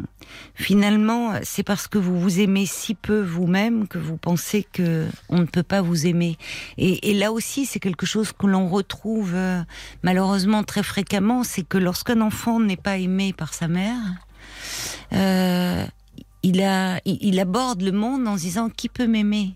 finalement, 0.55 1.35
c'est 1.41 1.63
parce 1.63 1.87
que 1.87 1.97
vous 1.97 2.19
vous 2.19 2.41
aimez 2.41 2.65
si 2.65 2.95
peu 2.95 3.21
vous-même 3.21 3.87
que 3.87 3.97
vous 3.97 4.17
pensez 4.17 4.63
que 4.63 5.07
on 5.29 5.39
ne 5.39 5.45
peut 5.45 5.63
pas 5.63 5.81
vous 5.81 6.05
aimer. 6.05 6.37
Et, 6.77 7.13
là 7.13 7.31
aussi, 7.31 7.65
c'est 7.65 7.79
quelque 7.79 8.05
chose 8.05 8.33
que 8.33 8.45
l'on 8.45 8.67
retrouve 8.67 9.31
euh, 9.35 9.61
malheureusement 10.01 10.63
très 10.63 10.83
fréquemment, 10.83 11.45
c'est 11.45 11.63
que 11.63 11.77
lorsqu'un 11.77 12.19
enfant 12.19 12.59
n'est 12.59 12.75
pas 12.75 12.97
aimé 12.97 13.31
par 13.31 13.53
sa 13.53 13.69
mère, 13.69 14.01
euh, 15.13 15.85
il, 16.43 16.61
a, 16.61 16.99
il, 17.05 17.39
aborde 17.39 17.81
le 17.81 17.93
monde 17.93 18.27
en 18.27 18.35
se 18.35 18.41
disant 18.41 18.69
qui 18.69 18.89
peut 18.89 19.07
m'aimer 19.07 19.55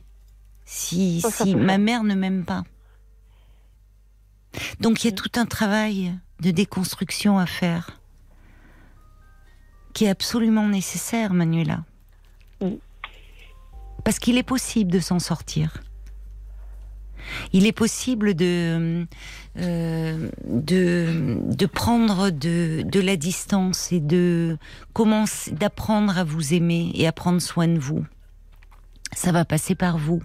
si, 0.64 1.22
si 1.30 1.54
ma 1.54 1.78
mère 1.78 2.06
ne 2.06 2.16
m'aime 2.16 2.46
pas? 2.46 2.64
Donc 4.80 5.04
il 5.04 5.08
y 5.08 5.10
a 5.10 5.16
tout 5.16 5.32
un 5.36 5.46
travail 5.46 6.18
de 6.40 6.52
déconstruction 6.52 7.40
à 7.40 7.46
faire 7.46 8.00
qui 9.98 10.06
est 10.06 10.10
absolument 10.10 10.68
nécessaire, 10.68 11.34
Manuela. 11.34 11.80
Parce 14.04 14.20
qu'il 14.20 14.38
est 14.38 14.44
possible 14.44 14.92
de 14.92 15.00
s'en 15.00 15.18
sortir. 15.18 15.82
Il 17.52 17.66
est 17.66 17.72
possible 17.72 18.36
de, 18.36 19.08
euh, 19.58 20.30
de, 20.46 21.40
de, 21.42 21.66
prendre 21.66 22.30
de, 22.30 22.84
de, 22.84 23.00
la 23.00 23.16
distance 23.16 23.92
et 23.92 24.00
de 24.00 24.60
commencer, 24.94 25.50
d'apprendre 25.50 26.16
à 26.20 26.24
vous 26.24 26.54
aimer 26.54 26.92
et 26.94 27.08
à 27.08 27.12
prendre 27.12 27.42
soin 27.42 27.68
de 27.68 27.80
vous. 27.80 28.06
Ça 29.14 29.32
va 29.32 29.46
passer 29.46 29.74
par 29.74 29.98
vous. 29.98 30.22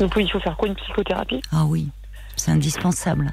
Donc 0.00 0.12
il 0.18 0.30
faut 0.30 0.40
faire 0.40 0.58
quoi 0.58 0.68
une 0.68 0.76
psychothérapie? 0.76 1.40
Ah 1.50 1.64
oui, 1.64 1.88
c'est 2.36 2.50
indispensable. 2.50 3.32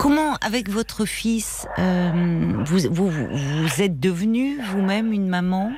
Comment, 0.00 0.36
avec 0.36 0.70
votre 0.70 1.04
fils, 1.04 1.68
euh, 1.78 2.62
vous, 2.64 2.78
vous, 2.90 3.10
vous, 3.10 3.82
êtes 3.82 4.00
devenue 4.00 4.58
vous-même 4.58 5.12
une 5.12 5.28
maman? 5.28 5.72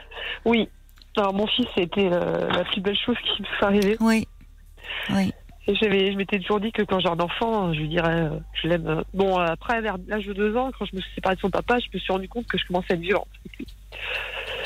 Oui. 0.45 0.69
Alors, 1.17 1.35
mon 1.35 1.49
fils, 1.49 1.67
c'était 1.77 2.09
euh, 2.12 2.49
la 2.51 2.62
plus 2.62 2.81
belle 2.81 2.97
chose 3.05 3.17
qui 3.25 3.43
me 3.43 3.47
soit 3.59 3.67
arriver. 3.67 3.97
Oui. 3.99 4.29
Oui. 5.11 5.33
Et 5.67 5.75
je 5.75 6.17
m'étais 6.17 6.38
toujours 6.38 6.61
dit 6.61 6.71
que 6.71 6.83
quand 6.83 7.01
j'aurais 7.01 7.17
un 7.17 7.25
enfant, 7.25 7.75
je 7.75 7.81
lui 7.81 7.88
dirais, 7.88 8.29
euh, 8.31 8.38
je 8.62 8.69
l'aime. 8.69 9.03
Bon, 9.12 9.38
après, 9.38 9.81
vers 9.81 9.97
l'âge 10.07 10.27
de 10.27 10.35
deux 10.35 10.57
ans, 10.57 10.71
quand 10.79 10.85
je 10.85 10.95
me 10.95 11.01
suis 11.01 11.15
séparée 11.17 11.35
de 11.35 11.41
son 11.41 11.51
papa, 11.51 11.81
je 11.81 11.87
me 11.93 11.99
suis 11.99 12.12
rendu 12.12 12.29
compte 12.29 12.47
que 12.47 12.59
je 12.59 12.65
commençais 12.67 12.93
à 12.93 12.95
être 12.95 13.01
violente. 13.01 13.27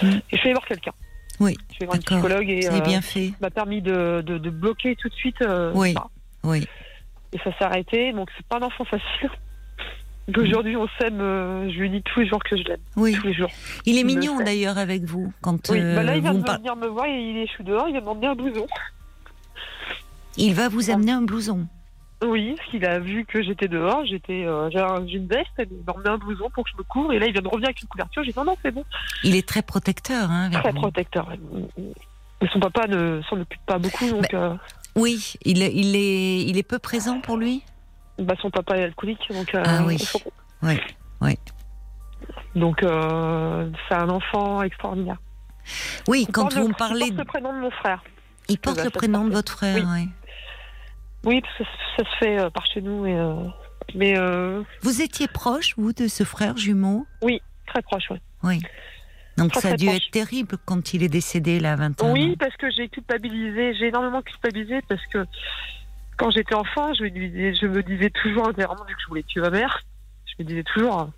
Mm. 0.03 0.07
Et 0.09 0.20
je 0.33 0.37
suis 0.37 0.49
allée 0.49 0.53
voir 0.53 0.66
quelqu'un. 0.66 0.93
Oui. 1.41 1.57
Je 1.70 1.76
suis 1.76 1.78
allée 1.80 1.87
voir 1.87 1.97
un 1.97 2.01
psychologue 2.01 2.51
et. 2.51 2.61
C'est 2.61 2.84
bien 2.84 3.01
fait. 3.01 3.32
m'a 3.41 3.49
permis 3.49 3.80
de, 3.80 4.20
de, 4.20 4.37
de, 4.37 4.51
bloquer 4.51 4.97
tout 4.97 5.09
de 5.09 5.14
suite. 5.14 5.43
oui. 5.74 5.95
Oui. 6.45 6.66
Et 7.33 7.39
ça 7.39 7.57
s'est 7.57 7.64
arrêté. 7.64 8.12
Donc, 8.12 8.31
c'est 8.37 8.47
pas 8.47 8.59
un 8.59 8.62
enfant 8.62 8.85
facile. 8.85 9.31
Aujourd'hui, 10.37 10.77
on 10.77 10.89
s'aime. 10.99 11.20
Euh, 11.20 11.70
je 11.70 11.79
lui 11.79 11.91
dis 11.91 12.03
tous 12.03 12.20
les 12.20 12.29
jours 12.29 12.43
que 12.43 12.57
je 12.57 12.62
l'aime. 12.64 12.81
Oui. 12.97 13.14
Tous 13.14 13.27
les 13.27 13.35
jours. 13.35 13.51
Il 13.85 13.99
est 13.99 14.05
mignon 14.05 14.39
d'ailleurs 14.41 14.79
avec 14.79 15.05
vous 15.05 15.33
quand. 15.41 15.70
Oui. 15.70 15.81
Bah 15.81 16.03
là, 16.03 16.16
il 16.16 16.22
va 16.22 16.33
venir 16.33 16.77
me 16.77 16.89
voir 16.89 17.07
et 17.07 17.20
il 17.20 17.37
est 17.39 17.47
chou 17.47 17.62
dehors. 17.62 17.89
Il 17.89 17.95
va 17.95 18.01
m'emmener 18.01 18.27
un 18.27 18.35
blouson. 18.35 18.66
Il 20.37 20.55
va 20.55 20.68
vous 20.68 20.91
amener 20.91 21.12
un 21.12 21.22
blouson. 21.22 21.66
Oui, 22.24 22.55
parce 22.57 22.70
qu'il 22.70 22.85
a 22.87 22.99
vu 22.99 23.27
que 23.27 23.43
j'étais 23.43 23.68
dehors, 23.68 24.05
j'étais, 24.07 24.47
euh, 24.47 24.70
j'ai 24.70 25.16
une 25.16 25.27
veste, 25.27 25.51
il 25.59 25.85
m'a 25.87 25.93
remis 25.93 26.09
un 26.09 26.16
blouson 26.16 26.49
pour 26.49 26.64
que 26.64 26.70
je 26.70 26.77
me 26.79 26.83
couvre, 26.83 27.12
et 27.12 27.18
là 27.18 27.27
il 27.27 27.33
vient 27.33 27.43
de 27.43 27.49
revenir 27.49 27.68
avec 27.68 27.83
une 27.83 27.89
couverture. 27.89 28.24
J'ai 28.24 28.33
dit 28.33 28.39
non, 28.39 28.45
non, 28.45 28.57
c'est 28.62 28.70
bon. 28.70 28.85
Il 29.22 29.37
est 29.37 29.47
très 29.47 29.61
protecteur, 29.61 30.31
hein. 30.31 30.49
Très 30.51 30.72
protecteur. 30.72 31.29
Mais 32.41 32.49
son 32.49 32.61
papa 32.61 32.87
ne 32.87 33.20
s'en 33.29 33.39
occupe 33.39 33.61
pas 33.66 33.79
beaucoup, 33.79 34.09
donc. 34.09 34.33
Euh, 34.33 34.55
oui, 34.97 35.34
il, 35.44 35.59
il, 35.62 35.94
est, 35.94 36.42
il 36.42 36.59
est 36.59 36.62
peu 36.62 36.78
présent 36.78 37.20
pour 37.20 37.36
lui? 37.36 37.62
Bah, 38.18 38.34
son 38.40 38.51
papa 38.51 38.76
est 38.78 38.82
alcoolique, 38.84 39.30
donc. 39.30 39.55
Euh, 39.55 39.62
ah 39.64 39.84
oui. 39.84 39.99
Oui, 40.62 40.80
oui. 41.20 41.38
Donc 42.55 42.78
c'est 42.80 43.94
un 43.94 44.09
enfant 44.09 44.62
extraordinaire. 44.62 45.18
Oui, 46.09 46.26
quand 46.32 46.53
vous 46.53 46.68
me 46.68 46.74
parlez. 46.74 47.07
Il 47.07 47.14
porte 47.14 47.18
le 47.18 47.24
prénom 47.24 47.53
de 47.53 47.61
mon 47.61 47.70
frère. 47.70 48.03
Il 48.49 48.59
porte 48.59 48.82
le 48.84 48.90
prénom 48.90 49.24
de 49.26 49.32
votre 49.32 49.53
frère, 49.53 49.86
oui. 49.94 50.09
Oui, 51.24 51.40
parce 51.40 51.59
que 51.59 51.64
ça 51.97 52.11
se 52.11 52.16
fait 52.18 52.38
euh, 52.38 52.51
par 52.51 52.64
chez 52.66 52.80
nous. 52.80 53.05
Et, 53.05 53.14
euh, 53.14 53.34
mais, 53.97 54.16
euh, 54.16 54.62
Vous 54.82 55.03
étiez 55.03 55.26
proche, 55.26 55.74
vous, 55.76 55.92
de 55.92 56.07
ce 56.07 56.22
frère 56.22 56.57
jumeau? 56.57 57.05
Oui, 57.20 57.42
très 57.66 57.82
proche, 57.82 58.05
oui. 58.11 58.18
Oui. 58.44 58.62
Donc 59.37 59.55
ça 59.55 59.70
a 59.70 59.76
dû 59.76 59.89
être 59.89 60.11
terrible 60.11 60.57
quand 60.64 60.95
il 60.95 61.03
est 61.03 61.09
décédé, 61.09 61.61
là, 61.61 61.72
à 61.72 61.76
20 61.76 62.03
ans. 62.03 62.12
Oui, 62.12 62.37
parce 62.37 62.57
que 62.57 62.70
j'ai 62.70 62.89
culpabilisé, 62.89 63.74
j'ai 63.74 63.89
énormément 63.89 64.22
culpabilisé 64.22 64.80
parce 64.89 65.05
que 65.07 65.26
quand 66.16 66.30
j'étais 66.30 66.55
enfant, 66.55 66.95
je 66.95 67.05
me 67.05 67.11
disais, 67.11 67.55
je 67.55 67.66
me 67.66 67.82
disais 67.82 68.11
toujours, 68.11 68.49
intérieurement, 68.49 68.84
vu 68.84 68.95
que 68.95 69.01
je 69.03 69.09
voulais 69.09 69.22
tuer 69.22 69.43
ma 69.43 69.51
mère, 69.51 69.82
je 70.26 70.43
me 70.43 70.49
disais 70.49 70.62
toujours 70.62 71.11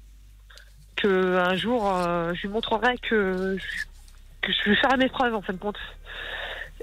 que 0.96 1.36
un 1.36 1.54
jour, 1.54 1.92
je 2.34 2.42
lui 2.42 2.48
montrerai 2.48 2.98
que 2.98 3.56
je, 3.56 3.84
que 4.42 4.52
je 4.52 4.70
vais 4.70 4.76
faire 4.76 4.98
mes 4.98 5.08
preuves, 5.08 5.34
en 5.34 5.42
fin 5.42 5.52
de 5.52 5.58
compte. 5.58 5.78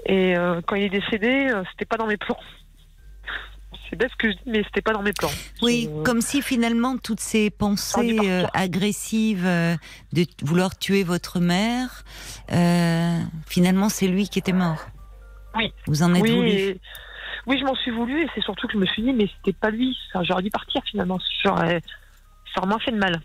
Et 0.06 0.34
quand 0.66 0.76
il 0.76 0.84
est 0.84 0.88
décédé, 0.88 1.52
c'était 1.72 1.84
pas 1.84 1.98
dans 1.98 2.06
mes 2.06 2.16
plans. 2.16 2.38
C'est 3.88 3.96
bête 3.96 4.10
ce 4.10 4.16
que 4.16 4.30
je 4.30 4.36
dis, 4.36 4.42
mais 4.46 4.62
c'était 4.64 4.82
pas 4.82 4.92
dans 4.92 5.02
mes 5.02 5.12
plans. 5.12 5.30
Oui, 5.62 5.88
comme 6.04 6.20
si 6.20 6.42
finalement 6.42 6.96
toutes 6.98 7.20
ces 7.20 7.50
pensées 7.50 8.18
euh, 8.24 8.44
agressives 8.52 9.46
euh, 9.46 9.76
de 10.12 10.24
vouloir 10.42 10.76
tuer 10.76 11.04
votre 11.04 11.38
mère, 11.38 12.04
euh, 12.52 13.18
finalement 13.46 13.88
c'est 13.88 14.08
lui 14.08 14.28
qui 14.28 14.38
était 14.38 14.52
mort. 14.52 14.86
Oui. 15.54 15.72
Vous 15.86 16.02
en 16.02 16.14
êtes 16.14 16.22
oui, 16.22 16.34
voulu. 16.34 16.78
Oui, 17.46 17.58
je 17.60 17.64
m'en 17.64 17.76
suis 17.76 17.92
voulu 17.92 18.22
et 18.22 18.28
c'est 18.34 18.42
surtout 18.42 18.66
que 18.66 18.72
je 18.72 18.78
me 18.78 18.86
suis 18.86 19.02
dit, 19.02 19.12
mais 19.12 19.28
c'était 19.38 19.56
pas 19.56 19.70
lui. 19.70 19.96
J'aurais 20.22 20.42
dû 20.42 20.50
partir 20.50 20.82
finalement. 20.90 21.18
J'aurais, 21.44 21.80
ça 22.52 22.60
aurait 22.60 22.68
moins 22.68 22.80
fait 22.80 22.90
de 22.90 22.98
mal. 22.98 23.20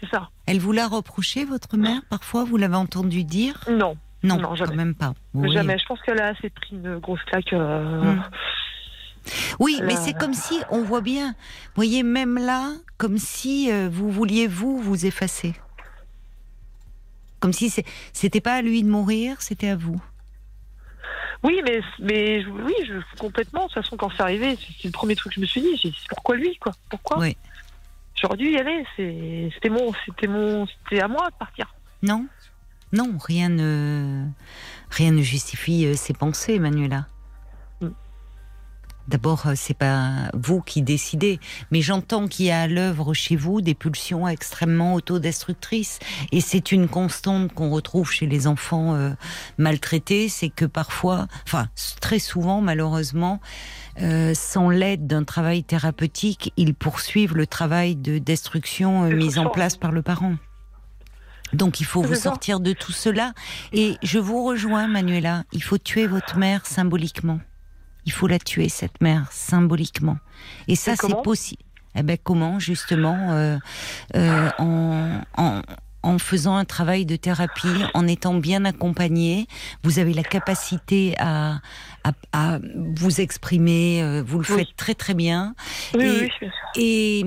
C'est 0.00 0.08
ça. 0.08 0.28
Elle 0.46 0.60
vous 0.60 0.72
l'a 0.72 0.86
reproché, 0.86 1.44
votre 1.44 1.76
mère, 1.76 2.02
parfois 2.08 2.44
Vous 2.44 2.56
l'avez 2.56 2.76
entendu 2.76 3.24
dire? 3.24 3.58
Non. 3.68 3.96
Non, 4.22 4.38
non 4.38 4.54
jamais. 4.54 4.70
quand 4.70 4.76
même 4.76 4.94
pas. 4.94 5.12
Jamais. 5.34 5.78
Je 5.78 5.84
pense 5.84 6.00
qu'elle 6.00 6.20
a 6.20 6.28
assez 6.28 6.48
pris 6.48 6.76
une 6.76 6.98
grosse 6.98 7.22
claque. 7.24 7.52
Hmm. 7.52 8.20
Oui, 9.58 9.80
mais 9.82 9.96
c'est 9.96 10.14
comme 10.14 10.34
si 10.34 10.60
on 10.70 10.82
voit 10.82 11.00
bien. 11.00 11.28
Vous 11.28 11.76
voyez, 11.76 12.02
même 12.02 12.38
là, 12.38 12.72
comme 12.98 13.18
si 13.18 13.70
euh, 13.72 13.88
vous 13.90 14.10
vouliez 14.10 14.46
vous 14.46 14.78
vous 14.78 15.06
effacer. 15.06 15.54
Comme 17.40 17.52
si 17.52 17.72
c'était 18.12 18.40
pas 18.40 18.54
à 18.54 18.62
lui 18.62 18.82
de 18.82 18.88
mourir, 18.88 19.40
c'était 19.40 19.68
à 19.68 19.76
vous. 19.76 20.00
Oui, 21.42 21.60
mais, 21.62 21.80
mais 21.98 22.44
oui, 22.46 22.74
je, 22.86 22.94
complètement. 23.18 23.66
De 23.66 23.66
toute 23.66 23.82
façon, 23.82 23.96
quand 23.96 24.10
c'est 24.16 24.22
arrivé, 24.22 24.56
c'est 24.80 24.88
le 24.88 24.92
premier 24.92 25.14
truc 25.14 25.32
que 25.32 25.36
je 25.36 25.40
me 25.40 25.46
suis 25.46 25.60
dit. 25.60 25.76
J'ai 25.76 25.92
pourquoi 26.08 26.36
lui, 26.36 26.56
quoi? 26.56 26.72
Pourquoi? 26.88 27.18
Oui. 27.18 27.36
J'aurais 28.14 28.38
dû 28.38 28.50
y 28.50 28.56
aller. 28.56 28.84
C'était 28.96 29.68
mon, 29.68 29.92
c'était 30.06 30.26
mon, 30.26 30.66
c'était 30.66 31.02
à 31.02 31.08
moi 31.08 31.28
de 31.30 31.36
partir. 31.36 31.74
Non, 32.02 32.26
non, 32.92 33.18
rien 33.18 33.48
ne, 33.48 34.26
rien 34.90 35.10
ne 35.10 35.20
justifie 35.20 35.84
euh, 35.86 35.94
ces 35.94 36.14
pensées, 36.14 36.58
Manuela. 36.58 37.06
D'abord, 39.06 39.46
euh, 39.46 39.52
c'est 39.54 39.76
pas 39.76 40.30
vous 40.32 40.62
qui 40.62 40.80
décidez, 40.80 41.38
mais 41.70 41.82
j'entends 41.82 42.26
qu'il 42.26 42.46
y 42.46 42.50
a 42.50 42.62
à 42.62 42.66
l'œuvre 42.66 43.12
chez 43.12 43.36
vous 43.36 43.60
des 43.60 43.74
pulsions 43.74 44.26
extrêmement 44.26 44.94
autodestructrices. 44.94 45.98
Et 46.32 46.40
c'est 46.40 46.72
une 46.72 46.88
constante 46.88 47.52
qu'on 47.52 47.68
retrouve 47.68 48.10
chez 48.10 48.26
les 48.26 48.46
enfants 48.46 48.94
euh, 48.94 49.10
maltraités, 49.58 50.30
c'est 50.30 50.48
que 50.48 50.64
parfois, 50.64 51.26
enfin 51.46 51.68
très 52.00 52.18
souvent 52.18 52.62
malheureusement, 52.62 53.40
euh, 54.00 54.32
sans 54.34 54.70
l'aide 54.70 55.06
d'un 55.06 55.24
travail 55.24 55.64
thérapeutique, 55.64 56.52
ils 56.56 56.74
poursuivent 56.74 57.36
le 57.36 57.46
travail 57.46 57.96
de 57.96 58.18
destruction 58.18 59.02
mis 59.10 59.38
en 59.38 59.50
place 59.50 59.76
par 59.76 59.92
le 59.92 60.00
parent. 60.00 60.36
Donc 61.52 61.80
il 61.80 61.84
faut 61.84 62.02
vous 62.02 62.14
sortir 62.14 62.58
de 62.58 62.72
tout 62.72 62.92
cela. 62.92 63.32
Et 63.72 63.96
je 64.02 64.18
vous 64.18 64.44
rejoins, 64.44 64.88
Manuela, 64.88 65.44
il 65.52 65.62
faut 65.62 65.78
tuer 65.78 66.06
votre 66.06 66.38
mère 66.38 66.66
symboliquement 66.66 67.38
il 68.06 68.12
faut 68.12 68.26
la 68.26 68.38
tuer, 68.38 68.68
cette 68.68 69.00
mère, 69.00 69.30
symboliquement. 69.32 70.18
Et 70.68 70.76
ça, 70.76 70.94
c'est 70.96 71.22
possible. 71.22 71.62
Eh 71.96 72.02
ben, 72.02 72.18
comment, 72.22 72.58
justement, 72.58 73.32
euh, 73.32 73.56
euh, 74.16 74.50
en, 74.58 75.20
en, 75.36 75.62
en 76.04 76.18
faisant 76.18 76.56
un 76.56 76.64
travail 76.64 77.06
de 77.06 77.16
thérapie, 77.16 77.82
en 77.94 78.06
étant 78.06 78.34
bien 78.34 78.64
accompagné, 78.64 79.46
vous 79.82 79.98
avez 79.98 80.12
la 80.12 80.22
capacité 80.22 81.14
à, 81.18 81.60
à, 82.32 82.58
vous 82.96 83.20
exprimer, 83.20 84.02
euh, 84.02 84.22
vous 84.24 84.38
le 84.38 84.44
faites 84.44 84.76
très 84.76 84.94
très 84.94 85.14
bien. 85.14 85.54
et, 85.98 86.28
et, 86.76 87.24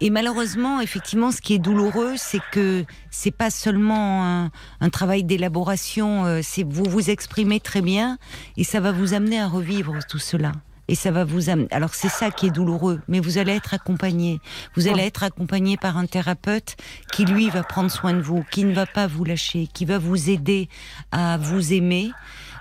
et, 0.00 0.10
malheureusement, 0.10 0.80
effectivement, 0.80 1.30
ce 1.32 1.40
qui 1.40 1.54
est 1.54 1.58
douloureux, 1.58 2.14
c'est 2.16 2.42
que 2.52 2.84
c'est 3.10 3.30
pas 3.30 3.50
seulement 3.50 4.24
un, 4.24 4.50
un 4.80 4.90
travail 4.90 5.24
d'élaboration, 5.24 6.26
euh, 6.26 6.40
c'est 6.42 6.64
vous 6.64 6.84
vous 6.84 7.10
exprimez 7.10 7.60
très 7.60 7.80
bien 7.80 8.18
et 8.56 8.64
ça 8.64 8.80
va 8.80 8.92
vous 8.92 9.14
amener 9.14 9.40
à 9.40 9.48
revivre 9.48 9.98
tout 10.08 10.18
cela 10.18 10.52
et 10.88 10.94
ça 10.94 11.10
va 11.10 11.24
vous 11.24 11.50
amener. 11.50 11.68
Alors 11.70 11.94
c'est 11.94 12.08
ça 12.08 12.30
qui 12.30 12.46
est 12.46 12.50
douloureux, 12.50 13.00
mais 13.08 13.20
vous 13.20 13.38
allez 13.38 13.52
être 13.52 13.74
accompagné. 13.74 14.40
Vous 14.74 14.88
allez 14.88 15.02
être 15.04 15.22
accompagné 15.22 15.76
par 15.76 15.96
un 15.96 16.06
thérapeute 16.06 16.76
qui 17.12 17.24
lui 17.24 17.50
va 17.50 17.62
prendre 17.62 17.90
soin 17.90 18.14
de 18.14 18.20
vous, 18.20 18.44
qui 18.50 18.64
ne 18.64 18.74
va 18.74 18.86
pas 18.86 19.06
vous 19.06 19.24
lâcher, 19.24 19.68
qui 19.72 19.84
va 19.84 19.98
vous 19.98 20.30
aider 20.30 20.68
à 21.10 21.38
vous 21.38 21.72
aimer, 21.72 22.10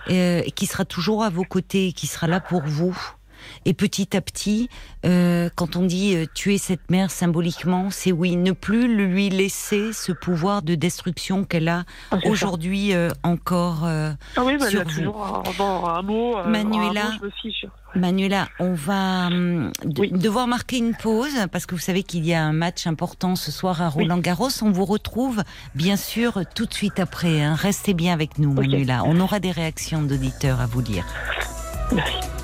euh, 0.10 0.42
et 0.46 0.52
qui 0.52 0.66
sera 0.66 0.86
toujours 0.86 1.24
à 1.24 1.30
vos 1.30 1.44
côtés, 1.44 1.94
qui 1.94 2.08
sera 2.08 2.28
là 2.28 2.40
pour 2.40 2.64
vous. 2.64 2.98
Et 3.66 3.74
petit 3.74 4.18
à 4.18 4.22
petit, 4.22 4.70
euh, 5.06 5.50
quand 5.56 5.76
on 5.76 5.86
dit 5.86 6.16
euh, 6.16 6.26
tuer 6.34 6.58
cette 6.58 6.90
mère 6.90 7.12
symboliquement, 7.12 7.90
c'est 7.92 8.12
oui, 8.12 8.36
ne 8.36 8.54
plus 8.54 8.94
lui 8.96 9.30
laisser 9.30 9.94
ce 9.94 10.12
pouvoir 10.12 10.64
de 10.64 10.74
destruction 10.74 11.44
qu'elle 11.44 11.68
a 11.68 11.84
ah, 12.10 12.18
aujourd'hui 12.26 12.94
euh, 12.94 13.10
encore 13.24 13.86
ah 13.86 14.16
oui, 14.44 14.58
bah, 14.58 14.68
sur 14.68 14.84
vous. 14.84 15.14
un, 15.86 16.02
mot, 16.02 16.38
Manuela, 16.46 17.12
Manuela, 17.94 18.48
on 18.60 18.74
va 18.74 19.28
hum, 19.28 19.72
devoir 19.86 20.48
marquer 20.48 20.78
une 20.78 20.96
pause 20.96 21.36
parce 21.52 21.66
que 21.68 21.76
vous 21.76 21.82
savez 21.82 22.02
qu'il 22.04 22.26
y 22.26 22.34
a 22.34 22.44
un 22.44 22.54
match 22.54 22.88
important 22.88 23.36
ce 23.36 23.52
soir 23.52 23.82
à 23.82 23.90
Roland 23.90 24.18
Garros. 24.18 24.50
On 24.64 24.72
vous 24.72 24.86
retrouve 24.86 25.44
bien 25.76 25.98
sûr 25.98 26.42
tout 26.56 26.66
de 26.66 26.74
suite 26.74 27.00
après. 27.00 27.44
Hein. 27.44 27.54
Restez 27.54 27.94
bien 27.94 28.14
avec 28.14 28.40
nous, 28.40 28.54
Manuela. 28.54 29.04
On 29.06 29.20
aura 29.20 29.40
des 29.40 29.52
réactions 29.52 30.02
d'auditeurs 30.02 30.62
à 30.62 30.66
vous 30.66 30.82
lire. 30.82 31.06
Merci. 31.92 32.41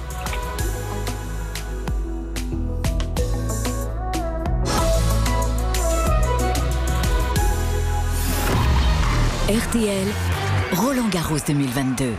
RTL, 9.47 10.26
Roland 10.73 11.07
Garros 11.07 11.37
2022. 11.47 12.13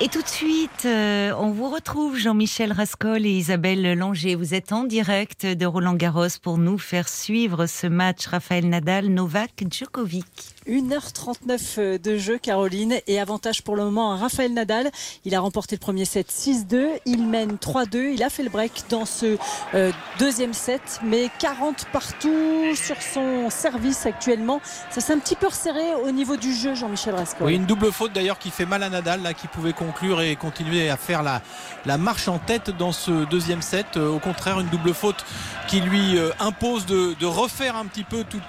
Et 0.00 0.08
tout 0.08 0.22
de 0.22 0.28
suite, 0.28 0.84
euh, 0.84 1.32
on 1.38 1.50
vous 1.50 1.68
retrouve 1.68 2.16
Jean-Michel 2.16 2.72
Rascol 2.72 3.26
et 3.26 3.30
Isabelle 3.30 3.94
Langer. 3.94 4.36
Vous 4.36 4.54
êtes 4.54 4.72
en 4.72 4.84
direct 4.84 5.44
de 5.44 5.66
Roland 5.66 5.94
Garros 5.94 6.28
pour 6.40 6.58
nous 6.58 6.78
faire 6.78 7.08
suivre 7.08 7.66
ce 7.66 7.88
match 7.88 8.26
Raphaël 8.26 8.68
Nadal, 8.68 9.08
Novak 9.08 9.64
Djokovic. 9.68 10.24
1h39 10.68 12.00
de 12.00 12.18
jeu, 12.18 12.38
Caroline, 12.38 12.98
et 13.06 13.18
avantage 13.18 13.62
pour 13.62 13.74
le 13.74 13.84
moment 13.84 14.12
à 14.12 14.16
Raphaël 14.16 14.52
Nadal. 14.52 14.90
Il 15.24 15.34
a 15.34 15.40
remporté 15.40 15.76
le 15.76 15.80
premier 15.80 16.04
set 16.04 16.28
6-2, 16.30 17.00
il 17.06 17.26
mène 17.26 17.56
3-2, 17.56 18.12
il 18.14 18.22
a 18.22 18.30
fait 18.30 18.42
le 18.42 18.50
break 18.50 18.84
dans 18.90 19.06
ce 19.06 19.38
euh, 19.74 19.90
deuxième 20.18 20.52
set, 20.52 21.00
mais 21.02 21.30
40 21.38 21.86
partout 21.92 22.74
sur 22.74 23.00
son 23.00 23.50
service 23.50 24.06
actuellement. 24.06 24.60
Ça 24.90 25.00
s'est 25.00 25.14
un 25.14 25.18
petit 25.18 25.36
peu 25.36 25.46
resserré 25.46 25.94
au 26.04 26.10
niveau 26.10 26.36
du 26.36 26.52
jeu, 26.54 26.74
Jean-Michel 26.74 27.14
Rascol. 27.14 27.46
Oui, 27.46 27.54
une 27.56 27.64
double 27.64 27.87
faute 27.90 28.12
d'ailleurs 28.12 28.38
qui 28.38 28.50
fait 28.50 28.66
mal 28.66 28.82
à 28.82 28.90
Nadal, 28.90 29.22
là, 29.22 29.34
qui 29.34 29.46
pouvait 29.46 29.72
conclure 29.72 30.20
et 30.20 30.36
continuer 30.36 30.90
à 30.90 30.96
faire 30.96 31.22
la, 31.22 31.98
marche 31.98 32.28
en 32.28 32.38
tête 32.38 32.70
dans 32.70 32.92
ce 32.92 33.24
deuxième 33.26 33.62
set. 33.62 33.96
Euh, 33.96 34.08
au 34.08 34.18
contraire, 34.18 34.60
une 34.60 34.68
double 34.68 34.94
faute 34.94 35.24
qui 35.68 35.80
lui 35.80 36.16
euh, 36.16 36.30
impose 36.40 36.86
de, 36.86 37.26
refaire 37.26 37.76
un 37.76 37.86
petit 37.86 38.04
peu 38.04 38.24
tout 38.24 38.40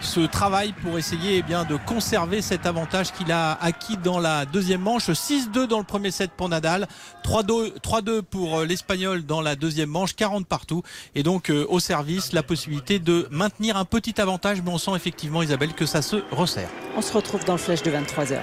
ce 0.00 0.20
travail 0.20 0.72
pour 0.82 0.98
essayer 0.98 1.38
eh 1.38 1.42
bien, 1.42 1.64
de 1.64 1.76
conserver 1.76 2.42
cet 2.42 2.66
avantage 2.66 3.12
qu'il 3.12 3.32
a 3.32 3.52
acquis 3.60 3.96
dans 3.96 4.18
la 4.18 4.46
deuxième 4.46 4.80
manche. 4.80 5.08
6-2 5.10 5.66
dans 5.66 5.78
le 5.78 5.84
premier 5.84 6.10
set 6.10 6.30
pour 6.36 6.48
Nadal, 6.48 6.86
3-2 7.24 8.22
pour 8.22 8.58
euh, 8.58 8.64
l'Espagnol 8.64 9.24
dans 9.24 9.40
la 9.40 9.56
deuxième 9.56 9.90
manche, 9.90 10.14
40 10.14 10.46
partout. 10.46 10.82
Et 11.14 11.22
donc 11.22 11.50
euh, 11.50 11.66
au 11.68 11.80
service, 11.80 12.32
la 12.32 12.42
possibilité 12.42 12.98
de 12.98 13.26
maintenir 13.30 13.76
un 13.76 13.84
petit 13.84 14.20
avantage, 14.20 14.62
mais 14.62 14.70
on 14.70 14.78
sent 14.78 14.92
effectivement 14.94 15.42
Isabelle 15.42 15.72
que 15.72 15.86
ça 15.86 16.02
se 16.02 16.16
resserre. 16.30 16.68
On 16.96 17.02
se 17.02 17.12
retrouve 17.12 17.44
dans 17.44 17.54
le 17.54 17.58
flash 17.58 17.82
de 17.82 17.90
23h. 17.90 18.38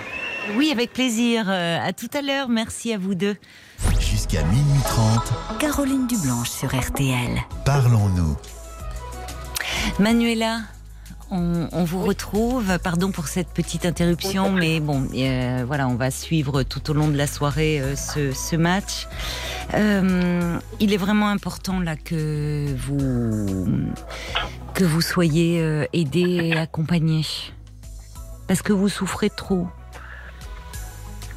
Oui, 0.55 0.71
avec 0.71 0.93
plaisir. 0.93 1.45
Euh, 1.47 1.79
à 1.81 1.93
tout 1.93 2.09
à 2.13 2.21
l'heure. 2.21 2.49
Merci 2.49 2.93
à 2.93 2.97
vous 2.97 3.15
deux. 3.15 3.35
Jusqu'à 3.99 4.43
minuit 4.43 4.81
30. 4.83 5.59
Caroline 5.59 6.07
Dublanche 6.07 6.49
sur 6.49 6.75
RTL. 6.75 7.41
Parlons-nous. 7.65 8.35
Manuela, 9.99 10.59
on, 11.31 11.83
vous 11.83 12.01
retrouve. 12.01 12.77
Pardon 12.79 13.11
pour 13.11 13.27
cette 13.27 13.49
petite 13.49 13.85
interruption, 13.85 14.51
mais 14.51 14.79
bon, 14.79 15.07
euh, 15.13 15.63
voilà, 15.65 15.87
on 15.87 15.95
va 15.95 16.11
suivre 16.11 16.63
tout 16.63 16.91
au 16.91 16.93
long 16.93 17.07
de 17.07 17.17
la 17.17 17.27
soirée 17.27 17.79
euh, 17.81 17.95
ce, 17.95 18.55
match. 18.55 19.07
Euh, 19.73 20.59
il 20.79 20.93
est 20.93 20.97
vraiment 20.97 21.29
important 21.29 21.79
là 21.79 21.95
que 21.95 22.67
vous 22.75 23.67
que 24.73 24.83
vous 24.83 25.01
soyez 25.01 25.85
aidé 25.93 26.21
et 26.21 26.57
accompagné 26.57 27.23
parce 28.47 28.61
que 28.61 28.73
vous 28.73 28.89
souffrez 28.89 29.29
trop. 29.29 29.67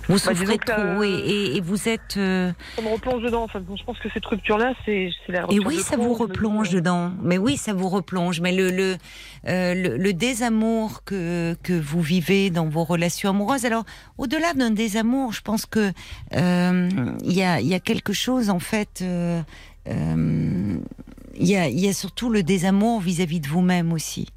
Vous 0.09 0.15
bah, 0.15 0.35
souffrez 0.35 0.59
trop, 0.59 1.03
euh, 1.03 1.03
et, 1.03 1.61
vous 1.61 1.89
êtes. 1.89 2.17
Euh, 2.17 2.53
ça 2.77 2.83
me 2.83 2.89
replonge 2.89 3.23
dedans. 3.23 3.43
Enfin, 3.43 3.61
je 3.77 3.83
pense 3.83 3.99
que 3.99 4.09
cette 4.11 4.25
rupture-là, 4.25 4.75
c'est 4.85 5.11
la 5.29 5.47
Et 5.51 5.59
oui, 5.59 5.79
ça 5.79 5.97
vous 5.97 6.15
replonge 6.15 6.71
dedans. 6.71 7.13
Mais 7.23 7.39
oui, 7.39 7.57
ça 7.57 7.73
vous 7.73 7.89
replonge. 7.89 8.41
Mais 8.41 8.53
le 8.53 8.71
le, 8.71 8.97
euh, 9.49 9.97
le, 9.99 10.13
désamour 10.13 11.03
que 11.05 11.57
que 11.63 11.73
vous 11.73 12.01
vivez 12.01 12.51
dans 12.51 12.69
vos 12.69 12.85
relations 12.85 13.31
amoureuses. 13.31 13.65
Alors, 13.65 13.85
au-delà 14.19 14.53
d'un 14.55 14.71
désamour, 14.71 15.33
je 15.33 15.43
pense 15.43 15.67
que 15.67 15.93
il 16.33 17.33
y 17.33 17.43
a 17.43 17.61
il 17.61 17.67
y 17.67 17.75
a 17.75 17.81
quelque 17.81 18.13
chose 18.13 18.51
en 18.51 18.61
fait. 18.61 19.03
il 19.03 19.45
y 21.41 21.57
a 21.57 21.69
il 21.69 21.81
y 21.81 21.89
a 21.89 21.93
surtout 21.93 22.31
le 22.31 22.43
désamour 22.43 23.01
vis 23.01 23.21
à 23.21 23.25
-vis 23.25 23.41
de 23.41 23.49
vous-même 23.49 23.93
aussi. 23.93 24.29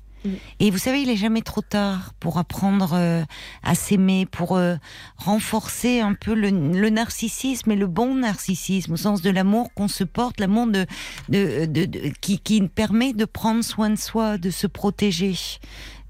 Et 0.60 0.70
vous 0.72 0.78
savez, 0.78 1.02
il 1.02 1.10
est 1.10 1.16
jamais 1.16 1.42
trop 1.42 1.62
tard 1.62 2.14
pour 2.20 2.38
apprendre 2.38 2.94
euh, 2.94 3.24
à 3.64 3.76
s'aimer, 3.76 4.26
pour 4.26 4.58
euh, 4.58 4.76
renforcer 5.18 6.02
un 6.02 6.14
peu 6.14 6.34
le, 6.34 6.50
narcissisme 6.90 7.72
et 7.72 7.76
le 7.76 7.88
bon 7.88 8.16
narcissisme, 8.16 8.94
au 8.94 8.98
sens 8.98 9.22
de 9.22 9.30
l'amour 9.30 9.74
qu'on 9.74 9.88
se 9.88 10.04
porte, 10.04 10.40
l'amour 10.40 10.68
de, 10.68 10.86
de, 11.30 12.12
qui, 12.22 12.40
qui 12.40 12.62
permet 12.68 13.14
de 13.14 13.26
prendre 13.26 13.64
soin 13.64 13.90
de 13.90 13.96
soi, 13.96 14.38
de 14.38 14.50
se 14.50 14.68
protéger, 14.68 15.36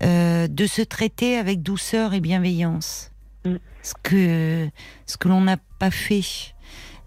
euh, 0.03 0.47
de 0.47 0.65
se 0.65 0.81
traiter 0.81 1.37
avec 1.37 1.61
douceur 1.61 2.13
et 2.13 2.19
bienveillance. 2.19 3.11
Mm. 3.45 3.55
Ce 3.83 3.93
que, 4.03 4.69
ce 5.05 5.17
que 5.17 5.27
l'on 5.27 5.41
n'a 5.41 5.57
pas 5.77 5.91
fait 5.91 6.21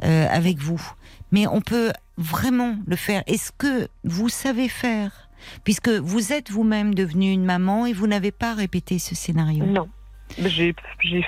avec 0.01 0.59
vous. 0.59 0.83
Mais 1.31 1.47
on 1.47 1.61
peut 1.61 1.93
vraiment 2.17 2.77
le 2.87 2.97
faire. 2.97 3.23
Est-ce 3.29 3.53
que 3.57 3.87
vous 4.03 4.29
savez 4.29 4.69
faire 4.69 5.22
puisque 5.65 5.89
vous 5.89 6.33
êtes 6.33 6.51
vous-même 6.51 6.95
devenue 6.95 7.33
une 7.33 7.45
maman 7.45 7.87
et 7.87 7.93
vous 7.93 8.07
n'avez 8.07 8.33
pas 8.33 8.55
répété 8.55 8.99
ce 8.99 9.15
scénario. 9.15 9.65
Non. 9.65 9.89
J'ai 10.39 10.75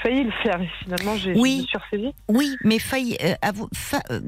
failli 0.03 0.25
le 0.25 0.33
faire 0.43 0.61
et 0.61 0.71
finalement 0.83 1.17
j'ai 1.17 1.35
oui, 1.35 1.67
me 1.93 2.13
Oui, 2.29 2.57
mais 2.65 2.79
failli. 2.79 3.17
Euh, 3.23 3.35
euh, 4.11 4.21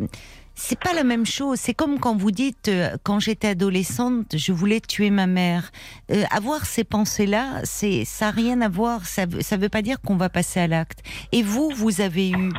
c'est 0.54 0.78
pas 0.78 0.92
la 0.94 1.04
même 1.04 1.26
chose. 1.26 1.58
C'est 1.58 1.74
comme 1.74 1.98
quand 1.98 2.16
vous 2.16 2.30
dites, 2.30 2.68
euh, 2.68 2.96
quand 3.02 3.20
j'étais 3.20 3.48
adolescente, 3.48 4.36
je 4.36 4.52
voulais 4.52 4.80
tuer 4.80 5.10
ma 5.10 5.26
mère. 5.26 5.70
avoir 6.30 6.64
ces 6.66 6.84
pensées-là, 6.84 7.60
c'est 7.64 8.04
ça 8.04 8.26
n'a 8.26 8.30
rien 8.32 8.60
à 8.60 8.68
voir. 8.68 9.06
Ça 9.06 9.24
ça 9.40 9.56
veut 9.56 9.68
pas 9.68 9.82
dire 9.82 10.00
qu'on 10.00 10.16
va 10.16 10.28
passer 10.28 10.60
à 10.60 10.66
l'acte. 10.66 11.00
Et 11.32 11.42
vous, 11.42 11.70
vous 11.74 12.00
avez 12.00 12.30
eu 12.30 12.52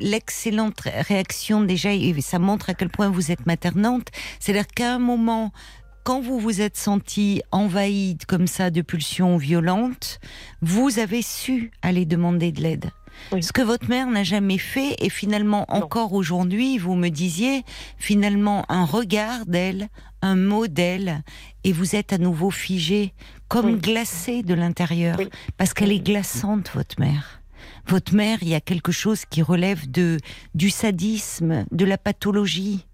l'excellente 0.00 0.80
réaction 0.80 1.60
déjà, 1.62 1.92
et 1.92 2.20
ça 2.20 2.38
montre 2.38 2.70
à 2.70 2.74
quel 2.74 2.88
point 2.88 3.08
vous 3.08 3.30
êtes 3.30 3.46
maternante. 3.46 4.08
C'est-à-dire 4.38 4.66
qu'à 4.66 4.94
un 4.94 4.98
moment, 4.98 5.52
quand 6.04 6.20
vous 6.20 6.38
vous 6.38 6.60
êtes 6.60 6.76
senti 6.76 7.42
envahi 7.50 8.16
comme 8.26 8.46
ça 8.46 8.70
de 8.70 8.82
pulsions 8.82 9.36
violentes, 9.36 10.20
vous 10.62 10.98
avez 10.98 11.22
su 11.22 11.70
aller 11.82 12.04
demander 12.06 12.52
de 12.52 12.62
l'aide. 12.62 12.90
Ce 13.40 13.52
que 13.52 13.62
votre 13.62 13.88
mère 13.88 14.06
n'a 14.06 14.24
jamais 14.24 14.58
fait, 14.58 14.96
et 14.98 15.10
finalement 15.10 15.66
encore 15.68 16.14
aujourd'hui, 16.14 16.78
vous 16.78 16.94
me 16.94 17.08
disiez, 17.08 17.64
finalement 17.98 18.64
un 18.68 18.84
regard 18.84 19.46
d'elle, 19.46 19.88
un 20.22 20.36
mot 20.36 20.66
d'elle, 20.66 21.22
et 21.64 21.72
vous 21.72 21.96
êtes 21.96 22.12
à 22.12 22.18
nouveau 22.18 22.50
figé, 22.50 23.12
comme 23.48 23.78
glacé 23.78 24.42
de 24.42 24.54
l'intérieur, 24.54 25.18
parce 25.56 25.74
qu'elle 25.74 25.92
est 25.92 26.00
glaçante, 26.00 26.70
votre 26.74 26.98
mère. 26.98 27.40
Votre 27.86 28.14
mère, 28.14 28.38
il 28.42 28.48
y 28.48 28.54
a 28.54 28.60
quelque 28.60 28.92
chose 28.92 29.24
qui 29.28 29.42
relève 29.42 29.90
de 29.90 30.18
du 30.54 30.70
sadisme, 30.70 31.66
de 31.70 31.84
la 31.84 31.98
pathologie. 31.98 32.86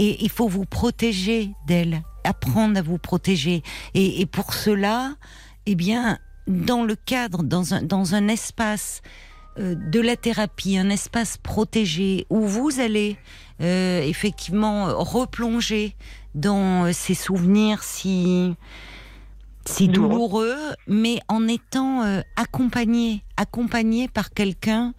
Et 0.00 0.16
il 0.24 0.30
faut 0.30 0.48
vous 0.48 0.64
protéger 0.64 1.50
d'elle, 1.66 2.02
apprendre 2.24 2.78
à 2.78 2.82
vous 2.82 2.96
protéger. 2.96 3.62
Et, 3.92 4.24
pour 4.24 4.54
cela, 4.54 5.12
eh 5.66 5.74
bien, 5.74 6.18
dans 6.46 6.84
le 6.84 6.96
cadre, 6.96 7.42
dans 7.42 7.74
un, 7.74 7.82
dans 7.82 8.14
un 8.14 8.26
espace 8.28 9.02
euh, 9.58 9.74
de 9.74 10.00
la 10.00 10.16
thérapie, 10.16 10.78
un 10.78 10.88
espace 10.88 11.36
protégé 11.36 12.26
où 12.30 12.40
vous 12.46 12.80
allez 12.80 13.18
euh, 13.60 14.00
effectivement 14.00 14.86
replonger 14.96 15.96
dans 16.34 16.86
euh, 16.86 16.92
ces 16.94 17.14
souvenirs 17.14 17.82
si 17.82 18.54
si 19.66 19.88
douloureux, 19.88 20.56
mais 20.88 21.20
en 21.28 21.46
étant 21.46 22.02
accompagné, 22.34 23.22
accompagné 23.36 24.08
par 24.08 24.30
quelqu'un 24.30 24.94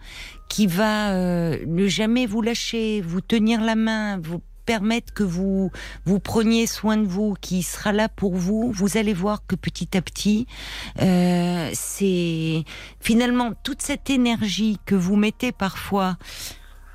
qui 0.50 0.68
va 0.68 1.14
ne 1.16 1.88
jamais 1.88 2.28
vous 2.28 2.44
lâcher, 2.44 3.02
vous 3.02 3.22
tenir 3.22 3.60
la 3.60 3.76
main, 3.76 4.20
vous 4.20 4.40
permettre 4.72 5.14
que 5.14 5.24
vous 5.24 5.70
vous 6.06 6.20
preniez 6.22 6.66
soin 6.66 6.96
de 6.96 7.06
vous, 7.06 7.36
qui 7.42 7.62
sera 7.62 7.92
là 7.92 8.08
pour 8.08 8.36
vous, 8.36 8.72
vous 8.72 8.96
allez 8.96 9.14
voir 9.14 9.46
que 9.46 9.58
petit 9.58 9.98
à 9.98 10.02
petit, 10.02 10.48
euh, 11.02 11.70
c'est 11.74 12.64
finalement 13.02 13.52
toute 13.64 13.82
cette 13.82 14.10
énergie 14.10 14.78
que 14.86 14.96
vous 14.96 15.18
mettez 15.18 15.52
parfois 15.52 16.16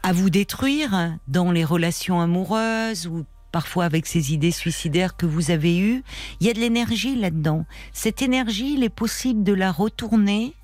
à 0.03 0.15
vous 0.15 0.31
détruire 0.31 1.19
dans 1.29 1.53
les 1.53 1.67
relations 1.67 2.19
amoureuses 2.19 3.09
ou 3.09 3.27
parfois 3.53 3.85
avec 3.85 4.07
ces 4.07 4.33
idées 4.33 4.53
suicidaires 4.53 5.15
que 5.15 5.27
vous 5.27 5.51
avez 5.51 5.79
eues, 5.79 6.03
il 6.41 6.47
y 6.47 6.51
a 6.51 6.55
de 6.55 6.61
l'énergie 6.61 7.15
là-dedans. 7.15 7.67
Cette 7.93 8.23
énergie, 8.23 8.73
il 8.73 8.85
est 8.85 8.89
possible 8.89 9.45
de 9.45 9.53
la 9.53 9.71
retourner 9.71 10.55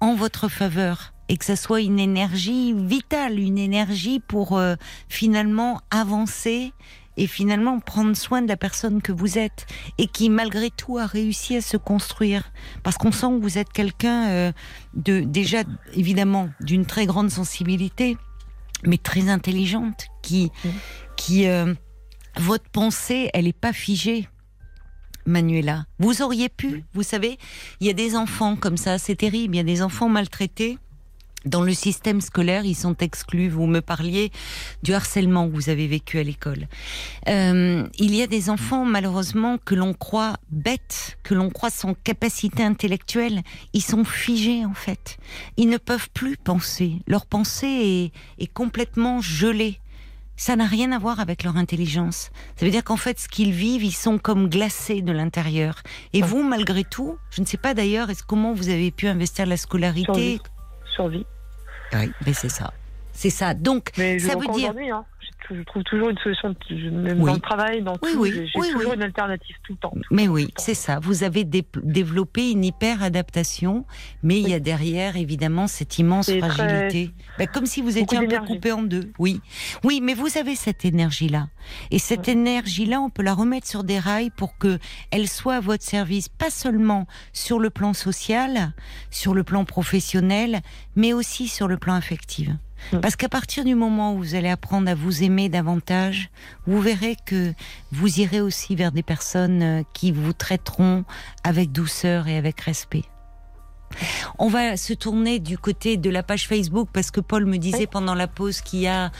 en 0.00 0.14
votre 0.14 0.48
faveur 0.50 1.14
et 1.28 1.36
que 1.36 1.44
ça 1.44 1.56
soit 1.56 1.80
une 1.80 1.98
énergie 1.98 2.72
vitale, 2.72 3.38
une 3.38 3.58
énergie 3.58 4.20
pour 4.20 4.56
euh, 4.56 4.76
finalement 5.08 5.80
avancer 5.90 6.72
et 7.16 7.26
finalement 7.26 7.80
prendre 7.80 8.16
soin 8.16 8.42
de 8.42 8.48
la 8.48 8.56
personne 8.56 9.02
que 9.02 9.12
vous 9.12 9.38
êtes 9.38 9.66
et 9.98 10.06
qui 10.06 10.30
malgré 10.30 10.70
tout 10.70 10.98
a 10.98 11.06
réussi 11.06 11.56
à 11.56 11.60
se 11.60 11.76
construire 11.76 12.52
parce 12.82 12.96
qu'on 12.96 13.12
sent 13.12 13.26
que 13.26 13.42
vous 13.42 13.58
êtes 13.58 13.72
quelqu'un 13.72 14.28
euh, 14.28 14.52
de 14.94 15.20
déjà 15.20 15.64
évidemment 15.94 16.48
d'une 16.60 16.86
très 16.86 17.06
grande 17.06 17.30
sensibilité 17.30 18.16
mais 18.84 18.98
très 18.98 19.28
intelligente 19.28 20.06
qui 20.22 20.52
qui 21.16 21.48
euh, 21.48 21.74
votre 22.36 22.70
pensée 22.70 23.30
elle 23.34 23.48
est 23.48 23.52
pas 23.52 23.72
figée 23.72 24.28
Manuela. 25.26 25.84
Vous 25.98 26.22
auriez 26.22 26.48
pu, 26.48 26.84
vous 26.94 27.02
savez, 27.02 27.36
il 27.80 27.86
y 27.86 27.90
a 27.90 27.92
des 27.92 28.16
enfants 28.16 28.56
comme 28.56 28.78
ça, 28.78 28.96
c'est 28.96 29.16
terrible, 29.16 29.56
il 29.56 29.58
y 29.58 29.60
a 29.60 29.64
des 29.64 29.82
enfants 29.82 30.08
maltraités 30.08 30.78
dans 31.44 31.62
le 31.62 31.72
système 31.72 32.20
scolaire, 32.20 32.64
ils 32.64 32.74
sont 32.74 32.96
exclus. 32.96 33.48
Vous 33.48 33.66
me 33.66 33.80
parliez 33.80 34.32
du 34.82 34.92
harcèlement 34.92 35.48
que 35.48 35.54
vous 35.54 35.70
avez 35.70 35.86
vécu 35.86 36.18
à 36.18 36.22
l'école. 36.22 36.68
Euh, 37.28 37.86
il 37.98 38.14
y 38.14 38.22
a 38.22 38.26
des 38.26 38.50
enfants, 38.50 38.84
malheureusement, 38.84 39.58
que 39.64 39.74
l'on 39.74 39.94
croit 39.94 40.36
bêtes, 40.50 41.18
que 41.22 41.34
l'on 41.34 41.50
croit 41.50 41.70
sans 41.70 41.94
capacité 41.94 42.62
intellectuelle. 42.62 43.42
Ils 43.72 43.82
sont 43.82 44.04
figés, 44.04 44.64
en 44.64 44.74
fait. 44.74 45.18
Ils 45.56 45.68
ne 45.68 45.78
peuvent 45.78 46.10
plus 46.12 46.36
penser. 46.36 46.96
Leur 47.06 47.24
pensée 47.26 48.12
est, 48.38 48.42
est 48.42 48.52
complètement 48.52 49.20
gelée. 49.20 49.78
Ça 50.36 50.54
n'a 50.54 50.66
rien 50.66 50.92
à 50.92 50.98
voir 50.98 51.18
avec 51.18 51.42
leur 51.42 51.56
intelligence. 51.56 52.30
Ça 52.56 52.64
veut 52.64 52.70
dire 52.70 52.84
qu'en 52.84 52.96
fait, 52.96 53.18
ce 53.18 53.28
qu'ils 53.28 53.50
vivent, 53.52 53.82
ils 53.82 53.90
sont 53.90 54.18
comme 54.18 54.48
glacés 54.48 55.02
de 55.02 55.10
l'intérieur. 55.10 55.82
Et 56.12 56.22
vous, 56.22 56.44
malgré 56.44 56.84
tout, 56.84 57.18
je 57.30 57.40
ne 57.40 57.46
sais 57.46 57.56
pas 57.56 57.74
d'ailleurs, 57.74 58.08
est-ce 58.08 58.22
comment 58.22 58.52
vous 58.52 58.68
avez 58.68 58.92
pu 58.92 59.08
investir 59.08 59.46
la 59.46 59.56
scolarité 59.56 60.40
Oui, 61.92 62.12
mais 62.26 62.34
c'est 62.34 62.48
ça. 62.48 62.72
C'est 63.18 63.30
ça. 63.30 63.52
Donc, 63.52 63.90
ça 63.96 64.36
veut 64.36 64.46
dire. 64.54 64.72
Hein 64.94 65.04
je 65.50 65.62
trouve 65.62 65.82
toujours 65.82 66.08
une 66.08 66.18
solution, 66.18 66.54
même 66.70 67.20
dans 67.20 67.34
le 67.34 67.40
travail, 67.40 67.82
dans 67.82 67.96
tout, 67.96 68.24
j'ai 68.24 68.46
toujours 68.52 68.92
une 68.92 69.02
alternative 69.02 69.56
tout 69.64 69.72
le 69.72 69.78
temps. 69.78 69.94
mais 70.10 70.28
oui, 70.28 70.48
c'est 70.56 70.74
ça. 70.74 70.98
Vous 71.00 71.24
avez 71.24 71.44
développé 71.44 72.50
une 72.50 72.64
hyper 72.64 73.02
adaptation, 73.02 73.86
mais 74.22 74.40
il 74.40 74.48
y 74.48 74.54
a 74.54 74.60
derrière 74.60 75.16
évidemment 75.16 75.66
cette 75.66 75.98
immense 75.98 76.30
fragilité, 76.30 77.10
bah, 77.38 77.46
comme 77.46 77.66
si 77.66 77.82
vous 77.82 77.98
étiez 77.98 78.18
un 78.18 78.26
peu 78.26 78.46
coupé 78.46 78.72
en 78.72 78.82
deux. 78.82 79.10
Oui, 79.18 79.40
oui, 79.84 80.00
mais 80.02 80.14
vous 80.14 80.38
avez 80.38 80.54
cette 80.54 80.84
énergie-là, 80.84 81.48
et 81.90 81.98
cette 81.98 82.28
énergie-là, 82.28 83.00
on 83.00 83.10
peut 83.10 83.22
la 83.22 83.34
remettre 83.34 83.66
sur 83.66 83.84
des 83.84 83.98
rails 83.98 84.30
pour 84.30 84.58
que 84.58 84.78
elle 85.10 85.28
soit 85.28 85.56
à 85.56 85.60
votre 85.60 85.84
service, 85.84 86.28
pas 86.28 86.50
seulement 86.50 87.06
sur 87.32 87.58
le 87.58 87.70
plan 87.70 87.94
social, 87.94 88.72
sur 89.10 89.34
le 89.34 89.44
plan 89.44 89.64
professionnel, 89.64 90.60
mais 90.94 91.12
aussi 91.12 91.48
sur 91.48 91.68
le 91.68 91.78
plan 91.78 91.94
affectif. 91.94 92.48
Mm. 92.92 93.00
Parce 93.00 93.16
qu'à 93.16 93.28
partir 93.28 93.64
du 93.64 93.74
moment 93.74 94.14
où 94.14 94.18
vous 94.18 94.34
allez 94.34 94.48
apprendre 94.48 94.90
à 94.90 94.94
vous 94.94 95.22
aimer 95.22 95.48
davantage, 95.48 96.30
vous 96.66 96.80
verrez 96.80 97.16
que 97.26 97.52
vous 97.92 98.20
irez 98.20 98.40
aussi 98.40 98.76
vers 98.76 98.92
des 98.92 99.02
personnes 99.02 99.62
euh, 99.62 99.82
qui 99.92 100.12
vous 100.12 100.32
traiteront 100.32 101.04
avec 101.44 101.72
douceur 101.72 102.28
et 102.28 102.36
avec 102.36 102.60
respect. 102.60 103.04
On 104.38 104.48
va 104.48 104.76
se 104.76 104.92
tourner 104.92 105.38
du 105.38 105.56
côté 105.56 105.96
de 105.96 106.10
la 106.10 106.22
page 106.22 106.46
Facebook 106.46 106.88
parce 106.92 107.10
que 107.10 107.20
Paul 107.20 107.46
me 107.46 107.56
disait 107.56 107.86
pendant 107.86 108.14
la 108.14 108.26
pause 108.26 108.60
qu'il 108.60 108.80
y 108.80 108.86
a 108.86 109.10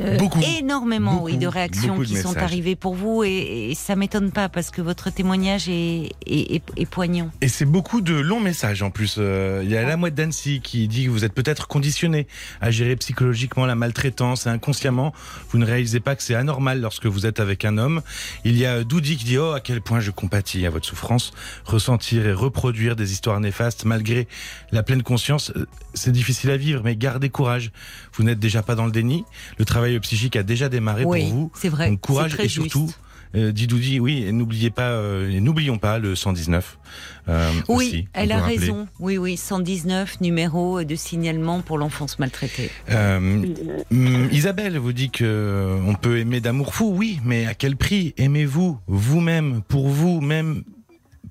euh, 0.00 0.18
énormément 0.58 1.22
oui, 1.22 1.36
de 1.36 1.46
réactions 1.46 2.00
qui 2.00 2.16
sont 2.16 2.36
arrivées 2.36 2.76
pour 2.76 2.94
vous 2.94 3.24
et, 3.24 3.70
et 3.70 3.74
ça 3.74 3.96
m'étonne 3.96 4.30
pas 4.30 4.48
parce 4.48 4.70
que 4.70 4.82
votre 4.82 5.10
témoignage 5.10 5.68
est, 5.68 6.12
est, 6.26 6.62
est, 6.76 6.86
poignant. 6.86 7.30
Et 7.40 7.48
c'est 7.48 7.64
beaucoup 7.64 8.00
de 8.00 8.14
longs 8.14 8.40
messages 8.40 8.82
en 8.82 8.90
plus. 8.90 9.16
Euh, 9.18 9.60
il 9.64 9.70
y 9.70 9.76
a 9.76 9.82
la 9.82 9.96
mouette 9.96 10.14
d'Annecy 10.14 10.60
qui 10.62 10.88
dit 10.88 11.06
que 11.06 11.10
vous 11.10 11.24
êtes 11.24 11.34
peut-être 11.34 11.68
conditionné 11.68 12.26
à 12.60 12.70
gérer 12.70 12.96
psychologiquement 12.96 13.66
la 13.66 13.74
maltraitance 13.74 14.46
et 14.46 14.50
inconsciemment 14.50 15.12
vous 15.50 15.58
ne 15.58 15.64
réalisez 15.64 16.00
pas 16.00 16.16
que 16.16 16.22
c'est 16.22 16.34
anormal 16.34 16.80
lorsque 16.80 17.06
vous 17.06 17.26
êtes 17.26 17.40
avec 17.40 17.64
un 17.64 17.78
homme. 17.78 18.02
Il 18.44 18.56
y 18.56 18.66
a 18.66 18.84
Doudi 18.84 19.16
qui 19.16 19.24
dit 19.24 19.38
oh 19.38 19.52
à 19.52 19.60
quel 19.60 19.80
point 19.80 20.00
je 20.00 20.10
compatis 20.10 20.66
à 20.66 20.70
votre 20.70 20.86
souffrance, 20.86 21.32
ressentir 21.64 22.26
et 22.26 22.32
reproduire 22.32 22.96
des 22.96 23.12
histoires 23.12 23.40
néfastes 23.40 23.84
malgré 23.84 24.28
la 24.70 24.82
pleine 24.82 25.02
conscience, 25.02 25.52
euh, 25.56 25.66
c'est 25.94 26.12
difficile 26.12 26.50
à 26.50 26.56
vivre 26.56 26.82
mais 26.84 26.96
gardez 26.96 27.30
courage. 27.30 27.72
Vous 28.14 28.24
n'êtes 28.24 28.38
déjà 28.38 28.62
pas 28.62 28.74
dans 28.74 28.86
le 28.86 28.92
déni. 28.92 29.24
Le 29.58 29.64
travail 29.64 29.91
travail 29.92 30.00
psychique 30.00 30.36
a 30.36 30.42
déjà 30.42 30.68
démarré 30.68 31.02
pour 31.02 31.16
vous. 31.16 31.50
C'est 31.54 31.68
vrai. 31.68 31.90
Donc 31.90 32.00
courage 32.00 32.38
et 32.38 32.48
surtout. 32.48 32.90
Euh, 33.34 33.50
Didoudi, 33.50 33.98
oui, 33.98 34.30
n'oubliez 34.30 34.68
pas, 34.68 34.90
euh, 34.90 35.40
n'oublions 35.40 35.78
pas 35.78 35.98
le 35.98 36.14
119. 36.14 36.78
Euh, 37.28 37.50
oui, 37.68 38.06
elle 38.12 38.30
a 38.30 38.42
raison. 38.42 38.86
Oui, 39.00 39.16
oui, 39.16 39.38
119 39.38 40.20
numéro 40.20 40.84
de 40.84 40.94
signalement 40.94 41.62
pour 41.62 41.78
l'enfance 41.78 42.18
maltraitée. 42.18 42.70
Euh, 42.90 43.46
Isabelle 44.30 44.76
vous 44.76 44.92
dit 44.92 45.08
que 45.08 45.78
on 45.86 45.94
peut 45.94 46.18
aimer 46.18 46.40
d'amour 46.40 46.74
fou, 46.74 46.92
oui, 46.94 47.20
mais 47.24 47.46
à 47.46 47.54
quel 47.54 47.76
prix 47.76 48.12
Aimez-vous 48.18 48.78
vous-même, 48.86 49.62
pour 49.66 49.88
vous-même 49.88 50.62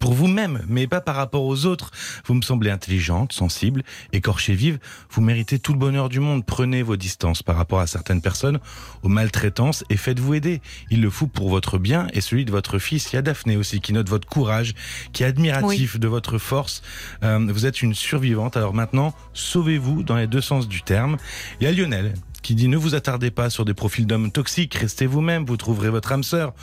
pour 0.02 0.14
vous-même, 0.14 0.64
mais 0.68 0.88
pas 0.88 1.00
par 1.00 1.16
rapport 1.16 1.44
aux 1.44 1.66
autres. 1.66 1.92
Vous 2.26 2.34
me 2.34 2.42
semblez 2.42 2.72
intelligente, 2.72 3.32
sensible, 3.32 3.84
écorchée 4.12 4.56
vive. 4.56 4.80
Vous 5.12 5.22
méritez 5.22 5.60
tout 5.60 5.74
le 5.74 5.80
bonheur 5.80 6.10
du 6.10 6.20
monde. 6.20 6.44
Prenez 6.44 6.82
vos 6.82 6.98
distances 6.98 7.44
par 7.44 7.56
rapport 7.56 7.80
à 7.80 7.88
certaines 7.88 8.20
personnes, 8.20 8.60
aux 9.04 9.10
maltraitances, 9.10 9.86
et 9.90 9.98
faites-vous 9.98 10.34
aider. 10.34 10.62
Il 10.90 11.02
le 11.02 11.12
faut 11.12 11.28
pour 11.28 11.50
votre 11.50 11.78
bien 11.78 12.08
et 12.14 12.20
celui 12.20 12.46
de 12.46 12.52
votre 12.52 12.80
fils. 12.80 13.14
Il 13.14 13.16
y 13.16 13.20
a 13.20 13.22
Daphné 13.22 13.56
aussi 13.56 13.80
qui 13.80 13.94
note 13.94 14.10
votre 14.10 14.28
courage, 14.28 14.74
qui 15.14 15.22
est 15.22 15.28
admiratif 15.28 16.00
de 16.00 16.08
votre 16.08 16.40
force. 16.40 16.82
Euh, 17.24 17.40
vous 17.50 17.68
êtes 17.68 17.84
une 17.84 17.94
survivante. 17.94 18.58
Alors 18.58 18.74
maintenant, 18.74 19.14
sauvez-vous 19.34 20.02
dans 20.02 20.16
les 20.16 20.28
deux 20.28 20.42
sens 20.42 20.68
du 20.68 20.82
terme. 20.82 21.18
Il 21.60 21.66
y 21.66 21.68
a 21.68 21.72
Lionel 21.72 22.16
qui 22.42 22.56
dit 22.56 22.68
ne 22.68 22.78
vous 22.78 22.96
attardez 22.96 23.30
pas 23.30 23.52
sur 23.52 23.66
des 23.66 23.76
profils 23.76 24.08
d'hommes 24.08 24.32
toxiques, 24.32 24.74
restez 24.74 25.06
vous-même, 25.06 25.46
vous 25.46 25.58
trouverez 25.58 25.92
votre 25.92 26.12
âme 26.12 26.24
sœur. 26.24 26.54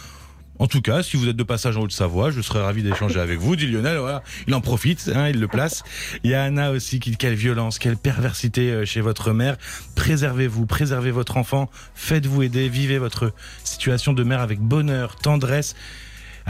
En 0.59 0.67
tout 0.67 0.81
cas, 0.81 1.03
si 1.03 1.17
vous 1.17 1.29
êtes 1.29 1.37
de 1.37 1.43
passage 1.43 1.77
en 1.77 1.83
Haute-Savoie, 1.83 2.31
je 2.31 2.41
serais 2.41 2.61
ravi 2.61 2.83
d'échanger 2.83 3.21
avec 3.21 3.39
vous, 3.39 3.55
dit 3.55 3.67
Lionel. 3.67 3.99
Voilà, 3.99 4.23
il 4.47 4.55
en 4.55 4.61
profite, 4.61 5.11
hein, 5.15 5.29
il 5.29 5.39
le 5.39 5.49
place. 5.49 5.85
Il 6.25 6.31
y 6.31 6.35
a 6.35 6.43
Anna 6.43 6.73
aussi 6.73 6.99
qui 7.01 7.17
quelle 7.17 7.35
violence, 7.35 7.79
quelle 7.79 7.97
perversité 7.97 8.71
euh, 8.71 8.85
chez 8.85 9.01
votre 9.01 9.33
mère. 9.33 9.57
Préservez-vous, 9.95 10.67
préservez 10.67 11.11
votre 11.11 11.37
enfant, 11.37 11.71
faites-vous 11.95 12.43
aider, 12.43 12.69
vivez 12.69 12.99
votre 12.99 13.33
situation 13.65 14.13
de 14.13 14.23
mère 14.25 14.41
avec 14.41 14.59
bonheur, 14.59 15.17
tendresse. 15.17 15.75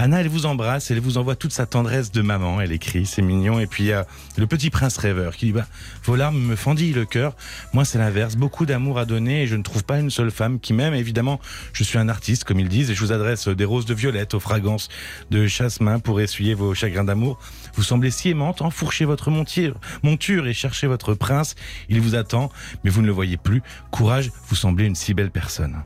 Anna, 0.01 0.21
elle 0.21 0.29
vous 0.29 0.47
embrasse, 0.47 0.93
elle 0.93 1.01
vous 1.01 1.19
envoie 1.19 1.35
toute 1.35 1.51
sa 1.51 1.67
tendresse 1.67 2.13
de 2.13 2.23
maman. 2.23 2.61
Elle 2.61 2.71
écrit, 2.71 3.05
c'est 3.05 3.21
mignon. 3.21 3.59
Et 3.59 3.67
puis 3.67 3.83
il 3.83 3.87
y 3.89 3.93
a 3.93 4.07
le 4.37 4.47
petit 4.47 4.71
prince 4.71 4.97
rêveur 4.97 5.35
qui 5.35 5.47
dit 5.47 5.53
bah, 5.53 5.67
Vos 6.05 6.15
larmes 6.15 6.39
me 6.39 6.55
fendillent 6.55 6.93
le 6.93 7.05
cœur. 7.05 7.35
Moi, 7.73 7.85
c'est 7.85 7.99
l'inverse. 7.99 8.37
Beaucoup 8.37 8.65
d'amour 8.65 9.01
à 9.01 9.07
donner 9.07 9.43
et 9.43 9.49
je 9.49 9.57
ne 9.57 9.63
trouve 9.65 9.83
pas 9.83 9.99
une 9.99 10.11
seule 10.11 10.31
femme 10.31 10.61
qui 10.61 10.73
m'aime. 10.73 10.95
Évidemment, 10.95 11.41
je 11.73 11.83
suis 11.83 11.99
un 11.99 12.09
artiste, 12.09 12.45
comme 12.45 12.61
ils 12.61 12.69
disent, 12.69 12.93
et 12.93 12.95
je 12.95 13.01
vous 13.01 13.11
adresse 13.11 13.49
des 13.49 13.65
roses 13.65 13.87
de 13.87 13.95
violette 13.95 14.35
aux 14.35 14.41
fragrances 14.41 14.89
de 15.33 15.49
chasse-main 15.49 15.99
pour 15.99 16.21
essuyer 16.21 16.55
vos 16.55 16.75
chagrins 16.75 17.03
d'amour. 17.03 17.41
Vous 17.75 17.83
semblez 17.83 18.13
si 18.13 18.29
aimante, 18.29 18.63
enfourchez 18.63 19.05
votre 19.05 19.33
monture, 19.33 19.75
monture 20.05 20.47
et 20.47 20.53
cherchez 20.53 20.87
votre 20.87 21.15
prince. 21.15 21.57
Il 21.89 22.01
vous 22.01 22.15
attend, 22.15 22.53
mais 22.85 22.91
vous 22.91 23.03
ne 23.03 23.09
le 23.09 23.13
voyez 23.13 23.37
plus. 23.37 23.65
Courage, 23.91 24.31
vous 24.47 24.55
semblez 24.55 24.85
une 24.85 24.95
si 24.95 25.13
belle 25.13 25.33
personne. 25.33 25.83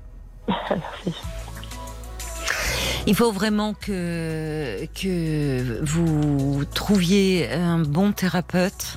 Il 3.06 3.16
faut 3.16 3.32
vraiment 3.32 3.74
que, 3.74 4.86
que 4.94 5.82
vous 5.82 6.64
trouviez 6.72 7.50
un 7.50 7.80
bon 7.80 8.12
thérapeute 8.12 8.96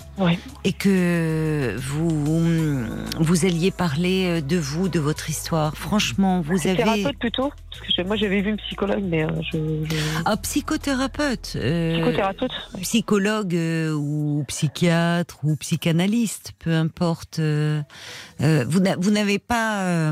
et 0.64 0.74
que 0.74 1.76
vous, 1.78 2.86
vous 3.20 3.46
alliez 3.46 3.72
parler 3.72 4.42
de 4.42 4.58
vous, 4.58 4.90
de 4.90 5.00
votre 5.00 5.30
histoire. 5.30 5.76
Franchement, 5.76 6.42
vous 6.42 6.68
avez. 6.68 6.76
Thérapeute 6.76 7.18
plutôt 7.18 7.52
Parce 7.72 7.82
que 7.98 8.02
moi 8.04 8.16
j'avais 8.16 8.42
vu 8.42 8.52
une 8.52 8.58
psychologue, 8.58 9.04
mais 9.04 9.24
euh, 9.24 9.30
je, 9.52 9.58
Ah, 10.26 10.38
psychothérapeute. 10.38 11.54
Euh, 11.56 11.96
psychothérapeute. 11.96 12.52
Psychologue 12.82 13.56
euh, 13.56 13.94
ou 13.94 14.46
psychiatre 14.48 15.40
ou 15.44 15.56
psychanalyste, 15.56 16.54
peu 16.60 16.74
importe. 16.74 17.40
vous 17.40 19.12
n'avez 19.12 19.40
pas, 19.40 20.12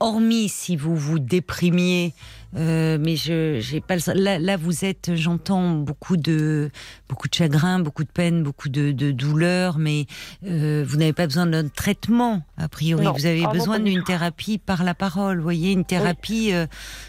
hormis 0.00 0.48
si 0.48 0.76
vous 0.76 0.96
vous 0.96 1.18
déprimiez, 1.18 2.14
euh, 2.56 2.98
mais 3.00 3.16
je 3.16 3.58
j'ai 3.60 3.80
pas 3.80 3.96
le... 3.96 4.12
là, 4.14 4.38
là 4.38 4.56
vous 4.56 4.84
êtes 4.84 5.14
j'entends 5.14 5.74
beaucoup 5.74 6.16
de 6.16 6.70
beaucoup 7.08 7.28
de 7.28 7.34
chagrin 7.34 7.80
beaucoup 7.80 8.04
de 8.04 8.10
peine 8.10 8.42
beaucoup 8.42 8.68
de, 8.68 8.92
de 8.92 9.10
douleur 9.10 9.78
mais 9.78 10.06
euh, 10.46 10.84
vous 10.86 10.96
n'avez 10.96 11.12
pas 11.12 11.26
besoin 11.26 11.46
d'un 11.46 11.68
traitement 11.68 12.42
a 12.56 12.68
priori. 12.68 13.06
Vous 13.06 13.26
avez 13.26 13.44
ah 13.44 13.52
besoin 13.52 13.80
d'une 13.80 14.04
thérapie 14.04 14.58
par 14.58 14.84
la 14.84 14.94
parole. 14.94 15.38
Vous 15.38 15.42
voyez 15.42 15.72
une 15.72 15.84
thérapie 15.84 16.52
euh, 16.52 16.66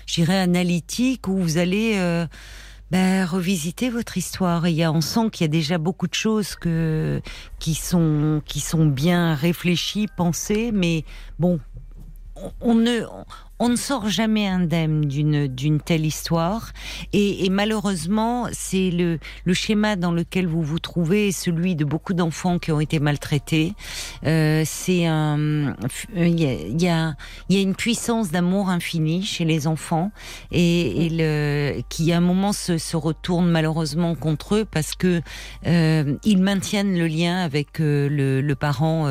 je 0.07 0.15
dirais 0.15 0.39
analytique 0.39 1.27
où 1.27 1.37
vous 1.37 1.57
allez 1.57 1.95
ben, 2.91 3.25
revisiter 3.25 3.89
votre 3.89 4.17
histoire. 4.17 4.67
Il 4.67 4.75
y 4.75 4.83
a, 4.83 4.91
on 4.91 5.01
sent 5.01 5.29
qu'il 5.31 5.45
y 5.45 5.49
a 5.49 5.51
déjà 5.51 5.77
beaucoup 5.77 6.07
de 6.07 6.13
choses 6.13 6.55
que, 6.55 7.21
qui 7.59 7.73
sont, 7.73 8.41
qui 8.45 8.59
sont 8.59 8.85
bien 8.85 9.33
réfléchies, 9.33 10.07
pensées, 10.15 10.71
mais 10.71 11.03
bon, 11.39 11.59
on, 12.35 12.51
on 12.61 12.75
ne, 12.75 13.01
on 13.59 13.69
ne 13.69 13.75
sort 13.75 14.09
jamais 14.09 14.47
indemne 14.47 15.01
d'une 15.01 15.47
d'une 15.47 15.79
telle 15.79 16.05
histoire. 16.05 16.71
Et, 17.13 17.49
malheureusement 17.49 18.47
c'est 18.51 18.91
le 18.91 19.19
le 19.45 19.53
schéma 19.53 19.95
dans 19.95 20.11
lequel 20.11 20.47
vous 20.47 20.61
vous 20.61 20.79
trouvez 20.79 21.31
celui 21.31 21.75
de 21.75 21.85
beaucoup 21.85 22.13
d'enfants 22.13 22.59
qui 22.59 22.71
ont 22.71 22.79
été 22.79 22.99
maltraités. 22.99 23.73
Euh, 24.25 24.63
c'est 24.65 25.05
un 25.05 25.75
il 26.15 26.39
y 26.39 26.87
a, 26.87 27.13
il 27.49 27.55
y 27.55 27.59
a 27.59 27.61
une 27.61 27.75
puissance 27.75 28.31
d'amour 28.31 28.69
infini 28.69 29.23
chez 29.23 29.45
les 29.45 29.67
enfants 29.67 30.11
et, 30.51 31.09
le 31.11 31.81
qui 31.89 32.11
à 32.11 32.17
un 32.17 32.21
moment 32.21 32.51
se, 32.51 32.77
se 32.77 32.97
retourne 32.97 33.49
malheureusement 33.49 34.15
contre 34.15 34.55
eux 34.55 34.65
parce 34.65 34.95
que 34.95 35.21
euh, 35.65 36.15
ils 36.23 36.41
maintiennent 36.41 36.97
le 36.97 37.07
lien 37.07 37.37
avec 37.37 37.79
euh, 37.79 38.09
le, 38.09 38.55
parent 38.55 39.05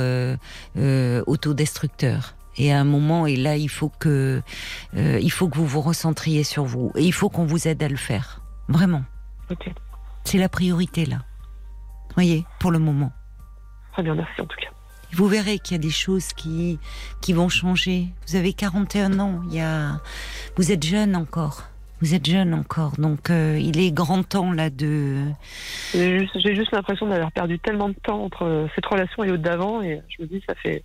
autodestructeur 1.27 2.35
et 2.57 2.73
à 2.73 2.81
un 2.81 2.85
moment, 2.85 3.27
et 3.27 3.37
là, 3.37 3.57
il 3.57 3.69
faut 3.69 3.89
que, 3.89 4.43
euh, 4.97 5.19
il 5.21 5.31
faut 5.31 5.49
que 5.49 5.57
vous 5.57 5.67
vous 5.67 5.81
recentriez 5.81 6.45
sur 6.45 6.65
vous. 6.65 6.93
Et 6.97 7.03
il 7.03 7.13
faut 7.13 7.29
qu'on 7.29 7.47
vous 7.47 7.69
aide 7.69 7.83
à 7.83 7.89
le 7.89 7.97
faire. 7.97 8.41
Vraiment. 8.69 9.05
C'est 10.25 10.39
la 10.39 10.49
priorité, 10.49 11.05
là. 11.05 11.19
Voyez, 12.15 12.45
pour 12.61 12.71
le 12.71 12.79
moment. 12.79 13.13
Très 13.93 14.03
bien, 14.03 14.15
merci 14.15 14.41
en 14.41 14.47
tout 14.47 14.57
cas. 14.61 14.69
Vous 15.13 15.29
verrez 15.29 15.59
qu'il 15.59 15.77
y 15.77 15.79
a 15.79 15.83
des 15.83 15.91
choses 15.91 16.33
qui, 16.33 16.79
qui 17.21 17.33
vont 17.33 17.49
changer. 17.49 18.09
Vous 18.27 18.37
avez 18.37 18.53
41 18.53 19.21
ans. 19.21 19.43
Il 19.49 19.55
y 19.55 19.61
a, 19.61 20.01
vous 20.57 20.73
êtes 20.73 20.85
jeune 20.85 21.15
encore. 21.15 21.65
Vous 22.01 22.15
êtes 22.15 22.27
jeune 22.27 22.53
encore, 22.53 22.93
donc 22.99 23.31
euh, 23.31 23.57
il 23.59 23.81
est 23.81 23.91
grand 23.91 24.25
temps 24.25 24.53
là 24.53 24.69
de. 24.69 25.23
J'ai 25.95 26.19
juste, 26.19 26.39
juste 26.55 26.73
l'impression 26.73 27.07
d'avoir 27.07 27.33
perdu 27.33 27.59
tellement 27.59 27.89
de 27.89 27.95
temps 27.95 28.25
entre 28.25 28.69
cette 28.75 28.85
relation 28.85 29.25
et 29.25 29.29
l'autre 29.29 29.43
d'avant, 29.43 29.81
et 29.81 30.03
je 30.09 30.23
me 30.23 30.27
dis 30.27 30.43
ça 30.47 30.55
fait 30.57 30.85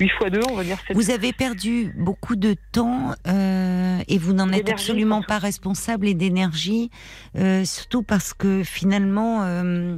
8 0.00 0.08
fois 0.18 0.30
2, 0.30 0.40
on 0.50 0.54
va 0.54 0.64
dire. 0.64 0.78
Vous 0.94 1.10
avez 1.10 1.32
perdu 1.32 1.94
beaucoup 1.96 2.36
de 2.36 2.56
temps 2.72 3.14
euh, 3.26 3.98
et 4.08 4.18
vous 4.18 4.32
n'en 4.32 4.50
êtes 4.50 4.68
absolument 4.68 5.22
pas 5.22 5.38
responsable 5.38 6.08
et 6.08 6.14
d'énergie, 6.14 6.90
euh, 7.36 7.64
surtout 7.64 8.02
parce 8.02 8.34
que 8.34 8.62
finalement, 8.64 9.42
euh, 9.42 9.96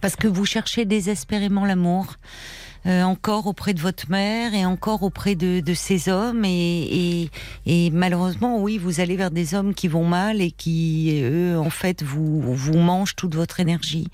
parce 0.00 0.16
que 0.16 0.28
vous 0.28 0.44
cherchez 0.44 0.84
désespérément 0.84 1.64
l'amour. 1.64 2.14
Encore 2.88 3.48
auprès 3.48 3.74
de 3.74 3.80
votre 3.80 4.08
mère 4.12 4.54
et 4.54 4.64
encore 4.64 5.02
auprès 5.02 5.34
de, 5.34 5.58
de 5.58 5.74
ces 5.74 6.08
hommes 6.08 6.44
et, 6.44 7.24
et, 7.24 7.30
et, 7.66 7.90
malheureusement 7.90 8.60
oui 8.60 8.78
vous 8.78 9.00
allez 9.00 9.16
vers 9.16 9.32
des 9.32 9.56
hommes 9.56 9.74
qui 9.74 9.88
vont 9.88 10.04
mal 10.04 10.40
et 10.40 10.52
qui 10.52 11.20
eux 11.20 11.58
en 11.58 11.68
fait 11.68 12.04
vous 12.04 12.54
vous 12.54 12.78
mangent 12.78 13.16
toute 13.16 13.34
votre 13.34 13.58
énergie 13.58 14.06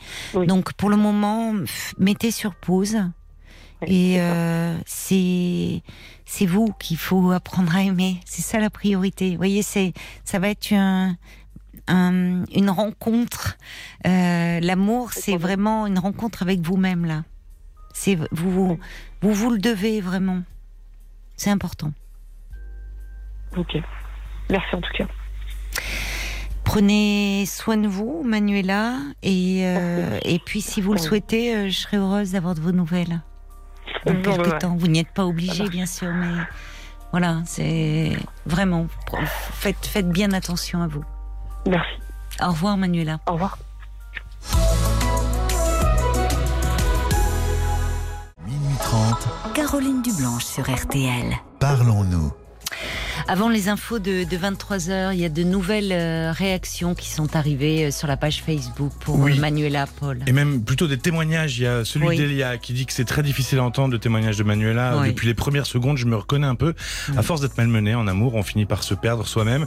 donc 0.47 0.73
pour 0.73 0.89
le 0.89 0.97
moment 0.97 1.53
mettez 1.99 2.31
sur 2.31 2.55
pause 2.55 2.97
et 3.87 4.21
euh, 4.21 4.77
c'est 4.87 5.83
c'est 6.25 6.47
vous 6.47 6.73
qu'il 6.79 6.97
faut 6.97 7.33
apprendre 7.33 7.75
à 7.75 7.83
aimer. 7.83 8.21
C'est 8.25 8.43
ça 8.43 8.59
la 8.59 8.71
priorité. 8.71 9.31
Vous 9.31 9.37
voyez, 9.37 9.63
c'est 9.63 9.93
ça 10.25 10.39
va 10.39 10.49
être 10.49 10.73
un, 10.73 11.17
un, 11.89 12.45
une 12.55 12.71
rencontre. 12.71 13.57
Euh, 14.07 14.61
L'amour, 14.61 15.13
c'est 15.13 15.37
vraiment 15.37 15.87
une 15.87 15.99
rencontre 15.99 16.43
avec 16.43 16.61
vous-même 16.61 17.05
là. 17.05 17.25
C'est 17.93 18.19
vous, 18.31 18.79
vous 19.21 19.33
vous 19.33 19.51
le 19.51 19.59
devez 19.59 20.01
vraiment. 20.01 20.43
C'est 21.37 21.51
important. 21.51 21.93
Ok. 23.57 23.77
Merci 24.51 24.75
en 24.75 24.81
tout 24.81 24.93
cas. 24.97 25.07
Prenez 26.65 27.45
soin 27.47 27.77
de 27.77 27.89
vous, 27.89 28.23
Manuela, 28.25 28.97
et, 29.23 29.63
euh, 29.67 30.19
et 30.23 30.39
puis 30.39 30.63
si 30.63 30.81
vous 30.81 30.93
le 30.93 30.99
souhaitez, 30.99 31.55
euh, 31.55 31.69
je 31.69 31.75
serai 31.77 31.97
heureuse 31.99 32.33
d'avoir 32.33 32.55
de 32.55 32.61
vos 32.61 32.73
nouvelles. 32.73 33.21
Dans 34.07 34.21
quelques 34.21 34.59
temps. 34.59 34.77
Vous 34.77 34.89
n'y 34.89 34.99
êtes 35.01 35.13
pas 35.13 35.25
obligé, 35.25 35.69
bien 35.69 35.87
sûr, 35.87 36.13
mais 36.13 36.43
voilà, 37.11 37.43
c'est 37.47 38.17
vraiment. 38.47 38.87
Faites, 39.53 39.87
faites 39.87 40.09
bien 40.09 40.33
attention 40.33 40.83
à 40.83 40.87
vous. 40.87 41.05
Merci. 41.67 41.91
Au 42.43 42.49
revoir, 42.49 42.77
Manuela. 42.77 43.21
Au 43.27 43.33
revoir. 43.33 43.59
Minuit 48.47 48.77
30. 48.81 49.29
Caroline 49.55 50.03
Dublanche 50.03 50.45
sur 50.45 50.65
RTL. 50.69 51.35
Parlons-nous. 51.61 52.33
Avant 53.29 53.49
les 53.49 53.69
infos 53.69 53.99
de, 53.99 54.25
23h, 54.25 55.15
il 55.15 55.21
y 55.21 55.25
a 55.25 55.29
de 55.29 55.43
nouvelles 55.43 55.93
euh, 55.93 56.33
réactions 56.33 56.95
qui 56.95 57.09
sont 57.09 57.37
arrivées 57.37 57.87
euh, 57.87 57.91
sur 57.91 58.09
la 58.09 58.17
page 58.17 58.43
Facebook 58.45 58.93
pour 59.01 59.19
Oui. 59.19 59.39
Manuela 59.39 59.87
Paul. 59.87 60.19
Et 60.27 60.33
même 60.33 60.63
plutôt 60.63 60.87
des 60.87 60.99
témoignages. 60.99 61.59
Il 61.59 61.63
y 61.63 61.67
a 61.67 61.85
celui 61.85 62.09
Oui. 62.09 62.17
d'Elia 62.17 62.59
qui 62.59 62.73
dit 62.73 62.85
que 62.85 62.93
c'est 62.93 63.05
très 63.05 63.23
difficile 63.23 63.59
à 63.59 63.65
entendre 63.65 63.93
le 63.93 63.99
témoignage 63.99 64.37
de 64.37 64.43
Manuela. 64.43 64.99
Oui. 65.01 65.09
Depuis 65.09 65.27
les 65.27 65.35
premières 65.35 65.67
secondes, 65.67 65.97
je 65.99 66.07
me 66.07 66.17
reconnais 66.17 66.47
un 66.47 66.55
peu. 66.57 66.75
À 67.17 67.23
force 67.23 67.41
d'être 67.41 67.57
malmené 67.57 67.95
en 67.95 68.07
amour, 68.09 68.35
on 68.35 68.43
finit 68.43 68.67
par 68.67 68.83
se 68.83 68.95
perdre 68.95 69.27
soi-même. 69.27 69.67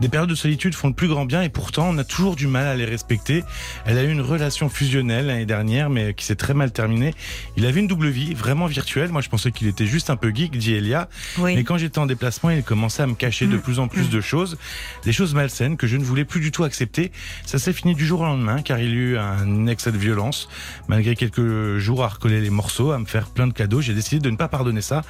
Des 0.00 0.08
périodes 0.08 0.30
de 0.30 0.34
solitude 0.34 0.74
font 0.74 0.88
le 0.88 0.94
plus 0.94 1.08
grand 1.08 1.24
bien 1.24 1.42
et 1.42 1.48
pourtant, 1.48 1.88
on 1.90 1.98
a 1.98 2.04
toujours 2.04 2.36
du 2.36 2.46
mal 2.48 2.66
à 2.66 2.74
les 2.74 2.84
respecter. 2.84 3.44
Elle 3.84 3.98
a 3.98 4.02
eu 4.02 4.10
une 4.10 4.20
relation 4.20 4.68
fusionnelle 4.68 5.26
l'année 5.26 5.46
dernière, 5.46 5.90
mais 5.90 6.12
qui 6.14 6.24
s'est 6.24 6.36
très 6.36 6.54
mal 6.54 6.72
terminée. 6.72 7.14
Il 7.56 7.66
avait 7.66 7.80
une 7.80 7.86
double 7.86 8.08
vie, 8.08 8.34
vraiment 8.34 8.66
virtuelle. 8.66 9.10
Moi, 9.10 9.20
je 9.22 9.28
pensais 9.28 9.52
qu'il 9.52 9.68
était 9.68 9.86
juste 9.86 10.10
un 10.10 10.16
peu 10.16 10.32
geek, 10.34 10.56
dit 10.58 10.74
Elia. 10.74 11.08
Mais 11.38 11.62
quand 11.64 11.78
j'étais 11.78 11.98
en 11.98 12.06
déplacement, 12.06 12.50
il 12.50 12.62
commençait 12.62 12.95
à 13.02 13.06
me 13.06 13.14
cacher 13.14 13.46
de 13.46 13.56
plus 13.56 13.78
en 13.78 13.88
plus 13.88 14.10
de 14.10 14.20
choses, 14.20 14.58
des 15.04 15.12
choses 15.12 15.34
malsaines 15.34 15.76
que 15.76 15.86
je 15.86 15.96
ne 15.96 16.04
voulais 16.04 16.24
plus 16.24 16.40
du 16.40 16.50
tout 16.52 16.64
accepter. 16.64 17.12
Ça 17.44 17.58
s'est 17.58 17.72
fini 17.72 17.94
du 17.94 18.06
jour 18.06 18.20
au 18.20 18.24
lendemain 18.24 18.62
car 18.62 18.78
il 18.78 18.88
y 18.88 18.88
a 18.88 18.94
eu 18.94 19.16
un 19.18 19.66
excès 19.66 19.92
de 19.92 19.98
violence. 19.98 20.48
Malgré 20.88 21.14
quelques 21.16 21.78
jours 21.78 22.04
à 22.04 22.08
recoller 22.08 22.40
les 22.40 22.50
morceaux, 22.50 22.92
à 22.92 22.98
me 22.98 23.06
faire 23.06 23.28
plein 23.28 23.46
de 23.46 23.52
cadeaux, 23.52 23.80
j'ai 23.80 23.94
décidé 23.94 24.20
de 24.20 24.30
ne 24.30 24.36
pas 24.36 24.48
pardonner 24.48 24.82
ça. 24.82 25.02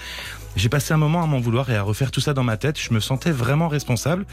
J'ai 0.57 0.71
passé 0.71 0.95
un 0.95 0.97
moment 0.97 1.23
à 1.23 1.27
m'en 1.27 1.39
vouloir 1.39 1.69
et 1.71 1.77
à 1.77 1.83
refaire 1.83 2.11
tout 2.11 2.21
ça 2.21 2.33
dans 2.33 2.43
ma 2.43 2.57
tête. 2.57 2.81
Je 2.81 2.95
me 2.95 3.01
sentais 3.01 3.31
vraiment 3.31 3.69
responsable. 3.69 4.25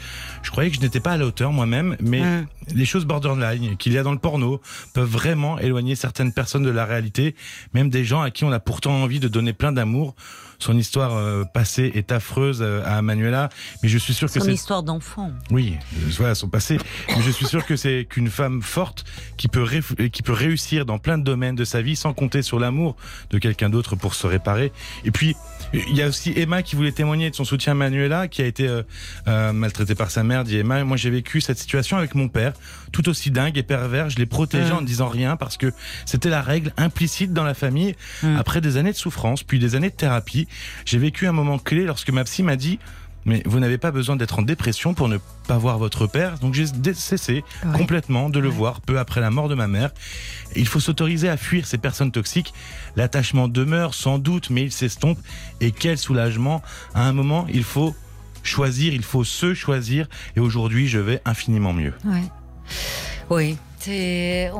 Je 0.42 0.50
croyais 0.50 0.70
que 0.70 0.76
je 0.76 0.80
n'étais 0.80 1.00
pas 1.00 1.12
à 1.12 1.16
la 1.18 1.26
hauteur 1.26 1.52
moi-même, 1.52 1.96
mais 2.00 2.22
Mm. 2.24 2.46
les 2.74 2.84
choses 2.86 3.04
borderline 3.04 3.76
qu'il 3.76 3.92
y 3.92 3.98
a 3.98 4.02
dans 4.02 4.12
le 4.12 4.18
porno 4.18 4.60
peuvent 4.94 5.08
vraiment 5.08 5.58
éloigner 5.58 5.94
certaines 5.96 6.32
personnes 6.32 6.62
de 6.62 6.70
la 6.70 6.86
réalité, 6.86 7.34
même 7.74 7.90
des 7.90 8.04
gens 8.06 8.22
à 8.22 8.30
qui 8.30 8.44
on 8.44 8.52
a 8.52 8.60
pourtant 8.60 9.02
envie 9.02 9.20
de 9.20 9.28
donner 9.28 9.52
plein 9.52 9.72
d'amour. 9.72 10.14
Son 10.58 10.76
histoire 10.76 11.14
euh, 11.16 11.44
passée 11.44 11.90
est 11.94 12.12
affreuse 12.12 12.60
euh, 12.62 12.82
à 12.84 13.02
Manuela, 13.02 13.48
mais 13.82 13.88
je 13.88 13.98
suis 13.98 14.14
sûr 14.14 14.28
que 14.28 14.38
Son 14.40 14.46
c'est 14.46 14.52
histoire 14.54 14.82
d'enfant. 14.82 15.30
oui, 15.50 15.74
euh, 15.96 16.10
voilà 16.16 16.34
son 16.34 16.48
passé. 16.48 16.78
Mais 17.08 17.22
je 17.22 17.30
suis 17.30 17.46
sûr 17.46 17.66
que 17.66 17.76
c'est 17.76 18.06
qu'une 18.08 18.30
femme 18.30 18.62
forte 18.62 19.04
qui 19.36 19.48
peut 19.48 19.62
ré- 19.62 19.82
qui 20.10 20.22
peut 20.22 20.32
réussir 20.32 20.86
dans 20.86 20.98
plein 20.98 21.18
de 21.18 21.24
domaines 21.24 21.54
de 21.56 21.64
sa 21.64 21.82
vie 21.82 21.96
sans 21.96 22.12
compter 22.14 22.42
sur 22.42 22.58
l'amour 22.58 22.96
de 23.30 23.38
quelqu'un 23.38 23.68
d'autre 23.70 23.96
pour 23.96 24.14
se 24.14 24.26
réparer. 24.26 24.72
Et 25.04 25.10
puis 25.10 25.34
il 25.74 25.96
y 25.96 26.02
a 26.02 26.08
aussi 26.08 26.32
Emma 26.36 26.62
qui 26.62 26.76
voulait 26.76 26.92
témoigner 26.92 27.30
de 27.30 27.34
son 27.34 27.44
soutien 27.44 27.72
à 27.72 27.74
Manuela, 27.74 28.28
qui 28.28 28.42
a 28.42 28.46
été 28.46 28.68
euh, 28.68 28.82
euh, 29.28 29.52
maltraitée 29.52 29.94
par 29.94 30.10
sa 30.10 30.22
mère, 30.22 30.44
dit 30.44 30.56
Emma. 30.56 30.84
Moi, 30.84 30.96
j'ai 30.96 31.10
vécu 31.10 31.40
cette 31.40 31.58
situation 31.58 31.96
avec 31.96 32.14
mon 32.14 32.28
père, 32.28 32.52
tout 32.92 33.08
aussi 33.08 33.30
dingue 33.30 33.58
et 33.58 33.62
pervers. 33.62 34.10
Je 34.10 34.16
l'ai 34.18 34.26
protégé 34.26 34.70
Mm. 34.70 34.76
en 34.76 34.80
ne 34.80 34.86
disant 34.86 35.08
rien 35.08 35.36
parce 35.36 35.56
que 35.56 35.72
c'était 36.06 36.30
la 36.30 36.42
règle 36.42 36.72
implicite 36.76 37.32
dans 37.32 37.44
la 37.44 37.54
famille. 37.54 37.94
Mm. 38.22 38.36
Après 38.36 38.60
des 38.60 38.76
années 38.76 38.92
de 38.92 38.96
souffrance, 38.96 39.42
puis 39.42 39.58
des 39.58 39.74
années 39.74 39.90
de 39.90 39.94
thérapie, 39.94 40.46
j'ai 40.84 40.98
vécu 40.98 41.26
un 41.26 41.32
moment 41.32 41.58
clé 41.58 41.84
lorsque 41.84 42.10
ma 42.10 42.24
psy 42.24 42.42
m'a 42.42 42.56
dit 42.56 42.78
mais 43.24 43.42
vous 43.46 43.60
n'avez 43.60 43.78
pas 43.78 43.90
besoin 43.90 44.16
d'être 44.16 44.38
en 44.38 44.42
dépression 44.42 44.94
pour 44.94 45.08
ne 45.08 45.18
pas 45.48 45.58
voir 45.58 45.78
votre 45.78 46.06
père. 46.06 46.38
Donc 46.38 46.54
j'ai 46.54 46.66
cessé 46.94 47.44
Ouais. 47.64 47.78
complètement 47.78 48.28
de 48.30 48.38
le 48.38 48.48
voir 48.48 48.80
peu 48.80 48.98
après 48.98 49.20
la 49.20 49.30
mort 49.30 49.48
de 49.48 49.54
ma 49.54 49.66
mère. 49.66 49.90
Il 50.56 50.66
faut 50.66 50.80
s'autoriser 50.80 51.28
à 51.28 51.36
fuir 51.36 51.66
ces 51.66 51.78
personnes 51.78 52.12
toxiques. 52.12 52.52
L'attachement 52.96 53.48
demeure 53.48 53.94
sans 53.94 54.18
doute, 54.18 54.50
mais 54.50 54.62
il 54.62 54.72
s'estompe. 54.72 55.18
Et 55.60 55.72
quel 55.72 55.98
soulagement. 55.98 56.62
À 56.94 57.06
un 57.08 57.12
moment, 57.12 57.46
il 57.52 57.64
faut 57.64 57.94
choisir, 58.42 58.92
il 58.92 59.02
faut 59.02 59.24
se 59.24 59.54
choisir. 59.54 60.06
Et 60.36 60.40
aujourd'hui, 60.40 60.86
je 60.88 60.98
vais 60.98 61.20
infiniment 61.24 61.72
mieux. 61.72 61.94
Ouais. 62.04 62.22
Oui, 63.30 63.56
c'est 63.78 64.50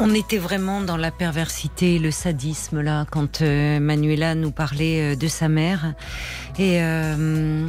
on, 0.00 0.14
était 0.14 0.38
vraiment 0.38 0.80
dans 0.80 0.96
la 0.96 1.10
perversité, 1.10 1.98
le 1.98 2.10
sadisme 2.10 2.80
là 2.80 3.06
quand 3.10 3.42
euh, 3.42 3.80
Manuela 3.80 4.34
nous 4.34 4.50
parlait 4.50 5.12
euh, 5.12 5.16
de 5.16 5.28
sa 5.28 5.48
mère 5.48 5.94
et 6.58 6.82
euh, 6.82 7.66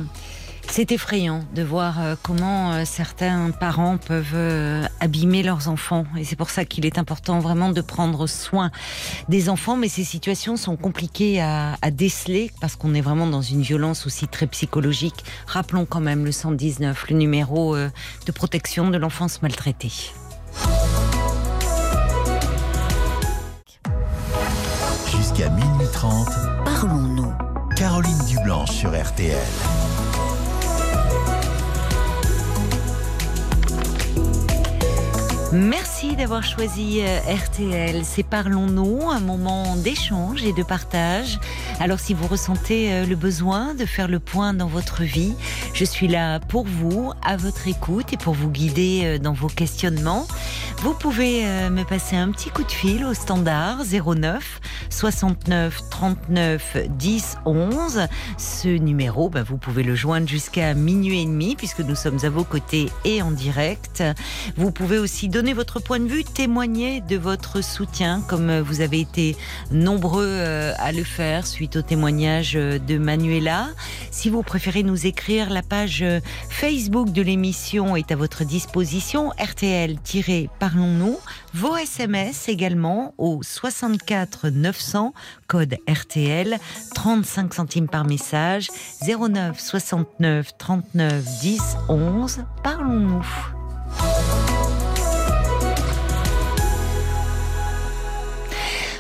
c'est 0.68 0.92
effrayant 0.92 1.44
de 1.54 1.62
voir 1.62 1.98
comment 2.24 2.84
certains 2.86 3.52
parents 3.52 3.98
peuvent 3.98 4.36
abîmer 5.00 5.44
leurs 5.44 5.68
enfants 5.70 6.06
et 6.18 6.24
c'est 6.24 6.36
pour 6.36 6.50
ça 6.50 6.66
qu'il 6.66 6.88
est 6.88 6.98
important 6.98 7.40
vraiment 7.40 7.70
de 7.70 7.82
prendre 7.82 8.26
soin 8.26 8.72
des 9.30 9.50
enfants 9.50 9.78
mais 9.78 9.90
ces 9.90 10.04
situations 10.04 10.58
sont 10.58 10.76
compliquées 10.76 11.40
à, 11.40 11.78
à 11.84 11.92
déceler 11.92 12.52
parce 12.62 12.76
qu'on 12.76 12.96
est 12.96 13.02
vraiment 13.02 13.28
dans 13.28 13.44
une 13.44 13.62
violence 13.62 14.08
aussi 14.08 14.28
très 14.28 14.48
psychologique. 14.48 15.24
Rappelons 15.46 15.86
quand 15.86 16.02
même 16.02 16.26
le 16.26 16.32
119, 16.32 17.10
le 17.12 17.16
numéro 17.16 17.78
de 17.78 18.32
protection 18.32 18.90
de 18.90 18.98
l'enfance 18.98 19.44
maltraitée. 19.44 19.92
parlons-nous. 26.64 27.34
Caroline 27.76 28.20
Dublanche 28.28 28.72
sur 28.72 28.92
RTL. 28.92 29.95
Merci 35.56 36.18
d'avoir 36.18 36.44
choisi 36.44 37.00
euh, 37.00 37.20
RTL. 37.34 38.04
C'est 38.04 38.24
Parlons-nous, 38.24 39.10
un 39.10 39.22
moment 39.22 39.78
d'échange 39.78 40.44
et 40.44 40.52
de 40.52 40.64
partage. 40.64 41.40
Alors 41.80 41.98
si 41.98 42.14
vous 42.14 42.28
ressentez 42.28 42.92
euh, 42.92 43.06
le 43.06 43.16
besoin 43.16 43.74
de 43.74 43.86
faire 43.86 44.10
le 44.10 44.20
point 44.20 44.54
dans 44.54 44.68
votre 44.68 45.04
vie, 45.04 45.34
je 45.74 45.86
suis 45.86 46.10
là 46.10 46.42
pour 46.42 46.66
vous, 46.66 47.14
à 47.24 47.38
votre 47.38 47.70
écoute 47.70 48.12
et 48.12 48.18
pour 48.18 48.34
vous 48.34 48.50
guider 48.50 49.04
euh, 49.06 49.18
dans 49.18 49.32
vos 49.32 49.48
questionnements. 49.48 50.28
Vous 50.80 50.94
pouvez 50.94 51.46
me 51.70 51.84
passer 51.84 52.18
un 52.18 52.32
petit 52.32 52.50
coup 52.50 52.64
de 52.64 52.72
fil 52.72 53.06
au 53.06 53.14
standard 53.14 53.78
09 53.86 54.60
69 54.90 55.90
39 55.90 56.78
10 56.90 57.38
11. 57.46 58.08
Ce 58.38 58.68
numéro, 58.68 59.30
bah, 59.30 59.42
vous 59.42 59.58
pouvez 59.58 59.84
le 59.84 59.96
joindre 59.96 60.28
jusqu'à 60.28 60.74
minuit 60.74 61.22
et 61.22 61.26
demi 61.26 61.56
puisque 61.56 61.80
nous 61.80 61.96
sommes 61.96 62.20
à 62.24 62.30
vos 62.30 62.44
côtés 62.44 62.90
et 63.06 63.22
en 63.22 63.32
direct. 63.32 64.04
Vous 64.58 64.72
pouvez 64.72 65.00
aussi 65.00 65.30
donner 65.30 65.45
votre 65.54 65.80
point 65.80 66.00
de 66.00 66.08
vue, 66.08 66.24
témoigner 66.24 67.02
de 67.02 67.18
votre 67.18 67.62
soutien, 67.62 68.22
comme 68.28 68.50
euh, 68.50 68.64
vous 68.64 68.82
avez 68.82 69.00
été 69.00 69.36
nombreux 69.72 70.28
euh, 70.28 70.74
à 70.78 70.92
le 70.92 71.04
faire 71.04 71.46
suite 71.46 71.76
au 71.76 71.82
témoignage 71.82 72.54
euh, 72.56 72.80
de 72.80 72.98
Manuela. 72.98 73.68
Si 74.12 74.30
vous 74.30 74.44
préférez 74.44 74.84
nous 74.84 75.06
écrire, 75.06 75.50
la 75.50 75.62
page 75.62 76.04
Facebook 76.50 77.12
de 77.12 77.22
l'émission 77.22 77.96
est 77.96 78.12
à 78.12 78.16
votre 78.16 78.44
disposition. 78.44 79.32
RTL-Parlons-nous. 79.38 81.18
Vos 81.54 81.76
SMS 81.76 82.50
également 82.50 83.14
au 83.18 83.42
64 83.44 84.50
900 84.50 85.14
code 85.48 85.76
RTL 85.88 86.58
35 86.94 87.54
centimes 87.54 87.88
par 87.88 88.06
message 88.06 88.70
09 89.06 89.60
69 89.60 90.58
39 90.58 91.24
10 91.42 91.62
11. 91.90 92.40
Parlons-nous. 92.64 93.26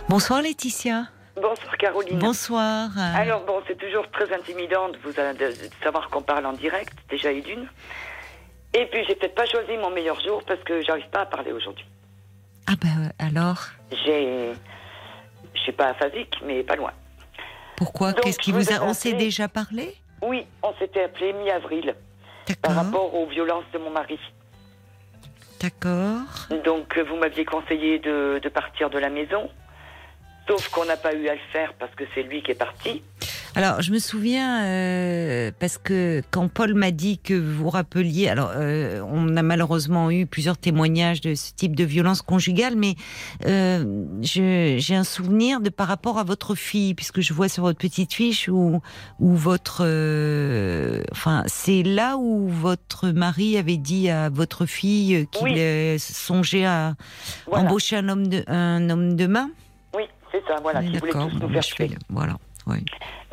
Bonsoir 0.07 0.41
Laetitia. 0.41 1.07
Bonsoir 1.35 1.77
Caroline. 1.77 2.19
Bonsoir. 2.19 2.89
Alors 3.15 3.43
bon, 3.43 3.61
c'est 3.67 3.77
toujours 3.77 4.09
très 4.11 4.31
intimidant 4.33 4.89
de 4.89 4.97
vous 4.97 5.11
de, 5.11 5.33
de 5.37 5.53
savoir 5.83 6.09
qu'on 6.09 6.21
parle 6.21 6.45
en 6.45 6.53
direct, 6.53 6.93
déjà 7.09 7.31
et 7.31 7.41
d'une. 7.41 7.67
Et 8.73 8.85
puis 8.85 9.03
j'ai 9.07 9.15
peut-être 9.15 9.35
pas 9.35 9.45
choisi 9.45 9.75
mon 9.77 9.89
meilleur 9.89 10.19
jour 10.21 10.43
parce 10.45 10.61
que 10.63 10.81
j'arrive 10.83 11.09
pas 11.09 11.21
à 11.21 11.25
parler 11.25 11.51
aujourd'hui. 11.51 11.85
Ah 12.67 12.73
ben 12.81 13.11
alors? 13.19 13.63
J'ai, 14.05 14.53
je 15.53 15.59
suis 15.59 15.71
pas 15.71 15.87
aphasique, 15.87 16.35
mais 16.45 16.63
pas 16.63 16.75
loin. 16.75 16.91
Pourquoi? 17.75 18.13
Qu'est-ce 18.13 18.39
qui 18.39 18.51
vous 18.51 18.71
a 18.71 18.83
On 18.83 18.93
s'est 18.93 19.13
déjà 19.13 19.47
parlé? 19.47 19.95
Oui, 20.21 20.45
on 20.63 20.73
s'était 20.75 21.03
appelé 21.03 21.33
mi-avril 21.33 21.95
par 22.61 22.75
rapport 22.75 23.13
aux 23.13 23.25
violences 23.25 23.65
de 23.73 23.79
mon 23.79 23.89
mari. 23.89 24.19
D'accord. 25.59 26.21
Donc 26.63 26.97
euh, 26.97 27.03
vous 27.03 27.15
m'aviez 27.15 27.43
conseillé 27.43 27.99
de, 27.99 28.39
de 28.41 28.49
partir 28.49 28.89
de 28.89 28.99
la 28.99 29.09
maison, 29.09 29.49
sauf 30.47 30.69
qu'on 30.69 30.85
n'a 30.85 30.97
pas 30.97 31.13
eu 31.13 31.27
à 31.27 31.33
le 31.33 31.39
faire 31.51 31.73
parce 31.79 31.93
que 31.95 32.03
c'est 32.13 32.23
lui 32.23 32.41
qui 32.41 32.51
est 32.51 32.55
parti. 32.55 33.01
Alors, 33.57 33.81
je 33.81 33.93
me 33.93 33.99
souviens, 33.99 34.65
euh, 34.65 35.51
parce 35.57 35.77
que 35.77 36.21
quand 36.29 36.49
Paul 36.49 36.73
m'a 36.73 36.91
dit 36.91 37.19
que 37.19 37.33
vous 37.33 37.69
rappeliez, 37.69 38.27
alors, 38.27 38.51
euh, 38.53 39.01
on 39.09 39.37
a 39.37 39.43
malheureusement 39.43 40.11
eu 40.11 40.25
plusieurs 40.25 40.57
témoignages 40.57 41.21
de 41.21 41.35
ce 41.35 41.53
type 41.53 41.73
de 41.73 41.85
violence 41.85 42.21
conjugale, 42.21 42.75
mais 42.75 42.95
euh, 43.45 44.03
j'ai 44.21 44.95
un 44.95 45.05
souvenir 45.05 45.61
de 45.61 45.69
par 45.69 45.87
rapport 45.87 46.19
à 46.19 46.25
votre 46.25 46.53
fille, 46.53 46.95
puisque 46.95 47.21
je 47.21 47.33
vois 47.33 47.47
sur 47.47 47.63
votre 47.63 47.79
petite 47.79 48.13
fiche 48.13 48.49
où, 48.49 48.81
où 49.21 49.35
votre. 49.35 49.83
enfin, 51.13 51.43
c'est 51.45 51.81
là 51.83 52.17
où 52.17 52.49
votre 52.49 53.07
mari 53.07 53.57
avait 53.57 53.77
dit 53.77 54.09
à 54.09 54.27
votre 54.27 54.65
fille 54.65 55.27
qu'il 55.31 55.97
songeait 55.97 56.65
à 56.65 56.95
embaucher 57.49 57.95
un 57.95 58.09
homme 58.09 58.27
de, 58.27 58.43
un 58.47 58.89
homme 58.89 59.15
de 59.15 59.27
main 59.27 59.49
c'est 60.35 60.53
ça, 60.53 60.59
voilà, 60.61 60.81
qui 60.81 60.97
voulait 60.97 61.11
tous 61.11 61.39
nous 61.39 61.61
faire 61.61 61.89
Voilà. 62.09 62.33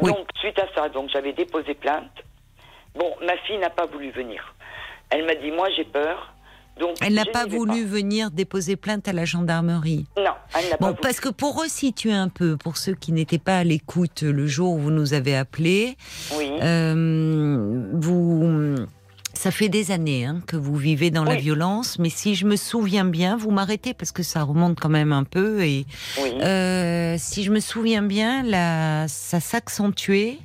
Donc, 0.00 0.28
suite 0.40 0.58
à 0.58 0.66
ça, 0.74 0.88
donc 0.88 1.10
j'avais 1.12 1.32
déposé 1.32 1.74
plainte. 1.74 2.10
Bon, 2.94 3.10
ma 3.24 3.36
fille 3.38 3.58
n'a 3.58 3.70
pas 3.70 3.86
voulu 3.86 4.10
venir. 4.10 4.54
Elle 5.10 5.24
m'a 5.24 5.34
dit, 5.34 5.50
moi 5.50 5.68
j'ai 5.76 5.84
peur. 5.84 6.34
Donc, 6.78 6.96
elle 7.02 7.14
n'a 7.14 7.26
pas 7.26 7.46
voulu 7.46 7.84
venir 7.84 8.30
déposer 8.30 8.76
plainte 8.76 9.06
à 9.06 9.12
la 9.12 9.26
gendarmerie. 9.26 10.06
Non, 10.16 10.32
elle 10.58 10.70
n'a 10.70 10.76
bon, 10.76 10.86
pas 10.86 10.90
voulu. 10.92 11.00
Parce 11.02 11.20
que 11.20 11.28
pour 11.28 11.60
resituer 11.60 12.12
un 12.12 12.28
peu, 12.28 12.56
pour 12.56 12.78
ceux 12.78 12.94
qui 12.94 13.12
n'étaient 13.12 13.38
pas 13.38 13.58
à 13.58 13.64
l'écoute 13.64 14.22
le 14.22 14.46
jour 14.46 14.72
où 14.74 14.78
vous 14.78 14.90
nous 14.90 15.12
avez 15.12 15.36
appelé, 15.36 15.96
oui. 16.36 16.50
euh, 16.62 17.90
vous 17.92 18.76
ça 19.42 19.50
fait 19.50 19.68
des 19.68 19.90
années 19.90 20.24
hein, 20.24 20.40
que 20.46 20.54
vous 20.54 20.76
vivez 20.76 21.10
dans 21.10 21.24
la 21.24 21.34
violence, 21.34 21.98
mais 21.98 22.10
si 22.10 22.36
je 22.36 22.46
me 22.46 22.54
souviens 22.54 23.04
bien, 23.04 23.36
vous 23.36 23.50
m'arrêtez 23.50 23.92
parce 23.92 24.12
que 24.12 24.22
ça 24.22 24.44
remonte 24.44 24.78
quand 24.78 24.88
même 24.88 25.12
un 25.12 25.24
peu. 25.24 25.64
Et 25.64 25.84
euh, 26.20 27.16
si 27.18 27.42
je 27.42 27.50
me 27.50 27.58
souviens 27.58 28.02
bien, 28.02 28.44
là, 28.44 29.08
ça 29.08 29.40
s'accentuait. 29.40 30.38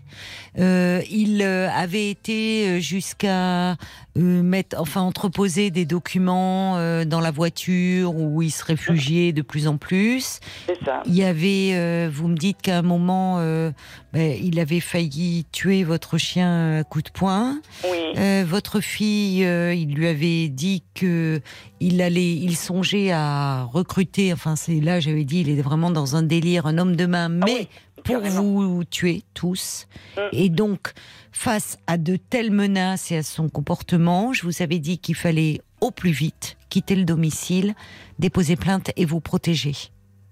Euh, 0.57 1.03
il 1.11 1.43
euh, 1.43 1.69
avait 1.69 2.09
été 2.09 2.81
jusqu'à 2.81 3.75
mettre, 4.15 4.81
enfin 4.81 5.01
entreposer 5.01 5.69
des 5.69 5.85
documents 5.85 6.73
dans 7.05 7.19
la 7.19 7.29
voiture 7.29 8.15
où 8.15 8.41
il 8.41 8.49
se 8.49 8.65
réfugiait 8.65 9.31
de 9.31 9.43
plus 9.43 9.67
en 9.67 9.77
plus. 9.77 10.39
Ça. 10.83 11.03
Il 11.05 11.13
y 11.13 11.23
avait, 11.23 12.07
vous 12.07 12.27
me 12.27 12.35
dites 12.35 12.59
qu'à 12.63 12.79
un 12.79 12.81
moment, 12.81 13.37
ben, 13.37 14.37
il 14.41 14.59
avait 14.59 14.79
failli 14.79 15.45
tuer 15.51 15.83
votre 15.83 16.17
chien 16.17 16.79
à 16.79 16.83
coup 16.83 17.03
de 17.03 17.11
poing. 17.11 17.59
Oui. 17.83 18.43
votre 18.43 18.79
fille, 18.87 19.41
il 19.41 19.93
lui 19.93 20.07
avait 20.07 20.47
dit 20.47 20.83
que 20.95 21.41
il 21.79 22.01
allait, 22.01 22.33
il 22.33 22.55
songeait 22.55 23.11
à 23.11 23.63
recruter. 23.65 24.33
Enfin, 24.33 24.55
c'est 24.55 24.79
là, 24.79 24.99
j'avais 24.99 25.25
dit, 25.25 25.41
il 25.41 25.49
est 25.49 25.61
vraiment 25.61 25.91
dans 25.91 26.15
un 26.15 26.23
délire, 26.23 26.65
un 26.65 26.77
homme 26.77 26.95
de 26.95 27.05
main, 27.05 27.25
ah 27.25 27.45
mais 27.45 27.67
pour 28.03 28.21
vous 28.21 28.83
tuer 28.83 29.23
tous. 29.33 29.87
Mm. 30.15 30.21
Et 30.31 30.49
donc, 30.49 30.93
face 31.31 31.77
à 31.87 31.97
de 31.97 32.15
telles 32.15 32.51
menaces 32.51 33.11
et 33.11 33.17
à 33.17 33.23
son 33.23 33.49
comportement, 33.49 34.33
je 34.33 34.43
vous 34.43 34.61
avais 34.61 34.79
dit 34.79 34.97
qu'il 34.99 35.15
fallait 35.15 35.61
au 35.81 35.91
plus 35.91 36.11
vite 36.11 36.57
quitter 36.69 36.95
le 36.95 37.03
domicile, 37.03 37.75
déposer 38.19 38.55
plainte 38.55 38.91
et 38.95 39.05
vous 39.05 39.19
protéger. 39.19 39.73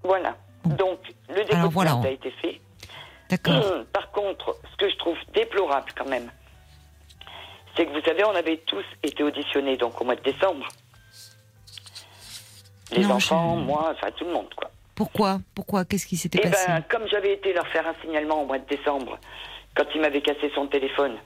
Voilà. 0.03 0.37
Donc, 0.65 0.99
le 1.29 1.43
dépôt 1.43 1.67
de 1.67 1.73
plainte 1.73 2.05
a 2.05 2.11
été 2.11 2.31
fait. 2.41 2.59
D'accord. 3.29 3.59
Mm. 3.59 3.85
Par 3.91 4.11
contre, 4.11 4.55
ce 4.71 4.77
que 4.77 4.89
je 4.89 4.97
trouve 4.97 5.17
déplorable 5.33 5.91
quand 5.97 6.09
même, 6.09 6.29
c'est 7.75 7.85
que 7.85 7.91
vous 7.91 8.05
savez, 8.05 8.23
on 8.23 8.35
avait 8.35 8.57
tous 8.65 8.85
été 9.03 9.23
auditionnés 9.23 9.77
donc 9.77 9.99
au 9.99 10.05
mois 10.05 10.15
de 10.15 10.21
décembre. 10.21 10.67
Les 12.91 13.05
enfants, 13.05 13.55
moi, 13.55 13.91
enfin 13.91 14.11
tout 14.11 14.25
le 14.25 14.31
monde, 14.31 14.53
quoi. 14.55 14.69
Pourquoi? 14.95 15.39
Pourquoi? 15.53 15.83
Qu'est-ce 15.83 16.05
qui 16.05 16.15
s'était 16.15 16.39
eh 16.41 16.49
passé? 16.49 16.67
ben, 16.67 16.81
Comme 16.89 17.07
j'avais 17.07 17.33
été 17.33 17.51
leur 17.51 17.67
faire 17.67 17.85
un 17.87 17.93
signalement 18.01 18.41
au 18.41 18.45
mois 18.45 18.59
de 18.59 18.67
décembre, 18.67 19.19
quand 19.75 19.85
il 19.93 20.01
m'avait 20.01 20.21
cassé 20.21 20.49
son 20.55 20.67
téléphone, 20.67 21.17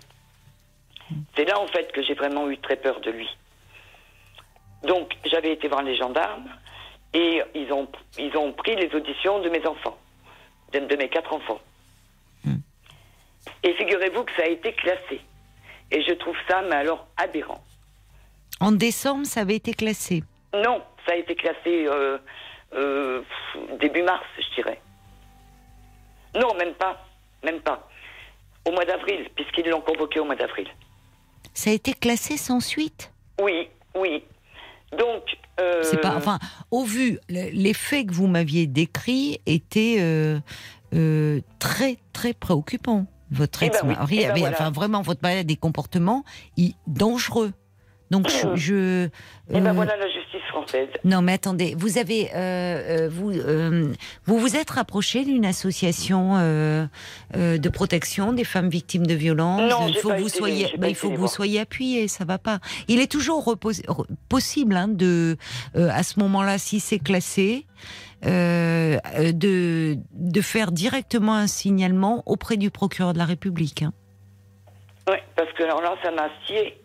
c'est 1.35 1.45
là 1.45 1.59
en 1.59 1.67
fait 1.67 1.91
que 1.91 2.01
j'ai 2.01 2.15
vraiment 2.15 2.49
eu 2.49 2.57
très 2.57 2.77
peur 2.77 2.99
de 3.01 3.11
lui. 3.11 3.29
Donc 4.83 5.13
j'avais 5.25 5.51
été 5.51 5.67
voir 5.67 5.83
les 5.83 5.95
gendarmes 5.95 6.49
et 7.13 7.43
ils 7.53 7.71
ont, 7.71 7.87
ils 8.17 8.35
ont 8.37 8.53
pris 8.53 8.75
les 8.75 8.93
auditions 8.95 9.39
de 9.39 9.49
mes 9.49 9.65
enfants, 9.67 9.97
de, 10.73 10.79
de 10.79 10.95
mes 10.95 11.09
quatre 11.09 11.33
enfants. 11.33 11.59
Hmm. 12.43 12.57
Et 13.63 13.73
figurez-vous 13.73 14.23
que 14.23 14.31
ça 14.35 14.43
a 14.43 14.47
été 14.47 14.73
classé. 14.73 15.21
Et 15.91 16.03
je 16.03 16.13
trouve 16.13 16.35
ça, 16.47 16.61
mais 16.61 16.75
alors, 16.75 17.07
aberrant. 17.17 17.63
En 18.59 18.71
décembre, 18.71 19.25
ça 19.25 19.41
avait 19.41 19.55
été 19.55 19.73
classé 19.73 20.23
Non, 20.53 20.83
ça 21.05 21.13
a 21.13 21.15
été 21.15 21.35
classé 21.35 21.87
euh, 21.87 22.17
euh, 22.73 23.21
début 23.79 24.03
mars, 24.03 24.25
je 24.37 24.55
dirais. 24.55 24.81
Non, 26.35 26.53
même 26.55 26.73
pas. 26.73 27.05
Même 27.43 27.61
pas. 27.61 27.87
Au 28.67 28.71
mois 28.71 28.85
d'avril, 28.85 29.29
puisqu'ils 29.35 29.69
l'ont 29.69 29.81
convoqué 29.81 30.19
au 30.19 30.25
mois 30.25 30.35
d'avril. 30.35 30.67
Ça 31.53 31.71
a 31.71 31.73
été 31.73 31.93
classé 31.93 32.37
sans 32.37 32.59
suite? 32.59 33.11
Oui, 33.41 33.69
oui. 33.95 34.23
Donc. 34.97 35.23
Euh... 35.59 35.81
C'est 35.83 36.01
pas. 36.01 36.15
Enfin, 36.15 36.37
au 36.69 36.83
vu, 36.83 37.19
les 37.29 37.73
faits 37.73 38.07
que 38.07 38.13
vous 38.13 38.27
m'aviez 38.27 38.67
décrits 38.67 39.39
étaient 39.45 39.97
euh, 39.99 41.39
très, 41.59 41.97
très 42.13 42.33
préoccupants. 42.33 43.05
Votre 43.31 43.63
ex-mari 43.63 43.97
eh 43.99 44.05
ben 44.05 44.05
oui. 44.09 44.23
avait, 44.25 44.33
ben 44.33 44.39
voilà. 44.39 44.55
enfin, 44.55 44.71
vraiment, 44.71 45.01
votre 45.01 45.21
mari 45.21 45.37
a 45.37 45.43
des 45.43 45.55
comportements 45.55 46.23
dangereux. 46.87 47.53
Donc 48.11 48.27
je, 48.27 48.55
je 48.55 48.73
euh, 48.73 49.07
et 49.51 49.61
ben 49.61 49.71
voilà 49.71 49.95
la 49.95 50.07
justice 50.07 50.41
française. 50.49 50.87
Non 51.03 51.21
mais 51.21 51.33
attendez, 51.33 51.75
vous 51.77 51.99
avez 51.99 52.31
euh, 52.33 53.07
vous 53.11 53.29
euh, 53.31 53.93
vous 54.25 54.39
vous 54.39 54.55
êtes 54.55 54.71
rapproché 54.71 55.23
d'une 55.25 55.45
association 55.45 56.31
euh, 56.37 56.87
de 57.35 57.69
protection 57.69 58.33
des 58.33 58.45
femmes 58.45 58.69
victimes 58.69 59.05
de 59.05 59.13
violences? 59.13 59.69
Non, 59.69 59.87
il 59.87 59.95
faut 59.97 60.09
que 60.09 60.21
vous 60.21 60.27
été, 60.27 60.37
soyez, 60.39 60.73
bah, 60.79 60.89
il 60.89 60.95
faut 60.95 61.11
que 61.11 61.17
vous 61.17 61.27
soyez 61.27 61.59
appuyé, 61.59 62.07
ça 62.07 62.25
va 62.25 62.39
pas. 62.39 62.59
Il 62.87 62.99
est 62.99 63.11
toujours 63.11 63.55
possible 64.27 64.75
hein, 64.75 64.87
de 64.87 65.37
à 65.75 66.01
ce 66.01 66.19
moment-là, 66.19 66.57
si 66.57 66.79
c'est 66.79 66.99
classé. 66.99 67.67
De, 68.23 69.97
de 70.11 70.41
faire 70.41 70.71
directement 70.71 71.35
un 71.35 71.47
signalement 71.47 72.23
auprès 72.25 72.57
du 72.57 72.69
procureur 72.71 73.13
de 73.13 73.17
la 73.17 73.25
République. 73.25 73.83
Hein. 73.83 73.93
Oui, 75.09 75.17
parce 75.35 75.51
que 75.53 75.63
alors 75.63 75.81
là, 75.81 75.95
ça 76.03 76.11
m'a 76.11 76.29
scié. 76.45 76.75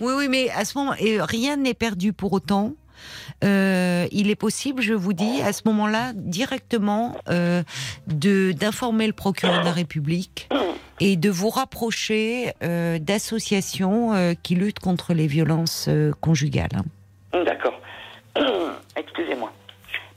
Oui, 0.00 0.12
oui, 0.16 0.28
mais 0.28 0.50
à 0.50 0.64
ce 0.64 0.76
moment, 0.78 0.94
rien 0.98 1.56
n'est 1.56 1.74
perdu 1.74 2.12
pour 2.12 2.32
autant. 2.32 2.72
Euh, 3.42 4.06
il 4.12 4.30
est 4.30 4.36
possible, 4.36 4.82
je 4.82 4.94
vous 4.94 5.12
dis, 5.12 5.42
à 5.42 5.52
ce 5.52 5.62
moment-là, 5.66 6.12
directement 6.14 7.16
euh, 7.28 7.62
de 8.06 8.52
d'informer 8.52 9.06
le 9.06 9.12
procureur 9.12 9.60
de 9.60 9.64
la 9.64 9.72
République 9.72 10.48
et 11.00 11.16
de 11.16 11.28
vous 11.28 11.50
rapprocher 11.50 12.52
euh, 12.62 12.98
d'associations 12.98 14.14
euh, 14.14 14.34
qui 14.40 14.54
luttent 14.54 14.78
contre 14.78 15.12
les 15.12 15.26
violences 15.26 15.86
euh, 15.88 16.12
conjugales. 16.20 16.82
D'accord. 17.32 17.78
Excusez-moi. 18.96 19.52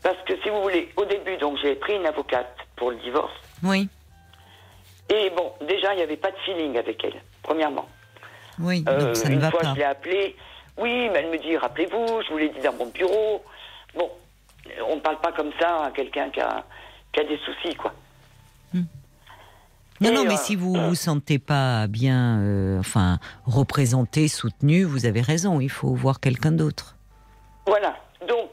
Parce 0.07 0.23
que 0.25 0.41
si 0.41 0.49
vous 0.49 0.61
voulez, 0.61 0.89
au 0.95 1.03
début, 1.03 1.35
donc 1.35 1.57
j'ai 1.61 1.75
pris 1.75 1.95
une 1.97 2.05
avocate 2.05 2.55
pour 2.77 2.91
le 2.91 2.95
divorce. 2.97 3.33
Oui. 3.61 3.89
Et 5.09 5.29
bon, 5.35 5.51
déjà, 5.67 5.93
il 5.93 5.97
n'y 5.97 6.01
avait 6.03 6.15
pas 6.15 6.31
de 6.31 6.37
feeling 6.45 6.77
avec 6.77 7.03
elle, 7.03 7.21
premièrement. 7.43 7.85
Oui, 8.57 8.85
Euh, 8.87 9.07
donc 9.07 9.17
ça 9.17 9.27
ne 9.27 9.33
une 9.33 9.41
va 9.41 9.51
fois, 9.51 9.59
pas. 9.59 9.73
je 9.73 9.79
l'ai 9.79 9.83
appelée. 9.83 10.35
Oui, 10.77 11.09
mais 11.11 11.19
elle 11.19 11.29
me 11.31 11.37
dit, 11.39 11.57
rappelez-vous, 11.57 12.21
je 12.25 12.31
vous 12.31 12.37
l'ai 12.37 12.47
dit 12.47 12.59
dans 12.61 12.71
mon 12.71 12.85
bureau. 12.85 13.43
Bon, 13.95 14.09
on 14.87 14.95
ne 14.95 15.01
parle 15.01 15.19
pas 15.19 15.33
comme 15.33 15.51
ça 15.59 15.83
à 15.87 15.91
quelqu'un 15.91 16.29
qui 16.29 16.39
a, 16.39 16.63
qui 17.11 17.19
a 17.19 17.23
des 17.25 17.37
soucis, 17.39 17.75
quoi. 17.75 17.93
Non, 19.99 20.11
Et, 20.11 20.13
non, 20.13 20.23
mais 20.23 20.35
euh, 20.35 20.37
si 20.37 20.55
vous 20.55 20.73
vous 20.73 20.95
sentez 20.95 21.37
pas 21.39 21.87
bien, 21.87 22.37
euh, 22.39 22.79
enfin, 22.79 23.17
représenté, 23.45 24.29
soutenu, 24.29 24.83
vous 24.83 25.05
avez 25.05 25.21
raison, 25.21 25.59
il 25.59 25.71
faut 25.71 25.93
voir 25.95 26.19
quelqu'un 26.21 26.51
d'autre. 26.51 26.95
Voilà. 27.65 27.95
Donc, 28.27 28.51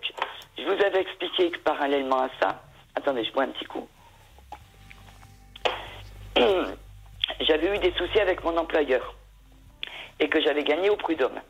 je 0.59 0.62
vous 0.64 0.82
avais 0.84 1.00
expliqué 1.00 1.50
que 1.50 1.59
parallèlement 1.59 2.22
à 2.22 2.28
ça, 2.40 2.62
attendez, 2.94 3.24
je 3.24 3.32
bois 3.32 3.44
un 3.44 3.48
petit 3.48 3.64
coup. 3.66 3.86
J'avais 7.40 7.74
eu 7.74 7.78
des 7.78 7.92
soucis 7.96 8.20
avec 8.20 8.42
mon 8.44 8.57
employeur 8.57 9.14
et 10.20 10.28
que 10.28 10.40
j'avais 10.42 10.62
gagné 10.62 10.90
au 10.90 10.96
prud'homme. 10.96 11.40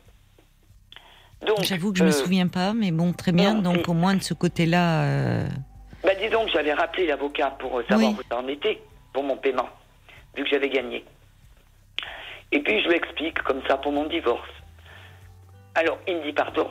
Donc, 1.45 1.63
J'avoue 1.63 1.91
que 1.91 1.99
je 1.99 2.03
me 2.03 2.09
euh, 2.09 2.13
souviens 2.13 2.47
pas, 2.47 2.73
mais 2.73 2.91
bon, 2.91 3.13
très 3.13 3.31
bien. 3.31 3.55
non, 3.55 3.73
donc 3.73 3.87
au 3.89 3.93
moins 3.93 4.15
de 4.15 4.23
ce 4.23 4.33
côté-là, 4.33 5.03
euh, 5.03 5.47
Bah, 6.03 6.15
disons 6.15 6.45
que 6.45 6.51
j'avais 6.51 6.73
rappelé 6.73 7.07
l'avocat 7.07 7.51
pour 7.59 7.81
savoir 7.89 8.11
Oui. 8.11 8.15
où 8.17 8.21
ça 8.29 8.39
en 8.39 8.47
était 8.47 8.81
pour 9.13 9.23
mon 9.23 9.37
paiement, 9.37 9.69
vu 10.35 10.43
que 10.43 10.49
j'avais 10.49 10.69
gagné. 10.69 11.03
Et 12.51 12.59
puis 12.59 12.81
je 12.81 12.87
lui 12.87 12.95
explique 12.95 13.39
comme 13.43 13.61
ça 13.67 13.77
pour 13.77 13.91
mon 13.91 14.05
divorce. 14.05 14.49
Alors 15.75 15.97
il 16.07 16.17
me 16.17 16.23
dit 16.23 16.33
pardon. 16.33 16.69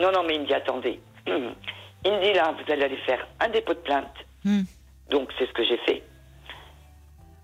Non, 0.00 0.10
non, 0.12 0.22
mais 0.26 0.34
il 0.36 0.40
me 0.42 0.46
dit 0.46 0.54
attendez. 0.54 0.98
Il 1.26 2.12
me 2.12 2.20
dit 2.22 2.32
là, 2.34 2.52
vous 2.52 2.72
allez 2.72 2.84
aller 2.84 2.96
faire 2.98 3.26
un 3.40 3.48
dépôt 3.48 3.74
de 3.74 3.78
plainte. 3.78 4.14
Hmm. 4.44 4.62
Donc 5.10 5.30
c'est 5.38 5.46
ce 5.46 5.52
que 5.52 5.64
j'ai 5.64 5.78
fait. 5.78 6.02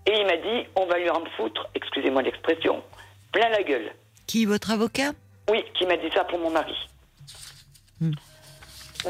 Et 0.07 0.19
il 0.19 0.25
m'a 0.25 0.37
dit 0.37 0.67
on 0.75 0.85
va 0.85 0.99
lui 0.99 1.09
en 1.09 1.23
foutre, 1.37 1.69
excusez-moi 1.75 2.21
l'expression, 2.21 2.83
plein 3.31 3.49
la 3.49 3.63
gueule. 3.63 3.91
qui 4.27 4.45
votre 4.45 4.71
avocat? 4.71 5.11
Oui, 5.49 5.63
qui 5.73 5.85
m'a 5.85 5.97
dit 5.97 6.09
ça 6.13 6.23
pour 6.23 6.39
mon 6.39 6.51
mari. 6.51 6.75
Hmm. 7.99 8.13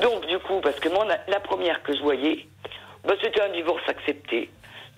Donc, 0.01 0.26
du 0.28 0.39
coup, 0.39 0.61
parce 0.61 0.80
que 0.80 0.88
mon, 0.88 1.03
la 1.05 1.39
première 1.41 1.84
que 1.84 1.93
je 1.93 2.01
voyais, 2.01 2.47
bah, 3.03 3.13
c'était 3.22 3.41
un 3.41 3.49
divorce 3.49 3.88
accepté. 3.88 4.49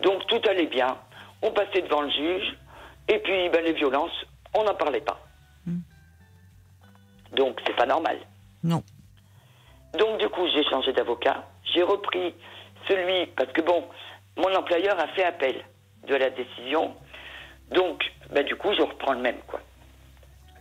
Donc 0.02 0.26
tout 0.28 0.42
allait 0.50 0.68
bien. 0.68 0.98
On 1.42 1.52
passait 1.52 1.82
devant 1.82 2.02
le 2.02 2.10
juge. 2.10 2.58
Et 3.08 3.20
puis 3.20 3.50
ben, 3.50 3.64
les 3.64 3.74
violences, 3.74 4.26
on 4.54 4.64
n'en 4.64 4.76
parlait 4.76 5.02
pas. 5.02 5.20
Hmm. 5.66 5.80
Donc 7.36 7.60
c'est 7.66 7.76
pas 7.76 7.86
normal. 7.86 8.18
Non. 8.64 8.84
Donc 9.98 10.20
du 10.20 10.30
coup, 10.30 10.48
j'ai 10.54 10.64
changé 10.70 10.94
d'avocat. 10.94 11.46
J'ai 11.74 11.84
repris 11.84 12.34
celui, 12.88 13.28
parce 13.36 13.52
que 13.52 13.62
bon, 13.62 13.84
mon 14.38 14.54
employeur 14.56 15.00
a 15.00 15.08
fait 15.10 15.24
appel 15.24 15.64
de 16.08 16.16
la 16.16 16.30
décision. 16.30 16.94
Donc, 17.72 18.04
ben, 18.32 18.46
du 18.46 18.56
coup, 18.56 18.74
je 18.74 18.82
reprends 18.82 19.14
le 19.14 19.22
même, 19.22 19.38
quoi 19.48 19.60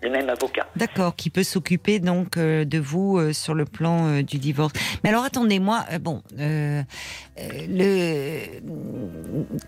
le 0.03 0.11
même 0.11 0.29
avocat. 0.29 0.67
D'accord, 0.77 1.15
qui 1.15 1.31
peut 1.31 1.43
s'occuper 1.43 2.01
donc 2.01 2.37
euh, 2.37 2.65
de 2.65 2.79
vous 2.79 3.19
euh, 3.19 3.33
sur 3.33 3.55
le 3.55 3.65
plan 3.65 4.09
euh, 4.09 4.23
du 4.23 4.39
divorce. 4.39 4.73
Mais 5.03 5.11
alors 5.11 5.25
attendez, 5.25 5.61
moi, 5.61 5.85
bon, 6.01 6.23
le 6.37 6.83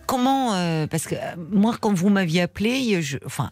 comment 0.06 0.86
parce 0.90 1.06
que 1.06 1.14
moi 1.36 1.76
quand 1.80 1.94
vous 1.94 2.08
m'aviez 2.08 2.42
appelé, 2.42 3.00
je, 3.00 3.18
enfin 3.24 3.50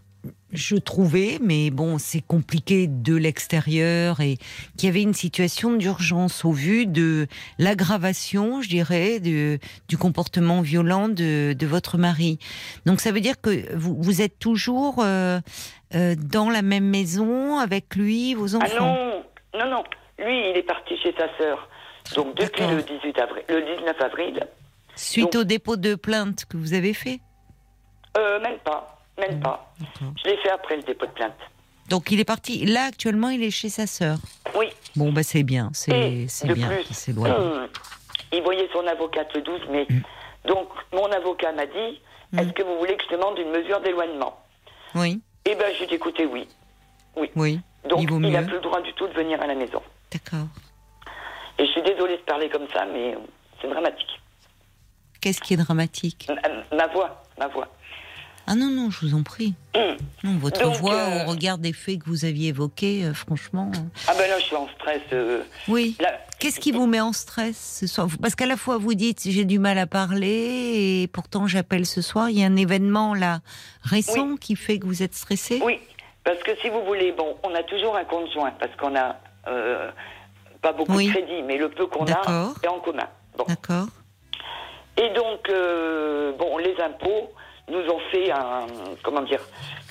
je 0.52 0.76
trouvais, 0.76 1.38
mais 1.40 1.70
bon, 1.70 1.98
c'est 1.98 2.20
compliqué 2.20 2.86
de 2.86 3.16
l'extérieur 3.16 4.20
et 4.20 4.36
qu'il 4.76 4.86
y 4.86 4.88
avait 4.88 5.02
une 5.02 5.14
situation 5.14 5.72
d'urgence 5.72 6.44
au 6.44 6.52
vu 6.52 6.86
de 6.86 7.26
l'aggravation, 7.58 8.60
je 8.60 8.68
dirais, 8.68 9.18
du 9.20 9.98
comportement 9.98 10.60
violent 10.60 11.08
de, 11.08 11.66
votre 11.66 11.96
mari. 11.96 12.38
Donc 12.86 13.00
ça 13.00 13.12
veut 13.12 13.20
dire 13.20 13.40
que 13.40 13.74
vous, 13.74 13.96
vous 13.98 14.20
êtes 14.20 14.38
toujours 14.38 14.96
euh, 14.98 15.40
euh, 15.94 16.14
dans 16.16 16.50
la 16.50 16.62
même 16.62 16.84
maison 16.84 17.58
avec 17.58 17.96
lui, 17.96 18.34
vos 18.34 18.54
ah 18.54 18.58
enfants? 18.58 18.96
Ah 19.54 19.58
non, 19.58 19.64
non, 19.64 19.70
non. 19.70 19.84
Lui, 20.18 20.50
il 20.50 20.56
est 20.56 20.62
parti 20.62 20.96
chez 20.98 21.14
sa 21.16 21.28
sœur. 21.38 21.68
Donc 22.14 22.36
depuis 22.36 22.66
le 22.66 22.82
18 22.82 23.18
avril, 23.18 23.44
le 23.48 23.76
19 23.76 24.00
avril. 24.00 24.46
Suite 24.94 25.34
au 25.34 25.44
dépôt 25.44 25.76
de 25.76 25.94
plainte 25.94 26.44
que 26.44 26.56
vous 26.56 26.74
avez 26.74 26.92
fait? 26.92 27.20
Euh, 28.18 28.40
Même 28.40 28.58
pas. 28.58 28.91
Même 29.18 29.40
pas. 29.40 29.72
Je 30.00 30.30
l'ai 30.30 30.36
fait 30.38 30.50
après 30.50 30.76
le 30.76 30.82
dépôt 30.82 31.06
de 31.06 31.10
plainte. 31.12 31.36
Donc 31.88 32.10
il 32.10 32.20
est 32.20 32.24
parti. 32.24 32.64
Là 32.64 32.84
actuellement, 32.84 33.28
il 33.28 33.42
est 33.42 33.50
chez 33.50 33.68
sa 33.68 33.86
sœur. 33.86 34.18
Oui. 34.56 34.68
Bon 34.96 35.12
bah 35.12 35.22
c'est 35.22 35.42
bien, 35.42 35.70
c'est 35.74 35.92
bien. 35.92 36.70
C'est 36.90 37.16
hum, 37.16 37.68
il 38.32 38.42
voyait 38.42 38.68
son 38.72 38.86
avocate 38.86 39.34
le 39.34 39.42
12 39.42 39.68
mai. 39.70 39.86
Hum. 39.90 40.02
Donc 40.46 40.68
mon 40.92 41.06
avocat 41.06 41.52
m'a 41.52 41.66
dit 41.66 42.00
hum. 42.32 42.38
Est-ce 42.38 42.52
que 42.52 42.62
vous 42.62 42.78
voulez 42.78 42.96
que 42.96 43.04
je 43.04 43.16
demande 43.16 43.38
une 43.38 43.50
mesure 43.50 43.80
d'éloignement? 43.80 44.38
Oui. 44.94 45.20
Eh 45.44 45.54
ben 45.54 45.72
je 45.72 45.78
lui 45.78 45.84
ai 45.84 45.86
dit 45.88 45.94
écoutez 45.94 46.26
oui. 46.26 46.48
Oui. 47.16 47.30
Oui. 47.36 47.60
Donc 47.88 48.02
il 48.02 48.30
n'a 48.30 48.42
plus 48.42 48.54
le 48.54 48.60
droit 48.60 48.80
du 48.80 48.92
tout 48.94 49.08
de 49.08 49.12
venir 49.12 49.40
à 49.42 49.46
la 49.46 49.54
maison. 49.54 49.82
D'accord. 50.10 50.46
Et 51.58 51.66
je 51.66 51.70
suis 51.72 51.82
désolée 51.82 52.16
de 52.16 52.22
parler 52.22 52.48
comme 52.48 52.66
ça, 52.72 52.86
mais 52.86 53.16
c'est 53.60 53.68
dramatique. 53.68 54.20
Qu'est-ce 55.20 55.40
qui 55.40 55.54
est 55.54 55.56
dramatique? 55.56 56.28
Ma 56.72 56.86
voix, 56.88 57.22
ma 57.38 57.48
voix. 57.48 57.68
Ah 58.46 58.54
non, 58.54 58.68
non, 58.70 58.90
je 58.90 59.06
vous 59.06 59.14
en 59.14 59.22
prie. 59.22 59.54
Mm. 59.74 59.96
Non, 60.24 60.36
votre 60.38 60.68
voix, 60.78 60.94
euh, 60.94 61.26
au 61.26 61.30
regard 61.30 61.58
des 61.58 61.72
faits 61.72 62.00
que 62.00 62.06
vous 62.06 62.24
aviez 62.24 62.48
évoqués, 62.48 63.04
euh, 63.04 63.14
franchement. 63.14 63.70
Euh. 63.74 63.78
Ah 64.08 64.14
ben 64.18 64.28
là, 64.28 64.38
je 64.38 64.44
suis 64.44 64.56
en 64.56 64.68
stress. 64.68 65.02
oui. 65.68 65.96
Qu'est-ce 66.38 66.58
qui 66.58 66.72
vous 66.72 66.86
met 66.86 67.00
en 67.00 67.12
stress 67.12 67.78
ce 67.80 67.86
soir 67.86 68.08
Parce 68.20 68.34
qu'à 68.34 68.46
la 68.46 68.56
fois, 68.56 68.76
vous 68.76 68.94
dites 68.94 69.20
j'ai 69.24 69.44
du 69.44 69.60
mal 69.60 69.78
à 69.78 69.86
parler 69.86 71.02
et 71.02 71.06
pourtant 71.06 71.46
j'appelle 71.46 71.86
ce 71.86 72.02
soir. 72.02 72.30
Il 72.30 72.38
y 72.38 72.42
a 72.42 72.46
un 72.46 72.56
événement 72.56 73.14
là 73.14 73.40
récent 73.82 74.36
qui 74.36 74.56
fait 74.56 74.80
que 74.80 74.86
vous 74.86 75.04
êtes 75.04 75.14
stressé 75.14 75.60
Oui, 75.64 75.78
parce 76.24 76.42
que 76.42 76.50
si 76.60 76.68
vous 76.68 76.84
voulez, 76.84 77.12
bon, 77.12 77.36
on 77.44 77.54
a 77.54 77.62
toujours 77.62 77.96
un 77.96 78.04
compte 78.04 78.32
joint 78.32 78.52
parce 78.58 78.74
qu'on 78.74 78.96
a 78.96 79.16
pas 80.62 80.72
beaucoup 80.72 81.00
de 81.00 81.10
crédit, 81.10 81.42
mais 81.46 81.58
le 81.58 81.68
peu 81.68 81.86
qu'on 81.86 82.06
a 82.06 82.52
est 82.62 82.68
en 82.68 82.80
commun. 82.80 83.08
D'accord. 83.46 83.86
Et 84.96 85.10
donc, 85.10 85.48
bon, 86.38 86.58
les 86.58 86.74
impôts 86.80 87.30
nous 87.68 87.90
ont 87.90 88.00
fait 88.10 88.30
un, 88.30 88.66
comment 89.02 89.22
dire, 89.22 89.40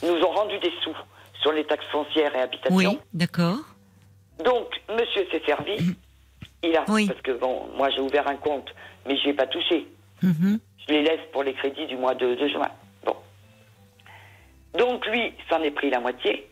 nous 0.03 0.19
ont 0.21 0.31
rendu 0.31 0.57
des 0.59 0.71
sous 0.83 0.95
sur 1.41 1.51
les 1.51 1.65
taxes 1.65 1.85
foncières 1.91 2.35
et 2.35 2.41
habitations. 2.41 2.75
Oui, 2.75 2.99
d'accord. 3.13 3.57
Donc, 4.43 4.81
monsieur 4.89 5.25
s'est 5.31 5.41
servi. 5.45 5.95
Il 6.63 6.77
a, 6.77 6.81
parce 6.81 7.21
que 7.23 7.31
bon, 7.31 7.69
moi 7.75 7.89
j'ai 7.89 8.01
ouvert 8.01 8.27
un 8.27 8.35
compte, 8.35 8.69
mais 9.07 9.17
je 9.17 9.29
ai 9.29 9.33
pas 9.33 9.47
touché. 9.47 9.87
Mhm. 10.21 10.59
Je 10.87 10.93
les 10.93 11.01
laisse 11.01 11.21
pour 11.31 11.43
les 11.43 11.53
crédits 11.53 11.87
du 11.87 11.95
mois 11.95 12.13
de, 12.13 12.35
juin. 12.47 12.69
Bon. 13.03 13.15
Donc 14.77 15.05
lui 15.07 15.33
s'en 15.49 15.61
est 15.63 15.71
pris 15.71 15.89
la 15.89 15.99
moitié. 15.99 16.47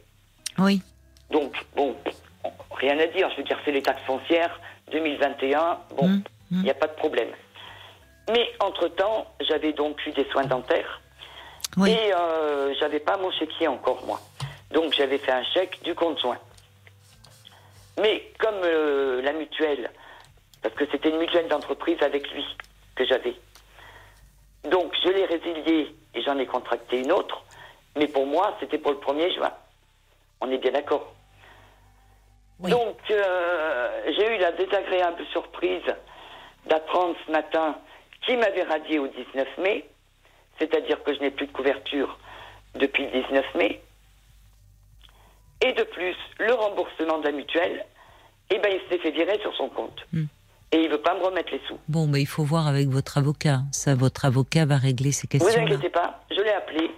Oui. 0.57 0.82
Donc, 1.30 1.55
bon, 1.76 1.95
rien 2.72 2.97
à 2.97 3.05
dire. 3.05 3.30
Je 3.32 3.38
veux 3.38 3.43
dire, 3.43 3.59
c'est 3.63 3.72
les 3.72 3.84
taxes 3.84 4.01
foncières 4.07 4.59
2021. 4.91 5.78
Bon, 5.95 6.07
mhm. 6.07 6.24
il 6.51 6.61
n'y 6.63 6.72
a 6.72 6.76
pas 6.76 6.88
de 6.88 6.95
problème. 6.95 7.30
Mais 8.30 8.47
entre-temps, 8.59 9.32
j'avais 9.47 9.74
donc 9.74 10.03
eu 10.07 10.11
des 10.11 10.26
soins 10.32 10.45
dentaires. 10.45 11.01
Et 11.86 12.13
euh, 12.13 12.74
j'avais 12.80 12.99
pas 12.99 13.17
mon 13.17 13.32
chéquier 13.32 13.67
encore, 13.67 14.03
moi. 14.05 14.20
Donc 14.72 14.93
j'avais 14.93 15.17
fait 15.17 15.32
un 15.32 15.43
chèque 15.43 15.82
du 15.84 15.95
compte 15.95 16.20
soins. 16.20 16.38
Mais 18.01 18.32
comme 18.39 18.61
euh, 18.63 19.22
la 19.22 19.34
mutuelle, 19.34 19.91
parce 20.61 20.76
que 20.76 20.86
c'était 20.91 21.09
une 21.09 21.17
mutuelle 21.17 21.47
d'entreprise 21.47 22.01
avec 22.01 22.30
lui 22.32 22.45
que 22.95 23.05
j'avais. 23.05 23.36
Donc 24.65 24.93
je 25.03 25.09
l'ai 25.09 25.26
résilié 25.26 25.95
et 26.13 26.22
j'en 26.22 26.38
ai 26.38 26.45
contracté 26.45 26.99
une 26.99 27.11
autre. 27.11 27.43
Mais 27.95 28.07
pour 28.07 28.26
moi, 28.26 28.55
c'était 28.59 28.78
pour 28.78 28.91
le 28.91 28.97
1er 28.97 29.34
juin. 29.34 29.51
On 30.41 30.49
est 30.51 30.57
bien 30.57 30.72
d'accord. 30.72 31.13
Donc 32.59 32.97
euh, 33.09 34.01
j'ai 34.17 34.36
eu 34.36 34.38
la 34.39 34.51
désagréable 34.51 35.26
surprise 35.32 35.95
d'apprendre 36.65 37.15
ce 37.26 37.32
matin 37.32 37.78
qu'il 38.26 38.38
m'avait 38.38 38.63
radié 38.63 38.99
au 38.99 39.07
19 39.07 39.47
mai 39.59 39.89
c'est-à-dire 40.60 41.01
que 41.03 41.14
je 41.14 41.20
n'ai 41.20 41.32
plus 41.32 41.47
de 41.47 41.51
couverture 41.51 42.18
depuis 42.76 43.05
le 43.05 43.24
19 43.24 43.45
mai. 43.55 43.82
Et 45.62 45.74
de 45.74 45.84
plus, 45.84 46.16
le 46.39 46.53
remboursement 46.53 47.20
de 47.20 47.26
la 47.26 47.32
mutuelle, 47.32 47.86
eh 48.51 48.60
ben, 48.60 48.72
il 48.72 48.82
s'est 48.89 49.01
fait 49.01 49.12
virer 49.12 49.39
sur 49.41 49.55
son 49.55 49.70
compte. 49.70 50.05
Hmm. 50.14 50.26
Et 50.72 50.78
il 50.78 50.86
ne 50.86 50.91
veut 50.91 51.01
pas 51.01 51.16
me 51.16 51.24
remettre 51.24 51.51
les 51.51 51.62
sous. 51.68 51.80
Bon, 51.88 52.07
mais 52.07 52.22
il 52.22 52.28
faut 52.28 52.43
voir 52.43 52.68
avec 52.68 52.88
votre 52.89 53.18
avocat. 53.18 53.62
Ça, 53.72 53.95
votre 53.95 54.26
avocat 54.26 54.66
va 54.66 54.78
régler 54.78 55.12
ces 55.12 55.28
questions. 55.28 55.49
-là. 55.49 55.68
Vous 55.68 55.74
inquiétez 55.74 55.89
pas, 55.89 56.24
je 56.30 56.41
l'ai 56.41 56.51
appelé. 56.51 56.91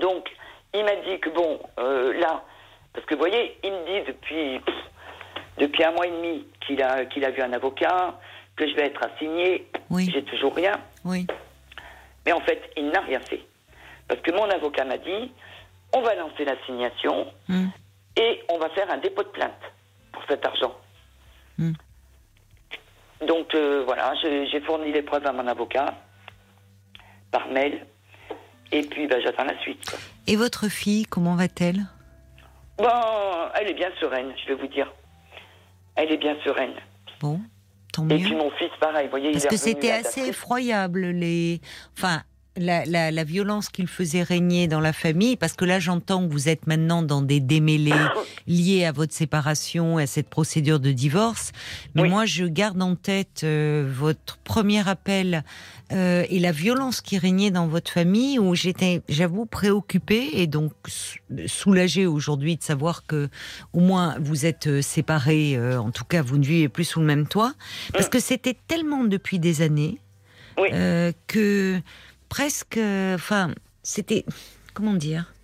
Donc, 0.00 0.28
il 0.74 0.84
m'a 0.84 0.96
dit 0.96 1.18
que 1.20 1.30
bon, 1.30 1.58
euh, 1.78 2.12
là, 2.20 2.44
parce 2.92 3.06
que 3.06 3.14
vous 3.14 3.20
voyez, 3.20 3.56
il 3.64 3.72
me 3.72 3.84
dit 3.86 4.06
depuis, 4.06 4.60
depuis 5.58 5.84
un 5.84 5.92
mois 5.92 6.06
et 6.06 6.10
demi 6.10 6.46
qu'il 6.66 6.82
a, 6.82 7.04
qu'il 7.06 7.24
a 7.24 7.30
vu 7.30 7.42
un 7.42 7.52
avocat, 7.52 8.18
que 8.56 8.68
je 8.68 8.74
vais 8.74 8.86
être 8.86 9.00
assigné. 9.02 9.66
Oui. 9.90 10.10
J'ai 10.12 10.22
toujours 10.24 10.54
rien. 10.54 10.78
Oui. 11.04 11.26
Mais 12.26 12.32
en 12.32 12.40
fait, 12.40 12.70
il 12.76 12.90
n'a 12.90 13.00
rien 13.00 13.20
fait. 13.20 13.44
Parce 14.08 14.20
que 14.20 14.30
mon 14.32 14.48
avocat 14.50 14.84
m'a 14.84 14.98
dit, 14.98 15.32
on 15.92 16.02
va 16.02 16.14
lancer 16.14 16.44
l'assignation 16.44 17.26
hmm. 17.48 17.66
et 18.16 18.42
on 18.48 18.58
va 18.58 18.68
faire 18.70 18.90
un 18.90 18.98
dépôt 18.98 19.22
de 19.22 19.28
plainte 19.28 19.52
pour 20.12 20.22
cet 20.28 20.44
argent. 20.44 20.74
Hmm. 21.58 21.72
Donc 23.26 23.54
euh, 23.54 23.84
voilà, 23.84 24.14
j'ai 24.22 24.60
fourni 24.62 24.92
les 24.92 25.02
preuves 25.02 25.26
à 25.26 25.32
mon 25.32 25.46
avocat 25.46 25.94
par 27.30 27.46
mail 27.48 27.86
et 28.72 28.82
puis 28.82 29.06
ben, 29.06 29.20
j'attends 29.22 29.44
la 29.44 29.58
suite. 29.60 29.96
Et 30.26 30.36
votre 30.36 30.68
fille, 30.68 31.04
comment 31.04 31.36
va-t-elle? 31.36 31.86
Bon, 32.78 32.88
elle 33.54 33.68
est 33.68 33.74
bien 33.74 33.90
sereine, 34.00 34.32
je 34.42 34.48
vais 34.48 34.54
vous 34.54 34.66
dire. 34.66 34.90
Elle 35.94 36.10
est 36.10 36.16
bien 36.16 36.36
sereine. 36.44 36.74
Bon. 37.20 37.40
Et 38.10 38.18
puis 38.18 38.34
mon 38.34 38.50
fils, 38.52 38.70
pareil, 38.80 39.06
vous 39.06 39.10
voyez, 39.10 39.32
Parce 39.32 39.46
que 39.46 39.56
c'était 39.56 39.90
assez 39.90 40.28
effroyable, 40.28 41.06
les. 41.06 41.60
Enfin, 41.96 42.22
la, 42.56 42.84
la, 42.84 43.10
la, 43.10 43.24
violence 43.24 43.68
qu'il 43.68 43.86
faisait 43.86 44.22
régner 44.22 44.68
dans 44.68 44.80
la 44.80 44.92
famille, 44.92 45.36
parce 45.36 45.54
que 45.54 45.64
là 45.64 45.78
j'entends 45.78 46.26
que 46.26 46.32
vous 46.32 46.48
êtes 46.48 46.66
maintenant 46.66 47.02
dans 47.02 47.22
des 47.22 47.40
démêlés 47.40 47.92
liés 48.46 48.84
à 48.84 48.92
votre 48.92 49.14
séparation 49.14 49.98
et 49.98 50.02
à 50.02 50.06
cette 50.06 50.28
procédure 50.28 50.78
de 50.78 50.92
divorce, 50.92 51.52
mais 51.94 52.08
moi 52.08 52.26
je 52.26 52.44
garde 52.44 52.82
en 52.82 52.94
tête 52.94 53.40
euh, 53.44 53.90
votre 53.90 54.38
premier 54.38 54.86
appel 54.86 55.44
euh, 55.92 56.24
et 56.28 56.38
la 56.38 56.52
violence 56.52 57.00
qui 57.00 57.18
régnait 57.18 57.50
dans 57.50 57.68
votre 57.68 57.90
famille, 57.90 58.38
où 58.38 58.54
j'étais, 58.54 59.02
j'avoue, 59.08 59.46
préoccupée 59.46 60.28
et 60.34 60.46
donc 60.46 60.72
soulagée 61.46 62.06
aujourd'hui 62.06 62.56
de 62.56 62.62
savoir 62.62 63.06
que 63.06 63.28
au 63.72 63.80
moins 63.80 64.16
vous 64.20 64.44
êtes 64.44 64.66
euh, 64.66 64.82
séparés, 64.82 65.58
en 65.76 65.90
tout 65.90 66.04
cas 66.04 66.22
vous 66.22 66.36
ne 66.36 66.44
vivez 66.44 66.68
plus 66.68 66.84
sous 66.84 67.00
le 67.00 67.06
même 67.06 67.26
toit, 67.26 67.54
parce 67.92 68.08
que 68.08 68.20
c'était 68.20 68.56
tellement 68.66 69.04
depuis 69.04 69.38
des 69.38 69.62
années 69.62 69.98
que 71.26 71.80
presque, 72.32 72.80
enfin, 73.14 73.50
c'était, 73.82 74.24
comment 74.72 74.94
dire, 74.94 75.34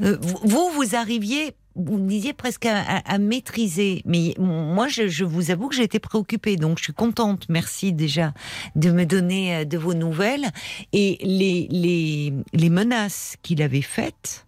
euh, 0.00 0.16
vous, 0.42 0.70
vous 0.70 0.96
arriviez 0.96 1.52
vous 1.76 1.98
disiez 1.98 2.32
presque 2.32 2.66
à, 2.66 3.18
maîtriser. 3.18 4.00
Mais 4.06 4.34
moi, 4.38 4.86
je, 4.88 5.24
vous 5.24 5.50
avoue 5.50 5.68
que 5.68 5.74
j'ai 5.74 5.82
été 5.82 5.98
préoccupée, 5.98 6.56
donc 6.56 6.78
je 6.78 6.84
suis 6.84 6.92
contente. 6.94 7.46
Merci 7.48 7.92
déjà 7.92 8.32
de 8.76 8.90
me 8.92 9.04
donner 9.04 9.56
euh, 9.56 9.64
de 9.64 9.76
vos 9.76 9.92
nouvelles. 9.92 10.46
Et 10.92 11.18
les, 11.20 12.32
les, 12.52 12.70
menaces 12.70 13.36
qu'il 13.42 13.60
avait 13.60 13.82
faites 13.82 14.46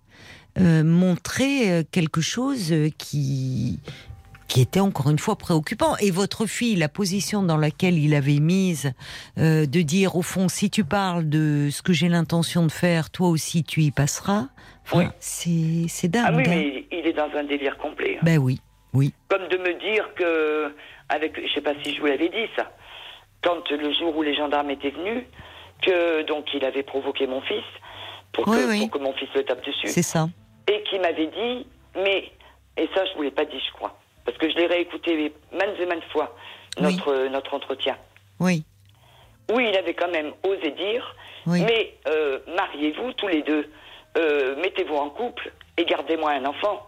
euh, 0.58 0.84
montraient 0.84 1.84
quelque 1.90 2.20
chose 2.20 2.72
qui 2.96 3.80
qui 4.48 4.60
était 4.60 4.80
encore 4.80 5.10
une 5.10 5.18
fois 5.18 5.36
préoccupant. 5.36 5.96
Et 6.00 6.10
votre 6.10 6.46
fille, 6.46 6.76
la 6.76 6.88
position 6.88 7.42
dans 7.42 7.56
laquelle 7.56 7.98
il 7.98 8.14
avait 8.14 8.40
mise, 8.40 8.92
euh, 9.38 9.66
de 9.66 9.82
dire 9.82 10.16
au 10.16 10.22
fond, 10.22 10.48
si 10.48 10.70
tu 10.70 10.84
parles 10.84 11.28
de 11.28 11.68
ce 11.70 11.82
que 11.82 11.92
j'ai 11.92 12.08
l'intention 12.08 12.64
de 12.64 12.72
faire, 12.72 13.10
toi 13.10 13.28
aussi 13.28 13.64
tu 13.64 13.82
y 13.82 13.90
passeras. 13.90 14.46
oui. 14.94 15.04
C'est 15.20 16.08
dingue. 16.08 16.24
Ah 16.26 16.32
oui, 16.34 16.42
hein. 16.46 16.50
mais 16.50 16.84
il 16.92 17.06
est 17.06 17.12
dans 17.12 17.30
un 17.36 17.44
délire 17.44 17.76
complet. 17.78 18.16
Hein. 18.16 18.22
Ben 18.22 18.38
oui, 18.38 18.60
oui. 18.92 19.12
Comme 19.28 19.48
de 19.48 19.56
me 19.58 19.74
dire 19.80 20.08
que, 20.14 20.72
avec, 21.08 21.40
je 21.40 21.52
sais 21.52 21.60
pas 21.60 21.72
si 21.82 21.94
je 21.94 22.00
vous 22.00 22.06
l'avais 22.06 22.28
dit 22.28 22.46
ça, 22.56 22.70
quand 23.42 23.68
le 23.70 23.92
jour 23.92 24.16
où 24.16 24.22
les 24.22 24.34
gendarmes 24.34 24.70
étaient 24.70 24.90
venus, 24.90 25.24
que 25.82 26.22
donc 26.22 26.46
il 26.54 26.64
avait 26.64 26.82
provoqué 26.82 27.26
mon 27.26 27.40
fils 27.42 27.64
pour, 28.32 28.44
que, 28.44 28.78
pour 28.80 28.90
que 28.90 28.98
mon 28.98 29.12
fils 29.14 29.28
le 29.34 29.44
tape 29.44 29.64
dessus. 29.64 29.88
C'est 29.88 30.02
ça. 30.02 30.28
Et 30.68 30.82
qui 30.84 30.98
m'avait 30.98 31.26
dit, 31.26 31.66
mais 31.96 32.32
et 32.76 32.88
ça 32.94 33.04
je 33.04 33.16
vous 33.16 33.22
l'ai 33.22 33.30
pas 33.30 33.44
dit, 33.44 33.60
je 33.66 33.72
crois 33.72 33.96
parce 34.26 34.36
que 34.36 34.50
je 34.50 34.56
l'ai 34.56 34.66
réécouté 34.66 35.32
maintes 35.52 35.80
et 35.80 35.86
maintes 35.86 36.04
fois, 36.12 36.36
notre, 36.80 37.28
notre 37.28 37.54
entretien. 37.54 37.96
Oui. 38.40 38.64
Oui, 39.54 39.68
il 39.70 39.76
avait 39.76 39.94
quand 39.94 40.10
même 40.10 40.32
osé 40.42 40.72
dire, 40.72 41.14
mais 41.46 41.94
euh, 42.08 42.40
mariez-vous 42.56 43.12
tous 43.12 43.28
les 43.28 43.42
deux, 43.42 43.70
euh, 44.18 44.56
mettez-vous 44.60 44.96
en 44.96 45.08
couple 45.08 45.52
et 45.78 45.84
gardez-moi 45.84 46.32
un 46.32 46.44
enfant. 46.44 46.84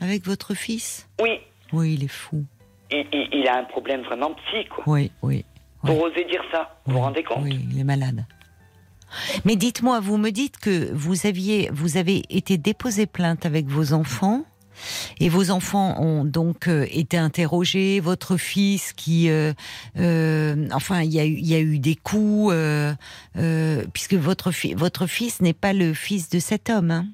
Avec 0.00 0.26
votre 0.26 0.54
fils 0.54 1.08
Oui. 1.20 1.40
Oui, 1.72 1.94
il 1.94 2.04
est 2.04 2.08
fou. 2.08 2.44
Il, 2.90 3.06
il, 3.32 3.46
a 3.46 3.58
un 3.58 3.64
problème 3.64 4.02
vraiment 4.02 4.34
psy, 4.34 4.66
quoi. 4.66 4.82
Oui, 4.88 5.12
oui. 5.22 5.44
Pour 5.84 6.02
oser 6.02 6.24
dire 6.24 6.42
ça, 6.50 6.76
vous 6.84 6.94
vous 6.94 7.00
rendez 7.00 7.22
compte 7.22 7.44
Oui, 7.44 7.60
il 7.70 7.78
est 7.78 7.84
malade. 7.84 8.24
Mais 9.44 9.54
dites-moi, 9.54 10.00
vous 10.00 10.18
me 10.18 10.30
dites 10.30 10.58
que 10.58 10.92
vous 10.92 11.26
aviez, 11.26 11.70
vous 11.72 11.96
avez 11.96 12.22
été 12.28 12.58
déposé 12.58 13.06
plainte 13.06 13.46
avec 13.46 13.66
vos 13.66 13.92
enfants 13.92 14.44
et 15.20 15.28
vos 15.28 15.50
enfants 15.50 16.00
ont 16.00 16.24
donc 16.24 16.68
euh, 16.68 16.86
été 16.90 17.16
interrogés. 17.16 18.00
Votre 18.00 18.36
fils, 18.36 18.92
qui, 18.92 19.30
euh, 19.30 19.52
euh, 19.98 20.68
enfin, 20.72 21.02
il 21.02 21.12
y, 21.12 21.20
a 21.20 21.24
eu, 21.24 21.38
y 21.38 21.54
a 21.54 21.60
eu 21.60 21.78
des 21.78 21.96
coups, 21.96 22.54
puisque 23.92 24.14
votre, 24.14 24.50
votre 24.74 25.06
fils 25.06 25.40
n'est 25.40 25.52
pas 25.52 25.72
le 25.72 25.94
fils 25.94 26.28
de 26.28 26.38
cet 26.38 26.70
homme. 26.70 26.90
Hein. 26.90 27.06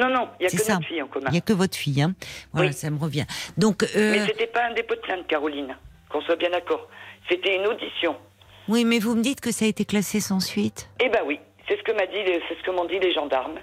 non, 0.00 0.08
non, 0.08 0.28
il 0.40 0.46
n'y 0.46 0.46
a 0.46 0.50
que 0.50 0.70
notre 0.70 0.86
fille 0.86 1.02
en 1.02 1.08
commun. 1.08 1.26
Il 1.28 1.32
n'y 1.32 1.38
a 1.38 1.42
que 1.42 1.52
votre 1.52 1.76
fille, 1.76 2.02
hein. 2.02 2.14
Voilà, 2.52 2.72
ça 2.72 2.90
me 2.90 2.98
revient. 2.98 3.26
Donc, 3.56 3.82
Mais 3.94 4.26
c'était 4.26 4.46
pas 4.46 4.66
un 4.66 4.74
dépôt 4.74 4.94
de 4.94 5.00
plainte, 5.00 5.26
Caroline, 5.26 5.76
qu'on 6.08 6.20
soit 6.22 6.36
bien 6.36 6.50
d'accord. 6.50 6.88
C'était 7.28 7.56
une 7.56 7.66
audition. 7.66 8.16
Oui, 8.68 8.84
mais 8.84 8.98
vous 8.98 9.14
me 9.14 9.22
dites 9.22 9.40
que 9.40 9.50
ça 9.50 9.64
a 9.64 9.68
été 9.68 9.84
classé 9.84 10.20
sans 10.20 10.40
suite. 10.40 10.90
Eh 11.00 11.08
ben 11.08 11.20
oui, 11.26 11.40
c'est 11.66 11.76
ce 11.78 11.82
que 11.82 11.92
m'a 11.92 12.06
dit, 12.06 12.18
c'est 12.48 12.58
ce 12.58 12.62
que 12.62 12.70
m'ont 12.70 12.84
dit 12.84 12.98
les 12.98 13.12
gendarmes. 13.12 13.58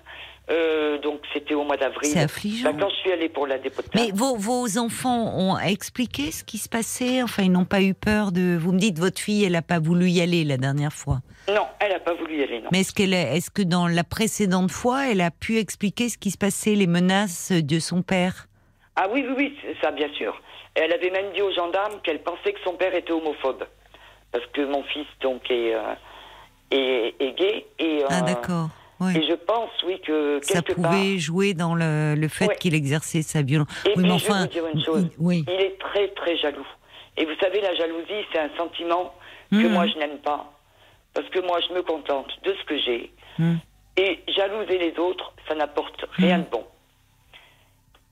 Euh, 0.51 0.99
donc 0.99 1.21
c'était 1.33 1.55
au 1.55 1.63
mois 1.63 1.77
d'avril. 1.77 2.11
C'est 2.11 2.21
affligeant. 2.21 2.71
Bah, 2.71 2.77
quand 2.79 2.89
je 2.89 2.95
suis 2.97 3.11
allée 3.11 3.29
pour 3.29 3.47
la 3.47 3.57
dépôt 3.57 3.81
de 3.81 3.87
Mais 3.95 4.11
vos, 4.13 4.35
vos, 4.35 4.77
enfants 4.77 5.33
ont 5.35 5.57
expliqué 5.57 6.31
ce 6.31 6.43
qui 6.43 6.59
se 6.59 6.69
passait? 6.69 7.23
Enfin, 7.23 7.43
ils 7.43 7.51
n'ont 7.51 7.65
pas 7.65 7.81
eu 7.81 7.95
peur 7.95 8.31
de... 8.31 8.55
Vous 8.55 8.71
me 8.71 8.77
dites, 8.77 8.99
votre 8.99 9.19
fille, 9.19 9.43
elle 9.43 9.53
n'a 9.53 9.63
pas 9.63 9.79
voulu 9.79 10.07
y 10.07 10.21
aller 10.21 10.43
la 10.43 10.57
dernière 10.57 10.93
fois 10.93 11.21
Non, 11.47 11.65
elle 11.79 11.93
n'a 11.93 11.99
pas 11.99 12.13
voulu 12.13 12.37
y 12.37 12.43
aller, 12.43 12.61
non. 12.61 12.69
Mais 12.71 12.81
est-ce, 12.81 12.93
qu'elle 12.93 13.13
est, 13.13 13.37
est-ce 13.37 13.49
que 13.49 13.63
dans 13.63 13.87
la 13.87 14.03
précédente 14.03 14.69
fois, 14.69 15.09
elle 15.09 15.21
a 15.21 15.31
pu 15.31 15.57
expliquer 15.57 16.09
ce 16.09 16.17
qui 16.19 16.29
se 16.29 16.37
passait, 16.37 16.75
les 16.75 16.87
menaces 16.87 17.51
de 17.51 17.79
son 17.79 18.03
père? 18.03 18.47
Ah 18.95 19.07
oui, 19.11 19.25
oui, 19.27 19.33
oui, 19.35 19.75
ça, 19.81 19.91
bien 19.91 20.13
sûr. 20.13 20.39
Elle 20.75 20.93
avait 20.93 21.09
même 21.09 21.31
dit 21.33 21.41
aux 21.41 21.53
gendarmes 21.53 21.99
qu'elle 22.03 22.21
pensait 22.21 22.53
que 22.53 22.59
son 22.63 22.73
père 22.73 22.93
était 22.93 23.11
homophobe. 23.11 23.63
Parce 24.31 24.45
que 24.53 24.61
mon 24.65 24.83
fils, 24.83 25.07
donc, 25.21 25.49
est, 25.49 25.73
euh, 25.73 25.95
est, 26.69 27.15
est, 27.19 27.31
gay. 27.31 27.65
Et, 27.79 28.03
ah, 28.09 28.21
d'accord. 28.21 28.69
Et 29.13 29.21
je 29.27 29.33
pense, 29.33 29.69
oui, 29.85 29.99
que 30.01 30.39
ça 30.41 30.61
pouvait 30.61 31.17
jouer 31.17 31.53
dans 31.53 31.75
le, 31.75 32.15
le 32.15 32.27
fait 32.29 32.47
qu'il 32.59 32.73
exerçait 32.73 33.21
sa 33.23 33.41
violence. 33.41 33.67
Et 33.85 33.93
oui, 33.97 34.03
mais 34.03 34.11
enfin, 34.11 34.47
je 34.51 34.59
vais 34.59 34.61
vous 34.61 34.67
dire 34.67 34.67
une 34.73 34.83
chose. 34.83 35.09
Oui. 35.19 35.43
Il 35.47 35.61
est 35.61 35.77
très, 35.79 36.07
très 36.09 36.37
jaloux. 36.37 36.65
Et 37.17 37.25
vous 37.25 37.35
savez, 37.41 37.59
la 37.61 37.75
jalousie, 37.75 38.25
c'est 38.31 38.39
un 38.39 38.49
sentiment 38.57 39.13
que 39.51 39.57
Mhm. 39.57 39.73
moi, 39.73 39.85
je 39.87 39.95
n'aime 39.97 40.17
pas. 40.19 40.51
Parce 41.13 41.27
que 41.29 41.39
moi, 41.39 41.59
je 41.67 41.73
me 41.73 41.81
contente 41.81 42.29
de 42.43 42.53
ce 42.53 42.63
que 42.65 42.77
j'ai. 42.79 43.11
Mhm. 43.37 43.59
Et 43.97 44.19
jalouser 44.35 44.77
les 44.77 44.97
autres, 44.97 45.33
ça 45.47 45.55
n'apporte 45.55 46.05
rien 46.13 46.39
de 46.39 46.45
bon. 46.49 46.65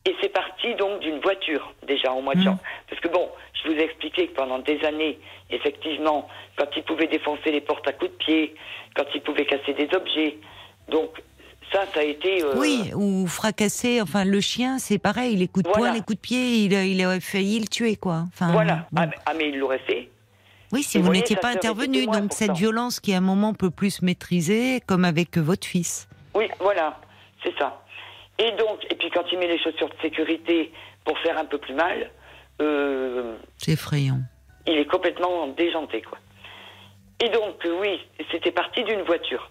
Et 0.06 0.14
c'est 0.22 0.30
parti 0.34 0.76
donc 0.76 1.00
d'une 1.00 1.20
voiture, 1.22 1.74
déjà 1.88 2.12
au 2.12 2.22
mois 2.22 2.36
de 2.36 2.42
janvier. 2.42 2.60
Parce 2.90 3.02
que 3.02 3.08
bon, 3.08 3.30
je 3.54 3.70
vous 3.70 3.76
ai 3.76 3.84
expliqué 3.84 4.28
que 4.28 4.36
pendant 4.36 4.60
des 4.60 4.84
années, 4.84 5.18
effectivement, 5.50 6.28
quand 6.58 6.68
il 6.76 6.84
pouvait 6.84 7.08
défoncer 7.08 7.52
les 7.52 7.62
portes 7.62 7.88
à 7.88 7.94
coups 7.94 8.12
de 8.12 8.18
pied, 8.18 8.54
quand 8.96 9.06
il 9.16 9.22
pouvait 9.22 9.46
casser 9.46 9.74
des 9.74 9.88
objets, 9.96 10.38
donc 10.90 11.10
ça, 11.72 11.86
ça 11.94 12.02
a 12.02 12.04
été... 12.04 12.44
euh, 12.44 12.54
Oui, 12.58 12.92
ou 12.94 13.26
fracasser. 13.28 14.00
Enfin, 14.02 14.26
le 14.26 14.40
chien, 14.42 14.78
c'est 14.80 15.00
pareil. 15.00 15.36
Les 15.36 15.48
coups 15.48 15.64
de 15.66 15.70
Voilà. 15.70 15.86
poing, 15.88 15.94
les 15.94 16.02
coups 16.02 16.18
de 16.18 16.22
pied, 16.22 16.66
il, 16.66 16.76
a- 16.76 16.84
il 16.86 17.04
aurait 17.06 17.20
failli 17.20 17.60
le 17.60 17.68
tuer, 17.68 17.96
quoi. 17.96 18.26
Enfin, 18.28 18.52
Voilà. 18.52 18.86
bon. 18.92 19.02
Ah, 19.02 19.06
mais, 19.08 19.16
ah, 19.26 19.34
mais 19.36 19.50
il 19.50 19.58
l'aurait 19.58 19.80
fait. 19.80 20.10
Oui, 20.72 20.84
si 20.84 20.98
Et 20.98 21.02
vous 21.02 21.12
n'étiez 21.12 21.36
pas 21.36 21.50
intervenu. 21.50 22.06
Donc, 22.06 22.34
cette 22.34 22.52
violence 22.54 23.00
qui, 23.00 23.14
à 23.14 23.18
un 23.18 23.22
moment, 23.22 23.54
peut 23.54 23.70
plus 23.72 23.92
se 23.98 24.06
maîtriser, 24.06 24.82
comme 24.88 25.06
avec 25.06 25.38
votre 25.38 25.66
fils. 25.68 26.08
Oui, 26.36 26.46
voilà, 26.60 27.00
c'est 27.44 27.56
ça. 27.58 27.84
Et 28.40 28.52
donc, 28.52 28.80
et 28.90 28.96
puis 28.96 29.10
quand 29.12 29.24
il 29.32 29.38
met 29.40 29.48
les 29.48 29.60
chaussures 29.60 29.90
de 29.90 29.96
sécurité 30.02 30.72
pour 31.06 31.18
faire 31.20 31.38
un 31.38 31.46
peu 31.46 31.60
plus 31.60 31.76
mal, 31.76 32.10
euh, 32.62 33.36
C'est 33.58 33.72
effrayant. 33.74 34.20
il 34.68 34.74
est 34.78 34.86
complètement 34.90 35.48
déjanté, 35.48 36.02
quoi. 36.02 36.18
Et 37.20 37.30
donc, 37.30 37.64
euh, 37.66 37.80
oui, 37.82 38.00
c'était 38.32 38.52
parti 38.52 38.84
d'une 38.84 39.02
voiture. 39.04 39.50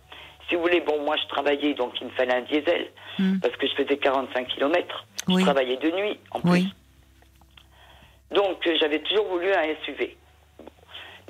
Si 0.53 0.57
vous 0.57 0.63
voulez, 0.65 0.83
bon, 0.83 1.03
moi 1.03 1.17
je 1.17 1.27
travaillais, 1.29 1.73
donc 1.73 1.99
il 1.99 2.09
me 2.09 2.13
fallait 2.13 2.35
un 2.35 2.43
diesel, 2.43 2.91
Hmm. 3.19 3.39
parce 3.41 3.57
que 3.57 3.67
je 3.67 3.73
faisais 3.75 3.97
45 3.97 4.49
km. 4.49 5.07
Oui. 5.29 5.41
Je 5.41 5.47
travaillais 5.47 5.79
de 5.79 5.91
nuit, 5.93 6.19
en 6.31 6.41
plus. 6.41 6.51
Oui. 6.51 6.75
Donc, 8.33 8.67
euh, 8.67 8.77
j'avais 8.79 8.99
toujours 9.01 9.27
voulu 9.29 9.51
un 9.51 9.63
SUV. 9.85 10.15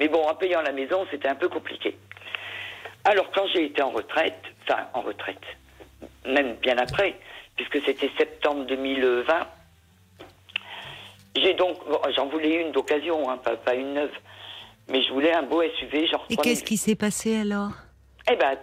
Mais 0.01 0.09
bon, 0.09 0.23
en 0.27 0.35
payant 0.35 0.61
la 0.63 0.73
maison, 0.73 1.07
c'était 1.13 1.29
un 1.29 1.37
peu 1.37 1.49
compliqué. 1.49 1.97
Alors, 3.05 3.31
quand 3.33 3.47
j'ai 3.53 3.67
été 3.67 3.81
en 3.81 3.91
retraite, 3.91 4.43
enfin, 4.69 4.89
en 4.95 5.03
retraite, 5.03 5.43
même 6.27 6.55
bien 6.57 6.79
après, 6.79 7.17
puisque 7.57 7.81
c'était 7.85 8.11
septembre 8.19 8.65
2020, 8.67 9.47
j'ai 11.37 11.55
donc, 11.55 11.79
bon, 11.89 12.01
j'en 12.17 12.27
voulais 12.27 12.61
une 12.63 12.73
d'occasion, 12.73 13.31
hein, 13.31 13.37
pas, 13.39 13.57
pas 13.57 13.75
une 13.75 13.95
neuve, 13.95 14.13
mais 14.89 15.01
je 15.05 15.13
voulais 15.13 15.33
un 15.33 15.43
beau 15.43 15.63
SUV, 15.79 16.09
genre 16.09 16.25
Et 16.29 16.35
3000. 16.35 16.39
qu'est-ce 16.43 16.65
qui 16.65 16.77
s'est 16.77 16.97
passé 16.97 17.41
alors? 17.41 17.71
Eh 18.31 18.37
ben, 18.37 18.57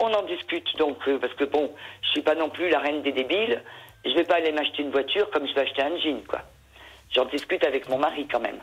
on 0.00 0.12
en 0.12 0.22
discute 0.22 0.76
donc, 0.76 0.96
euh, 1.08 1.18
parce 1.18 1.34
que 1.34 1.44
bon, 1.44 1.72
je 2.02 2.08
suis 2.08 2.22
pas 2.22 2.34
non 2.34 2.50
plus 2.50 2.68
la 2.68 2.78
reine 2.78 3.02
des 3.02 3.12
débiles. 3.12 3.62
Je 4.04 4.12
vais 4.12 4.24
pas 4.24 4.36
aller 4.36 4.52
m'acheter 4.52 4.82
une 4.82 4.90
voiture 4.90 5.30
comme 5.30 5.46
je 5.46 5.54
vais 5.54 5.62
acheter 5.62 5.82
un 5.82 5.96
jean, 5.98 6.22
quoi. 6.28 6.40
J'en 7.10 7.24
discute 7.26 7.64
avec 7.64 7.88
mon 7.88 7.98
mari 7.98 8.26
quand 8.30 8.40
même. 8.40 8.58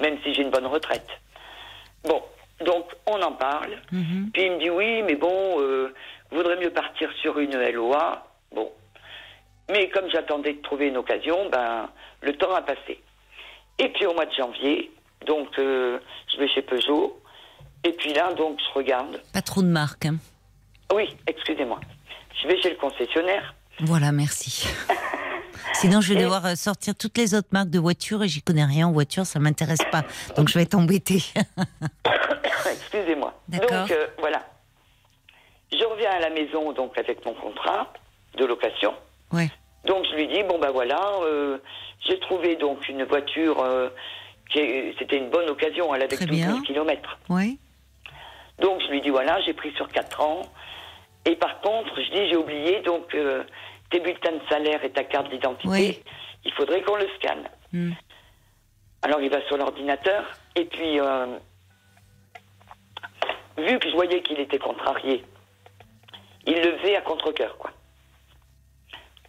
Même 0.00 0.18
si 0.22 0.34
j'ai 0.34 0.42
une 0.42 0.50
bonne 0.50 0.66
retraite. 0.66 1.08
Bon, 2.04 2.22
donc 2.60 2.86
on 3.06 3.20
en 3.22 3.32
parle. 3.32 3.78
Mhm. 3.92 4.30
Puis 4.32 4.42
il 4.42 4.52
me 4.52 4.58
dit 4.58 4.70
oui, 4.70 5.02
mais 5.02 5.14
bon, 5.14 5.60
euh, 5.60 5.94
vaudrait 6.30 6.56
mieux 6.56 6.70
partir 6.70 7.10
sur 7.20 7.38
une 7.38 7.56
LOA. 7.56 8.26
Bon. 8.52 8.70
Mais 9.70 9.88
comme 9.88 10.10
j'attendais 10.10 10.54
de 10.54 10.62
trouver 10.62 10.88
une 10.88 10.96
occasion, 10.96 11.48
ben, 11.48 11.88
le 12.20 12.36
temps 12.36 12.54
a 12.54 12.62
passé. 12.62 13.00
Et 13.78 13.88
puis 13.90 14.06
au 14.06 14.14
mois 14.14 14.26
de 14.26 14.34
janvier, 14.34 14.90
donc 15.26 15.58
euh, 15.58 15.98
je 16.32 16.38
vais 16.38 16.48
chez 16.48 16.62
Peugeot. 16.62 17.20
Et 17.84 17.92
puis 17.92 18.12
là, 18.12 18.32
donc 18.34 18.58
je 18.58 18.78
regarde. 18.78 19.20
Pas 19.32 19.42
trop 19.42 19.62
de 19.62 19.68
marques. 19.68 20.06
hein. 20.06 20.16
Oui, 20.94 21.16
excusez-moi. 21.26 21.80
Je 22.42 22.48
vais 22.48 22.60
chez 22.60 22.70
le 22.70 22.76
concessionnaire. 22.76 23.54
Voilà, 23.80 24.12
merci. 24.12 24.66
Sinon, 25.74 26.00
je 26.00 26.12
vais 26.14 26.20
Et- 26.20 26.22
devoir 26.22 26.44
euh, 26.46 26.54
sortir 26.54 26.94
toutes 26.94 27.16
les 27.18 27.34
autres 27.34 27.48
marques 27.50 27.70
de 27.70 27.78
voitures 27.78 28.22
et 28.22 28.28
j'y 28.28 28.40
connais 28.42 28.64
rien 28.64 28.86
en 28.88 28.92
voiture, 28.92 29.26
ça 29.26 29.38
m'intéresse 29.38 29.82
pas. 29.90 30.02
Donc, 30.36 30.48
je 30.48 30.54
vais 30.54 30.62
être 30.62 30.74
embêtée. 30.74 31.22
Excusez-moi. 32.70 33.34
D'accord. 33.48 33.80
Donc 33.86 33.90
euh, 33.90 34.06
voilà. 34.18 34.42
Je 35.72 35.84
reviens 35.84 36.10
à 36.10 36.20
la 36.20 36.30
maison 36.30 36.72
donc 36.72 36.96
avec 36.98 37.24
mon 37.24 37.34
contrat 37.34 37.92
de 38.38 38.44
location. 38.44 38.94
ouais. 39.32 39.50
Donc 39.84 40.04
je 40.10 40.16
lui 40.16 40.26
dis 40.26 40.42
bon 40.42 40.58
ben 40.58 40.70
voilà, 40.72 41.00
euh, 41.22 41.58
j'ai 42.08 42.18
trouvé 42.18 42.56
donc 42.56 42.88
une 42.88 43.04
voiture 43.04 43.60
euh, 43.62 43.88
c'était 44.52 45.18
une 45.18 45.30
bonne 45.30 45.48
occasion, 45.48 45.94
elle 45.94 46.02
avait 46.02 46.16
Très 46.16 46.26
12 46.26 46.36
000 46.38 46.52
bien. 46.54 46.62
kilomètres. 46.62 47.18
Ouais. 47.28 47.56
Donc 48.60 48.80
je 48.82 48.88
lui 48.88 49.00
dis 49.00 49.10
voilà, 49.10 49.40
j'ai 49.42 49.52
pris 49.54 49.72
sur 49.74 49.88
4 49.88 50.20
ans. 50.22 50.42
Et 51.24 51.36
par 51.36 51.60
contre, 51.60 51.94
je 51.96 52.10
dis 52.10 52.28
j'ai 52.30 52.36
oublié 52.36 52.80
donc 52.82 53.14
euh, 53.14 53.44
tes 53.90 54.00
bulletins 54.00 54.32
de 54.32 54.40
salaire 54.48 54.82
et 54.84 54.90
ta 54.90 55.04
carte 55.04 55.28
d'identité. 55.30 55.68
Oui. 55.68 56.02
Il 56.44 56.52
faudrait 56.52 56.82
qu'on 56.82 56.96
le 56.96 57.08
scanne. 57.18 57.48
Hmm. 57.72 57.92
Alors 59.02 59.20
il 59.20 59.30
va 59.30 59.40
sur 59.46 59.56
l'ordinateur 59.56 60.24
et 60.54 60.64
puis 60.64 60.98
euh, 61.00 61.38
vu 63.58 63.78
que 63.78 63.88
je 63.88 63.94
voyais 63.94 64.22
qu'il 64.22 64.38
était 64.40 64.58
contrarié, 64.58 65.24
il 66.46 66.54
le 66.60 66.78
faisait 66.78 66.96
à 66.96 67.00
contre-cœur 67.02 67.56
quoi. 67.58 67.70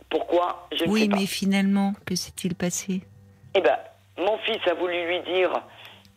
Pourquoi? 0.09 0.67
Je 0.71 0.75
ne 0.75 0.87
sais 0.87 0.89
Oui, 0.89 1.09
pas. 1.09 1.17
mais 1.17 1.25
finalement, 1.25 1.93
que 2.05 2.15
s'est-il 2.15 2.55
passé? 2.55 3.01
Eh 3.55 3.59
ben, 3.61 3.77
mon 4.17 4.37
fils 4.39 4.65
a 4.67 4.73
voulu 4.73 5.05
lui 5.05 5.19
dire, 5.33 5.51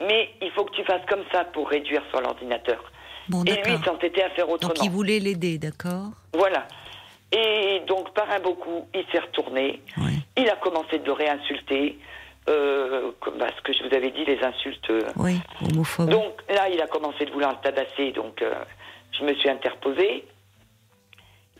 mais 0.00 0.30
il 0.40 0.50
faut 0.52 0.64
que 0.64 0.74
tu 0.76 0.84
fasses 0.84 1.04
comme 1.08 1.24
ça 1.32 1.44
pour 1.46 1.68
réduire 1.68 2.02
sur 2.10 2.20
l'ordinateur. 2.20 2.89
Bon, 3.30 3.44
Et 3.44 3.52
lui, 3.52 3.74
il 3.74 3.84
s'entêtait 3.84 4.24
à 4.24 4.30
faire 4.30 4.48
autrement. 4.48 4.74
Donc, 4.74 4.84
il 4.84 4.90
voulait 4.90 5.20
l'aider, 5.20 5.56
d'accord? 5.56 6.10
Voilà. 6.34 6.66
Et 7.30 7.80
donc, 7.86 8.12
par 8.12 8.28
un 8.28 8.40
beau 8.40 8.54
coup, 8.54 8.88
il 8.92 9.04
s'est 9.12 9.20
retourné. 9.20 9.80
Ouais. 9.96 10.14
Il 10.36 10.48
a 10.50 10.56
commencé 10.56 10.98
de 10.98 11.04
le 11.04 11.12
réinsulter. 11.12 11.96
Euh, 12.48 13.12
bah, 13.38 13.46
ce 13.56 13.62
que 13.62 13.72
je 13.72 13.86
vous 13.86 13.94
avais 13.94 14.10
dit, 14.10 14.24
les 14.24 14.42
insultes. 14.42 14.90
Euh. 14.90 15.02
Oui, 15.14 15.38
homophobes. 15.62 16.10
Donc 16.10 16.42
là, 16.48 16.68
il 16.68 16.80
a 16.80 16.88
commencé 16.88 17.24
de 17.24 17.30
vouloir 17.30 17.52
le 17.52 17.58
tabasser, 17.62 18.10
donc 18.10 18.42
euh, 18.42 18.52
je 19.16 19.24
me 19.24 19.32
suis 19.34 19.48
interposée. 19.48 20.24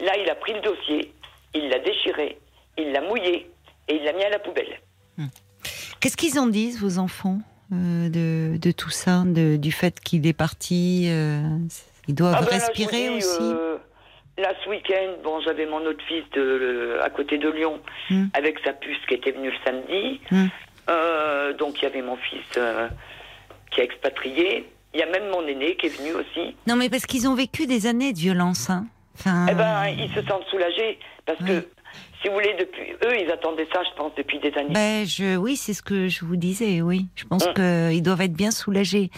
Là, 0.00 0.16
il 0.16 0.28
a 0.28 0.34
pris 0.34 0.54
le 0.54 0.60
dossier, 0.60 1.12
il 1.54 1.68
l'a 1.68 1.78
déchiré, 1.78 2.38
il 2.76 2.90
l'a 2.90 3.02
mouillé 3.02 3.48
et 3.86 3.94
il 3.94 4.02
l'a 4.02 4.12
mis 4.14 4.24
à 4.24 4.30
la 4.30 4.40
poubelle. 4.40 4.80
Hmm. 5.18 5.26
Qu'est-ce 6.00 6.16
qu'ils 6.16 6.40
en 6.40 6.46
disent, 6.46 6.80
vos 6.80 6.98
enfants, 6.98 7.38
de, 7.70 8.56
de, 8.56 8.72
tout 8.72 8.90
ça, 8.90 9.22
de, 9.24 9.56
du 9.56 9.72
fait 9.72 10.00
qu'il 10.00 10.26
est 10.26 10.32
parti 10.32 11.10
Ils 12.08 12.14
doivent 12.14 12.36
ah 12.38 12.44
respirer 12.44 13.10
aussi 13.10 13.54
Là, 14.40 14.54
ce 14.64 14.70
week-end, 14.70 15.20
bon, 15.22 15.40
j'avais 15.40 15.66
mon 15.66 15.84
autre 15.84 16.02
fils 16.08 16.24
de, 16.32 16.98
à 17.02 17.10
côté 17.10 17.36
de 17.36 17.50
Lyon 17.50 17.78
hmm. 18.08 18.26
avec 18.32 18.58
sa 18.64 18.72
puce 18.72 18.98
qui 19.06 19.14
était 19.14 19.32
venue 19.32 19.50
le 19.50 19.56
samedi. 19.64 20.20
Hmm. 20.30 20.46
Euh, 20.88 21.52
donc 21.52 21.80
il 21.80 21.82
y 21.82 21.86
avait 21.86 22.00
mon 22.00 22.16
fils 22.16 22.46
euh, 22.56 22.88
qui 23.70 23.82
a 23.82 23.84
expatrié. 23.84 24.66
Il 24.94 25.00
y 25.00 25.02
a 25.02 25.06
même 25.06 25.28
mon 25.30 25.46
aîné 25.46 25.76
qui 25.76 25.86
est 25.86 25.96
venu 25.96 26.14
aussi. 26.14 26.56
Non, 26.66 26.76
mais 26.76 26.88
parce 26.88 27.04
qu'ils 27.04 27.28
ont 27.28 27.34
vécu 27.34 27.66
des 27.66 27.86
années 27.86 28.14
de 28.14 28.18
violence. 28.18 28.70
Hein. 28.70 28.86
Enfin... 29.18 29.46
Eh 29.50 29.54
ben, 29.54 29.88
ils 29.88 30.10
se 30.14 30.22
sentent 30.26 30.46
soulagés 30.46 30.98
parce 31.26 31.38
que 31.40 31.68
si 32.20 32.28
vous 32.28 32.34
voulez, 32.34 32.54
depuis 32.58 32.92
eux, 33.04 33.18
ils 33.18 33.30
attendaient 33.30 33.68
ça, 33.72 33.82
je 33.82 33.96
pense, 33.96 34.12
depuis 34.14 34.38
des 34.40 34.52
années. 34.58 34.74
Ben, 34.74 35.06
je, 35.06 35.36
oui, 35.36 35.56
c'est 35.56 35.72
ce 35.72 35.82
que 35.82 36.08
je 36.08 36.24
vous 36.24 36.36
disais, 36.36 36.82
oui. 36.82 37.06
Je 37.16 37.24
pense 37.24 37.46
mm. 37.46 37.54
qu'ils 37.54 38.02
doivent 38.02 38.20
être 38.20 38.34
bien 38.34 38.50
soulagés. 38.50 39.10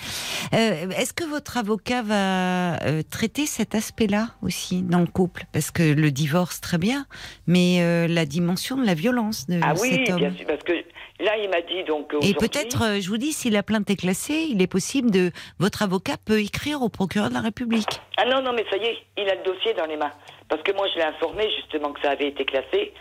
Euh, 0.54 0.88
est-ce 0.90 1.12
que 1.12 1.24
votre 1.24 1.56
avocat 1.56 2.02
va 2.02 2.80
euh, 2.84 3.02
traiter 3.08 3.46
cet 3.46 3.74
aspect-là 3.74 4.28
aussi 4.42 4.82
dans 4.82 5.00
le 5.00 5.06
couple? 5.06 5.44
Parce 5.52 5.72
que 5.72 5.82
le 5.82 6.12
divorce, 6.12 6.60
très 6.60 6.78
bien, 6.78 7.06
mais 7.48 7.78
euh, 7.80 8.06
la 8.06 8.24
dimension 8.24 8.76
de 8.76 8.86
la 8.86 8.94
violence 8.94 9.46
de 9.48 9.58
ah, 9.62 9.74
oui, 9.80 10.04
bien 10.04 10.32
sûr, 10.36 10.46
parce 10.46 10.62
que 10.62 10.72
là, 11.18 11.36
il 11.38 11.50
m'a 11.50 11.60
dit 11.62 11.82
donc. 11.84 12.14
Et 12.22 12.34
peut-être, 12.34 13.00
je 13.00 13.08
vous 13.08 13.18
dis, 13.18 13.32
si 13.32 13.50
la 13.50 13.64
plainte 13.64 13.90
est 13.90 13.96
classée, 13.96 14.46
il 14.48 14.62
est 14.62 14.68
possible 14.68 15.10
de. 15.10 15.32
Votre 15.58 15.82
avocat 15.82 16.16
peut 16.24 16.40
écrire 16.40 16.82
au 16.82 16.88
procureur 16.88 17.30
de 17.30 17.34
la 17.34 17.40
République. 17.40 18.00
Ah 18.16 18.26
non, 18.26 18.42
non, 18.42 18.52
mais 18.52 18.64
ça 18.70 18.76
y 18.76 18.84
est, 18.84 18.98
il 19.16 19.28
a 19.28 19.34
le 19.34 19.42
dossier 19.42 19.74
dans 19.74 19.86
les 19.86 19.96
mains. 19.96 20.12
Parce 20.52 20.64
que 20.64 20.72
moi, 20.72 20.86
je 20.92 20.98
l'ai 20.98 21.04
informé 21.04 21.50
justement 21.56 21.94
que 21.94 22.02
ça 22.02 22.10
avait 22.10 22.28
été 22.28 22.44
classé. 22.44 22.92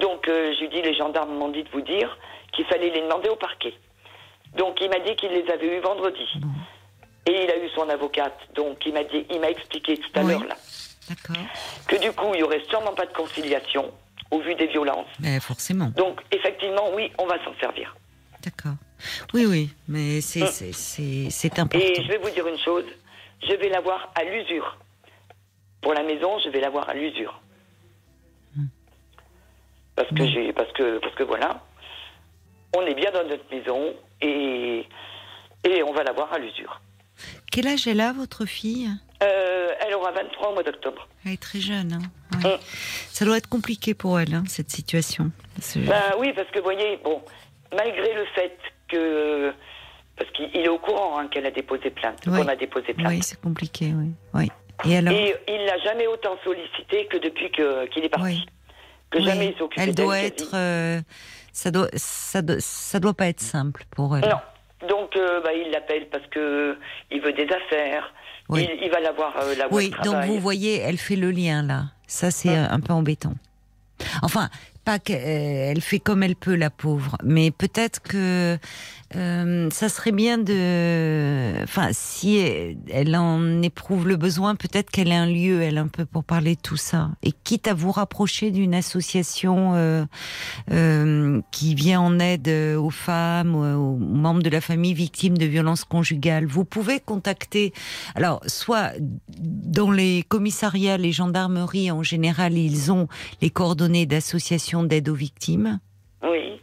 Donc, 0.00 0.26
euh, 0.26 0.52
je 0.56 0.62
lui 0.62 0.68
dis, 0.68 0.82
les 0.82 0.96
gendarmes 0.96 1.32
m'ont 1.32 1.50
dit 1.50 1.62
de 1.62 1.68
vous 1.68 1.80
dire 1.80 2.18
qu'il 2.52 2.64
fallait 2.64 2.90
les 2.90 3.02
demander 3.02 3.28
au 3.28 3.36
parquet. 3.36 3.72
Donc, 4.56 4.80
il 4.80 4.90
m'a 4.90 4.98
dit 4.98 5.14
qu'il 5.14 5.30
les 5.30 5.48
avait 5.48 5.76
eus 5.76 5.80
vendredi. 5.80 6.26
Et 7.26 7.44
il 7.44 7.50
a 7.52 7.56
eu 7.56 7.68
son 7.76 7.88
avocate. 7.88 8.36
Donc, 8.56 8.84
il 8.84 8.92
m'a 8.92 9.04
dit, 9.04 9.24
il 9.30 9.38
m'a 9.38 9.48
expliqué 9.48 9.96
tout 9.96 10.10
à 10.16 10.24
l'heure 10.24 10.42
là. 10.42 10.56
Que 11.86 12.00
du 12.02 12.10
coup, 12.10 12.34
il 12.34 12.40
y 12.40 12.42
aurait 12.42 12.64
sûrement 12.68 12.94
pas 12.94 13.06
de 13.06 13.12
conciliation 13.12 13.92
au 14.32 14.40
vu 14.40 14.56
des 14.56 14.66
violences. 14.66 15.06
Mais 15.20 15.38
forcément. 15.38 15.92
Donc, 15.96 16.20
effectivement, 16.32 16.90
oui, 16.94 17.12
on 17.18 17.26
va 17.26 17.36
s'en 17.44 17.54
servir. 17.60 17.94
D'accord. 18.42 18.74
Oui, 19.34 19.46
oui, 19.46 19.70
mais 19.86 20.20
c'est 20.20 20.42
hum. 20.42 21.28
important. 21.62 21.78
Et 21.78 21.94
je 22.02 22.08
vais 22.08 22.18
vous 22.18 22.30
dire 22.30 22.48
une 22.48 22.58
chose, 22.58 22.86
je 23.48 23.54
vais 23.54 23.68
l'avoir 23.68 24.12
à 24.16 24.24
l'usure. 24.24 24.76
Pour 25.80 25.94
la 25.94 26.02
maison, 26.02 26.38
je 26.44 26.48
vais 26.50 26.60
l'avoir 26.60 26.88
à 26.88 26.94
l'usure. 26.94 27.40
Hmm. 28.56 28.66
Parce 29.96 30.08
que 30.08 30.26
j'ai, 30.26 30.52
parce 30.52 30.72
que, 30.72 30.98
parce 30.98 31.14
que 31.14 31.22
voilà, 31.22 31.62
on 32.76 32.82
est 32.82 32.94
bien 32.94 33.10
dans 33.12 33.26
notre 33.26 33.44
maison 33.50 33.94
et, 34.20 34.86
et 35.64 35.82
on 35.82 35.92
va 35.92 36.02
l'avoir 36.02 36.32
à 36.32 36.38
l'usure. 36.38 36.80
Quel 37.50 37.66
âge 37.66 37.86
elle 37.86 38.00
a, 38.00 38.12
votre 38.12 38.44
fille? 38.46 38.88
Euh, 39.22 39.70
Elle 39.80 39.94
aura 39.94 40.12
23 40.12 40.50
au 40.50 40.54
mois 40.54 40.62
d'octobre. 40.62 41.08
Elle 41.24 41.32
est 41.32 41.42
très 41.42 41.60
jeune. 41.60 41.92
Hein. 41.94 42.38
Hmm. 42.38 42.58
Ça 43.10 43.24
doit 43.24 43.36
être 43.36 43.48
compliqué 43.48 43.94
pour 43.94 44.20
elle, 44.20 44.34
hein, 44.34 44.44
cette 44.46 44.70
situation. 44.70 45.30
Ben 45.76 46.12
oui, 46.18 46.32
parce 46.34 46.48
que 46.50 46.58
vous 46.58 46.64
voyez, 46.64 46.98
bon, 47.02 47.22
malgré 47.72 48.14
le 48.14 48.24
fait 48.34 48.56
que. 48.88 49.52
Parce 50.16 50.30
qu'il 50.32 50.56
est 50.56 50.68
au 50.68 50.78
courant 50.78 51.18
hein, 51.18 51.28
qu'elle 51.28 51.46
a 51.46 51.50
déposé 51.52 51.90
plainte, 51.90 52.24
qu'on 52.24 52.48
a 52.48 52.56
déposé 52.56 52.92
plainte. 52.92 53.12
Oui, 53.12 53.22
c'est 53.22 53.40
compliqué, 53.40 53.92
oui. 53.94 54.10
oui. 54.34 54.48
Et, 54.84 54.96
alors 54.96 55.12
Et 55.12 55.34
il 55.48 55.64
l'a 55.64 55.78
jamais 55.78 56.06
autant 56.06 56.36
sollicité 56.44 57.06
que 57.06 57.16
depuis 57.16 57.50
qu'il 57.50 58.04
est 58.04 58.08
parti. 58.08 58.46
Que 59.10 59.20
jamais 59.20 59.48
il 59.48 59.58
s'occupe 59.58 59.80
Elle 59.82 59.94
doit 59.94 60.18
être. 60.18 60.50
Euh, 60.54 61.00
ça 61.52 61.70
doit, 61.70 61.88
ça, 61.94 62.42
doit, 62.42 62.60
ça 62.60 63.00
doit 63.00 63.14
pas 63.14 63.26
être 63.26 63.40
simple 63.40 63.84
pour 63.90 64.16
elle. 64.16 64.28
Non. 64.28 64.88
Donc, 64.88 65.16
euh, 65.16 65.40
bah, 65.40 65.50
il 65.54 65.72
l'appelle 65.72 66.08
parce 66.08 66.26
que 66.28 66.76
il 67.10 67.20
veut 67.20 67.32
des 67.32 67.48
affaires. 67.48 68.12
Il, 68.50 68.78
il, 68.82 68.90
va 68.90 69.00
l'avoir 69.00 69.36
euh, 69.38 69.54
la 69.56 69.66
Oui, 69.70 69.90
donc 70.04 70.24
vous 70.24 70.38
voyez, 70.38 70.78
elle 70.78 70.96
fait 70.96 71.16
le 71.16 71.30
lien 71.30 71.62
là. 71.62 71.84
Ça, 72.06 72.30
c'est 72.30 72.54
hein 72.54 72.68
un 72.70 72.80
peu 72.80 72.92
embêtant. 72.92 73.34
Enfin, 74.22 74.48
pas 74.84 74.98
qu'elle 74.98 75.80
fait 75.82 75.98
comme 75.98 76.22
elle 76.22 76.36
peut, 76.36 76.54
la 76.54 76.70
pauvre, 76.70 77.16
mais 77.22 77.50
peut-être 77.50 78.00
que 78.00 78.56
euh, 79.16 79.70
ça 79.70 79.88
serait 79.88 80.12
bien 80.12 80.36
de, 80.36 81.62
enfin, 81.62 81.88
si 81.92 82.36
elle, 82.36 83.16
en 83.16 83.62
éprouve 83.62 84.06
le 84.06 84.16
besoin, 84.16 84.54
peut-être 84.54 84.90
qu'elle 84.90 85.08
ait 85.08 85.14
un 85.14 85.26
lieu, 85.26 85.62
elle, 85.62 85.78
un 85.78 85.88
peu 85.88 86.04
pour 86.04 86.24
parler 86.24 86.56
de 86.56 86.60
tout 86.60 86.76
ça. 86.76 87.10
Et 87.22 87.32
quitte 87.32 87.68
à 87.68 87.74
vous 87.74 87.90
rapprocher 87.90 88.50
d'une 88.50 88.74
association 88.74 89.72
euh, 89.74 90.04
euh, 90.70 91.40
qui 91.52 91.74
vient 91.74 92.00
en 92.00 92.18
aide 92.18 92.48
aux 92.48 92.90
femmes, 92.90 93.54
aux 93.54 93.96
membres 93.96 94.42
de 94.42 94.50
la 94.50 94.60
famille 94.60 94.94
victimes 94.94 95.38
de 95.38 95.46
violences 95.46 95.84
conjugales, 95.84 96.46
vous 96.46 96.64
pouvez 96.64 97.00
contacter. 97.00 97.72
Alors, 98.14 98.40
soit 98.46 98.92
dans 99.40 99.90
les 99.90 100.22
commissariats, 100.28 100.98
les 100.98 101.12
gendarmeries 101.12 101.90
en 101.90 102.02
général, 102.02 102.58
ils 102.58 102.92
ont 102.92 103.08
les 103.40 103.50
coordonnées 103.50 104.06
d'associations 104.06 104.84
d'aide 104.84 105.08
aux 105.08 105.14
victimes. 105.14 105.80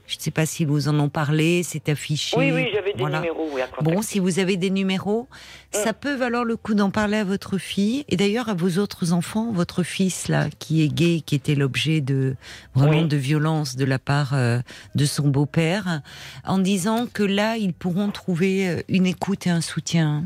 Je 0.07 0.17
ne 0.17 0.21
sais 0.21 0.31
pas 0.31 0.45
si 0.45 0.65
vous 0.65 0.87
en 0.87 0.99
ont 0.99 1.09
parlé, 1.09 1.63
c'est 1.63 1.89
affiché. 1.89 2.37
Oui, 2.37 2.51
oui, 2.51 2.67
j'avais 2.71 2.93
des 2.93 3.03
numéros. 3.03 3.49
bon, 3.81 4.01
si 4.03 4.19
vous 4.19 4.37
avez 4.37 4.55
des 4.55 4.69
numéros, 4.69 5.27
mm. 5.73 5.77
ça 5.77 5.93
peut 5.93 6.13
valoir 6.13 6.43
le 6.43 6.57
coup 6.57 6.75
d'en 6.75 6.91
parler 6.91 7.17
à 7.17 7.23
votre 7.23 7.57
fille 7.57 8.05
et 8.09 8.15
d'ailleurs 8.15 8.47
à 8.49 8.53
vos 8.53 8.77
autres 8.77 9.13
enfants, 9.13 9.51
votre 9.51 9.81
fils 9.81 10.27
là, 10.27 10.47
qui 10.59 10.83
est 10.83 10.89
gay, 10.89 11.21
qui 11.25 11.33
était 11.33 11.55
l'objet 11.55 12.01
de 12.01 12.35
vraiment 12.75 13.01
de 13.01 13.17
violence 13.17 13.75
de 13.75 13.85
la 13.85 13.97
part 13.97 14.33
euh, 14.33 14.59
de 14.93 15.05
son 15.05 15.27
beau-père, 15.27 16.01
en 16.45 16.59
disant 16.59 17.07
que 17.11 17.23
là, 17.23 17.57
ils 17.57 17.73
pourront 17.73 18.11
trouver 18.11 18.69
euh, 18.69 18.81
une 18.87 19.07
écoute 19.07 19.47
et 19.47 19.49
un 19.49 19.61
soutien. 19.61 20.25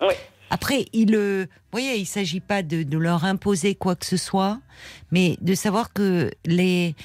Oui. 0.00 0.14
Après, 0.48 0.86
il, 0.92 1.14
euh, 1.14 1.44
vous 1.44 1.78
voyez, 1.78 1.96
il 1.96 2.06
s'agit 2.06 2.40
pas 2.40 2.62
de, 2.62 2.82
de 2.82 2.98
leur 2.98 3.24
imposer 3.24 3.74
quoi 3.74 3.94
que 3.96 4.06
ce 4.06 4.16
soit, 4.16 4.58
mais 5.12 5.36
de 5.40 5.54
savoir 5.54 5.92
que 5.92 6.30
les 6.44 6.96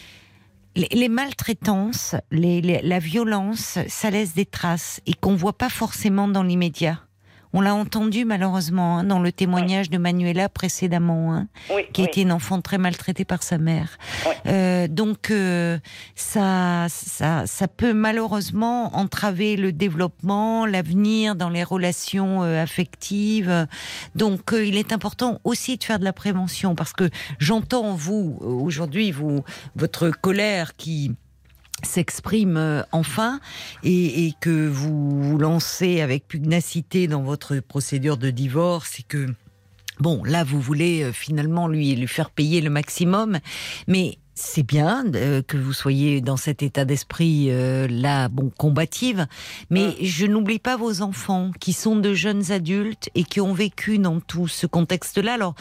les, 0.76 1.10
maltraitances, 1.10 2.15
la 2.31 2.99
violence, 2.99 3.80
ça 3.88 4.10
laisse 4.10 4.34
des 4.34 4.45
traces 4.45 5.02
et 5.06 5.14
qu'on 5.14 5.35
voit 5.35 5.57
pas 5.57 5.69
forcément 5.69 6.27
dans 6.27 6.43
l'immédiat. 6.43 7.02
On 7.57 7.61
l'a 7.61 7.73
entendu 7.73 8.26
malheureusement 8.26 8.98
hein, 8.98 9.06
dans 9.06 9.19
le 9.19 9.32
témoignage 9.32 9.90
de 9.90 9.98
Manuela 9.98 10.49
précédemment, 10.49 11.34
hein, 11.34 11.48
qui 11.94 12.03
était 12.03 12.22
une 12.22 12.34
enfant 12.34 12.60
très 12.60 12.77
maltraitée 12.77 13.23
par 13.23 13.44
sa 13.44 13.57
mère. 13.57 13.98
Euh, 14.45 14.90
donc 14.90 15.32
euh, 15.32 15.80
ça, 16.15 16.88
ça, 16.90 17.48
ça 17.48 17.68
peut 17.69 17.94
malheureusement 17.94 18.94
entraver 18.98 19.56
le 19.56 19.72
développement, 19.72 20.65
l'avenir 20.65 21.38
dans 21.38 21.48
les 21.48 21.64
relations 21.64 22.44
euh, 22.44 22.61
affectives. 22.61 23.68
Donc 24.15 24.53
il 24.53 24.76
est 24.76 24.91
important 24.91 25.40
aussi 25.45 25.77
de 25.77 25.84
faire 25.86 25.99
de 25.99 26.03
la 26.03 26.14
prévention 26.14 26.76
parce 26.76 26.91
que 26.91 27.10
j'entends 27.40 27.95
vous 27.95 28.38
aujourd'hui 28.41 29.14
vous 29.14 29.45
votre 29.77 30.10
colère 30.10 30.76
qui 30.76 31.15
s'exprime 31.84 32.57
euh, 32.57 32.84
enfin 32.91 33.39
et, 33.84 34.34
que 34.39 34.68
vous 34.68 35.22
vous 35.22 35.38
lancez 35.38 36.02
avec 36.02 36.27
pugnacité 36.27 37.07
dans 37.07 37.22
votre 37.22 37.60
procédure 37.60 38.18
de 38.18 38.30
divorce 38.30 38.99
et 38.99 39.03
que 39.03 39.27
Bon, 40.02 40.26
là, 40.26 40.43
vous 40.43 40.60
voulez 40.60 41.03
euh, 41.03 41.14
finalement 41.14 41.69
lui 41.69 41.95
lui 41.95 42.07
faire 42.07 42.30
payer 42.30 42.60
le 42.60 42.69
maximum, 42.69 43.39
mais 43.88 44.18
c'est 44.35 44.63
bien 44.63 45.05
euh, 45.15 45.41
que 45.41 45.55
vous 45.55 45.71
soyez 45.71 46.19
dans 46.19 46.35
cet 46.35 46.61
état 46.61 46.83
d'esprit 46.83 47.47
euh, 47.49 47.87
là, 47.87 48.27
bon, 48.27 48.51
combative, 48.55 49.27
mais 49.69 49.87
mm. 49.87 49.95
je 50.01 50.25
n'oublie 50.25 50.59
pas 50.59 50.75
vos 50.75 51.01
enfants 51.01 51.51
qui 51.59 51.71
sont 51.71 51.95
de 51.95 52.13
jeunes 52.13 52.51
adultes 52.51 53.09
et 53.15 53.23
qui 53.23 53.39
ont 53.39 53.53
vécu 53.53 53.97
dans 53.97 54.19
tout 54.19 54.49
ce 54.49 54.67
contexte-là. 54.67 55.35
Alors, 55.35 55.55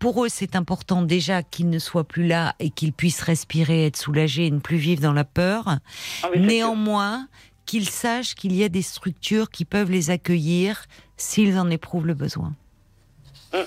pour 0.00 0.24
eux, 0.24 0.28
c'est 0.28 0.56
important 0.56 1.02
déjà 1.02 1.44
qu'ils 1.44 1.70
ne 1.70 1.78
soient 1.78 2.04
plus 2.04 2.26
là 2.26 2.56
et 2.58 2.70
qu'ils 2.70 2.92
puissent 2.92 3.22
respirer, 3.22 3.86
être 3.86 3.96
soulagés 3.96 4.46
et 4.46 4.50
ne 4.50 4.58
plus 4.58 4.78
vivre 4.78 5.00
dans 5.00 5.12
la 5.12 5.24
peur. 5.24 5.78
Ah 6.24 6.28
Néanmoins, 6.36 7.28
qu'ils 7.66 7.88
sachent 7.88 8.34
qu'il 8.34 8.56
y 8.56 8.64
a 8.64 8.68
des 8.68 8.82
structures 8.82 9.48
qui 9.48 9.64
peuvent 9.64 9.92
les 9.92 10.10
accueillir 10.10 10.86
s'ils 11.16 11.56
en 11.56 11.70
éprouvent 11.70 12.06
le 12.06 12.14
besoin. 12.14 12.52
Mm. 13.54 13.58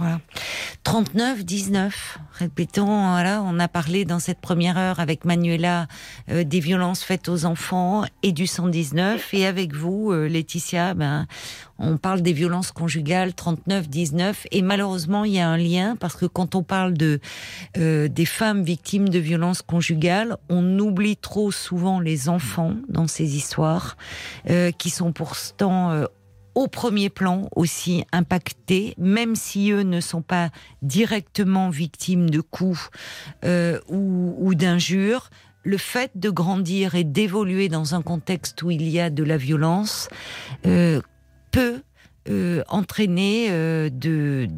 Voilà. 0.00 0.18
39, 0.84 1.44
19. 1.44 2.18
Répétons, 2.32 2.88
on 2.88 3.58
a 3.58 3.68
parlé 3.68 4.06
dans 4.06 4.18
cette 4.18 4.40
première 4.40 4.78
heure 4.78 4.98
avec 4.98 5.26
Manuela 5.26 5.88
euh, 6.30 6.42
des 6.42 6.60
violences 6.60 7.02
faites 7.02 7.28
aux 7.28 7.44
enfants 7.44 8.04
et 8.22 8.32
du 8.32 8.46
119. 8.46 9.34
Et 9.34 9.46
avec 9.46 9.74
vous, 9.74 10.10
euh, 10.10 10.26
Laetitia, 10.26 10.94
ben, 10.94 11.26
on 11.78 11.98
parle 11.98 12.22
des 12.22 12.32
violences 12.32 12.72
conjugales 12.72 13.34
39, 13.34 13.90
19. 13.90 14.46
Et 14.52 14.62
malheureusement, 14.62 15.24
il 15.26 15.34
y 15.34 15.38
a 15.38 15.50
un 15.50 15.58
lien 15.58 15.96
parce 15.96 16.16
que 16.16 16.24
quand 16.24 16.54
on 16.54 16.62
parle 16.62 16.94
de 16.94 17.20
euh, 17.76 18.08
des 18.08 18.24
femmes 18.24 18.62
victimes 18.62 19.10
de 19.10 19.18
violences 19.18 19.60
conjugales, 19.60 20.38
on 20.48 20.78
oublie 20.78 21.18
trop 21.18 21.50
souvent 21.50 22.00
les 22.00 22.30
enfants 22.30 22.72
dans 22.88 23.06
ces 23.06 23.36
histoires 23.36 23.98
qui 24.78 24.90
sont 24.90 25.12
pourtant 25.12 26.06
au 26.54 26.66
premier 26.66 27.10
plan 27.10 27.48
aussi 27.54 28.04
impactés, 28.12 28.94
même 28.98 29.36
si 29.36 29.70
eux 29.70 29.82
ne 29.82 30.00
sont 30.00 30.22
pas 30.22 30.50
directement 30.82 31.70
victimes 31.70 32.30
de 32.30 32.40
coups 32.40 32.90
euh, 33.44 33.80
ou, 33.88 34.54
d'injures. 34.54 35.30
Le 35.62 35.76
fait 35.76 36.12
de 36.14 36.30
grandir 36.30 36.94
et 36.94 37.04
d'évoluer 37.04 37.68
dans 37.68 37.94
un 37.94 38.02
contexte 38.02 38.62
où 38.62 38.70
il 38.70 38.88
y 38.88 38.98
a 38.98 39.10
de 39.10 39.22
la 39.22 39.36
violence 39.36 40.08
euh, 40.66 41.00
peut 41.50 41.82
euh, 42.28 42.62
entraîner 42.68 43.50
de, 43.90 44.48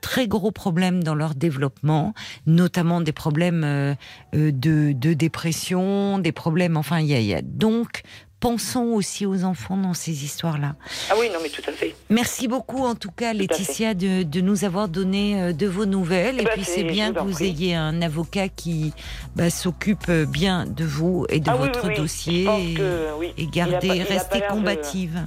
très 0.00 0.28
gros 0.28 0.50
problèmes 0.50 1.02
dans 1.02 1.14
leur 1.14 1.34
développement, 1.34 2.14
notamment 2.46 3.00
des 3.00 3.12
problèmes 3.12 3.96
de, 4.32 5.12
dépression, 5.14 6.18
des 6.18 6.32
problèmes. 6.32 6.76
Enfin, 6.76 7.00
il 7.00 7.08
y 7.08 7.34
a 7.34 7.42
donc 7.42 8.02
pensons 8.40 8.86
aussi 8.94 9.26
aux 9.26 9.44
enfants 9.44 9.76
dans 9.76 9.94
ces 9.94 10.24
histoires-là. 10.24 10.74
Ah 11.10 11.14
oui, 11.18 11.28
non, 11.32 11.38
mais 11.42 11.50
tout 11.50 11.62
à 11.68 11.72
fait. 11.72 11.94
Merci 12.08 12.48
beaucoup, 12.48 12.84
en 12.84 12.94
tout 12.94 13.10
cas, 13.10 13.32
Laetitia, 13.32 13.94
de, 13.94 14.40
nous 14.40 14.64
avoir 14.64 14.88
donné 14.88 15.40
euh, 15.40 15.52
de 15.52 15.66
vos 15.66 15.84
nouvelles. 15.84 16.36
Eh 16.38 16.42
et, 16.42 16.44
ben, 16.44 16.52
puis, 16.54 16.64
c'est 16.64 16.84
bien 16.84 17.12
que 17.12 17.20
vous 17.20 17.42
ayez 17.42 17.74
un 17.74 18.02
avocat 18.02 18.48
qui 18.48 18.92
bah, 19.36 19.50
s'occupe 19.50 20.10
bien 20.10 20.64
de 20.66 20.84
vous 20.84 21.26
et 21.28 21.40
de 21.40 21.50
ah 21.50 21.56
votre 21.56 21.94
dossier 21.94 22.48
et, 23.36 23.46
garder, 23.46 24.02
rester 24.02 24.40
combative. 24.48 25.20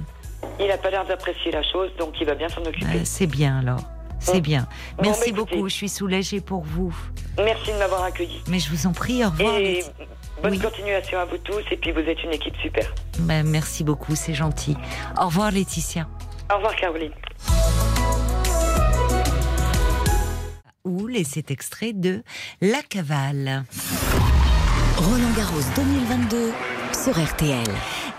Il 0.60 0.66
n'a 0.66 0.76
pas 0.76 0.90
l'air 0.90 1.06
d'apprécier 1.06 1.50
la 1.50 1.62
chose, 1.62 1.90
donc 1.98 2.14
il 2.20 2.26
va 2.26 2.34
bien 2.34 2.48
s'en 2.48 2.62
occuper. 2.62 2.86
Euh, 2.86 3.00
c'est 3.04 3.26
bien 3.26 3.58
alors. 3.58 3.82
C'est 4.20 4.40
bien. 4.40 4.66
Merci 5.02 5.32
bah, 5.32 5.38
beaucoup. 5.38 5.68
Je 5.68 5.74
suis 5.74 5.88
soulagée 5.88 6.40
pour 6.40 6.62
vous. 6.62 6.94
Merci 7.36 7.72
de 7.72 7.78
m'avoir 7.78 8.04
accueilli. 8.04 8.42
Mais 8.48 8.58
je 8.58 8.70
vous 8.70 8.86
en 8.86 8.92
prie. 8.92 9.24
Au 9.24 9.30
revoir. 9.30 9.56
Bonne 10.44 10.60
continuation 10.60 11.18
à 11.18 11.24
vous 11.24 11.38
tous 11.38 11.62
et 11.70 11.76
puis 11.78 11.90
vous 11.90 12.00
êtes 12.00 12.22
une 12.22 12.34
équipe 12.34 12.54
super. 12.58 12.92
Ben, 13.20 13.46
merci 13.46 13.82
beaucoup, 13.82 14.14
c'est 14.14 14.34
gentil. 14.34 14.76
Au 15.18 15.24
revoir 15.24 15.50
Laetitia. 15.50 16.06
Au 16.52 16.56
revoir 16.56 16.76
Caroline. 16.76 17.12
Ou 20.84 21.06
les 21.06 21.24
cet 21.24 21.50
extrait 21.50 21.94
de 21.94 22.22
La 22.60 22.82
Cavale. 22.82 23.64
Roland 24.98 25.32
Garros 25.34 25.62
2022 25.76 26.52
sur 26.92 27.18
RTL. 27.18 27.64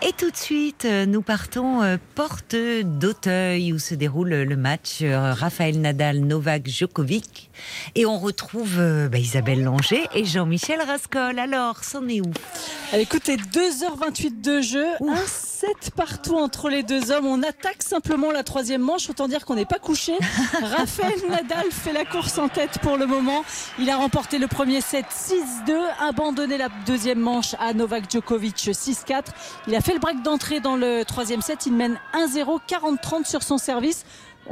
Et 0.08 0.14
tout 0.14 0.30
de 0.30 0.38
suite, 0.38 0.86
euh, 0.86 1.08
nous 1.08 1.24
partons 1.24 1.82
euh, 1.82 1.98
porte 2.14 2.56
d'Auteuil 2.56 3.74
où 3.74 3.80
se 3.80 3.96
déroule 3.96 4.36
le 4.36 4.56
match 4.56 5.00
euh, 5.02 5.34
Raphaël 5.34 5.82
Nadal 5.82 6.20
Novak 6.20 6.68
Djokovic 6.68 7.50
et 7.96 8.06
on 8.06 8.20
retrouve 8.20 8.78
bah, 9.10 9.18
Isabelle 9.18 9.64
Langer 9.64 10.04
et 10.14 10.24
Jean-Michel 10.24 10.80
Rascol. 10.80 11.40
Alors, 11.40 11.84
c'en 11.84 12.08
est 12.08 12.22
où? 12.22 12.32
Écoutez, 12.94 13.38
2h28 13.38 14.42
de 14.42 14.62
jeu, 14.62 14.86
un 15.02 15.26
7 15.26 15.92
partout 15.96 16.36
entre 16.36 16.70
les 16.70 16.84
deux 16.84 17.12
hommes. 17.12 17.26
On 17.26 17.42
attaque 17.42 17.82
simplement 17.82 18.32
la 18.32 18.44
troisième 18.44 18.82
manche, 18.82 19.10
autant 19.10 19.28
dire 19.28 19.44
qu'on 19.44 19.56
n'est 19.56 19.66
pas 19.66 19.80
couché. 19.80 20.14
Raphaël 20.62 21.20
Nadal 21.30 21.72
fait 21.72 21.94
la 21.94 22.06
course 22.06 22.38
en 22.38 22.48
tête 22.48 22.78
pour 22.84 22.98
le 22.98 23.08
moment. 23.08 23.44
Il 23.80 23.90
a 23.90 23.98
remporté 23.98 24.38
le 24.38 24.48
premier 24.48 24.82
set 24.82 25.08
6-2, 25.10 25.74
abandonné 26.08 26.58
la 26.58 26.70
deuxième 26.86 27.20
manche 27.20 27.56
à 27.60 27.74
Novak 27.74 28.12
Djokovic 28.12 28.56
6-4. 28.56 29.24
Il 29.68 29.76
a 29.76 29.82
fait 29.82 29.95
le 29.96 30.02
break 30.02 30.24
d'entrée 30.24 30.60
dans 30.60 30.76
le 30.76 31.04
troisième 31.06 31.42
set. 31.42 31.66
Il 31.66 31.74
mène 31.74 31.98
1-0, 32.14 32.60
40-30 32.68 33.26
sur 33.26 33.44
son 33.44 33.58
service 33.58 34.06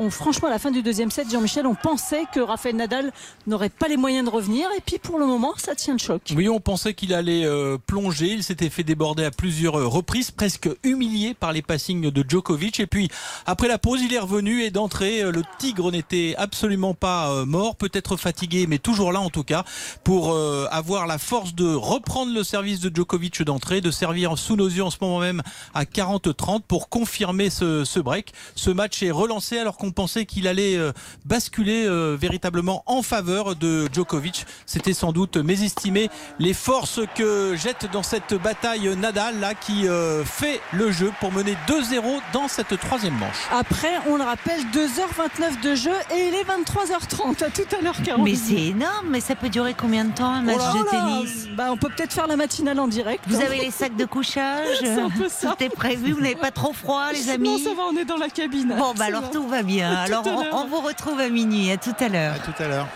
franchement, 0.09 0.47
à 0.47 0.51
la 0.51 0.59
fin 0.59 0.71
du 0.71 0.81
deuxième 0.81 1.11
set, 1.11 1.29
Jean-Michel, 1.29 1.67
on 1.67 1.75
pensait 1.75 2.23
que 2.33 2.39
Rafael 2.39 2.75
Nadal 2.75 3.11
n'aurait 3.47 3.69
pas 3.69 3.87
les 3.87 3.97
moyens 3.97 4.25
de 4.25 4.29
revenir. 4.29 4.67
Et 4.77 4.81
puis, 4.81 4.97
pour 4.97 5.19
le 5.19 5.25
moment, 5.25 5.53
ça 5.57 5.75
tient 5.75 5.93
le 5.93 5.99
choc. 5.99 6.21
Oui, 6.35 6.49
on 6.49 6.59
pensait 6.59 6.93
qu'il 6.93 7.13
allait 7.13 7.45
euh, 7.45 7.77
plonger. 7.85 8.27
Il 8.27 8.43
s'était 8.43 8.69
fait 8.69 8.83
déborder 8.83 9.25
à 9.25 9.31
plusieurs 9.31 9.77
euh, 9.77 9.87
reprises, 9.87 10.31
presque 10.31 10.69
humilié 10.83 11.33
par 11.33 11.53
les 11.53 11.61
passings 11.61 12.09
de 12.09 12.25
Djokovic. 12.27 12.79
Et 12.79 12.87
puis, 12.87 13.09
après 13.45 13.67
la 13.67 13.77
pause, 13.77 14.01
il 14.01 14.13
est 14.13 14.19
revenu 14.19 14.63
et 14.63 14.71
d'entrée, 14.71 15.21
euh, 15.21 15.31
le 15.31 15.43
Tigre 15.57 15.91
n'était 15.91 16.35
absolument 16.37 16.93
pas 16.93 17.45
mort, 17.45 17.75
peut-être 17.75 18.17
fatigué, 18.17 18.65
mais 18.67 18.79
toujours 18.79 19.11
là 19.11 19.19
en 19.19 19.29
tout 19.29 19.43
cas, 19.43 19.63
pour 20.03 20.35
avoir 20.71 21.07
la 21.07 21.17
force 21.17 21.53
de 21.55 21.73
reprendre 21.73 22.33
le 22.33 22.43
service 22.43 22.79
de 22.79 22.93
Djokovic 22.93 23.41
d'entrée, 23.43 23.81
de 23.81 23.91
servir 23.91 24.37
sous 24.37 24.55
nos 24.55 24.67
yeux 24.67 24.83
en 24.83 24.89
ce 24.89 24.97
moment 25.01 25.19
même 25.19 25.41
à 25.73 25.83
40-30 25.83 26.61
pour 26.67 26.89
confirmer 26.89 27.49
ce, 27.49 27.83
ce 27.83 27.99
break. 27.99 28.33
Ce 28.55 28.69
match 28.69 29.01
est 29.03 29.11
relancé 29.11 29.57
alors 29.57 29.77
qu'on 29.83 29.91
pensait 29.91 30.25
qu'il 30.25 30.47
allait 30.47 30.77
euh, 30.77 30.93
basculer 31.25 31.85
euh, 31.85 32.15
véritablement 32.17 32.83
en 32.85 33.01
faveur 33.01 33.57
de 33.57 33.89
Djokovic. 33.91 34.45
C'était 34.65 34.93
sans 34.93 35.11
doute 35.11 35.35
mésestimer 35.35 36.09
les 36.39 36.53
forces 36.53 37.01
que 37.15 37.53
jette 37.57 37.91
dans 37.91 38.01
cette 38.01 38.33
bataille 38.33 38.95
Nadal 38.95 39.41
là 39.41 39.53
qui 39.53 39.89
euh, 39.89 40.23
fait 40.23 40.61
le 40.71 40.89
jeu 40.93 41.11
pour 41.19 41.33
mener 41.33 41.57
2-0 41.67 42.21
dans 42.31 42.47
cette 42.47 42.79
troisième 42.79 43.15
manche. 43.15 43.45
Après, 43.51 43.91
on 44.07 44.15
le 44.15 44.23
rappelle, 44.23 44.61
2h29 44.73 45.61
de 45.61 45.75
jeu 45.75 45.91
et 46.15 46.29
il 46.29 46.33
est 46.33 46.45
23h30. 46.45 47.43
À 47.43 47.49
tout 47.49 47.75
à 47.77 47.81
l'heure, 47.81 48.01
Caroline. 48.01 48.23
Mais 48.23 48.35
c'est 48.35 48.67
énorme, 48.67 49.07
mais 49.09 49.19
ça 49.19 49.35
peut 49.35 49.49
durer 49.49 49.75
combien 49.77 50.05
de 50.05 50.13
temps 50.13 50.29
un 50.29 50.43
match 50.43 50.61
oh 50.61 50.77
de 50.77 50.89
tennis 50.89 51.47
bah, 51.57 51.73
On 51.73 51.77
peut 51.77 51.89
peut-être 51.89 52.13
faire 52.13 52.27
la 52.27 52.37
matinale 52.37 52.79
en 52.79 52.87
direct. 52.87 53.25
Vous 53.27 53.41
avez 53.41 53.57
les 53.57 53.71
sacs 53.71 53.97
de 53.97 54.05
couchage 54.05 54.67
C'est 54.79 54.97
un 54.97 55.09
peu 55.09 55.27
ça. 55.27 55.57
Tout 55.57 55.63
est 55.65 55.69
prévu, 55.69 56.13
vous 56.13 56.21
n'avez 56.21 56.35
pas 56.35 56.51
trop 56.51 56.71
froid, 56.71 57.11
les 57.13 57.29
amis 57.29 57.49
Non, 57.49 57.57
ça 57.57 57.73
va, 57.73 57.83
on 57.91 57.97
est 57.97 58.05
dans 58.05 58.15
la 58.15 58.29
cabine. 58.29 58.75
Bon, 58.77 58.93
bah 58.95 59.05
alors 59.05 59.29
tout 59.29 59.45
va 59.45 59.61
bien. 59.61 59.72
Alors 59.81 60.23
on, 60.53 60.67
vous 60.67 60.81
retrouve 60.81 61.19
à 61.19 61.29
minuit. 61.29 61.71
À 61.71 61.77
tout 61.77 61.95
à 61.99 62.09
l'heure. 62.09 62.35
À 62.35 62.39
tout 62.39 62.63
à 62.63 62.67
l'heure. 62.67 62.87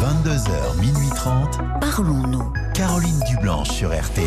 22h, 0.00 0.80
minuit 0.80 1.10
30. 1.14 1.58
Parlons-nous. 1.80 2.52
Caroline 2.74 3.20
Dublanche 3.28 3.70
sur 3.70 3.90
RTN. 3.90 4.24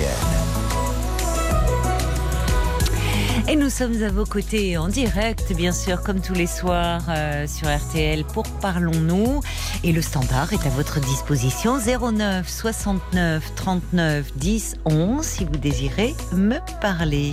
Et 3.49 3.55
nous 3.55 3.69
sommes 3.69 4.03
à 4.03 4.09
vos 4.09 4.25
côtés 4.25 4.77
en 4.77 4.89
direct, 4.89 5.53
bien 5.53 5.71
sûr, 5.71 6.01
comme 6.01 6.19
tous 6.19 6.33
les 6.33 6.47
soirs 6.47 7.03
euh, 7.09 7.47
sur 7.47 7.67
RTL 7.73 8.25
pour 8.25 8.43
Parlons-nous. 8.61 9.41
Et 9.83 9.93
le 9.93 10.01
standard 10.01 10.51
est 10.51 10.65
à 10.65 10.69
votre 10.69 10.99
disposition 10.99 11.77
09 11.77 12.47
69 12.47 13.55
39 13.55 14.33
10 14.35 14.75
11 14.85 15.25
si 15.25 15.45
vous 15.45 15.57
désirez 15.57 16.13
me 16.33 16.57
parler. 16.81 17.31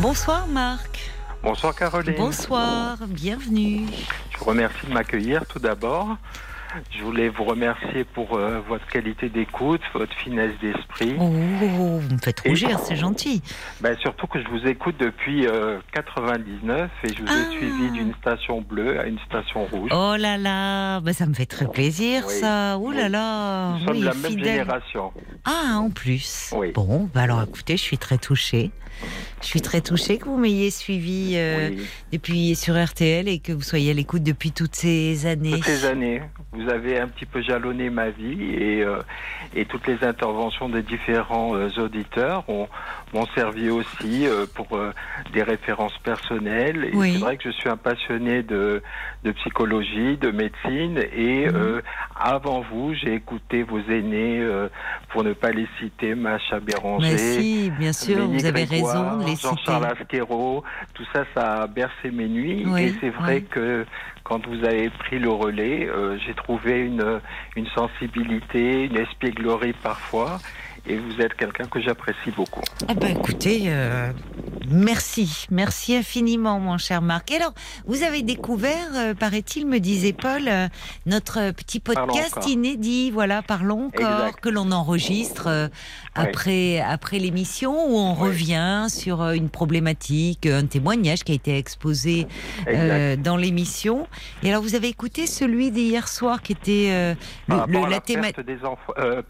Bonsoir 0.00 0.46
Marc. 0.46 1.10
Bonsoir 1.42 1.74
Caroline. 1.74 2.14
Bonsoir, 2.16 2.96
bienvenue. 3.08 3.86
Je 4.30 4.38
vous 4.38 4.44
remercie 4.46 4.86
de 4.86 4.92
m'accueillir 4.92 5.44
tout 5.46 5.58
d'abord. 5.58 6.16
Je 6.90 7.02
voulais 7.02 7.28
vous 7.28 7.44
remercier 7.44 8.04
pour 8.04 8.36
euh, 8.36 8.60
votre 8.66 8.86
qualité 8.86 9.28
d'écoute, 9.28 9.80
votre 9.94 10.14
finesse 10.14 10.52
d'esprit. 10.60 11.16
Oh, 11.18 11.28
vous 11.28 12.14
me 12.14 12.18
faites 12.18 12.40
rougir, 12.40 12.78
c'est 12.80 12.96
gentil. 12.96 13.42
Ben, 13.80 13.96
surtout 13.98 14.26
que 14.26 14.42
je 14.42 14.48
vous 14.48 14.66
écoute 14.66 14.96
depuis 14.98 15.46
99 15.92 16.80
euh, 16.80 17.08
et 17.08 17.14
je 17.14 17.22
vous 17.22 17.28
ai 17.28 17.46
ah. 17.46 17.50
suivi 17.50 17.90
d'une 17.90 18.14
station 18.14 18.60
bleue 18.60 19.00
à 19.00 19.06
une 19.06 19.18
station 19.20 19.66
rouge. 19.66 19.90
Oh 19.92 20.16
là 20.18 20.38
là, 20.38 21.00
ben, 21.00 21.12
ça 21.12 21.26
me 21.26 21.34
fait 21.34 21.46
très 21.46 21.66
plaisir 21.66 22.28
ça. 22.30 22.78
Oh 22.78 22.90
là 22.90 23.08
là. 23.08 23.72
Nous 23.72 23.86
sommes 23.86 24.00
de 24.00 24.04
la 24.04 24.14
même 24.14 24.38
génération. 24.38 25.12
Ah, 25.44 25.78
en 25.78 25.90
plus. 25.90 26.54
Bon, 26.74 27.08
ben 27.12 27.22
alors 27.22 27.42
écoutez, 27.42 27.76
je 27.76 27.82
suis 27.82 27.98
très 27.98 28.18
touchée. 28.18 28.70
Je 29.40 29.46
suis 29.46 29.60
très 29.60 29.80
touchée 29.80 30.18
que 30.18 30.26
vous 30.26 30.38
m'ayez 30.38 30.70
suivi 30.70 31.32
euh, 31.34 31.70
depuis 32.12 32.54
sur 32.54 32.82
RTL 32.82 33.28
et 33.28 33.40
que 33.40 33.52
vous 33.52 33.62
soyez 33.62 33.90
à 33.90 33.94
l'écoute 33.94 34.22
depuis 34.22 34.52
toutes 34.52 34.76
ces 34.76 35.26
années. 35.26 35.50
Toutes 35.52 35.64
ces 35.64 35.84
années. 35.84 36.22
Vous 36.54 36.68
avez 36.68 36.98
un 36.98 37.08
petit 37.08 37.24
peu 37.24 37.40
jalonné 37.40 37.88
ma 37.88 38.10
vie 38.10 38.54
et, 38.54 38.82
euh, 38.82 39.00
et 39.54 39.64
toutes 39.64 39.86
les 39.86 40.04
interventions 40.04 40.68
des 40.68 40.82
différents 40.82 41.56
euh, 41.56 41.70
auditeurs 41.78 42.44
m'ont 42.46 43.26
servi 43.34 43.70
aussi 43.70 44.26
pour 44.54 44.78
des 45.32 45.42
références 45.42 45.96
personnelles. 46.04 46.90
Et 46.92 47.12
c'est 47.12 47.18
vrai 47.18 47.38
que 47.38 47.44
je 47.44 47.50
suis 47.56 47.70
un 47.70 47.78
passionné 47.78 48.42
de, 48.42 48.82
de 49.24 49.32
psychologie, 49.32 50.18
de 50.18 50.30
médecine 50.30 51.02
et 51.14 51.46
mhm. 51.48 51.82
avant 52.14 52.60
vous, 52.60 52.94
j'ai 52.94 53.14
écouté 53.14 53.62
vos 53.62 53.80
aînés, 53.80 54.46
pour 55.08 55.24
ne 55.24 55.32
pas 55.32 55.50
les 55.50 55.66
citer, 55.78 56.14
Macha 56.14 56.60
Béranger. 56.60 57.12
Mais 57.12 57.18
si, 57.18 57.70
bien 57.70 57.92
sûr, 57.92 58.26
vous 58.26 58.44
avez 58.44 58.64
raison 58.64 59.20
Jean-Charles 59.26 59.86
Asquero, 59.86 60.64
tout 60.94 61.04
ça, 61.12 61.24
ça 61.34 61.62
a 61.62 61.66
bercé 61.66 62.10
mes 62.10 62.28
nuits. 62.28 62.64
et 62.78 62.94
c'est 63.00 63.10
vrai 63.10 63.42
que 63.42 63.86
quand 64.24 64.46
vous 64.46 64.64
avez 64.64 64.90
pris 64.90 65.18
le 65.18 65.30
relais, 65.30 65.88
euh, 65.88 66.18
j'ai 66.24 66.34
trouvé 66.34 66.80
une, 66.80 67.20
une 67.56 67.66
sensibilité, 67.68 68.84
une 68.84 68.96
espièglerie 68.96 69.72
parfois. 69.72 70.38
Et 70.86 70.96
vous 70.96 71.20
êtes 71.20 71.34
quelqu'un 71.34 71.66
que 71.66 71.80
j'apprécie 71.80 72.30
beaucoup. 72.36 72.60
Ah 72.88 72.94
bah 72.94 73.08
écoutez, 73.08 73.64
euh, 73.66 74.10
merci, 74.68 75.46
merci 75.50 75.94
infiniment, 75.94 76.58
mon 76.58 76.76
cher 76.76 77.02
Marc. 77.02 77.30
Et 77.30 77.36
alors, 77.36 77.54
vous 77.86 78.02
avez 78.02 78.22
découvert, 78.22 78.88
euh, 78.94 79.14
paraît-il, 79.14 79.66
me 79.66 79.78
disait 79.78 80.12
Paul, 80.12 80.42
euh, 80.48 80.68
notre 81.06 81.52
petit 81.52 81.78
podcast 81.78 82.46
inédit, 82.48 83.12
voilà, 83.12 83.42
parlons 83.42 83.86
encore, 83.86 84.40
que 84.40 84.48
l'on 84.48 84.72
enregistre 84.72 85.70
après 86.14 86.80
après 86.80 87.18
l'émission 87.18 87.72
où 87.72 87.96
on 87.96 88.14
revient 88.14 88.86
sur 88.88 89.22
une 89.30 89.50
problématique, 89.50 90.46
un 90.46 90.66
témoignage 90.66 91.22
qui 91.22 91.32
a 91.32 91.34
été 91.34 91.56
exposé 91.56 92.26
dans 92.66 93.36
l'émission. 93.36 94.08
Et 94.42 94.50
alors, 94.50 94.62
vous 94.62 94.74
avez 94.74 94.88
écouté 94.88 95.26
celui 95.26 95.70
d'hier 95.70 96.08
soir 96.08 96.42
qui 96.42 96.52
était 96.52 97.14
le, 97.48 97.88
la, 97.88 98.00
thématique 98.00 98.36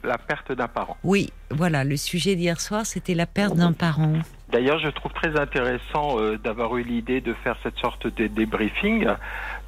la 0.03 0.19
perte 0.19 0.53
d'un 0.53 0.69
parent. 0.69 0.97
Oui, 1.05 1.31
voilà, 1.55 1.85
le 1.85 1.97
sujet 1.97 2.35
d'hier 2.35 2.61
soir, 2.61 2.87
c'était 2.87 3.15
la 3.15 3.27
perte 3.27 3.57
d'un 3.57 3.73
parent. 3.73 4.15
D'ailleurs, 4.51 4.79
je 4.79 4.89
trouve 4.89 5.13
très 5.13 5.39
intéressant 5.41 6.19
euh, 6.19 6.37
d'avoir 6.37 6.77
eu 6.77 6.83
l'idée 6.83 7.23
de 7.23 7.33
faire 7.33 7.57
cette 7.63 7.79
sorte 7.79 8.07
de 8.07 8.27
débriefing, 8.27 9.07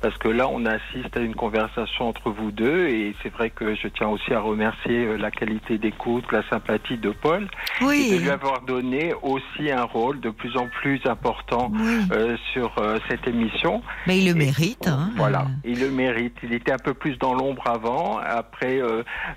parce 0.00 0.16
que 0.18 0.28
là, 0.28 0.48
on 0.48 0.64
assiste 0.66 1.16
à 1.16 1.20
une 1.20 1.34
conversation 1.34 2.08
entre 2.08 2.30
vous 2.30 2.50
deux, 2.50 2.88
et 2.88 3.14
c'est 3.22 3.30
vrai 3.30 3.50
que 3.50 3.74
je 3.74 3.88
tiens 3.88 4.08
aussi 4.08 4.32
à 4.32 4.40
remercier 4.40 5.06
euh, 5.06 5.16
la 5.16 5.30
qualité 5.30 5.78
d'écoute, 5.78 6.24
la 6.32 6.42
sympathie 6.48 6.98
de 6.98 7.10
Paul, 7.10 7.48
oui. 7.82 8.10
et 8.10 8.16
de 8.16 8.22
lui 8.22 8.30
avoir 8.30 8.62
donné 8.62 9.12
aussi 9.22 9.70
un 9.70 9.84
rôle 9.84 10.20
de 10.20 10.30
plus 10.30 10.56
en 10.56 10.66
plus 10.68 11.00
important 11.06 11.72
euh, 12.12 12.36
sur 12.52 12.74
cette 13.08 13.26
émission. 13.26 13.82
Mais 14.06 14.18
il 14.18 14.26
le 14.26 14.34
mérite. 14.34 14.86
Hein. 14.86 15.10
Voilà, 15.16 15.46
il 15.64 15.80
le 15.80 15.90
mérite. 15.90 16.36
Il 16.42 16.52
était 16.54 16.72
un 16.72 16.78
peu 16.78 16.94
plus 16.94 17.16
dans 17.18 17.34
l'ombre 17.34 17.64
avant. 17.66 18.18
Après, 18.18 18.80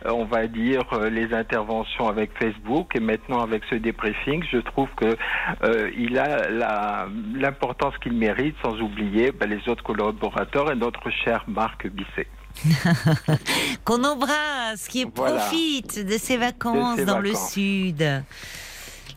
on 0.06 0.26
va 0.26 0.48
dire 0.48 0.84
les 1.10 1.34
interventions 1.34 2.08
avec 2.08 2.32
Facebook, 2.38 2.96
et 2.96 3.00
maintenant 3.00 3.42
avec 3.42 3.64
ce 3.70 3.76
débriefing, 3.76 4.44
je 4.52 4.58
trouve 4.58 4.90
que 4.96 5.16
euh, 5.64 5.92
il 5.98 6.18
a 6.18 7.08
l'importance 7.34 7.98
qu'il 8.00 8.14
mérite, 8.14 8.56
sans 8.64 8.80
oublier 8.82 9.32
ben, 9.32 9.50
les 9.50 9.70
autres 9.70 9.84
collaborateurs 9.84 10.57
et 10.66 10.76
notre 10.76 11.10
cher 11.12 11.44
Marc 11.48 11.88
Bisset. 11.88 12.28
Qu'on 13.86 14.04
embrasse, 14.04 14.88
qui 14.88 15.06
profite 15.06 16.04
de 16.04 16.18
ses 16.18 16.38
vacances 16.38 17.00
dans 17.02 17.20
le 17.20 17.36
sud. 17.36 18.04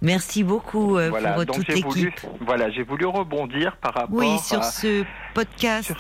Merci 0.03 0.45
beaucoup 0.45 0.97
euh, 0.97 1.11
pour 1.11 1.57
toute 1.57 1.69
l'équipe. 1.69 2.21
Voilà, 2.41 2.71
j'ai 2.71 2.83
voulu 2.83 3.07
rebondir 3.07 3.77
par 3.77 3.95
rapport 3.95 4.19
oui, 4.19 4.39
sur 4.39 4.65
ce 4.65 5.05
podcast 5.35 5.95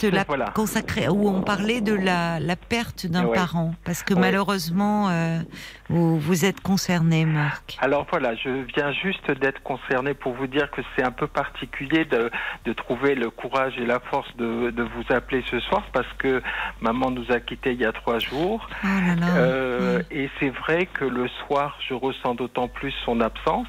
consacré 0.54 1.08
où 1.08 1.28
on 1.28 1.42
parlait 1.42 1.80
de 1.80 1.94
la, 1.94 2.40
la 2.40 2.56
perte 2.56 3.06
d'un 3.06 3.26
parent, 3.26 3.74
parce 3.84 4.02
que 4.02 4.14
malheureusement, 4.14 5.08
euh, 5.10 5.40
vous, 5.90 6.20
vous, 6.20 6.44
êtes 6.44 6.60
concerné, 6.60 7.24
Marc. 7.24 7.76
Alors 7.80 8.06
voilà, 8.08 8.36
je 8.36 8.48
viens 8.74 8.92
juste 8.92 9.28
d'être 9.30 9.60
concerné 9.62 10.14
pour 10.14 10.34
vous 10.34 10.46
dire 10.46 10.70
que 10.70 10.82
c'est 10.94 11.02
un 11.02 11.10
peu 11.10 11.26
particulier 11.26 12.04
de, 12.04 12.30
de, 12.64 12.72
trouver 12.72 13.16
le 13.16 13.28
courage 13.28 13.74
et 13.76 13.84
la 13.84 13.98
force 13.98 14.28
de, 14.36 14.70
de, 14.70 14.82
vous 14.84 15.04
appeler 15.10 15.42
ce 15.50 15.58
soir, 15.58 15.82
parce 15.92 16.10
que 16.18 16.42
maman 16.80 17.10
nous 17.10 17.32
a 17.32 17.40
quittés 17.40 17.72
il 17.72 17.80
y 17.80 17.84
a 17.84 17.92
trois 17.92 18.20
jours. 18.20 18.68
Oh 18.84 18.86
euh, 19.36 20.00
et 20.12 20.30
c'est 20.38 20.50
vrai 20.50 20.86
que 20.86 21.04
le 21.04 21.26
soir, 21.46 21.76
je 21.88 21.94
ressens 21.94 22.36
d'autant 22.36 22.68
plus 22.68 22.94
son 23.04 23.20
absence. 23.20 23.66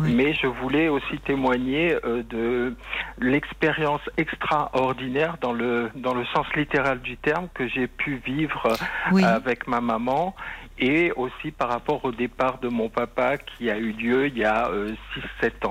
Mais 0.00 0.34
je 0.34 0.46
voulais 0.46 0.88
aussi 0.88 1.18
témoigner 1.24 1.96
euh, 2.04 2.22
de 2.28 2.74
l'expérience 3.18 4.02
extraordinaire 4.16 5.36
dans 5.40 5.52
le 5.52 5.90
dans 5.94 6.14
le 6.14 6.24
sens 6.26 6.46
littéral 6.56 7.00
du 7.00 7.16
terme 7.16 7.48
que 7.54 7.68
j'ai 7.68 7.86
pu 7.86 8.20
vivre 8.24 8.66
euh, 9.12 9.22
avec 9.22 9.66
ma 9.66 9.80
maman 9.80 10.34
et 10.78 11.12
aussi 11.12 11.50
par 11.50 11.68
rapport 11.68 12.04
au 12.04 12.12
départ 12.12 12.58
de 12.58 12.68
mon 12.68 12.88
papa 12.88 13.36
qui 13.36 13.70
a 13.70 13.76
eu 13.76 13.92
lieu 13.92 14.26
il 14.28 14.38
y 14.38 14.44
a 14.44 14.70
6-7 14.70 14.94
euh, 15.42 15.68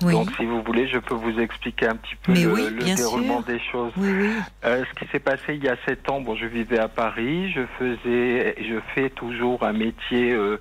Donc, 0.00 0.28
si 0.36 0.44
vous 0.44 0.62
voulez, 0.62 0.86
je 0.88 0.98
peux 0.98 1.14
vous 1.14 1.38
expliquer 1.40 1.88
un 1.88 1.96
petit 1.96 2.16
peu 2.16 2.32
le, 2.32 2.94
déroulement 2.94 3.40
des 3.40 3.60
choses. 3.70 3.92
Euh, 4.64 4.84
ce 4.84 4.98
qui 4.98 5.10
s'est 5.10 5.20
passé 5.20 5.54
il 5.54 5.64
y 5.64 5.68
a 5.68 5.76
sept 5.86 6.08
ans, 6.10 6.20
bon, 6.20 6.36
je 6.36 6.46
vivais 6.46 6.78
à 6.78 6.88
Paris, 6.88 7.52
je 7.52 7.62
faisais, 7.78 8.56
je 8.62 8.78
fais 8.94 9.10
toujours 9.10 9.64
un 9.64 9.72
métier 9.72 10.32
euh, 10.32 10.60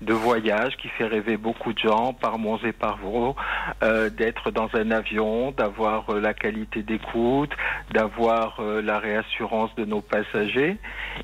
de 0.00 0.12
voyage 0.12 0.76
qui 0.76 0.88
fait 0.88 1.06
rêver 1.06 1.36
beaucoup 1.36 1.72
de 1.72 1.78
gens 1.78 2.12
par 2.12 2.38
monts 2.38 2.58
et 2.64 2.72
par 2.72 2.98
vaux, 2.98 3.36
euh, 3.82 4.10
d'être 4.10 4.50
dans 4.50 4.68
un 4.74 4.90
avion, 4.90 5.52
d'avoir 5.52 6.12
la 6.12 6.34
qualité 6.34 6.82
d'écoute, 6.82 7.50
d'avoir 7.92 8.60
la 8.60 8.98
réassurance 8.98 9.74
de 9.76 9.84
nos 9.84 10.00
passagers. 10.00 10.76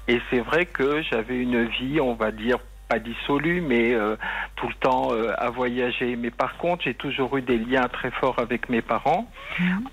Et 0.09 0.20
c'est 0.31 0.40
vrai 0.40 0.66
que 0.66 1.02
j'avais 1.02 1.36
une 1.36 1.64
vie, 1.64 2.01
on 2.01 2.14
va 2.14 2.31
dire, 2.31 2.59
pas 2.89 2.98
dissolu, 2.98 3.61
mais 3.61 3.94
euh, 3.94 4.16
tout 4.56 4.69
le 4.69 4.74
temps 4.74 5.12
euh, 5.12 5.32
à 5.39 5.51
voyager. 5.51 6.16
Mais 6.16 6.31
par 6.31 6.56
contre, 6.56 6.85
j'ai 6.85 6.94
toujours 6.94 7.36
eu 7.36 7.43
des 7.43 7.59
liens 7.59 7.89
très 7.89 8.11
forts 8.11 8.39
avec 8.39 8.69
mes 8.69 8.82
parents, 8.82 9.31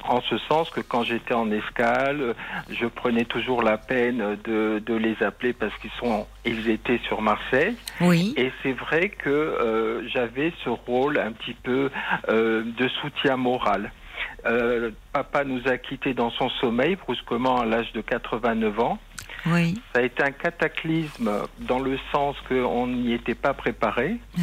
en 0.03 0.21
ce 0.21 0.37
sens 0.37 0.69
que 0.69 0.81
quand 0.81 1.03
j'étais 1.03 1.33
en 1.33 1.51
escale, 1.51 2.35
je 2.69 2.85
prenais 2.85 3.25
toujours 3.25 3.63
la 3.63 3.77
peine 3.77 4.37
de, 4.43 4.81
de 4.85 4.93
les 4.93 5.15
appeler 5.21 5.53
parce 5.53 5.75
qu'ils 5.77 5.91
sont, 5.91 6.27
ils 6.45 6.69
étaient 6.69 6.99
sur 7.07 7.21
Marseille. 7.21 7.75
Oui. 8.01 8.33
Et 8.37 8.51
c'est 8.63 8.73
vrai 8.73 9.09
que 9.09 9.29
euh, 9.29 10.07
j'avais 10.09 10.53
ce 10.63 10.69
rôle 10.69 11.17
un 11.17 11.31
petit 11.31 11.53
peu 11.53 11.89
de 12.27 12.87
soutien 13.01 13.37
moral. 13.37 13.91
papa 15.13 15.43
nous 15.43 15.61
a 15.67 15.77
quittés 15.77 16.13
dans 16.13 16.31
son 16.31 16.49
sommeil 16.49 16.95
brusquement 16.95 17.59
à 17.59 17.65
l'âge 17.65 17.91
de 17.93 18.01
89 18.01 18.79
ans. 18.79 18.99
Oui. 19.47 19.81
Ça 19.93 20.01
a 20.01 20.03
été 20.03 20.23
un 20.23 20.31
cataclysme 20.31 21.47
dans 21.59 21.79
le 21.79 21.97
sens 22.11 22.35
qu'on 22.47 22.87
n'y 22.87 23.13
était 23.13 23.35
pas 23.35 23.53
préparé. 23.53 24.17
Ah 24.37 24.41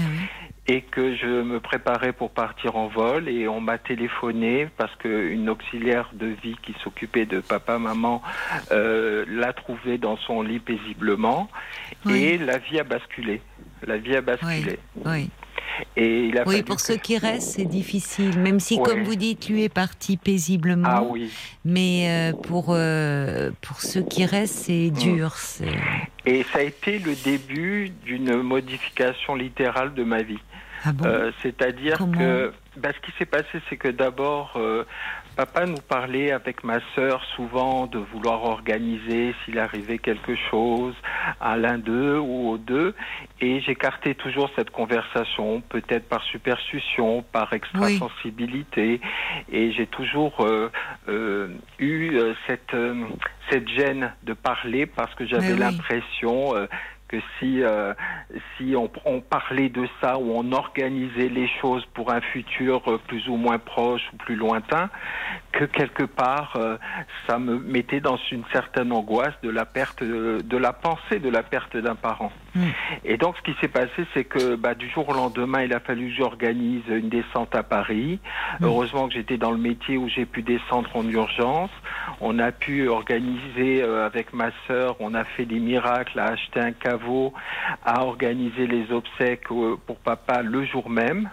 et 0.68 0.82
que 0.82 1.16
je 1.16 1.42
me 1.42 1.60
préparais 1.60 2.12
pour 2.12 2.30
partir 2.30 2.76
en 2.76 2.88
vol 2.88 3.28
et 3.28 3.48
on 3.48 3.60
m'a 3.60 3.78
téléphoné 3.78 4.68
parce 4.76 4.94
qu'une 4.96 5.48
auxiliaire 5.48 6.10
de 6.12 6.26
vie 6.26 6.56
qui 6.62 6.74
s'occupait 6.84 7.24
de 7.24 7.40
papa 7.40 7.78
maman 7.78 8.22
euh, 8.70 9.24
l'a 9.28 9.54
trouvé 9.54 9.96
dans 9.96 10.18
son 10.18 10.42
lit 10.42 10.58
paisiblement 10.58 11.48
et 12.08 12.36
la 12.36 12.58
vie 12.58 12.78
a 12.78 12.84
basculé 12.84 13.40
la 13.86 13.96
vie 13.96 14.14
a 14.14 14.20
basculé 14.20 14.78
oui. 15.06 15.30
Et 15.96 16.30
oui, 16.46 16.62
pour 16.62 16.80
ceux 16.80 16.96
qui 16.96 17.18
restent, 17.18 17.56
c'est 17.56 17.64
difficile, 17.64 18.38
même 18.38 18.60
si, 18.60 18.80
comme 18.80 19.02
vous 19.02 19.14
dites, 19.14 19.48
lui 19.48 19.64
est 19.64 19.68
parti 19.68 20.16
paisiblement. 20.16 20.88
Ah 20.88 21.02
oui. 21.02 21.30
Mais 21.64 22.06
euh, 22.08 22.32
pour, 22.32 22.66
euh, 22.70 23.50
pour 23.60 23.80
ceux 23.80 24.02
qui 24.02 24.24
restent, 24.24 24.66
c'est 24.66 24.90
mm. 24.90 24.98
dur. 24.98 25.34
Et 26.26 26.44
ça 26.52 26.58
a 26.58 26.62
été 26.62 26.98
le 26.98 27.14
début 27.14 27.90
d'une 28.04 28.42
modification 28.42 29.34
littérale 29.34 29.94
de 29.94 30.04
ma 30.04 30.22
vie. 30.22 30.38
Ah 30.84 30.92
bon? 30.92 31.06
Euh, 31.06 31.30
C'est-à-dire 31.42 31.98
que 31.98 32.52
bah, 32.76 32.90
ce 32.94 33.06
qui 33.06 33.16
s'est 33.18 33.26
passé, 33.26 33.60
c'est 33.68 33.76
que 33.76 33.88
d'abord, 33.88 34.58
Papa 35.38 35.66
nous 35.66 35.80
parlait 35.88 36.32
avec 36.32 36.64
ma 36.64 36.80
sœur 36.96 37.22
souvent 37.36 37.86
de 37.86 37.98
vouloir 37.98 38.42
organiser 38.42 39.36
s'il 39.44 39.60
arrivait 39.60 39.98
quelque 39.98 40.34
chose 40.50 40.96
à 41.40 41.56
l'un 41.56 41.78
d'eux 41.78 42.18
ou 42.18 42.48
aux 42.48 42.58
deux, 42.58 42.92
et 43.40 43.60
j'écartais 43.60 44.14
toujours 44.14 44.50
cette 44.56 44.70
conversation, 44.70 45.60
peut-être 45.60 46.08
par 46.08 46.24
superstition, 46.24 47.22
par 47.22 47.52
extrasensibilité, 47.52 49.00
et 49.52 49.70
j'ai 49.70 49.86
toujours 49.86 50.40
euh, 50.40 50.72
euh, 51.08 51.54
eu 51.78 52.16
euh, 52.16 52.34
cette 52.48 52.76
cette 53.48 53.68
gêne 53.68 54.12
de 54.24 54.32
parler 54.32 54.86
parce 54.86 55.14
que 55.14 55.24
j'avais 55.24 55.54
l'impression 55.54 56.52
que 57.08 57.16
si, 57.38 57.62
euh, 57.62 57.94
si 58.56 58.74
on, 58.76 59.20
parlait 59.20 59.70
de 59.70 59.88
ça 60.00 60.18
ou 60.18 60.32
on 60.34 60.52
organisait 60.52 61.28
les 61.28 61.48
choses 61.60 61.84
pour 61.94 62.12
un 62.12 62.20
futur 62.20 62.82
euh, 62.86 62.98
plus 63.08 63.28
ou 63.28 63.36
moins 63.36 63.58
proche 63.58 64.02
ou 64.12 64.16
plus 64.18 64.36
lointain, 64.36 64.90
que 65.58 65.64
quelque 65.64 66.04
part 66.04 66.54
euh, 66.54 66.76
ça 67.26 67.40
me 67.40 67.58
mettait 67.58 67.98
dans 67.98 68.16
une 68.30 68.44
certaine 68.52 68.92
angoisse 68.92 69.34
de 69.42 69.50
la 69.50 69.66
perte 69.66 70.04
de, 70.04 70.38
de 70.40 70.56
la 70.56 70.72
pensée 70.72 71.18
de 71.18 71.28
la 71.28 71.42
perte 71.42 71.76
d'un 71.76 71.96
parent. 71.96 72.30
Mm. 72.54 72.66
Et 73.04 73.16
donc 73.16 73.34
ce 73.38 73.42
qui 73.42 73.58
s'est 73.60 73.66
passé, 73.66 74.06
c'est 74.14 74.22
que 74.22 74.54
bah, 74.54 74.76
du 74.76 74.88
jour 74.88 75.08
au 75.08 75.14
lendemain, 75.14 75.62
il 75.62 75.74
a 75.74 75.80
fallu 75.80 76.10
que 76.10 76.14
j'organise 76.14 76.84
une 76.88 77.08
descente 77.08 77.56
à 77.56 77.64
Paris. 77.64 78.20
Mm. 78.60 78.66
Heureusement 78.66 79.08
que 79.08 79.14
j'étais 79.14 79.36
dans 79.36 79.50
le 79.50 79.58
métier 79.58 79.96
où 79.96 80.08
j'ai 80.08 80.26
pu 80.26 80.42
descendre 80.42 80.90
en 80.94 81.04
urgence. 81.08 81.70
On 82.20 82.38
a 82.38 82.52
pu 82.52 82.86
organiser 82.86 83.82
avec 83.82 84.32
ma 84.32 84.50
sœur, 84.68 84.94
on 85.00 85.12
a 85.14 85.24
fait 85.24 85.44
des 85.44 85.58
miracles, 85.58 86.20
à 86.20 86.26
acheter 86.26 86.60
un 86.60 86.72
caveau 86.72 87.34
a 87.84 88.04
organisé 88.04 88.66
les 88.66 88.90
obsèques 88.92 89.48
pour 89.48 89.96
papa 90.04 90.42
le 90.42 90.64
jour 90.64 90.88
même. 90.88 91.28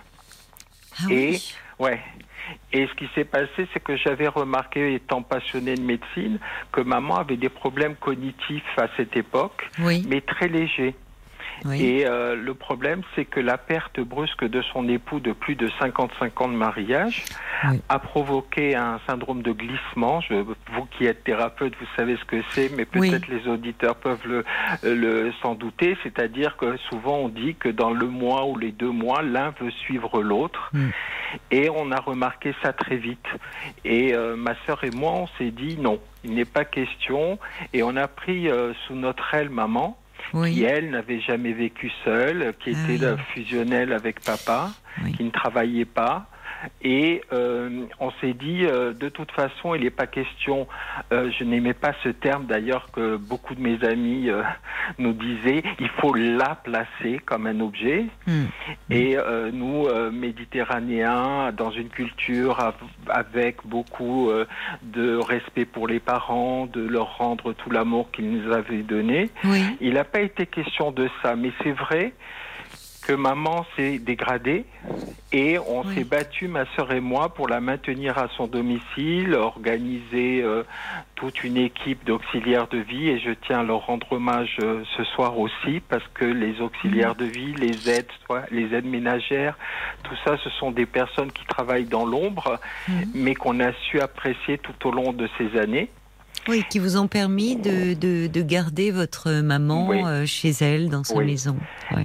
Ah 1.00 1.12
et 1.12 1.38
ouais. 1.80 2.00
Et 2.72 2.88
ce 2.88 2.94
qui 2.96 3.08
s'est 3.16 3.26
passé, 3.26 3.68
c'est 3.74 3.84
que 3.84 3.96
j'avais 3.98 4.28
remarqué, 4.28 4.96
étant 4.96 5.22
passionné 5.22 5.76
de 5.76 5.82
médecine, 5.82 6.40
que 6.72 6.82
maman 6.82 7.18
avait 7.18 7.38
des 7.38 7.50
problèmes 7.50 7.96
cognitifs 7.96 8.64
à 8.78 8.88
cette 8.98 9.16
époque, 9.16 9.70
mais 10.08 10.22
très 10.22 10.48
légers. 10.48 10.96
Et 11.74 12.06
euh, 12.06 12.36
le 12.36 12.54
problème, 12.54 13.02
c'est 13.16 13.26
que 13.26 13.40
la 13.40 13.58
perte 13.58 14.00
brusque 14.00 14.44
de 14.44 14.62
son 14.62 14.88
époux 14.88 15.20
de 15.20 15.32
plus 15.32 15.56
de 15.56 15.70
55 15.80 16.42
ans 16.42 16.48
de 16.48 16.56
mariage 16.56 17.26
a 17.90 18.00
provoqué 18.00 18.76
un 18.76 19.00
syndrome 19.08 19.42
de 19.42 19.52
glissement. 19.52 20.22
Je, 20.22 20.34
vous 20.36 20.86
qui 20.98 21.06
êtes 21.06 21.24
thérapeute, 21.24 21.74
vous 21.80 21.88
savez 21.96 22.18
ce 22.18 22.26
que 22.26 22.42
c'est, 22.52 22.70
mais 22.76 22.86
peut-être 22.86 23.28
les 23.28 23.48
auditeurs 23.48 23.96
peuvent 23.96 24.26
le, 24.26 24.44
le 24.84 25.32
s'en 25.42 25.56
douter. 25.56 25.98
C'est-à-dire 26.04 26.58
que 26.58 26.78
souvent 26.90 27.18
on 27.18 27.30
dit 27.30 27.56
que 27.56 27.70
dans 27.70 27.92
le 27.92 28.08
mois 28.08 28.46
ou 28.46 28.58
les 28.58 28.72
deux 28.72 28.92
mois, 28.92 29.22
l'un 29.22 29.54
veut 29.60 29.72
suivre 29.72 30.22
l'autre. 30.22 30.70
Mm. 30.74 30.90
Et 31.52 31.70
on 31.70 31.92
a 31.92 32.00
remarqué 32.00 32.54
ça 32.62 32.74
très 32.74 32.98
vite. 32.98 33.26
Et 33.84 34.14
euh, 34.14 34.36
ma 34.36 34.56
sœur 34.66 34.84
et 34.84 34.92
moi, 34.92 35.12
on 35.14 35.28
s'est 35.38 35.52
dit 35.52 35.78
non, 35.78 36.00
il 36.24 36.34
n'est 36.34 36.46
pas 36.46 36.66
question. 36.66 37.40
Et 37.74 37.84
on 37.84 37.96
a 37.96 38.08
pris 38.08 38.50
euh, 38.50 38.74
sous 38.88 38.96
notre 38.96 39.34
aile 39.34 39.50
maman, 39.50 39.98
qui 40.32 40.64
elle 40.64 40.92
n'avait 40.92 41.20
jamais 41.22 41.54
vécu 41.54 41.92
seule, 42.04 42.54
qui 42.60 42.76
ah 42.76 42.92
était 42.92 43.18
fusionnelle 43.34 43.94
avec 43.94 44.22
papa, 44.22 44.72
qui 45.16 45.24
ne 45.24 45.32
travaillait 45.32 45.86
pas, 45.86 46.28
et 46.82 47.22
euh, 47.34 47.86
on 48.00 48.12
s'est 48.22 48.34
dit, 48.34 48.66
euh, 48.66 48.94
de 48.94 49.10
toute 49.10 49.32
façon, 49.32 49.76
il 49.76 49.84
n'est 49.84 49.90
pas 49.90 50.08
question, 50.08 50.68
euh, 51.12 51.32
je 51.38 51.44
n'aimais 51.44 51.74
pas 51.74 51.94
ce 52.04 52.10
terme 52.10 52.46
d'ailleurs 52.46 52.88
que 52.92 53.18
beaucoup 53.18 53.56
de 53.56 53.62
mes 53.62 53.84
amis 53.84 54.30
nous 55.00 55.14
disaient, 55.14 55.64
il 55.80 55.90
faut 56.00 56.14
la 56.14 56.56
placer 56.56 57.20
comme 57.26 57.48
un 57.48 57.60
objet. 57.60 58.06
Hmm. 58.28 58.46
Et 58.90 59.18
nous, 59.52 59.88
méditerranéens, 60.12 61.52
dans 61.52 61.72
une 61.72 61.90
culture 61.90 62.74
avec 63.10 63.58
beaucoup 63.66 64.30
de 64.84 65.18
respect 65.18 65.66
pour 65.66 65.88
les 65.88 66.00
parents, 66.00 66.66
de 66.68 66.82
leur 66.82 67.18
rendre 67.18 67.54
tout 67.54 67.70
l'amour 67.70 68.12
qu'ils 68.12 68.30
nous 68.30 68.54
avaient 68.54 68.84
donné, 68.84 69.30
il 69.82 69.94
n'a 69.94 70.04
pas 70.04 70.22
été 70.22 70.46
question 70.46 70.92
de 70.92 71.10
ça. 71.22 71.36
Mais 71.36 71.52
c'est 71.64 71.72
vrai 71.72 72.14
que 73.06 73.14
maman 73.14 73.66
s'est 73.76 74.00
dégradée 74.00 74.66
et 75.32 75.60
on 75.60 75.84
s'est 75.94 76.04
battu, 76.04 76.48
ma 76.48 76.66
sœur 76.76 76.92
et 76.92 77.00
moi, 77.00 77.30
pour 77.30 77.48
la 77.48 77.60
maintenir 77.60 78.18
à 78.18 78.30
son 78.36 78.48
domicile, 78.48 79.36
organiser 79.36 80.42
euh, 80.42 80.64
toute 81.16 81.44
une 81.44 81.58
équipe 81.58 82.04
d'auxiliaires 82.06 82.68
de 82.68 82.78
vie 82.78 83.10
et 83.10 83.20
je 83.20 83.32
tiens 83.46 83.60
à 83.60 83.64
leur 83.64 83.86
rendre 83.86 84.12
hommage 84.12 84.58
euh, 84.62 84.84
ce 84.98 85.04
soir 85.04 85.38
aussi 85.38 85.82
parce 85.88 86.08
que 86.14 86.26
les 86.26 86.62
auxiliaires 86.62 87.16
de 87.16 87.26
vie, 87.26 87.54
les 87.56 87.90
aides, 87.90 88.08
les 88.50 88.74
aides 88.74 88.86
ménagères, 88.86 89.58
tout 90.04 90.16
ça, 90.24 90.38
ce 90.44 90.50
sont 90.52 90.72
des 90.72 90.86
personnes 90.86 91.32
qui 91.32 91.46
travaillent 91.46 91.86
dans 91.86 92.06
l'ombre, 92.06 92.60
mhm. 92.88 93.12
mais 93.14 93.36
qu'on 93.36 93.60
a 93.60 93.72
su 93.90 94.00
apprécier 94.00 94.58
tout 94.58 94.88
au 94.88 94.92
long 94.92 95.14
de 95.14 95.28
ces 95.38 95.60
années. 95.60 95.90
Oui, 96.48 96.64
qui 96.70 96.80
vous 96.80 96.98
ont 96.98 97.08
permis 97.08 97.56
de, 97.56 97.94
de, 97.94 98.42
garder 98.42 98.92
votre 98.92 99.42
maman 99.42 99.90
euh, 99.92 100.26
chez 100.26 100.52
elle, 100.62 100.90
dans 100.90 101.04
sa 101.04 101.20
maison. 101.22 101.56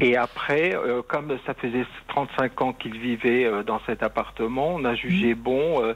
Et 0.00 0.16
après, 0.16 0.74
euh, 0.74 1.02
comme 1.06 1.36
ça 1.46 1.54
faisait 1.54 1.84
35 2.08 2.62
ans 2.62 2.72
qu'il 2.72 2.98
vivait 2.98 3.44
euh, 3.44 3.62
dans 3.62 3.80
cet 3.86 4.02
appartement, 4.02 4.74
on 4.74 4.84
a 4.84 4.94
jugé 4.94 5.34
mmh. 5.34 5.38
bon 5.38 5.94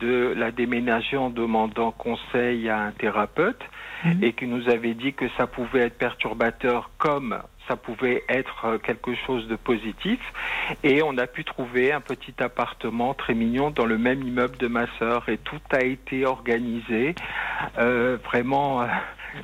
de 0.00 0.34
la 0.36 0.50
déménager 0.50 1.16
en 1.16 1.30
demandant 1.30 1.90
conseil 1.90 2.68
à 2.68 2.80
un 2.80 2.92
thérapeute 2.92 3.62
mmh. 4.04 4.22
et 4.22 4.32
qui 4.32 4.46
nous 4.46 4.68
avait 4.68 4.94
dit 4.94 5.14
que 5.14 5.26
ça 5.36 5.46
pouvait 5.46 5.80
être 5.80 5.98
perturbateur 5.98 6.90
comme 6.98 7.38
ça 7.68 7.76
pouvait 7.76 8.24
être 8.28 8.64
euh, 8.64 8.78
quelque 8.78 9.14
chose 9.26 9.46
de 9.46 9.56
positif. 9.56 10.18
Et 10.82 11.02
on 11.02 11.16
a 11.18 11.26
pu 11.26 11.44
trouver 11.44 11.92
un 11.92 12.00
petit 12.00 12.34
appartement 12.38 13.14
très 13.14 13.34
mignon 13.34 13.70
dans 13.70 13.84
le 13.84 13.98
même 13.98 14.22
immeuble 14.22 14.56
de 14.56 14.66
ma 14.66 14.86
sœur. 14.98 15.28
Et 15.28 15.38
tout 15.38 15.60
a 15.70 15.82
été 15.82 16.26
organisé 16.26 17.14
euh, 17.78 18.16
vraiment 18.24 18.82
euh, 18.82 18.86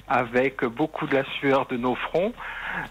avec 0.09 0.65
beaucoup 0.65 1.07
de 1.07 1.15
la 1.15 1.25
sueur 1.39 1.67
de 1.67 1.77
nos 1.77 1.95
fronts. 1.95 2.33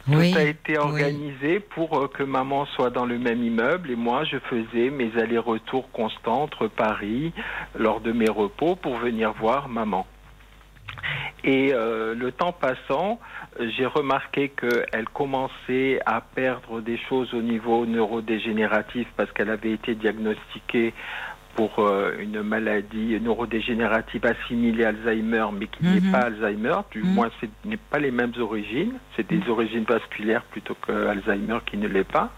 Tout 0.05 0.19
a 0.37 0.43
été 0.43 0.77
organisé 0.77 1.59
pour 1.59 2.09
que 2.13 2.23
maman 2.23 2.65
soit 2.67 2.89
dans 2.89 3.05
le 3.05 3.19
même 3.19 3.43
immeuble 3.43 3.91
et 3.91 3.97
moi 3.97 4.23
je 4.23 4.37
faisais 4.37 4.89
mes 4.89 5.11
allers-retours 5.19 5.91
constants 5.91 6.43
entre 6.43 6.67
Paris 6.67 7.33
lors 7.77 7.99
de 7.99 8.13
mes 8.13 8.29
repos 8.29 8.77
pour 8.77 8.97
venir 8.99 9.33
voir 9.33 9.67
maman. 9.67 10.07
Et 11.43 11.73
euh, 11.73 12.15
le 12.15 12.31
temps 12.31 12.53
passant, 12.53 13.19
j'ai 13.59 13.85
remarqué 13.85 14.49
qu'elle 14.49 15.07
commençait 15.13 15.99
à 16.05 16.21
perdre 16.21 16.81
des 16.81 16.97
choses 17.09 17.33
au 17.33 17.41
niveau 17.41 17.85
neurodégénératif 17.85 19.07
parce 19.15 19.31
qu'elle 19.31 19.49
avait 19.49 19.71
été 19.71 19.95
diagnostiquée 19.95 20.93
pour 21.55 21.77
euh, 21.79 22.13
une 22.19 22.41
maladie 22.41 23.19
neurodégénérative 23.21 24.25
assimilée 24.25 24.85
Alzheimer, 24.85 25.45
mais 25.53 25.67
qui 25.67 25.83
n'est 25.83 26.01
mhm. 26.01 26.11
pas 26.11 26.21
Alzheimer. 26.21 26.77
Du 26.89 27.03
mhm. 27.03 27.13
moins, 27.13 27.29
ce 27.39 27.45
n'est 27.65 27.77
pas 27.77 27.99
les 27.99 28.09
mêmes 28.09 28.33
origines. 28.39 28.93
C'est 29.15 29.27
des 29.27 29.37
mhm. 29.37 29.49
origines 29.49 29.83
vasculaires 29.83 30.43
plutôt 30.45 30.75
que 30.75 30.91
Alzheimer 30.91 31.59
qui 31.65 31.77
ne 31.77 31.87
l'est 31.87 32.11
pas. 32.11 32.31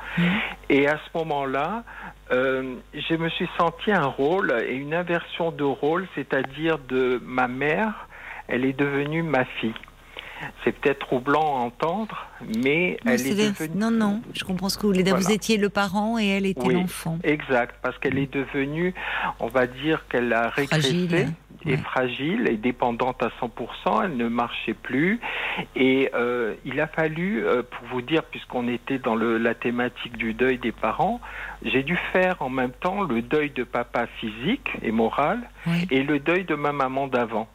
Et 0.70 0.88
à 0.88 0.98
ce 0.98 1.18
moment-là, 1.18 1.86
euh, 2.32 2.76
je 2.94 3.16
me 3.16 3.30
suis 3.30 3.48
senti 3.58 3.92
un 3.92 4.06
rôle 4.06 4.54
et 4.68 4.76
une 4.76 4.94
inversion 4.94 5.52
de 5.52 5.64
rôle, 5.64 6.08
c'est-à-dire 6.16 6.78
de 6.80 7.22
ma 7.24 7.48
mère 7.48 8.08
elle 8.48 8.66
est 8.66 8.78
devenue 8.78 9.24
ma 9.24 9.46
fille. 9.46 9.74
C'est 10.64 10.72
peut-être 10.72 11.00
troublant 11.00 11.58
à 11.58 11.60
entendre, 11.60 12.28
mais 12.58 12.98
elle 13.06 13.28
est, 13.28 13.52
devenue... 13.52 13.76
Non, 13.76 13.92
non, 13.92 14.22
je 14.34 14.44
comprends 14.44 14.70
ce 14.70 14.78
que 14.78 14.84
vous 14.84 14.90
voulez 14.90 15.04
dire. 15.04 15.16
Vous 15.16 15.32
étiez 15.32 15.58
le 15.58 15.70
parent 15.70 16.18
et 16.20 16.28
elle 16.28 16.46
était 16.46 16.74
l'enfant. 16.74 17.20
Exact, 17.24 17.76
parce 17.82 17.98
qu'elle 18.00 18.18
est 18.18 18.32
devenue, 18.32 18.94
on 19.40 19.48
va 19.48 19.68
dire 19.68 20.06
qu'elle 20.10 20.32
a 20.34 20.50
régressé. 20.50 21.28
et 21.66 21.78
fragile 21.78 22.48
et 22.48 22.58
dépendante 22.58 23.24
à 23.24 23.32
100%, 23.42 24.06
elle 24.06 24.18
ne 24.18 24.28
marchait 24.28 24.76
plus. 24.76 25.20
Et 25.76 26.12
euh, 26.14 26.54
il 26.64 26.80
a 26.80 26.88
fallu, 26.88 27.44
euh, 27.44 27.64
pour 27.64 27.88
vous 27.88 28.02
dire, 28.02 28.24
puisqu'on 28.24 28.68
était 28.68 29.00
dans 29.00 29.16
le, 29.16 29.38
la 29.38 29.56
thématique 29.56 30.16
du 30.18 30.34
deuil 30.34 30.60
des 30.60 30.72
parents, 30.72 31.20
j'ai 31.64 31.84
dû 31.84 31.98
faire 32.14 32.42
en 32.42 32.50
même 32.50 32.72
temps 32.72 33.02
le 33.02 33.22
deuil 33.22 33.50
de 33.50 33.64
papa 33.64 34.08
physique 34.20 34.70
et 34.84 34.92
moral 34.92 35.40
et 35.90 36.04
le 36.04 36.20
deuil 36.20 36.44
de 36.44 36.56
ma 36.56 36.72
maman 36.72 37.08
d'avant 37.08 37.48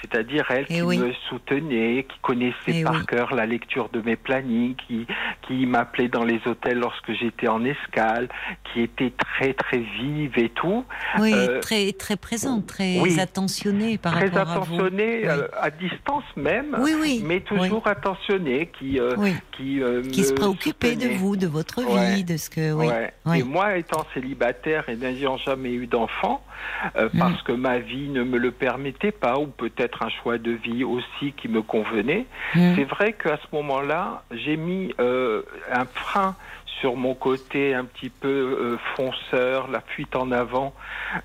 c'est-à-dire 0.00 0.46
elle 0.50 0.66
eh 0.68 0.74
qui 0.74 0.82
me 0.82 1.12
soutenait, 1.28 2.06
qui 2.08 2.18
connaissait 2.22 2.54
eh 2.68 2.84
par 2.84 3.06
cœur 3.06 3.34
la 3.34 3.46
lecture 3.46 3.88
de 3.90 4.00
mes 4.00 4.16
plannings, 4.16 4.74
qui, 4.86 5.06
qui 5.46 5.66
m'appelait 5.66 6.08
dans 6.08 6.24
les 6.24 6.40
hôtels 6.46 6.78
lorsque 6.78 7.12
j'étais 7.12 7.48
en 7.48 7.64
escale, 7.64 8.28
qui 8.72 8.82
était 8.82 9.12
très 9.12 9.52
très 9.52 9.78
vive 9.78 10.38
et 10.38 10.48
tout. 10.50 10.84
Oui, 11.18 11.32
euh, 11.34 11.60
très 11.60 11.92
très 11.92 12.16
présente, 12.16 12.66
très 12.66 13.20
attentionnée 13.20 13.98
par 13.98 14.14
rapport 14.14 14.38
à 14.38 14.44
vous. 14.44 14.76
Très 14.76 14.84
attentionnée, 14.84 15.28
euh, 15.28 15.48
à 15.60 15.70
distance 15.70 16.24
même, 16.36 16.76
mais 17.24 17.40
toujours 17.40 17.86
attentionnée, 17.86 18.70
qui 18.78 18.98
euh, 18.98 19.14
qui, 19.56 19.80
qui 20.12 20.24
se 20.24 20.32
préoccupait 20.32 20.96
de 20.96 21.08
vous, 21.08 21.36
de 21.36 21.46
votre 21.46 21.82
vie, 21.82 22.24
de 22.24 22.36
ce 22.36 22.48
que. 22.48 22.72
Oui. 22.72 23.38
Et 23.38 23.42
moi, 23.42 23.76
étant 23.76 24.06
célibataire 24.14 24.88
et 24.88 24.96
n'ayant 24.96 25.36
jamais 25.36 25.72
eu 25.72 25.86
d'enfant, 25.86 26.42
mm. 26.94 27.18
parce 27.18 27.42
que 27.42 27.52
ma 27.52 27.78
vie 27.78 28.08
ne 28.08 28.22
me 28.22 28.38
le 28.38 28.50
permettait 28.50 29.12
pas, 29.12 29.38
ou 29.38 29.46
peut-être 29.46 29.89
un 30.00 30.08
choix 30.08 30.38
de 30.38 30.52
vie 30.52 30.84
aussi 30.84 31.32
qui 31.32 31.48
me 31.48 31.62
convenait. 31.62 32.26
Mm. 32.54 32.74
C'est 32.76 32.84
vrai 32.84 33.12
qu'à 33.12 33.36
ce 33.36 33.54
moment-là, 33.56 34.22
j'ai 34.30 34.56
mis 34.56 34.94
euh, 35.00 35.42
un 35.72 35.84
frein 35.84 36.36
sur 36.80 36.96
mon 36.96 37.14
côté 37.14 37.74
un 37.74 37.84
petit 37.84 38.08
peu 38.08 38.28
euh, 38.28 38.78
fonceur, 38.96 39.68
la 39.68 39.80
fuite 39.80 40.16
en 40.16 40.30
avant, 40.30 40.74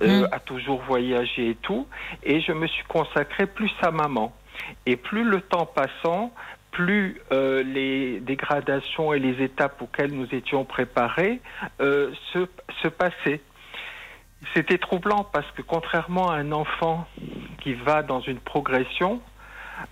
euh, 0.02 0.22
mm. 0.22 0.30
à 0.32 0.40
toujours 0.40 0.82
voyager 0.82 1.52
et 1.52 1.56
tout. 1.56 1.88
Et 2.24 2.42
je 2.42 2.52
me 2.52 2.68
suis 2.68 2.84
consacré 2.86 3.46
plus 3.46 3.72
à 3.82 3.92
maman. 3.92 4.34
Et 4.86 4.96
plus 4.96 5.24
le 5.24 5.42
temps 5.42 5.66
passant, 5.66 6.34
plus 6.72 7.22
les 7.32 8.20
dégradations 8.20 9.14
et 9.14 9.20
les 9.20 9.44
étapes 9.44 9.82
auxquelles 9.82 10.12
nous 10.12 10.28
étions 10.34 10.66
préparés 10.66 11.40
se, 11.80 12.48
se 12.82 12.88
passaient. 12.88 13.42
C'était 14.54 14.78
troublant 14.78 15.26
parce 15.32 15.50
que 15.52 15.62
contrairement 15.62 16.30
à 16.30 16.36
un 16.36 16.52
enfant 16.52 17.08
qui 17.62 17.74
va 17.74 18.04
dans 18.04 18.22
une 18.22 18.40
progression, 18.40 19.22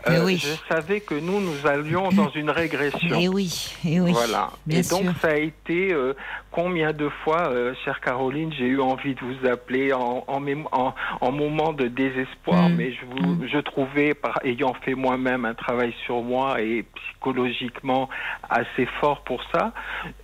euh, 0.10 0.38
je 0.38 0.56
savais 0.68 1.00
que 1.00 1.16
nous, 1.16 1.40
nous 1.40 1.68
allions 1.68 2.10
dans 2.10 2.30
une 2.30 2.50
régression. 2.50 3.20
Et 3.20 3.28
oui, 3.28 3.74
et 3.86 4.02
oui. 4.02 4.12
Voilà. 4.12 4.50
et 4.70 4.82
donc, 4.82 5.06
ça 5.22 5.30
a 5.30 5.38
été 5.38 5.94
euh, 5.94 6.14
combien 6.52 6.92
de 6.92 7.10
fois, 7.24 7.48
euh, 7.48 7.74
chère 7.86 8.02
Caroline, 8.02 8.52
j'ai 8.54 8.66
eu 8.66 8.82
envie 8.82 9.16
de 9.16 9.20
vous 9.22 9.48
appeler 9.48 9.94
en, 9.94 10.26
en, 10.28 10.94
en, 11.22 11.32
moment 11.32 11.74
de 11.74 11.88
désespoir, 11.88 12.70
mm. 12.70 12.76
mais 12.76 12.92
je, 12.92 13.06
vous, 13.06 13.36
mm. 13.36 13.48
je 13.48 13.58
trouvais, 13.60 14.14
par, 14.14 14.40
ayant 14.44 14.74
fait 14.84 14.96
moi-même 14.96 15.46
un 15.46 15.54
travail 15.54 15.94
sur 16.06 16.22
moi 16.22 16.62
et 16.62 16.86
psychologiquement 16.96 18.10
assez 18.50 18.86
fort 19.00 19.24
pour 19.24 19.42
ça, 19.54 19.74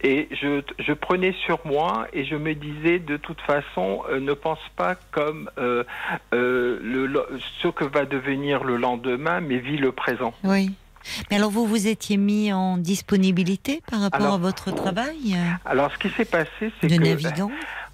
et 0.03 0.27
je, 0.41 0.61
je 0.79 0.93
prenais 0.93 1.33
sur 1.45 1.59
moi 1.65 2.07
et 2.11 2.25
je 2.25 2.35
me 2.35 2.53
disais, 2.53 2.99
de 2.99 3.15
toute 3.15 3.39
façon, 3.41 4.03
ne 4.19 4.33
pense 4.33 4.59
pas 4.75 4.95
comme 5.11 5.49
le, 5.57 5.85
ce 7.61 7.67
que 7.69 7.85
va 7.85 8.03
devenir 8.03 8.63
le 8.65 8.75
lendemain, 8.75 9.39
mais 9.49 9.57
vis 9.57 9.77
le 9.77 9.91
présent. 9.91 10.33
Oui. 10.43 10.71
Mais 11.29 11.37
alors 11.37 11.49
vous 11.49 11.65
vous 11.65 11.87
étiez 11.87 12.17
mis 12.17 12.53
en 12.53 12.77
disponibilité 12.77 13.81
par 13.89 14.01
rapport 14.01 14.33
à 14.33 14.37
votre 14.37 14.69
travail? 14.69 15.35
Alors 15.65 15.91
ce 15.91 15.97
qui 15.97 16.09
s'est 16.15 16.25
passé, 16.25 16.71
c'est 16.79 16.87
que 16.87 16.93
navigant? 16.93 17.49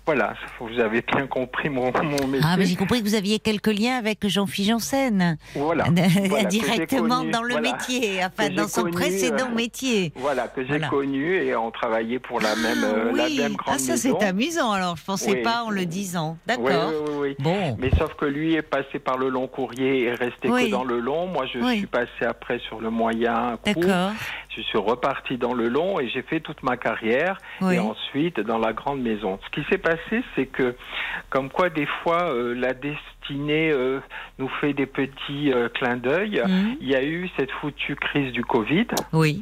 Voilà, 0.06 0.36
vous 0.60 0.80
avez 0.80 1.02
bien 1.02 1.26
compris 1.26 1.70
mon, 1.70 1.92
mon 1.92 2.28
métier. 2.28 2.48
Ah, 2.48 2.58
mais 2.58 2.66
j'ai 2.66 2.76
compris 2.76 3.02
que 3.02 3.08
vous 3.08 3.16
aviez 3.16 3.40
quelques 3.40 3.74
liens 3.74 3.98
avec 3.98 4.28
Jean-Philippe 4.28 4.70
Janssen. 4.70 5.38
Voilà. 5.56 5.86
Directement 6.50 7.24
dans 7.24 7.42
le 7.42 7.60
métier, 7.60 8.24
enfin 8.24 8.50
dans 8.50 8.68
son 8.68 8.92
précédent 8.92 9.50
euh, 9.52 9.56
métier. 9.56 10.14
Voilà, 10.16 10.48
que 10.48 10.66
j'ai 10.66 10.80
connu 10.80 11.36
et 11.36 11.56
on 11.56 11.72
travaillait 11.72 12.20
pour 12.20 12.40
la 12.40 12.56
même, 12.56 12.84
ah, 12.84 12.96
euh, 12.96 13.12
la 13.16 13.30
même 13.30 13.56
grande 13.56 13.76
ah, 13.76 13.80
ça 13.80 13.98
c'est 13.98 14.24
amusant 14.24 14.72
alors, 14.72 14.96
je 14.96 15.04
pensais 15.04 15.38
pas 15.38 15.64
en 15.64 15.70
le 15.70 15.86
disant. 15.86 16.38
D'accord. 16.46 16.92
Oui, 16.92 16.96
oui, 17.08 17.16
oui, 17.20 17.36
Bon. 17.40 17.76
Mais 17.80 17.90
sauf 17.98 18.14
que 18.16 18.26
lui 18.26 18.56
est 18.56 18.62
passé 18.62 19.00
par 19.00 19.18
le 19.18 19.30
long 19.30 19.48
courrier 19.48 20.04
et 20.04 20.14
resté 20.14 20.48
que 20.48 20.70
dans 20.70 20.84
le 20.84 21.00
long. 21.00 21.28
Moi, 21.28 21.46
je 21.52 21.60
suis 21.76 21.88
passé 21.88 22.26
après 22.28 22.60
sur 22.60 22.80
le 22.80 22.90
moyen 22.90 23.58
court. 23.64 23.74
D'accord. 23.76 24.12
Je 24.56 24.62
suis 24.62 24.78
reparti 24.78 25.38
dans 25.38 25.54
le 25.54 25.68
long 25.68 26.00
et 26.00 26.08
j'ai 26.08 26.22
fait 26.22 26.40
toute 26.40 26.64
ma 26.64 26.78
carrière 26.78 27.38
et 27.62 27.80
ensuite 27.80 28.40
dans 28.40 28.58
la 28.58 28.72
grande 28.72 29.02
maison. 29.02 29.38
Ce 29.46 29.50
qui 29.50 29.68
s'est 29.70 29.78
passé, 29.78 29.95
c'est 30.36 30.46
que, 30.46 30.76
comme 31.30 31.50
quoi 31.50 31.70
des 31.70 31.86
fois 31.86 32.24
euh, 32.24 32.54
la 32.54 32.74
destinée 32.74 33.72
euh, 33.72 34.00
nous 34.40 34.50
fait 34.62 34.74
des 34.74 34.86
petits 34.86 35.52
euh, 35.52 35.70
clins 35.70 35.98
d'œil, 35.98 36.42
mhm. 36.46 36.78
il 36.82 36.88
y 36.88 36.96
a 36.96 37.04
eu 37.04 37.30
cette 37.38 37.52
foutue 37.52 37.96
crise 37.96 38.32
du 38.32 38.44
Covid. 38.44 38.88
Oui. 39.14 39.42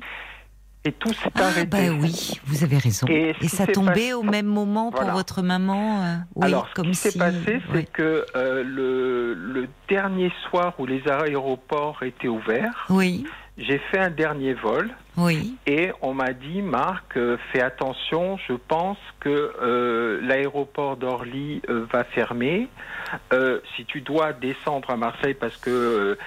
Et 0.85 0.91
tout 0.91 1.13
s'est 1.13 1.31
ah, 1.35 1.45
arrêté. 1.45 1.65
Bah 1.67 1.95
oui, 1.97 2.41
vous 2.45 2.63
avez 2.65 2.77
raison. 2.77 3.07
Et, 3.07 3.33
ça 3.47 3.65
tombait 3.65 4.11
au 4.11 4.23
même 4.23 4.47
moment 4.47 4.91
pour 4.91 5.05
votre 5.11 5.41
maman 5.41 6.01
oui, 6.35 6.45
Alors, 6.45 6.67
ce 6.75 6.81
qui 6.81 6.93
s'est 6.93 7.17
passé, 7.17 7.61
c'est 7.73 7.89
que 7.89 8.25
le, 8.35 9.33
le, 9.33 9.69
dernier 9.87 10.29
soir 10.49 10.73
où 10.79 10.85
les 10.85 11.07
aéroports 11.07 12.03
étaient 12.03 12.27
ouverts, 12.27 12.85
oui. 12.89 13.25
J'ai 13.57 13.77
fait 13.91 13.99
un 13.99 14.09
dernier 14.09 14.53
vol. 14.53 14.89
Oui. 15.17 15.55
Et 15.67 15.91
on 16.01 16.13
m'a 16.13 16.33
dit, 16.33 16.61
Marc, 16.61 17.17
euh, 17.17 17.37
fais 17.51 17.61
attention, 17.61 18.37
je 18.47 18.53
pense 18.53 18.97
que 19.19 19.53
euh, 19.61 20.19
l'aéroport 20.21 20.97
d'Orly 20.97 21.61
euh, 21.69 21.85
va 21.91 22.03
fermer. 22.03 22.67
si 23.75 23.85
tu 23.85 24.01
dois 24.01 24.33
descendre 24.33 24.89
à 24.89 24.97
Marseille 24.97 25.35
parce 25.35 25.57
que 25.57 26.17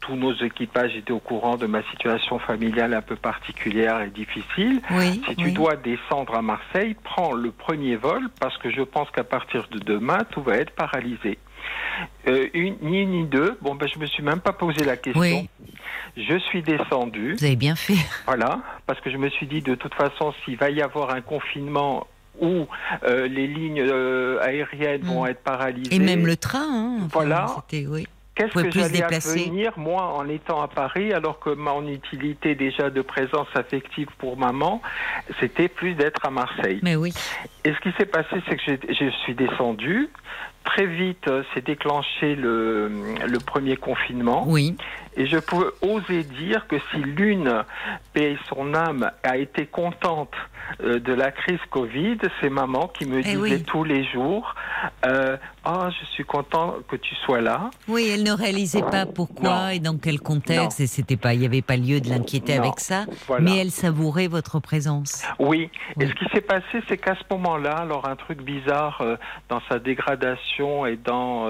tous 0.00 0.14
nos 0.16 0.34
équipages 0.34 0.94
étaient 0.96 1.12
au 1.12 1.20
courant 1.20 1.56
de 1.56 1.66
ma 1.66 1.82
situation 1.84 2.38
familiale 2.38 2.94
un 2.94 3.02
peu 3.02 3.16
particulière 3.16 4.00
et 4.02 4.10
difficile. 4.10 4.80
Oui, 4.90 5.22
si 5.28 5.36
tu 5.36 5.50
dois 5.52 5.76
descendre 5.76 6.34
à 6.34 6.42
Marseille, 6.42 6.94
prends 7.02 7.32
le 7.32 7.50
premier 7.50 7.96
vol 7.96 8.28
parce 8.40 8.56
que 8.58 8.70
je 8.70 8.82
pense 8.82 9.10
qu'à 9.10 9.24
partir 9.24 9.66
de 9.70 9.78
demain, 9.78 10.18
tout 10.30 10.42
va 10.42 10.56
être 10.58 10.72
paralysé. 10.72 11.38
Euh, 12.28 12.48
une, 12.54 12.76
ni 12.82 13.02
une 13.02 13.10
ni 13.10 13.24
deux. 13.24 13.58
Bon, 13.60 13.74
ben, 13.74 13.88
je 13.92 13.98
me 13.98 14.06
suis 14.06 14.22
même 14.22 14.40
pas 14.40 14.52
posé 14.52 14.84
la 14.84 14.96
question. 14.96 15.46
Je 16.16 16.38
suis 16.38 16.62
descendu. 16.62 17.34
Vous 17.38 17.44
avez 17.44 17.56
bien 17.56 17.74
fait. 17.74 17.96
Voilà, 18.26 18.60
parce 18.86 19.00
que 19.00 19.10
je 19.10 19.16
me 19.16 19.30
suis 19.30 19.46
dit, 19.46 19.62
de 19.62 19.74
toute 19.74 19.94
façon, 19.94 20.34
s'il 20.44 20.56
va 20.56 20.70
y 20.70 20.82
avoir 20.82 21.14
un 21.14 21.22
confinement 21.22 22.06
où 22.40 22.66
euh, 23.04 23.28
les 23.28 23.46
lignes 23.46 23.82
euh, 23.82 24.40
aériennes 24.42 25.02
vont 25.02 25.24
hmm. 25.24 25.28
être 25.28 25.42
paralysées. 25.42 25.94
Et 25.94 25.98
même 25.98 26.26
le 26.26 26.36
train. 26.36 26.98
Hein, 27.00 27.08
voilà. 27.10 27.46
Oui. 27.72 28.06
Qu'est-ce 28.34 28.54
que 28.54 28.70
j'allais 28.70 29.02
advenir, 29.02 29.78
moi, 29.78 30.14
en 30.14 30.26
étant 30.26 30.62
à 30.62 30.68
Paris, 30.68 31.12
alors 31.12 31.38
que 31.38 31.50
mon 31.50 31.86
utilité 31.86 32.54
déjà 32.54 32.88
de 32.88 33.02
présence 33.02 33.48
affective 33.54 34.08
pour 34.16 34.38
maman, 34.38 34.80
c'était 35.38 35.68
plus 35.68 35.94
d'être 35.94 36.24
à 36.24 36.30
Marseille. 36.30 36.80
Mais 36.82 36.96
oui. 36.96 37.12
Et 37.64 37.74
ce 37.74 37.80
qui 37.80 37.92
s'est 37.98 38.06
passé, 38.06 38.36
c'est 38.48 38.56
que 38.56 38.94
je 38.94 39.10
suis 39.24 39.34
descendu. 39.34 40.08
Très 40.64 40.86
vite, 40.86 41.26
euh, 41.28 41.42
s'est 41.54 41.60
déclenché 41.60 42.34
le, 42.34 43.38
premier 43.44 43.76
confinement. 43.76 44.46
Et 45.16 45.26
je 45.26 45.38
peux 45.38 45.72
oser 45.82 46.24
dire 46.24 46.66
que 46.68 46.76
si 46.90 46.98
l'une, 46.98 47.64
paye 48.12 48.38
son 48.48 48.74
âme, 48.74 49.10
a 49.22 49.36
été 49.36 49.66
contente 49.66 50.32
euh, 50.82 51.00
de 51.00 51.12
la 51.12 51.30
crise 51.30 51.58
Covid, 51.70 52.18
c'est 52.40 52.48
maman 52.48 52.88
qui 52.88 53.04
me 53.04 53.18
eh 53.18 53.22
disait 53.22 53.60
tous 53.60 53.84
les 53.84 54.04
jours 54.04 54.54
euh, 55.06 55.36
Oh, 55.64 55.86
je 56.00 56.06
suis 56.06 56.24
content 56.24 56.76
que 56.88 56.96
tu 56.96 57.14
sois 57.14 57.40
là. 57.40 57.70
Oui, 57.86 58.10
elle 58.12 58.24
ne 58.24 58.32
réalisait 58.32 58.82
pas 58.82 59.06
pourquoi 59.06 59.74
et 59.74 59.78
dans 59.78 59.96
quel 59.96 60.18
contexte, 60.18 60.80
et 60.80 60.88
c'était 60.88 61.16
pas, 61.16 61.34
il 61.34 61.40
n'y 61.40 61.46
avait 61.46 61.62
pas 61.62 61.76
lieu 61.76 62.00
de 62.00 62.08
l'inquiéter 62.08 62.54
avec 62.54 62.80
ça, 62.80 63.04
mais 63.38 63.58
elle 63.58 63.70
savourait 63.70 64.26
votre 64.26 64.58
présence. 64.58 65.24
Oui. 65.38 65.70
Et 66.00 66.06
ce 66.06 66.14
qui 66.14 66.24
s'est 66.34 66.40
passé, 66.40 66.82
c'est 66.88 66.96
qu'à 66.96 67.14
ce 67.14 67.22
moment-là, 67.30 67.76
alors 67.76 68.08
un 68.08 68.16
truc 68.16 68.42
bizarre 68.42 69.00
euh, 69.02 69.16
dans 69.48 69.60
sa 69.68 69.78
dégradation 69.78 70.86
et 70.86 70.96
dans, 70.96 71.48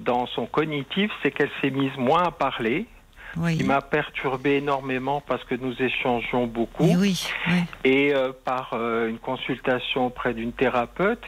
dans 0.00 0.26
son 0.28 0.46
cognitif, 0.46 1.10
c'est 1.22 1.30
qu'elle 1.30 1.50
s'est 1.60 1.70
mise 1.70 1.96
moins 1.98 2.22
à 2.22 2.30
parler 2.30 2.86
qui 3.34 3.64
m'a 3.64 3.80
perturbé 3.80 4.56
énormément 4.56 5.22
parce 5.26 5.42
que 5.44 5.54
nous 5.54 5.74
échangeons 5.80 6.46
beaucoup. 6.46 6.84
Et 7.84 8.14
euh, 8.14 8.32
par 8.44 8.70
euh, 8.74 9.08
une 9.08 9.18
consultation 9.18 10.06
auprès 10.06 10.34
d'une 10.34 10.52
thérapeute, 10.52 11.22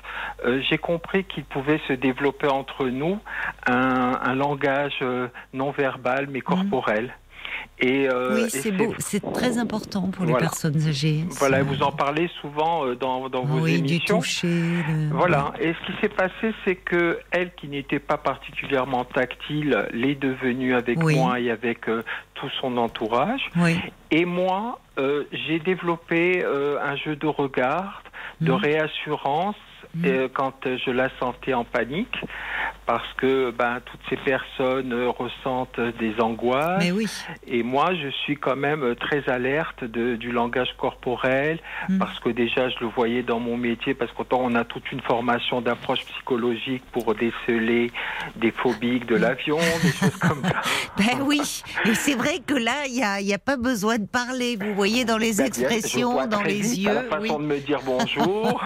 euh, 0.45 0.61
j'ai 0.69 0.79
compris 0.79 1.25
qu'il 1.25 1.45
pouvait 1.45 1.81
se 1.89 1.93
développer 1.93 2.49
entre 2.49 2.87
nous 2.87 3.19
un, 3.67 4.35
langage 4.35 5.05
non 5.53 5.71
verbal 5.71 6.27
mais 6.29 6.41
corporel. 6.41 7.15
Et, 7.79 8.09
euh, 8.09 8.35
oui, 8.37 8.51
c'est 8.51 8.71
beau, 8.71 8.95
c'est 8.99 9.33
très 9.33 9.59
important 9.59 10.09
pour 10.09 10.25
les 10.25 10.35
personnes 10.35 10.87
âgées. 10.87 11.25
Voilà, 11.31 11.63
vous 11.63 11.83
en 11.83 11.93
parlez 11.93 12.31
souvent 12.41 12.87
euh, 12.87 12.95
dans, 12.95 13.29
dans 13.29 13.43
vos 13.45 13.61
oui, 13.61 13.75
émissions. 13.75 14.19
Du 14.19 14.23
toucher, 14.23 14.63
Voilà, 15.11 15.53
et 15.61 15.75
ce 15.75 15.93
qui 15.93 16.01
s'est 16.01 16.09
passé, 16.09 16.55
c'est 16.65 16.77
que 16.77 17.19
elle, 17.31 17.53
qui 17.55 17.69
n'était 17.69 17.99
pas 17.99 18.17
particulièrement 18.17 19.05
tactile, 19.05 19.87
l'est 19.93 20.15
devenue 20.15 20.75
avec 20.75 20.99
moi 20.99 21.41
et 21.41 21.51
avec 21.51 21.89
euh, 21.89 22.03
tout 22.35 22.51
son 22.61 22.77
entourage. 22.77 23.43
Oui. 23.57 23.77
Et 24.11 24.25
moi, 24.25 24.81
j'ai 24.97 25.59
développé 25.59 26.45
un 26.45 26.97
jeu 26.97 27.17
de 27.17 27.27
regard, 27.27 28.05
de 28.41 28.53
mmh. 28.53 28.55
réassurance 28.55 29.57
mmh. 29.97 30.29
quand 30.33 30.55
je 30.65 30.91
la 30.91 31.09
sentais 31.19 31.55
en 31.55 31.65
panique 31.65 32.19
parce 32.87 33.07
que 33.17 33.51
ben, 33.51 33.81
toutes 33.85 34.01
ces 34.11 34.17
personnes 34.17 34.93
ressentent 35.09 35.81
des 35.99 36.15
angoisses. 36.21 36.83
Mais 36.83 36.93
oui. 36.93 37.07
Et 37.47 37.63
moi, 37.63 37.95
je 37.95 38.09
suis 38.25 38.37
quand 38.37 38.57
même 38.57 38.95
très 38.97 39.29
alerte 39.29 39.85
de, 39.85 40.17
du 40.17 40.33
langage 40.33 40.69
corporel, 40.77 41.59
mm. 41.89 41.99
parce 41.99 42.19
que 42.21 42.29
déjà, 42.29 42.69
je 42.69 42.77
le 42.81 42.87
voyais 42.87 43.23
dans 43.23 43.41
mon 43.41 43.57
métier, 43.57 43.95
parce 43.95 44.13
qu'on 44.13 44.55
a 44.55 44.65
toute 44.65 44.91
une 44.93 45.01
formation 45.01 45.61
d'approche 45.61 46.05
psychologique 46.05 46.83
pour 46.93 47.15
déceler 47.15 47.91
des 48.37 48.51
phobies 48.51 49.01
de 49.01 49.17
l'avion, 49.17 49.59
des 49.83 49.93
choses 49.93 50.17
comme 50.17 50.43
ça. 50.43 50.61
Ben 50.97 51.23
oui, 51.25 51.63
et 51.87 51.95
c'est 51.95 52.15
vrai 52.15 52.39
que 52.47 52.55
là, 52.55 52.87
il 52.87 52.95
n'y 52.95 53.03
a, 53.03 53.21
y 53.21 53.35
a, 53.35 53.39
pas 53.39 53.57
besoin 53.57 53.99
de 53.99 54.07
parler. 54.07 54.57
Vous 54.57 54.75
voyez 54.75 55.05
dans 55.05 55.19
les 55.19 55.35
ben, 55.39 55.47
expressions, 55.47 56.27
dans 56.27 56.43
les 56.43 56.81
yeux. 56.81 56.95
la 56.95 57.03
façon 57.03 57.41
de 57.41 57.45
me 57.45 57.59
dire 57.59 57.81
bonjour. 57.85 58.63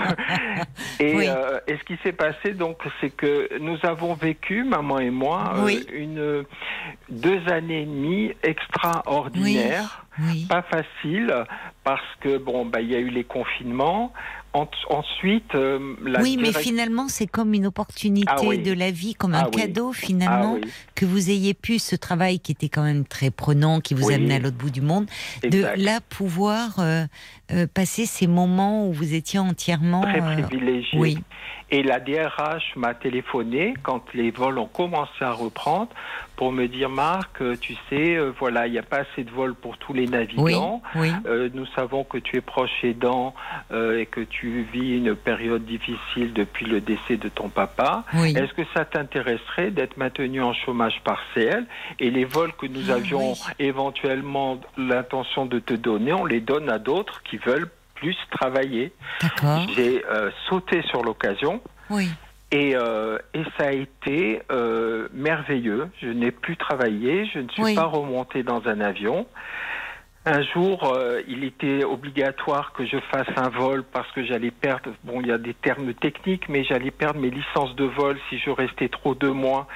et, 1.00 1.18
euh, 1.27 1.61
et 1.66 1.77
ce 1.77 1.85
qui 1.85 1.97
s'est 2.03 2.12
passé, 2.12 2.53
donc, 2.53 2.78
c'est 3.01 3.11
que 3.11 3.59
nous 3.59 3.78
avons 3.82 4.15
vécu, 4.15 4.65
maman 4.65 4.99
et 4.99 5.11
moi, 5.11 5.55
euh, 5.57 5.81
une 5.93 6.45
deux 7.09 7.40
années 7.49 7.82
et 7.82 7.86
demie 7.86 8.32
extraordinaires, 8.43 10.07
pas 10.49 10.62
facile 10.62 11.32
parce 11.85 12.03
que 12.20 12.39
bon, 12.39 12.66
bah 12.66 12.81
il 12.81 12.90
y 12.90 12.95
a 12.95 12.99
eu 12.99 13.09
les 13.09 13.24
confinements. 13.24 14.12
ensuite, 14.53 15.55
euh, 15.55 15.95
oui, 16.20 16.36
mais 16.39 16.53
finalement, 16.53 17.09
c'est 17.09 17.27
comme 17.27 17.55
une 17.55 17.66
opportunité 17.66 18.28
ah 18.28 18.57
de 18.57 18.73
la 18.73 18.90
vie, 18.90 19.15
comme 19.15 19.35
un 19.35 19.45
ah 19.47 19.51
cadeau 19.51 19.93
finalement, 19.93 20.59
ah 20.62 20.66
que 20.95 21.07
vous 21.07 21.31
ayez 21.31 21.55
pu 21.55 21.78
ce 21.78 21.97
travail 21.97 22.40
qui 22.40 22.53
était 22.53 22.69
quand 22.69 22.82
même 22.82 23.05
très 23.05 23.31
prenant, 23.31 23.81
qui 23.81 23.95
vous 23.95 24.11
amenait 24.11 24.36
à 24.36 24.39
l'autre 24.39 24.57
bout 24.57 24.70
du 24.70 24.81
monde, 24.81 25.07
de 25.43 25.65
là 25.77 26.01
pouvoir 26.09 26.81
euh, 27.51 27.66
passer 27.73 28.07
ces 28.07 28.27
moments 28.27 28.87
où 28.87 28.93
vous 28.93 29.15
étiez 29.15 29.39
entièrement 29.39 30.03
très 30.03 30.20
privilégié. 30.20 30.99
Oui. 30.99 31.19
Et 31.70 31.83
la 31.83 32.01
DRH 32.01 32.77
m'a 32.77 32.95
téléphoné 32.95 33.75
quand 33.83 34.03
les 34.15 34.31
vols 34.31 34.59
ont 34.59 34.66
commencé 34.66 35.23
à 35.23 35.33
reprendre 35.33 35.91
pour 36.39 36.53
me 36.53 36.66
dire 36.66 36.89
Marc, 36.89 37.43
euh, 37.43 37.57
tu 37.61 37.75
sais, 37.91 38.16
euh, 38.16 38.33
voilà, 38.39 38.69
il 38.69 38.73
n'y 38.73 38.79
a 38.79 38.85
pas 38.85 38.99
assez 38.99 39.25
de 39.25 39.31
vols 39.31 39.55
pour 39.55 39.77
tous 39.77 39.93
les 39.93 40.07
navigants. 40.07 40.81
Euh, 41.27 41.51
nous 41.53 41.66
savons 41.75 42.05
que 42.05 42.16
tu 42.16 42.37
es 42.37 42.41
proche 42.41 42.70
aidant 42.85 43.35
et 43.73 44.07
que 44.07 44.20
tu 44.20 44.66
vis 44.73 44.99
une 44.99 45.16
période 45.16 45.65
difficile 45.65 46.33
depuis 46.33 46.65
le 46.65 46.81
décès 46.81 47.16
de 47.16 47.29
ton 47.29 47.49
papa. 47.49 48.05
Est-ce 48.15 48.55
que 48.55 48.62
ça 48.73 48.85
t'intéresserait 48.85 49.70
d'être 49.73 49.97
maintenu 49.97 50.41
en 50.41 50.55
chômage 50.55 51.01
partiel 51.03 51.66
et 51.99 52.11
les 52.11 52.25
vols 52.25 52.53
que 52.53 52.66
nous 52.66 52.91
ah 52.91 52.95
avions 52.95 53.35
éventuellement 53.59 54.61
l'intention 54.77 55.45
de 55.45 55.59
te 55.59 55.75
donner, 55.75 56.12
on 56.12 56.25
les 56.25 56.41
donne 56.41 56.70
à 56.70 56.79
d'autres 56.79 57.23
qui 57.25 57.38
veulent 57.44 57.70
plus 57.94 58.16
travailler. 58.31 58.93
J'ai 59.74 60.05
euh, 60.06 60.31
sauté 60.48 60.82
sur 60.82 61.02
l'occasion. 61.02 61.60
Oui. 61.90 62.09
Et, 62.51 62.74
euh, 62.74 63.19
et, 63.35 63.43
ça 63.59 63.66
a 63.66 63.73
été 63.73 64.40
euh, 64.51 65.09
merveilleux. 65.12 65.89
Je 66.01 66.09
n'ai 66.09 66.31
plus 66.31 66.56
travaillé, 66.56 67.27
je 67.27 67.40
ne 67.40 67.48
suis 67.48 67.74
pas 67.74 67.85
remonté 67.85 68.43
dans 68.43 68.66
un 68.66 68.81
avion. 68.81 69.27
Un 70.30 70.42
jour, 70.42 70.92
euh, 70.94 71.22
il 71.26 71.42
était 71.42 71.84
obligatoire 71.84 72.72
que 72.74 72.84
je 72.84 72.98
fasse 73.10 73.28
un 73.36 73.48
vol 73.48 73.82
parce 73.82 74.10
que 74.12 74.22
j'allais 74.26 74.50
perdre, 74.50 74.90
bon, 75.02 75.22
il 75.22 75.28
y 75.28 75.32
a 75.32 75.38
des 75.38 75.55
termes 75.55 75.94
techniques, 75.94 76.50
mais 76.50 76.64
j'allais 76.64 76.90
perdre 76.90 77.18
mes 77.18 77.30
licences 77.30 77.74
de 77.76 77.84
vol 77.84 78.18
si 78.28 78.38
je 78.38 78.50
restais 78.50 78.90
trop 78.90 79.14
deux 79.14 79.32
mois 79.32 79.66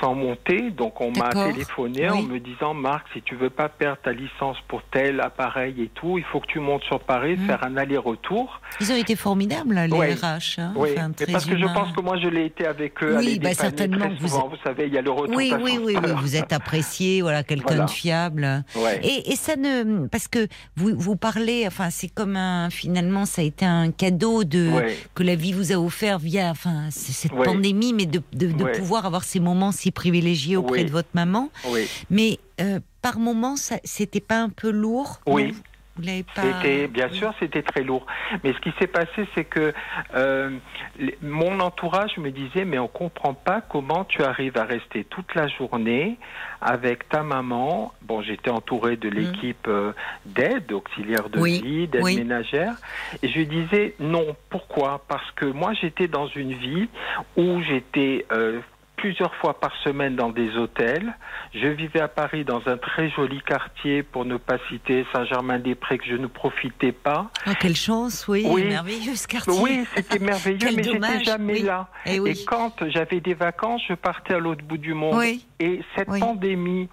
sans 0.00 0.16
monter. 0.16 0.70
Donc 0.70 1.00
on 1.00 1.12
m'a 1.12 1.28
téléphoné 1.28 2.10
en 2.10 2.22
me 2.22 2.40
disant, 2.40 2.74
Marc, 2.74 3.06
si 3.12 3.22
tu 3.22 3.36
veux 3.36 3.50
pas 3.50 3.68
perdre 3.68 3.98
ta 4.02 4.12
licence 4.12 4.56
pour 4.66 4.82
tel 4.90 5.20
appareil 5.20 5.80
et 5.80 5.88
tout, 5.94 6.18
il 6.18 6.24
faut 6.24 6.40
que 6.40 6.48
tu 6.48 6.58
montes 6.58 6.82
sur 6.84 6.98
Paris, 6.98 7.36
mmh. 7.36 7.46
faire 7.46 7.64
un 7.64 7.76
aller-retour. 7.76 8.60
Ils 8.80 8.90
ont 8.90 8.96
été 8.96 9.14
formidables, 9.14 9.74
les 9.74 10.14
RH. 10.14 10.58
Hein. 10.58 10.72
oui, 10.74 10.90
parce 11.30 11.46
que 11.46 11.56
je 11.56 11.66
pense 11.66 11.92
que 11.92 12.00
moi 12.00 12.18
je 12.18 12.26
l'ai 12.26 12.46
été 12.46 12.66
avec 12.66 13.00
eux. 13.04 13.16
Oui, 13.16 13.38
bah 13.38 13.54
certainement. 13.54 14.08
Vous, 14.18 14.28
vous, 14.28 14.56
savez, 14.64 14.86
il 14.86 14.94
y 14.94 14.98
a 14.98 15.02
le 15.02 15.10
retour. 15.10 15.36
Oui, 15.36 15.54
oui, 15.60 15.78
oui, 15.80 15.96
oui, 16.02 16.10
vous 16.16 16.34
êtes 16.34 16.52
apprécié, 16.52 17.22
voilà, 17.22 17.44
quelqu'un 17.44 17.84
de 17.84 17.90
fiable. 17.90 18.64
Et, 19.02 19.32
et, 19.32 19.36
ça 19.36 19.56
ne, 19.56 19.99
parce 20.08 20.28
que 20.28 20.48
vous 20.76 20.92
vous 20.96 21.16
parlez, 21.16 21.64
enfin, 21.66 21.90
c'est 21.90 22.08
comme 22.08 22.36
un, 22.36 22.70
finalement, 22.70 23.26
ça 23.26 23.42
a 23.42 23.44
été 23.44 23.64
un 23.64 23.90
cadeau 23.90 24.44
de 24.44 24.70
que 25.14 25.22
la 25.22 25.34
vie 25.34 25.52
vous 25.52 25.72
a 25.72 25.76
offert 25.76 26.18
via, 26.18 26.50
enfin, 26.50 26.88
cette 26.90 27.32
pandémie, 27.32 27.92
mais 27.92 28.06
de, 28.06 28.22
de, 28.32 28.46
de 28.52 28.64
pouvoir 28.78 29.06
avoir 29.06 29.24
ces 29.24 29.40
moments 29.40 29.72
si 29.72 29.90
privilégiés 29.90 30.56
auprès 30.56 30.84
de 30.84 30.90
votre 30.90 31.08
maman. 31.14 31.50
Mais 32.10 32.38
euh, 32.60 32.80
par 33.02 33.18
moments, 33.18 33.56
c'était 33.84 34.20
pas 34.20 34.40
un 34.40 34.50
peu 34.50 34.70
lourd 34.70 35.20
Oui. 35.26 35.54
C'était 36.34 36.88
bien 36.88 37.08
sûr, 37.10 37.32
c'était 37.40 37.62
très 37.62 37.82
lourd. 37.82 38.06
Mais 38.42 38.52
ce 38.52 38.58
qui 38.58 38.72
s'est 38.78 38.86
passé, 38.86 39.26
c'est 39.34 39.44
que 39.44 39.72
euh, 40.14 40.50
mon 41.22 41.60
entourage 41.60 42.16
me 42.18 42.30
disait 42.30 42.64
mais 42.64 42.78
on 42.78 42.88
comprend 42.88 43.34
pas 43.34 43.60
comment 43.60 44.04
tu 44.04 44.22
arrives 44.22 44.56
à 44.56 44.64
rester 44.64 45.04
toute 45.04 45.34
la 45.34 45.48
journée 45.48 46.18
avec 46.60 47.08
ta 47.08 47.22
maman. 47.22 47.92
Bon, 48.02 48.22
j'étais 48.22 48.50
entouré 48.50 48.96
de 48.96 49.08
mmh. 49.08 49.12
l'équipe 49.12 49.68
euh, 49.68 49.92
d'aide, 50.26 50.72
auxiliaire 50.72 51.28
de 51.28 51.42
vie, 51.42 51.88
d'aide 51.88 52.04
ménagère, 52.04 52.74
et 53.22 53.28
je 53.28 53.38
lui 53.38 53.46
disais 53.46 53.94
non. 53.98 54.36
Pourquoi? 54.48 55.04
Parce 55.08 55.30
que 55.32 55.44
moi 55.44 55.72
j'étais 55.74 56.08
dans 56.08 56.26
une 56.28 56.54
vie 56.54 56.88
où 57.36 57.62
j'étais 57.62 58.26
euh, 58.32 58.60
plusieurs 59.00 59.34
fois 59.36 59.58
par 59.58 59.72
semaine 59.82 60.14
dans 60.14 60.30
des 60.30 60.56
hôtels. 60.56 61.14
Je 61.54 61.66
vivais 61.66 62.00
à 62.00 62.08
Paris 62.08 62.44
dans 62.44 62.60
un 62.66 62.76
très 62.76 63.10
joli 63.10 63.40
quartier, 63.40 64.02
pour 64.02 64.24
ne 64.24 64.36
pas 64.36 64.58
citer 64.68 65.06
Saint-Germain-des-Prés, 65.12 65.98
que 65.98 66.06
je 66.06 66.16
ne 66.16 66.26
profitais 66.26 66.92
pas. 66.92 67.30
Ah, 67.46 67.54
quelle 67.54 67.76
chance, 67.76 68.28
oui, 68.28 68.46
merveilleux 68.64 69.16
ce 69.16 69.26
quartier. 69.26 69.60
Oui, 69.60 69.86
c'était 69.94 70.18
merveilleux, 70.18 70.68
mais 70.76 70.82
j'étais 70.82 71.24
jamais 71.24 71.58
là. 71.60 71.88
Eh 72.04 72.16
Et, 72.16 72.44
quand 72.44 72.74
j'avais 72.88 73.20
des 73.20 73.34
vacances, 73.34 73.82
je 73.88 73.94
partais 73.94 74.34
à 74.34 74.38
l'autre 74.38 74.64
bout 74.64 74.78
du 74.78 74.94
monde. 74.94 75.14
Et 75.60 75.82
cette 75.94 76.08
pandémie 76.08 76.88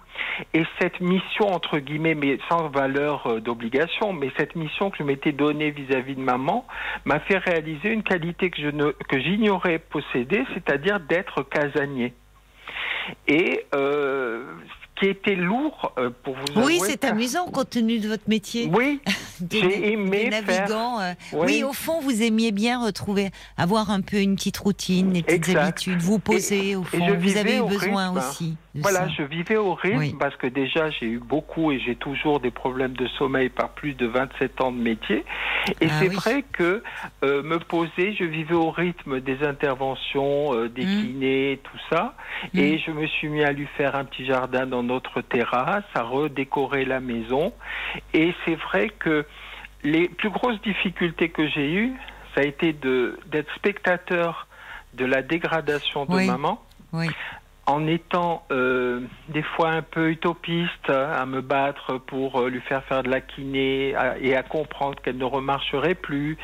et 0.54 0.62
cette 0.78 1.00
mission, 1.00 1.48
entre 1.48 1.78
guillemets, 1.78 2.14
mais 2.14 2.38
sans 2.48 2.68
valeur 2.68 3.26
euh, 3.26 3.40
d'obligation, 3.40 4.12
mais 4.12 4.30
cette 4.36 4.54
mission 4.56 4.90
que 4.90 4.98
je 4.98 5.02
m'étais 5.02 5.32
donnée 5.32 5.70
vis-à-vis 5.70 6.14
de 6.14 6.20
maman, 6.20 6.66
m'a 7.04 7.18
fait 7.20 7.38
réaliser 7.38 7.90
une 7.90 8.02
qualité 8.02 8.50
que 8.50 8.60
je 8.60 8.68
ne, 8.68 8.90
que 8.90 9.18
j'ignorais 9.18 9.78
posséder, 9.78 10.44
c'est-à-dire 10.54 11.00
d'être 11.00 11.42
casanier. 11.42 12.12
Et 13.26 13.64
euh, 13.74 14.44
qui 14.98 15.06
était 15.06 15.34
lourd 15.34 15.92
euh, 15.98 16.10
pour 16.22 16.34
vous 16.34 16.62
Oui, 16.62 16.80
c'est 16.82 17.04
amusant 17.04 17.46
compte 17.46 17.70
tenu 17.70 17.98
de 17.98 18.08
votre 18.08 18.28
métier. 18.28 18.68
Oui, 18.72 19.00
j'ai 19.50 19.92
aimé 19.92 20.30
navigant. 20.30 21.00
Euh, 21.00 21.12
oui. 21.32 21.62
au 21.62 21.72
fond, 21.72 22.00
vous 22.00 22.22
aimiez 22.22 22.52
bien 22.52 22.84
retrouver, 22.84 23.30
avoir 23.56 23.90
un 23.90 24.00
peu 24.00 24.18
une 24.18 24.36
petite 24.36 24.58
routine, 24.58 25.12
des 25.12 25.22
petites 25.22 25.56
habitudes, 25.56 26.00
vous 26.00 26.18
poser 26.18 26.76
au 26.76 26.84
fond. 26.84 27.14
vous 27.18 27.36
avez 27.36 27.58
eu 27.58 27.62
besoin 27.62 28.10
aussi. 28.16 28.56
Voilà, 28.74 29.08
je 29.08 29.22
vivais 29.22 29.56
au 29.56 29.74
rythme 29.74 30.18
parce 30.18 30.36
que 30.36 30.46
déjà 30.46 30.90
j'ai 30.90 31.06
eu 31.06 31.18
beaucoup 31.18 31.72
et 31.72 31.80
j'ai 31.80 31.96
toujours 31.96 32.40
des 32.40 32.50
problèmes 32.50 32.92
de 32.92 33.06
sommeil 33.18 33.48
par 33.48 33.70
plus 33.70 33.94
de 33.94 34.06
27 34.06 34.60
ans 34.60 34.72
de 34.72 34.78
métier. 34.78 35.24
Et 35.80 35.88
ah 35.90 35.94
c'est 35.98 36.08
vrai 36.08 36.44
que 36.52 36.82
euh, 37.24 37.42
me 37.42 37.58
poser, 37.58 38.14
je 38.14 38.24
vivais 38.24 38.54
au 38.54 38.70
rythme 38.70 39.20
des 39.20 39.42
interventions, 39.42 40.54
euh, 40.54 40.68
des 40.68 40.84
mmh. 40.84 41.02
kinés, 41.02 41.60
tout 41.62 41.78
ça. 41.90 42.14
Mmh. 42.54 42.58
Et 42.58 42.78
je 42.78 42.90
me 42.90 43.06
suis 43.06 43.28
mis 43.28 43.42
à 43.42 43.52
lui 43.52 43.66
faire 43.76 43.96
un 43.96 44.04
petit 44.04 44.26
jardin 44.26 44.66
dans 44.66 44.82
notre 44.82 45.20
terrasse, 45.20 45.84
à 45.94 46.02
redécorer 46.02 46.84
la 46.84 47.00
maison. 47.00 47.52
Et 48.14 48.34
c'est 48.44 48.56
vrai 48.56 48.90
que 48.90 49.26
les 49.84 50.08
plus 50.08 50.30
grosses 50.30 50.60
difficultés 50.62 51.28
que 51.30 51.46
j'ai 51.48 51.72
eues, 51.72 51.92
ça 52.34 52.42
a 52.42 52.44
été 52.44 52.72
d'être 52.72 53.54
spectateur 53.54 54.46
de 54.94 55.04
la 55.04 55.22
dégradation 55.22 56.04
de 56.06 56.26
maman. 56.26 56.62
Oui 56.92 57.08
en 57.68 57.86
étant 57.86 58.46
euh, 58.50 59.02
des 59.28 59.42
fois 59.42 59.68
un 59.68 59.82
peu 59.82 60.08
utopiste, 60.08 60.88
à 60.88 61.26
me 61.26 61.42
battre 61.42 61.98
pour 61.98 62.40
euh, 62.40 62.48
lui 62.48 62.62
faire 62.62 62.82
faire 62.84 63.02
de 63.02 63.10
la 63.10 63.20
kiné 63.20 63.94
et 64.22 64.34
à 64.34 64.42
comprendre 64.42 64.98
qu'elle 65.02 65.18
ne 65.18 65.24
remarcherait 65.26 65.94
plus, 65.94 66.38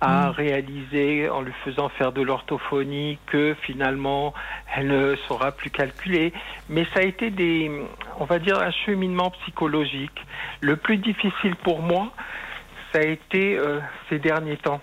à 0.00 0.28
mm. 0.28 0.30
réaliser 0.30 1.28
en 1.28 1.42
lui 1.42 1.52
faisant 1.66 1.90
faire 1.90 2.12
de 2.12 2.22
l'orthophonie 2.22 3.18
que 3.26 3.54
finalement 3.60 4.32
elle 4.74 4.86
ne 4.86 5.16
saura 5.28 5.52
plus 5.52 5.68
calculer. 5.68 6.32
Mais 6.70 6.86
ça 6.94 7.00
a 7.00 7.02
été 7.02 7.28
des, 7.28 7.70
on 8.18 8.24
va 8.24 8.38
dire, 8.38 8.58
un 8.58 8.70
cheminement 8.70 9.30
psychologique. 9.42 10.18
Le 10.62 10.76
plus 10.76 10.96
difficile 10.96 11.56
pour 11.56 11.82
moi, 11.82 12.10
ça 12.94 13.00
a 13.00 13.04
été 13.04 13.58
euh, 13.58 13.80
ces 14.08 14.20
derniers 14.20 14.56
temps. 14.56 14.80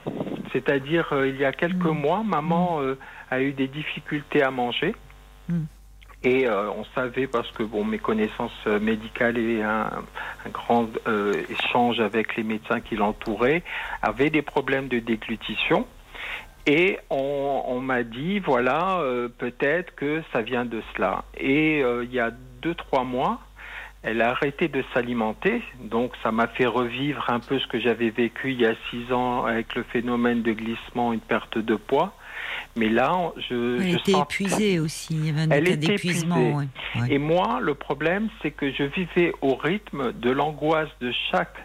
C'est-à-dire, 0.51 1.13
il 1.25 1.37
y 1.37 1.45
a 1.45 1.53
quelques 1.53 1.85
mm. 1.85 1.97
mois, 1.97 2.23
maman 2.23 2.81
mm. 2.81 2.97
a 3.31 3.41
eu 3.41 3.53
des 3.53 3.67
difficultés 3.67 4.43
à 4.43 4.51
manger. 4.51 4.93
Mm. 5.47 5.63
Et 6.23 6.47
euh, 6.47 6.69
on 6.71 6.85
savait 6.95 7.25
parce 7.25 7.49
que 7.51 7.63
bon, 7.63 7.83
mes 7.83 7.97
connaissances 7.97 8.51
euh, 8.67 8.79
médicales 8.79 9.39
et 9.39 9.63
un, 9.63 9.89
un 10.45 10.49
grand 10.51 10.87
euh, 11.07 11.33
échange 11.49 11.99
avec 11.99 12.35
les 12.35 12.43
médecins 12.43 12.79
qui 12.79 12.95
l'entouraient 12.95 13.63
avaient 14.03 14.29
des 14.29 14.43
problèmes 14.43 14.87
de 14.87 14.99
déglutition. 14.99 15.87
Et 16.67 16.99
on, 17.09 17.63
on 17.65 17.79
m'a 17.79 18.03
dit 18.03 18.37
voilà 18.37 19.03
peut-être 19.39 19.95
que 19.95 20.21
ça 20.31 20.43
vient 20.43 20.63
de 20.63 20.79
cela. 20.93 21.23
Et 21.35 21.79
il 21.79 22.13
y 22.13 22.19
a 22.19 22.29
deux 22.61 22.75
trois 22.75 23.03
mois, 23.03 23.39
elle 24.03 24.21
a 24.21 24.31
arrêté 24.31 24.67
de 24.67 24.83
s'alimenter, 24.93 25.61
donc 25.79 26.13
ça 26.23 26.31
m'a 26.31 26.47
fait 26.47 26.65
revivre 26.65 27.29
un 27.29 27.39
peu 27.39 27.59
ce 27.59 27.67
que 27.67 27.79
j'avais 27.79 28.09
vécu 28.09 28.51
il 28.51 28.61
y 28.61 28.65
a 28.65 28.73
six 28.89 29.13
ans 29.13 29.45
avec 29.45 29.75
le 29.75 29.83
phénomène 29.83 30.41
de 30.41 30.53
glissement, 30.53 31.13
une 31.13 31.19
perte 31.19 31.57
de 31.57 31.75
poids. 31.75 32.13
Mais 32.75 32.89
là, 32.89 33.31
je. 33.49 33.79
Elle 33.79 33.95
était 33.95 34.19
épuisée 34.19 34.79
aussi. 34.79 35.13
Il 35.13 35.25
y 35.25 35.29
avait 35.29 35.41
un 35.41 35.49
Elle 35.51 35.67
était 35.67 35.77
d'épuisement. 35.77 36.63
Et 37.09 37.17
moi, 37.17 37.59
le 37.61 37.75
problème, 37.75 38.29
c'est 38.41 38.51
que 38.51 38.71
je 38.71 38.83
vivais 38.83 39.33
au 39.41 39.55
rythme 39.55 40.13
de 40.13 40.31
l'angoisse 40.31 40.89
de 40.99 41.11
chaque 41.31 41.57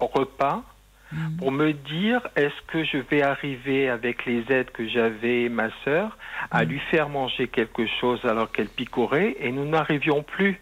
repas 0.00 0.62
mhm. 1.12 1.36
pour 1.38 1.52
me 1.52 1.72
dire 1.72 2.20
est-ce 2.36 2.60
que 2.68 2.84
je 2.84 2.98
vais 2.98 3.22
arriver 3.22 3.88
avec 3.88 4.26
les 4.26 4.44
aides 4.50 4.70
que 4.70 4.88
j'avais 4.88 5.48
ma 5.48 5.68
sœur 5.84 6.16
à 6.50 6.64
mhm. 6.64 6.70
lui 6.70 6.78
faire 6.90 7.08
manger 7.08 7.48
quelque 7.48 7.86
chose 8.00 8.24
alors 8.24 8.50
qu'elle 8.52 8.68
picorait 8.68 9.36
et 9.40 9.52
nous 9.52 9.66
n'arrivions 9.66 10.22
plus 10.22 10.60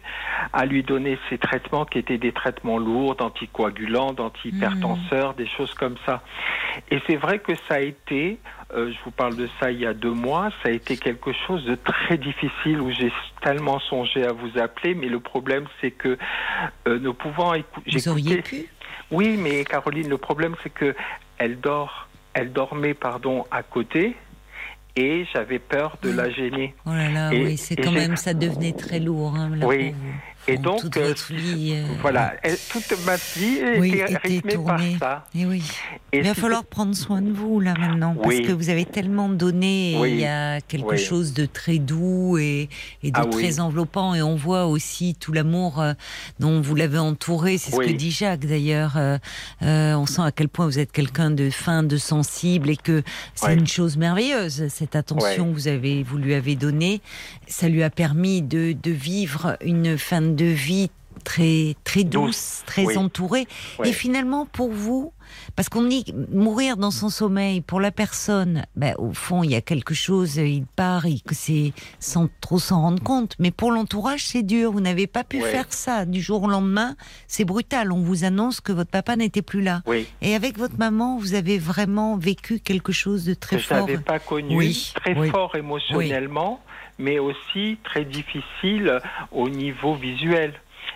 à 0.53 0.65
lui 0.65 0.83
donner 0.83 1.17
ces 1.29 1.37
traitements 1.37 1.85
qui 1.85 1.99
étaient 1.99 2.17
des 2.17 2.31
traitements 2.31 2.77
lourds 2.77 3.15
d'anticoagulants, 3.15 4.13
d'antihypertenseurs, 4.13 5.33
des 5.33 5.47
choses 5.47 5.73
comme 5.73 5.95
ça. 6.05 6.21
Et 6.91 6.99
c'est 7.07 7.15
vrai 7.15 7.39
que 7.39 7.53
ça 7.67 7.75
a 7.75 7.79
été 7.79 8.39
euh, 8.75 8.91
je 8.91 8.97
vous 9.03 9.11
parle 9.11 9.35
de 9.35 9.49
ça 9.59 9.71
il 9.71 9.79
y 9.79 9.85
a 9.85 9.93
deux 9.93 10.11
mois. 10.11 10.49
Ça 10.61 10.69
a 10.69 10.71
été 10.71 10.95
quelque 10.97 11.31
chose 11.47 11.65
de 11.65 11.75
très 11.75 12.17
difficile 12.17 12.79
où 12.81 12.91
j'ai 12.91 13.11
tellement 13.41 13.79
songé 13.79 14.25
à 14.25 14.31
vous 14.31 14.59
appeler, 14.59 14.93
mais 14.93 15.07
le 15.07 15.19
problème 15.19 15.65
c'est 15.81 15.91
que 15.91 16.17
euh, 16.87 16.99
nous 16.99 17.13
pouvons 17.13 17.53
écouter. 17.53 17.91
Vous 17.91 18.09
auriez 18.09 18.41
pu 18.41 18.67
Oui, 19.11 19.37
mais 19.37 19.63
Caroline, 19.63 20.09
le 20.09 20.17
problème 20.17 20.55
c'est 20.63 20.69
que 20.69 20.95
elle 21.37 21.59
dort, 21.59 22.09
elle 22.33 22.51
dormait 22.51 22.93
pardon 22.93 23.45
à 23.51 23.63
côté 23.63 24.15
et 24.95 25.25
j'avais 25.33 25.59
peur 25.59 25.97
de 26.01 26.11
la 26.11 26.29
gêner. 26.29 26.75
Oh 26.85 26.91
là 26.91 27.09
là, 27.09 27.29
oui, 27.31 27.57
c'est 27.57 27.75
quand 27.75 27.91
même, 27.91 28.17
ça 28.17 28.33
devenait 28.33 28.73
très 28.73 28.99
lourd. 28.99 29.35
Hein, 29.35 29.51
oui, 29.61 29.93
et 30.49 30.57
donc, 30.57 30.81
toute 30.81 30.97
euh, 30.97 31.13
euh, 31.31 31.85
voilà, 32.01 32.33
toute 32.71 33.05
ma 33.05 33.15
vie 33.15 33.59
était, 33.85 34.17
rythmée 34.17 34.57
par 34.57 34.79
ça. 34.99 35.25
Et 35.35 35.45
oui. 35.45 35.63
il 36.11 36.23
va 36.23 36.33
falloir 36.33 36.65
prendre 36.65 36.95
soin 36.95 37.21
de 37.21 37.31
vous 37.31 37.59
là 37.59 37.73
maintenant, 37.77 38.15
parce 38.15 38.39
que 38.39 38.51
vous 38.51 38.69
avez 38.69 38.85
tellement 38.85 39.29
donné. 39.29 39.93
il 40.09 40.19
y 40.19 40.25
a 40.25 40.59
quelque 40.61 40.97
chose 40.97 41.33
de 41.33 41.45
très 41.45 41.77
doux 41.77 42.37
et, 42.37 42.69
de 43.03 43.11
ah 43.13 43.25
très 43.25 43.59
enveloppant, 43.59 44.15
et 44.15 44.21
on 44.21 44.35
voit 44.35 44.65
aussi 44.65 45.15
tout 45.15 45.31
l'amour 45.31 45.79
euh, 45.79 45.93
dont 46.39 46.61
vous 46.61 46.75
l'avez 46.75 46.97
entouré. 46.97 47.57
C'est 47.57 47.71
ce 47.71 47.77
que 47.77 47.91
dit 47.91 48.11
Jacques 48.11 48.45
d'ailleurs. 48.45 48.97
on 49.61 50.05
sent 50.05 50.21
à 50.21 50.31
quel 50.31 50.49
point 50.49 50.65
vous 50.65 50.79
êtes 50.79 50.91
quelqu'un 50.91 51.31
de 51.31 51.49
fin, 51.49 51.83
de 51.83 51.97
sensible, 51.97 52.69
et 52.69 52.77
que 52.77 53.03
c'est 53.35 53.53
une 53.53 53.67
chose 53.67 53.97
merveilleuse 53.97 54.67
cette 54.69 54.95
attention 54.95 55.49
que 55.49 55.53
vous 55.53 55.67
avez, 55.67 56.03
vous 56.03 56.17
lui 56.17 56.33
avez 56.33 56.55
donnée. 56.55 57.01
Ça 57.47 57.69
lui 57.69 57.83
a 57.83 57.89
permis 57.89 58.41
de, 58.41 58.73
de 58.73 58.91
vivre 58.91 59.57
une 59.61 59.97
fin 59.97 60.21
de 60.21 60.38
de 60.39 60.45
vie 60.45 60.89
très 61.25 61.75
très 61.83 62.05
douce, 62.05 62.63
très 62.65 62.97
entourée. 62.97 63.45
Et 63.83 63.91
finalement, 63.91 64.45
pour 64.45 64.71
vous, 64.71 65.11
parce 65.55 65.69
qu'on 65.69 65.83
dit 65.83 66.05
mourir 66.31 66.77
dans 66.77 66.91
son 66.91 67.09
sommeil 67.09 67.61
pour 67.61 67.79
la 67.79 67.91
personne, 67.91 68.65
ben, 68.75 68.95
au 68.97 69.13
fond, 69.13 69.43
il 69.43 69.51
y 69.51 69.55
a 69.55 69.61
quelque 69.61 69.93
chose, 69.93 70.37
il 70.37 70.65
part, 70.65 71.03
que 71.25 71.35
c'est 71.35 71.73
sans 71.99 72.29
trop 72.41 72.57
s'en 72.57 72.81
rendre 72.81 73.03
compte. 73.03 73.35
Mais 73.37 73.51
pour 73.51 73.71
l'entourage, 73.71 74.25
c'est 74.25 74.43
dur. 74.43 74.71
Vous 74.71 74.81
n'avez 74.81 75.07
pas 75.07 75.23
pu 75.23 75.41
faire 75.41 75.65
ça 75.69 76.05
du 76.05 76.21
jour 76.21 76.43
au 76.43 76.47
lendemain. 76.47 76.95
C'est 77.27 77.45
brutal. 77.45 77.91
On 77.91 78.01
vous 78.01 78.23
annonce 78.23 78.61
que 78.61 78.71
votre 78.71 78.89
papa 78.89 79.15
n'était 79.15 79.41
plus 79.41 79.61
là. 79.61 79.83
Et 80.21 80.35
avec 80.35 80.57
votre 80.57 80.77
maman, 80.77 81.17
vous 81.17 81.33
avez 81.33 81.57
vraiment 81.57 82.17
vécu 82.17 82.59
quelque 82.59 82.91
chose 82.91 83.25
de 83.25 83.33
très 83.33 83.59
fort. 83.59 83.87
Je 83.87 83.93
n'avais 83.93 84.03
pas 84.03 84.19
connu, 84.19 84.73
très 84.95 85.15
fort 85.29 85.55
émotionnellement, 85.55 86.61
mais 86.99 87.17
aussi 87.17 87.79
très 87.83 88.05
difficile 88.05 88.99
au 89.31 89.49
niveau 89.49 89.95
visuel. 89.95 90.53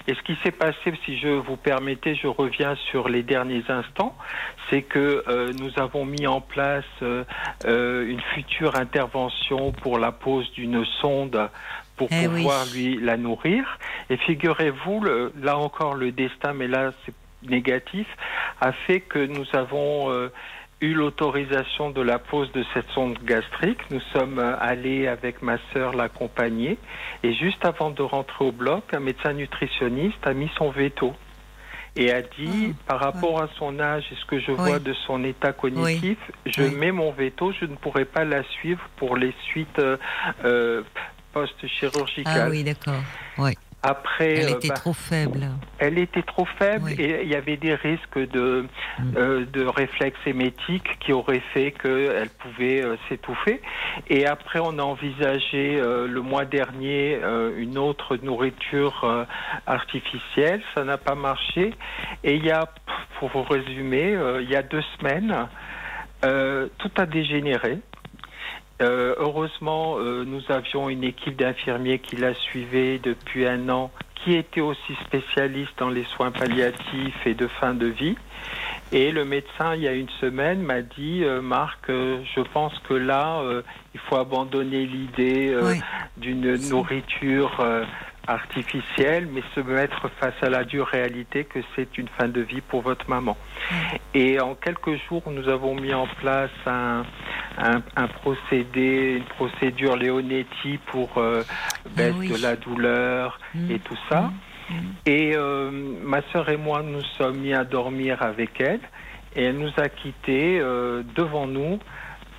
Et 0.07 0.15
ce 0.15 0.21
qui 0.21 0.35
s'est 0.43 0.51
passé, 0.51 0.93
si 1.05 1.17
je 1.17 1.29
vous 1.29 1.55
permettez, 1.55 2.15
je 2.15 2.27
reviens 2.27 2.75
sur 2.91 3.07
les 3.07 3.23
derniers 3.23 3.63
instants, 3.69 4.15
c'est 4.69 4.81
que 4.81 5.23
euh, 5.27 5.53
nous 5.53 5.71
avons 5.77 6.05
mis 6.05 6.27
en 6.27 6.41
place 6.41 6.83
euh, 7.01 7.23
euh, 7.65 8.05
une 8.09 8.19
future 8.33 8.75
intervention 8.75 9.71
pour 9.71 9.97
la 9.99 10.11
pose 10.11 10.51
d'une 10.53 10.83
sonde 11.01 11.49
pour 11.95 12.09
eh 12.11 12.27
pouvoir 12.27 12.65
lui 12.73 12.97
la 12.99 13.15
nourrir. 13.15 13.79
Et 14.09 14.17
figurez-vous, 14.17 15.05
là 15.41 15.57
encore 15.57 15.93
le 15.93 16.11
destin, 16.11 16.53
mais 16.53 16.67
là 16.67 16.91
c'est 17.05 17.13
négatif, 17.47 18.07
a 18.61 18.71
fait 18.71 19.01
que 19.01 19.19
nous 19.19 19.45
avons 19.53 20.29
eu 20.83 20.93
l'autorisation 20.93 21.91
de 21.91 22.01
la 22.01 22.19
pose 22.19 22.51
de 22.51 22.63
cette 22.73 22.89
sonde 22.93 23.17
gastrique. 23.23 23.79
Nous 23.89 24.01
sommes 24.13 24.37
euh, 24.37 24.55
allés 24.59 25.07
avec 25.07 25.41
ma 25.41 25.57
sœur 25.71 25.93
l'accompagner. 25.93 26.77
Et 27.23 27.33
juste 27.33 27.63
avant 27.65 27.89
de 27.89 28.01
rentrer 28.01 28.45
au 28.45 28.51
bloc, 28.51 28.93
un 28.93 28.99
médecin 28.99 29.33
nutritionniste 29.33 30.25
a 30.25 30.33
mis 30.33 30.49
son 30.57 30.71
veto. 30.71 31.13
Et 31.95 32.11
a 32.11 32.21
dit, 32.21 32.73
ah, 32.73 32.83
par 32.87 32.99
rapport 32.99 33.41
à 33.41 33.47
son 33.59 33.79
âge 33.79 34.03
et 34.11 34.15
ce 34.15 34.25
que 34.25 34.39
je 34.39 34.51
vois 34.51 34.79
de 34.79 34.93
son 35.05 35.23
état 35.23 35.53
cognitif, 35.53 36.17
je 36.45 36.63
mets 36.63 36.91
mon 36.91 37.11
veto, 37.11 37.51
je 37.51 37.65
ne 37.65 37.75
pourrai 37.75 38.05
pas 38.05 38.25
la 38.25 38.43
suivre 38.43 38.81
pour 38.97 39.15
les 39.15 39.33
suites 39.43 39.79
euh, 39.79 39.97
euh 40.43 40.83
post-chirurgicales. 41.33 42.45
Ah 42.45 42.49
oui, 42.49 42.63
d'accord. 42.63 43.01
Après, 43.85 44.35
elle 44.35 44.53
euh, 44.53 44.55
était 44.55 44.69
bah, 44.69 44.75
trop 44.75 44.93
faible. 44.93 45.45
Elle 45.77 45.97
était 45.97 46.21
trop 46.21 46.45
faible 46.57 46.91
et 46.91 47.23
il 47.23 47.27
y 47.27 47.35
avait 47.35 47.57
des 47.57 47.75
risques 47.75 48.17
de, 48.17 48.65
mm. 48.97 49.03
euh, 49.17 49.45
de 49.45 49.65
réflexes 49.65 50.25
émétiques 50.25 50.97
qui 51.01 51.11
auraient 51.11 51.43
fait 51.53 51.73
qu'elle 51.73 52.29
pouvait 52.29 52.81
euh, 52.81 52.95
s'étouffer. 53.09 53.61
Et 54.07 54.25
après, 54.25 54.59
on 54.59 54.79
a 54.79 54.83
envisagé 54.83 55.81
le 55.83 56.21
mois 56.21 56.45
dernier 56.45 57.19
une 57.57 57.77
autre 57.77 58.15
nourriture 58.17 59.27
artificielle. 59.67 60.61
Ça 60.73 60.83
n'a 60.83 60.97
pas 60.97 61.15
marché. 61.15 61.73
Et 62.23 62.35
il 62.35 62.45
y 62.45 62.51
a, 62.51 62.65
pour 63.19 63.29
vous 63.29 63.43
résumer, 63.43 64.17
il 64.41 64.49
y 64.49 64.55
a 64.55 64.63
deux 64.63 64.83
semaines, 64.97 65.47
tout 66.21 66.91
a 66.97 67.05
dégénéré. 67.05 67.79
Euh, 68.81 69.15
heureusement, 69.17 69.97
euh, 69.97 70.23
nous 70.25 70.41
avions 70.49 70.89
une 70.89 71.03
équipe 71.03 71.37
d'infirmiers 71.37 71.99
qui 71.99 72.15
la 72.15 72.33
suivait 72.33 72.99
depuis 72.99 73.45
un 73.45 73.69
an, 73.69 73.91
qui 74.15 74.35
était 74.35 74.61
aussi 74.61 74.95
spécialiste 75.05 75.71
dans 75.77 75.89
les 75.89 76.05
soins 76.05 76.31
palliatifs 76.31 77.25
et 77.25 77.33
de 77.33 77.47
fin 77.47 77.73
de 77.73 77.87
vie. 77.87 78.15
Et 78.91 79.11
le 79.11 79.25
médecin, 79.25 79.75
il 79.75 79.81
y 79.81 79.87
a 79.87 79.93
une 79.93 80.09
semaine, 80.21 80.61
m'a 80.61 80.81
dit, 80.81 81.23
euh, 81.23 81.41
Marc, 81.41 81.87
je 81.89 82.41
pense 82.53 82.77
que 82.87 82.93
là, 82.93 83.41
il 83.93 83.99
faut 84.01 84.17
abandonner 84.17 84.85
l'idée 84.85 85.55
d'une 86.17 86.55
nourriture 86.69 87.63
artificielle, 88.27 89.27
mais 89.31 89.41
se 89.53 89.59
mettre 89.59 90.09
face 90.19 90.35
à 90.41 90.49
la 90.49 90.63
dure 90.63 90.87
réalité 90.87 91.43
que 91.43 91.59
c'est 91.75 91.97
une 91.97 92.07
fin 92.17 92.27
de 92.27 92.41
vie 92.41 92.61
pour 92.61 92.81
votre 92.81 93.09
maman. 93.09 93.37
Et 94.13 94.39
en 94.39 94.55
quelques 94.55 94.95
jours, 95.07 95.23
nous 95.27 95.49
avons 95.49 95.75
mis 95.75 95.93
en 95.93 96.07
place 96.19 96.51
un, 96.65 97.03
un, 97.57 98.07
procédé, 98.07 99.17
une 99.17 99.25
procédure 99.25 99.97
Leonetti 99.97 100.79
pour 100.87 101.17
euh, 101.17 101.43
baisse 101.95 102.15
de 102.15 102.41
la 102.41 102.55
douleur 102.55 103.39
mmh. 103.53 103.71
et 103.71 103.79
tout 103.79 103.97
ça. 104.09 104.21
Mmh. 104.21 104.73
Mmh. 104.73 104.79
Et 105.05 105.35
euh, 105.35 105.71
ma 106.03 106.21
sœur 106.31 106.49
et 106.49 106.57
moi, 106.57 106.81
nous 106.83 107.03
sommes 107.17 107.37
mis 107.37 107.53
à 107.53 107.63
dormir 107.63 108.21
avec 108.21 108.59
elle 108.61 108.79
et 109.35 109.43
elle 109.45 109.57
nous 109.57 109.71
a 109.77 109.89
quittés 109.89 110.59
euh, 110.59 111.03
devant 111.15 111.47
nous 111.47 111.79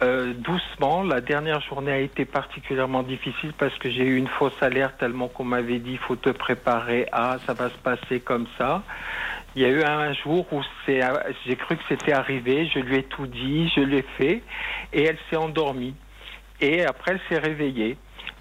euh, 0.03 0.33
doucement. 0.35 1.03
La 1.03 1.21
dernière 1.21 1.61
journée 1.61 1.93
a 1.93 1.99
été 1.99 2.25
particulièrement 2.25 3.03
difficile 3.03 3.53
parce 3.57 3.77
que 3.79 3.91
j'ai 3.91 4.05
eu 4.05 4.17
une 4.17 4.29
fausse 4.29 4.61
alerte 4.63 4.99
tellement 4.99 5.29
qu'on 5.29 5.45
m'avait 5.45 5.79
dit 5.79 5.97
faut 5.97 6.17
te 6.17 6.31
préparer 6.31 7.07
à 7.13 7.39
ça 7.47 7.55
va 7.55 7.71
se 7.71 7.79
passer 7.79 8.21
comme 8.21 8.47
ça. 8.59 8.83
Il 9.55 9.63
y 9.63 9.65
a 9.65 9.69
eu 9.69 9.83
un 9.85 10.13
jour 10.13 10.53
où 10.53 10.63
j'ai 10.87 11.57
cru 11.57 11.77
que 11.77 11.83
c'était 11.89 12.13
arrivé, 12.13 12.69
je 12.75 12.81
lui 12.81 12.97
ai 12.97 13.03
tout 13.05 13.29
dit, 13.29 13.71
je 13.77 13.81
l'ai 13.81 14.05
fait 14.19 14.43
et 14.93 15.05
elle 15.05 15.19
s'est 15.31 15.37
endormie. 15.37 15.95
Et 16.61 16.85
après 16.85 17.13
elle 17.13 17.21
s'est 17.29 17.39
réveillée. 17.39 17.97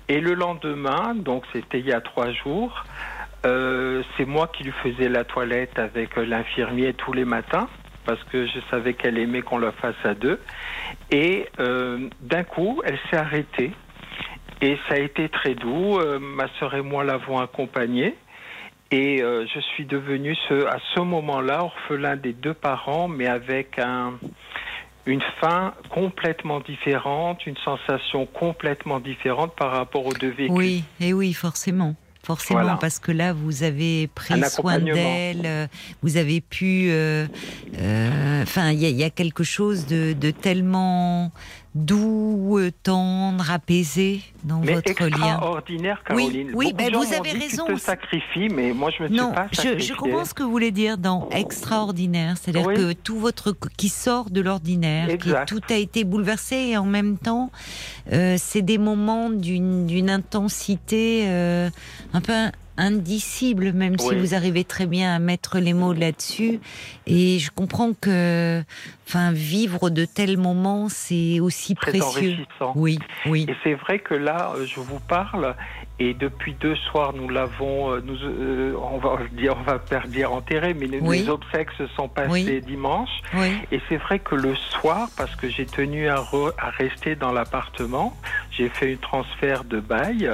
Et 0.09 0.19
le 0.19 0.34
lendemain, 0.34 1.13
donc 1.15 1.43
c'était 1.53 1.80
il 1.80 1.85
y 1.85 1.93
a 1.93 2.01
trois 2.01 2.31
jours, 2.31 2.84
euh, 3.45 4.01
c'est 4.17 4.25
moi 4.25 4.47
qui 4.47 4.63
lui 4.63 4.73
faisais 4.84 5.07
la 5.07 5.23
toilette 5.23 5.77
avec 5.77 6.15
l'infirmier 6.15 6.93
tous 6.93 7.13
les 7.13 7.25
matins 7.25 7.67
parce 8.05 8.23
que 8.25 8.45
je 8.45 8.59
savais 8.69 8.93
qu'elle 8.93 9.17
aimait 9.17 9.41
qu'on 9.41 9.57
la 9.57 9.71
fasse 9.71 9.95
à 10.03 10.13
deux. 10.13 10.39
Et 11.11 11.48
euh, 11.60 12.10
d'un 12.22 12.44
coup, 12.44 12.82
elle 12.86 12.98
s'est 13.10 13.18
arrêtée. 13.18 13.72
Et 14.61 14.78
ça 14.88 14.95
a 14.95 14.99
été 14.99 15.30
très 15.30 15.56
doux. 15.56 15.98
Euh, 15.99 16.20
ma 16.20 16.48
sœur 16.60 16.74
et 16.76 16.82
moi 16.82 17.03
l'avons 17.03 17.40
accompagnée. 17.40 18.15
Et 18.91 19.22
euh, 19.22 19.45
je 19.53 19.60
suis 19.60 19.86
devenu 19.86 20.36
ce, 20.48 20.65
à 20.68 20.78
ce 20.94 20.99
moment-là 20.99 21.64
orphelin 21.64 22.15
des 22.15 22.34
deux 22.34 22.53
parents, 22.53 23.07
mais 23.07 23.28
avec 23.28 23.80
un, 23.80 24.14
une 25.06 25.24
fin 25.41 25.74
complètement 25.90 26.60
différente, 26.60 27.45
une 27.45 27.57
sensation 27.57 28.26
complètement 28.28 28.99
différente 28.99 29.56
par 29.56 29.72
rapport 29.72 30.06
aux 30.06 30.14
deux 30.14 30.30
vécus. 30.30 30.56
Oui, 30.56 30.84
et 30.99 31.14
oui, 31.14 31.34
forcément 31.34 31.95
forcément, 32.23 32.77
parce 32.77 32.99
que 32.99 33.11
là, 33.11 33.33
vous 33.33 33.63
avez 33.63 34.07
pris 34.07 34.41
soin 34.49 34.79
d'elle, 34.79 35.41
euh, 35.45 35.67
vous 36.01 36.17
avez 36.17 36.41
pu. 36.41 36.87
Euh, 36.89 37.27
euh, 37.77 38.43
enfin, 38.43 38.71
il 38.71 38.79
y, 38.79 39.03
a 39.03 39.09
quelque 39.09 39.43
chose 39.43 39.85
de, 39.85 40.13
de 40.13 40.31
tellement 40.31 41.31
doux, 41.75 42.59
tendre, 42.83 43.49
apaisé 43.49 44.21
dans 44.43 44.59
mais 44.59 44.73
votre 44.73 45.05
lien. 45.05 45.33
Extraordinaire, 45.33 46.03
Caroline. 46.05 46.51
Oui, 46.53 46.67
oui 46.67 46.73
ben 46.73 46.93
vous 46.95 47.13
avez 47.13 47.31
raison. 47.31 47.65
Tu 47.67 47.73
te 47.75 47.79
sacrifies, 47.79 48.49
mais 48.49 48.73
moi 48.73 48.91
je 48.95 49.03
me 49.03 49.09
non, 49.09 49.31
pas 49.31 49.47
je, 49.51 49.79
je, 49.79 49.93
comprends 49.93 50.25
ce 50.25 50.33
que 50.33 50.43
vous 50.43 50.51
voulez 50.51 50.71
dire 50.71 50.97
dans 50.97 51.29
extraordinaire, 51.29 52.37
c'est-à-dire 52.37 52.73
que 52.73 52.93
tout 52.93 53.17
votre 53.17 53.55
qui 53.77 53.89
sort 53.89 54.29
de 54.29 54.41
l'ordinaire, 54.41 55.07
tout 55.47 55.61
a 55.69 55.75
été 55.75 56.03
bouleversé 56.03 56.55
et 56.55 56.77
en 56.77 56.85
même 56.85 57.17
temps, 57.17 57.51
euh, 58.11 58.35
c'est 58.37 58.61
des 58.61 58.77
moments 58.77 59.29
d'une 59.29 60.09
intensité 60.09 61.23
euh, 61.27 61.69
un 62.13 62.21
peu 62.21 62.33
indicible, 62.77 63.71
même 63.73 63.97
si 63.99 64.15
vous 64.15 64.33
arrivez 64.33 64.63
très 64.63 64.85
bien 64.85 65.15
à 65.15 65.19
mettre 65.19 65.59
les 65.59 65.73
mots 65.73 65.93
là-dessus. 65.93 66.59
Et 67.05 67.39
je 67.39 67.51
comprends 67.51 67.93
que, 67.93 68.63
enfin, 69.07 69.31
vivre 69.31 69.89
de 69.89 70.05
tels 70.05 70.37
moments, 70.37 70.87
c'est 70.89 71.39
aussi 71.39 71.75
précieux. 71.75 72.37
Oui, 72.75 72.99
oui. 73.27 73.45
Et 73.47 73.55
c'est 73.63 73.75
vrai 73.75 73.99
que 73.99 74.15
là, 74.15 74.53
euh, 74.55 74.65
je 74.65 74.79
vous 74.79 74.99
parle, 74.99 75.55
et 75.99 76.13
depuis 76.13 76.55
deux 76.59 76.75
soirs, 76.75 77.13
nous 77.13 77.29
l'avons, 77.29 77.91
euh, 77.91 78.01
nous, 78.03 78.17
euh, 78.23 78.73
on 78.75 78.97
va 78.97 79.19
dire, 79.31 79.55
on 79.59 79.63
va 79.63 79.79
dire 80.07 80.33
enterré, 80.33 80.73
mais 80.73 80.87
les 80.87 81.29
obsèques 81.29 81.71
se 81.77 81.87
sont 81.87 82.07
passées 82.07 82.61
dimanche. 82.61 83.21
Et 83.71 83.79
c'est 83.89 83.97
vrai 83.97 84.19
que 84.19 84.35
le 84.35 84.55
soir, 84.55 85.09
parce 85.15 85.35
que 85.35 85.47
j'ai 85.49 85.65
tenu 85.65 86.07
à, 86.07 86.23
à 86.57 86.69
rester 86.71 87.15
dans 87.15 87.31
l'appartement, 87.31 88.17
j'ai 88.51 88.69
fait 88.69 88.93
un 88.93 88.97
transfert 88.97 89.63
de 89.63 89.79
bail 89.79 90.31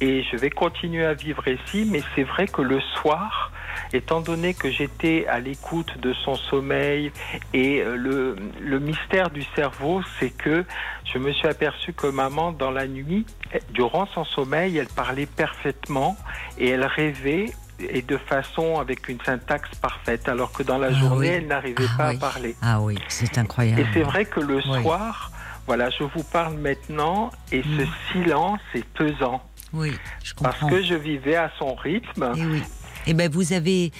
et 0.00 0.22
je 0.22 0.36
vais 0.36 0.50
continuer 0.50 1.04
à 1.04 1.14
vivre 1.14 1.46
ici, 1.48 1.86
mais 1.90 2.02
c'est 2.14 2.22
vrai 2.22 2.46
que 2.46 2.62
le 2.62 2.80
soir, 2.80 3.52
étant 3.92 4.20
donné 4.20 4.54
que 4.54 4.70
j'étais 4.70 5.26
à 5.26 5.40
l'écoute 5.40 5.98
de 6.00 6.12
son 6.12 6.36
sommeil 6.36 7.10
et 7.52 7.80
euh, 7.80 7.96
le, 7.96 8.36
le 8.60 8.78
mystère 8.78 9.30
du 9.30 9.42
cerveau, 9.56 10.02
c'est 10.18 10.30
que 10.30 10.64
je 11.04 11.18
me 11.18 11.32
suis 11.32 11.48
aperçu 11.48 11.92
que 11.92 12.06
maman, 12.06 12.52
dans 12.52 12.70
la 12.70 12.86
nuit, 12.86 13.26
durant 13.70 14.06
son 14.06 14.24
sommeil, 14.24 14.76
elle 14.78 14.88
parlait 14.88 15.26
parfaitement 15.26 16.16
et 16.58 16.68
elle 16.68 16.84
rêvait 16.84 17.46
et 17.80 18.02
de 18.02 18.16
façon 18.16 18.78
avec 18.78 19.08
une 19.08 19.20
syntaxe 19.20 19.70
parfaite, 19.80 20.28
alors 20.28 20.52
que 20.52 20.62
dans 20.62 20.78
la 20.78 20.88
ah 20.88 20.92
journée, 20.92 21.28
elle 21.28 21.46
n'arrivait 21.46 21.86
ah 21.94 21.96
pas 21.96 22.08
à 22.08 22.14
parler. 22.14 22.56
Ah 22.62 22.80
oui, 22.80 22.98
c'est 23.08 23.38
incroyable. 23.38 23.80
Et 23.80 23.86
c'est 23.94 24.02
vrai 24.02 24.24
que 24.24 24.40
le 24.40 24.60
soir, 24.60 25.30
voilà, 25.66 25.90
je 25.90 26.02
vous 26.02 26.24
parle 26.24 26.56
maintenant 26.56 27.30
et 27.52 27.62
ce 27.62 27.82
mm. 27.82 27.88
silence 28.12 28.60
est 28.74 28.84
pesant. 28.84 29.42
Oui, 29.72 29.92
je 30.24 30.34
comprends. 30.34 30.52
Parce 30.58 30.72
que 30.72 30.82
je 30.82 30.94
vivais 30.94 31.36
à 31.36 31.50
son 31.58 31.74
rythme. 31.74 32.32
Et, 32.36 32.46
oui. 32.46 32.62
Eh 33.08 33.14
ben 33.14 33.30
vous 33.30 33.54
avez 33.54 33.90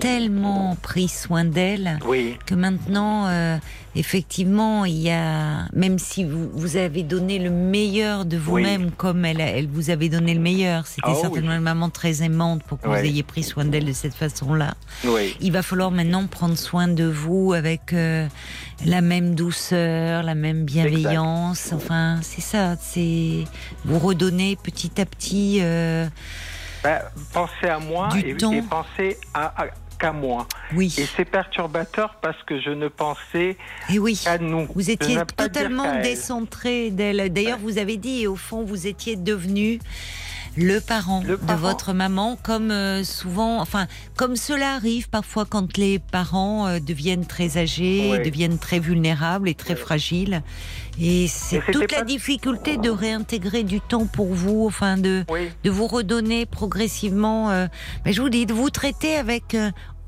tellement 0.00 0.76
pris 0.82 1.06
soin 1.06 1.44
d'elle 1.44 1.98
que 2.44 2.54
maintenant, 2.56 3.26
euh, 3.28 3.56
effectivement, 3.94 4.84
il 4.84 4.98
y 4.98 5.10
a, 5.10 5.68
même 5.72 6.00
si 6.00 6.24
vous, 6.24 6.50
vous 6.52 6.76
avez 6.76 7.04
donné 7.04 7.38
le 7.38 7.50
meilleur 7.50 8.24
de 8.24 8.36
vous-même, 8.36 8.90
comme 8.90 9.24
elle, 9.24 9.40
elle 9.40 9.68
vous 9.68 9.90
avait 9.90 10.08
donné 10.08 10.34
le 10.34 10.40
meilleur, 10.40 10.88
c'était 10.88 11.08
oh 11.08 11.18
certainement 11.20 11.54
une 11.54 11.62
maman 11.62 11.88
très 11.88 12.22
aimante 12.22 12.64
pour 12.64 12.80
que 12.80 12.88
vous 12.88 12.94
ayez 12.94 13.22
pris 13.22 13.44
soin 13.44 13.64
d'elle 13.64 13.84
de 13.84 13.92
cette 13.92 14.14
façon-là. 14.14 14.74
Il 15.40 15.52
va 15.52 15.62
falloir 15.62 15.92
maintenant 15.92 16.26
prendre 16.26 16.58
soin 16.58 16.88
de 16.88 17.04
vous 17.04 17.52
avec 17.52 17.92
euh, 17.92 18.26
la 18.84 19.00
même 19.00 19.36
douceur, 19.36 20.24
la 20.24 20.34
même 20.34 20.64
bienveillance. 20.64 21.70
Enfin, 21.72 22.18
c'est 22.22 22.40
ça, 22.40 22.74
c'est 22.80 23.44
vous 23.84 23.98
redonner 24.00 24.56
petit 24.60 25.00
à 25.00 25.06
petit. 25.06 25.58
Euh, 25.60 26.08
ben, 26.82 27.00
pensez 27.32 27.68
à 27.68 27.78
moi 27.78 28.08
et, 28.16 28.34
pensez 28.62 29.18
à, 29.34 29.52
qu'à 29.98 30.12
moi. 30.12 30.46
Oui. 30.74 30.94
Et 30.98 31.06
c'est 31.16 31.24
perturbateur 31.24 32.16
parce 32.20 32.40
que 32.44 32.60
je 32.60 32.70
ne 32.70 32.88
pensais 32.88 33.56
et 33.92 33.98
oui. 33.98 34.20
qu'à 34.22 34.38
nous. 34.38 34.66
Vous 34.74 34.90
étiez 34.90 35.18
totalement 35.36 36.00
décentré 36.00 36.90
d'elle. 36.90 37.32
D'ailleurs, 37.32 37.58
vous 37.58 37.78
avez 37.78 37.96
dit, 37.96 38.26
au 38.26 38.36
fond, 38.36 38.62
vous 38.62 38.86
étiez 38.86 39.16
devenu 39.16 39.80
le 40.58 40.80
parent, 40.80 41.22
de 41.22 41.54
votre 41.54 41.92
maman, 41.92 42.36
comme 42.42 42.70
euh, 42.70 43.04
souvent, 43.04 43.60
enfin, 43.60 43.86
comme 44.16 44.34
cela 44.34 44.74
arrive 44.74 45.08
parfois 45.08 45.44
quand 45.44 45.76
les 45.76 46.00
parents 46.00 46.66
euh, 46.66 46.80
deviennent 46.80 47.26
très 47.26 47.58
âgés, 47.58 48.18
deviennent 48.24 48.58
très 48.58 48.80
vulnérables 48.80 49.48
et 49.48 49.54
très 49.54 49.76
fragiles. 49.76 50.42
Et 51.00 51.28
c'est 51.28 51.62
toute 51.72 51.92
la 51.92 52.02
difficulté 52.02 52.76
de 52.76 52.90
réintégrer 52.90 53.62
du 53.62 53.80
temps 53.80 54.06
pour 54.06 54.34
vous, 54.34 54.66
enfin, 54.66 54.96
de, 54.96 55.24
de 55.62 55.70
vous 55.70 55.86
redonner 55.86 56.44
progressivement. 56.44 57.50
Euh, 57.50 57.66
mais 58.04 58.12
je 58.12 58.20
vous 58.20 58.28
dis, 58.28 58.44
de 58.44 58.52
vous 58.52 58.70
traiter 58.70 59.16
avec 59.16 59.56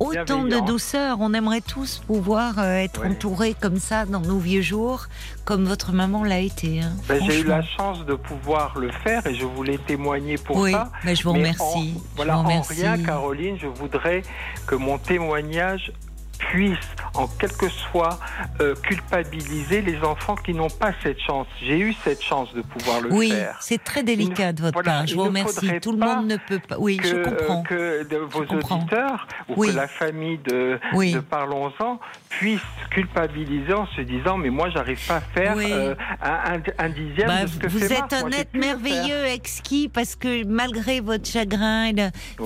autant 0.01 0.45
de 0.45 0.67
douceur. 0.67 1.19
On 1.21 1.33
aimerait 1.35 1.61
tous 1.61 2.03
pouvoir 2.07 2.59
euh, 2.59 2.79
être 2.79 3.07
entourés 3.07 3.55
comme 3.55 3.77
ça 3.77 4.07
dans 4.07 4.21
nos 4.21 4.39
vieux 4.39 4.63
jours, 4.63 5.07
comme 5.45 5.65
votre 5.65 5.93
maman 5.93 6.25
l'a 6.25 6.41
été. 6.41 6.81
Hein, 6.81 6.93
ben, 7.09 7.23
j'ai 7.25 7.41
eu 7.41 7.45
la 7.45 7.63
chance 7.63 8.05
de 8.05 8.15
pouvoir 8.15 8.79
le 8.79 8.91
faire 8.91 9.27
et 9.27 9.35
je 9.35 9.45
voulais 9.45 9.79
témoigner 9.79 10.37
pour 10.37 10.67
ça. 10.69 10.91
Ben, 11.05 11.15
je 11.15 11.23
vous 11.23 11.33
remercie. 11.33 11.95
voilà, 12.17 12.39
en 12.39 12.63
rien, 12.63 12.99
Caroline, 12.99 13.57
je 13.61 13.67
voudrais 13.67 14.23
que 14.67 14.75
mon 14.75 14.99
témoignage 14.99 15.93
puisse 16.41 16.79
en 17.15 17.27
quelque 17.27 17.69
soit 17.69 18.19
euh, 18.61 18.75
culpabiliser 18.75 19.83
les 19.83 19.99
enfants 20.03 20.37
qui 20.37 20.55
n'ont 20.55 20.71
pas 20.71 20.93
cette 21.03 21.21
chance. 21.21 21.47
J'ai 21.63 21.79
eu 21.79 21.95
cette 22.05 22.23
chance 22.23 22.53
de 22.55 22.63
pouvoir 22.63 23.01
le 23.01 23.11
faire. 23.11 23.19
Oui, 23.19 23.33
c'est 23.61 23.83
très 23.83 24.03
délicat 24.03 24.53
de 24.53 24.63
votre 24.63 24.83
part. 24.83 25.07
Je 25.07 25.15
vous 25.15 25.25
remercie. 25.25 25.81
Tout 25.81 25.93
le 25.93 25.99
monde 25.99 26.27
ne 26.27 26.37
peut 26.37 26.61
pas. 26.61 26.77
Oui, 26.79 27.01
je 27.03 27.17
comprends. 27.23 27.63
Que 27.63 28.05
de 28.05 28.17
vos 28.17 28.43
auditeurs 28.43 29.27
ou 29.49 29.63
que 29.63 29.71
la 29.71 29.89
famille 29.89 30.39
de, 30.39 30.79
de 30.95 31.21
Parlons-en 31.21 32.01
puisse 32.29 32.61
culpabiliser 32.91 33.73
en 33.73 33.87
se 33.89 34.01
disant 34.01 34.39
mais 34.39 34.51
moi 34.51 34.71
j'arrive 34.71 35.05
pas 35.07 35.17
à 35.17 35.21
faire 35.21 35.55
euh, 35.59 35.95
un, 36.23 36.89
dixième 36.89 37.29
bah, 37.29 37.43
de 37.43 37.49
ce 37.49 37.59
que 37.59 37.67
Vous 37.69 37.85
êtes 37.85 38.13
un 38.13 38.31
être 38.31 38.55
merveilleux, 38.55 39.25
exquis, 39.27 39.89
parce 39.89 40.17
que 40.17 40.45
malgré 40.47 41.01
votre 41.01 41.27
chagrin, 41.27 41.91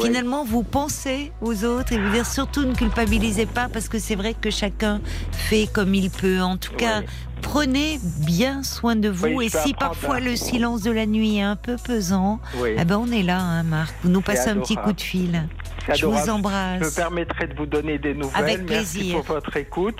finalement 0.01 0.45
vous 0.45 0.63
pensez 0.63 1.33
aux 1.41 1.65
autres 1.65 1.93
et 1.93 1.99
vous 1.99 2.11
dire 2.11 2.27
surtout 2.27 2.65
ne 2.65 2.75
culpabilisez 2.75 3.47
pas 3.47 3.69
parce 3.69 3.84
que 3.89 3.99
c'est 3.99 4.15
vrai 4.15 4.35
que 4.35 4.51
chacun 4.51 5.01
fait 5.33 5.69
comme 5.73 5.95
il 5.95 6.11
peut. 6.11 6.41
En 6.41 6.57
tout 6.57 6.75
cas, 6.75 7.03
prenez 7.43 7.99
bien 8.27 8.63
soin 8.63 8.97
de 8.97 9.09
vous. 9.09 9.41
et 9.43 9.49
si 9.49 9.75
parfois 9.75 10.21
le 10.21 10.37
silence 10.37 10.83
de 10.83 10.91
la 10.91 11.07
nuit 11.07 11.39
est 11.39 11.43
un 11.43 11.57
peu 11.57 11.77
pesant, 11.77 12.41
eh 12.67 12.85
ben 12.85 12.99
on 12.99 13.11
est 13.11 13.23
là, 13.23 13.39
hein, 13.39 13.63
Marc. 13.63 13.95
Vous 14.03 14.11
nous 14.11 14.23
passez 14.23 14.51
un 14.51 14.57
petit 14.57 14.77
coup 14.77 14.93
de 14.93 15.01
fil. 15.01 15.45
Je 15.93 16.07
vous 16.07 16.31
embrasse. 16.31 16.81
Je 16.81 16.85
me 16.87 16.91
permettrai 16.91 17.47
de 17.47 17.55
vous 17.55 17.67
donner 17.67 17.99
des 17.99 18.15
nouvelles. 18.15 18.43
Avec 18.43 18.69
Merci 18.69 19.13
pour 19.13 19.23
votre 19.23 19.57
écoute. 19.57 19.99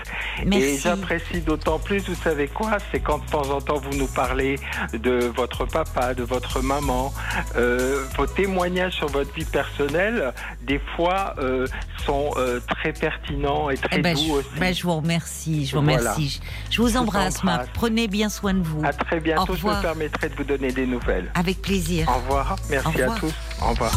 Et 0.51 0.79
j'apprécie 0.79 1.41
d'autant 1.41 1.79
plus, 1.79 2.09
vous 2.09 2.15
savez 2.15 2.49
quoi, 2.49 2.79
c'est 2.91 3.01
quand 3.01 3.25
de 3.25 3.31
temps 3.31 3.51
en 3.51 3.61
temps 3.61 3.79
vous 3.79 3.97
nous 3.97 4.07
parlez 4.07 4.59
de 4.93 5.31
votre 5.35 5.65
papa, 5.67 6.15
de 6.15 6.23
votre 6.23 6.61
maman. 6.61 7.13
Euh, 7.57 8.05
vos 8.17 8.27
témoignages 8.27 8.95
sur 8.95 9.09
votre 9.09 9.33
vie 9.35 9.45
personnelle, 9.45 10.33
des 10.63 10.81
fois, 10.97 11.35
euh, 11.39 11.67
sont 12.05 12.31
euh, 12.37 12.61
très 12.69 12.93
pertinents 12.93 13.71
et 13.71 13.77
très 13.77 13.99
eh 13.99 14.03
ben, 14.03 14.15
doux 14.15 14.27
je, 14.27 14.33
aussi. 14.33 14.49
Ben, 14.59 14.75
je 14.75 14.83
vous 14.83 14.97
remercie, 14.97 15.67
je 15.67 15.73
vous 15.73 15.81
remercie. 15.81 16.41
Je 16.71 16.83
vous 16.83 16.97
embrasse, 16.97 17.43
Marc. 17.45 17.69
Prenez 17.75 18.09
bien 18.09 18.29
soin 18.29 18.55
de 18.55 18.63
vous. 18.63 18.83
À 18.85 18.93
très 18.93 19.21
bientôt. 19.21 19.55
Je 19.55 19.67
me 19.67 19.83
permettrai 19.83 20.29
de 20.29 20.35
vous 20.35 20.45
donner 20.45 20.73
des 20.73 20.87
nouvelles. 20.87 21.31
Avec 21.35 21.63
plaisir. 21.63 22.09
Au 22.09 22.19
revoir. 22.19 22.57
Merci 22.71 23.03
à 23.03 23.11
tous. 23.11 23.35
Au 23.63 23.69
revoir. 23.71 23.93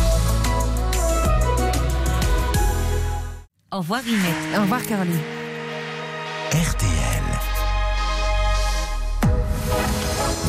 Au 3.70 3.80
revoir 3.80 4.02
Ginette. 4.02 4.58
Au 4.58 4.62
revoir 4.62 4.82
Caroline. 4.82 5.20
RTL. 6.52 7.24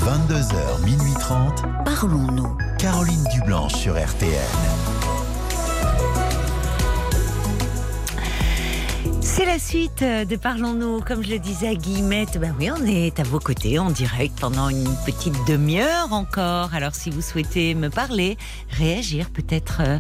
22h, 0.05 0.85
minuit 0.85 1.15
30. 1.19 1.65
Parlons-nous. 1.85 2.57
Caroline 2.79 3.25
Dublanche 3.35 3.75
sur 3.75 3.95
RTL. 3.95 4.98
C'est 9.31 9.45
la 9.45 9.59
suite 9.59 10.03
de 10.03 10.37
Parlons-nous. 10.37 11.01
Comme 11.03 11.23
je 11.23 11.31
le 11.31 11.39
disais 11.39 11.69
à 11.69 11.75
Guillemette, 11.75 12.39
ben 12.41 12.55
oui, 12.59 12.71
on 12.71 12.85
est 12.87 13.21
à 13.21 13.23
vos 13.23 13.39
côtés 13.39 13.79
en 13.79 13.91
direct 13.91 14.41
pendant 14.41 14.69
une 14.71 14.97
petite 15.05 15.37
demi-heure 15.47 16.13
encore. 16.13 16.75
Alors 16.75 16.95
si 16.95 17.11
vous 17.11 17.21
souhaitez 17.21 17.75
me 17.75 17.91
parler, 17.91 18.39
réagir 18.71 19.31
peut-être 19.31 19.83
euh, 19.87 19.99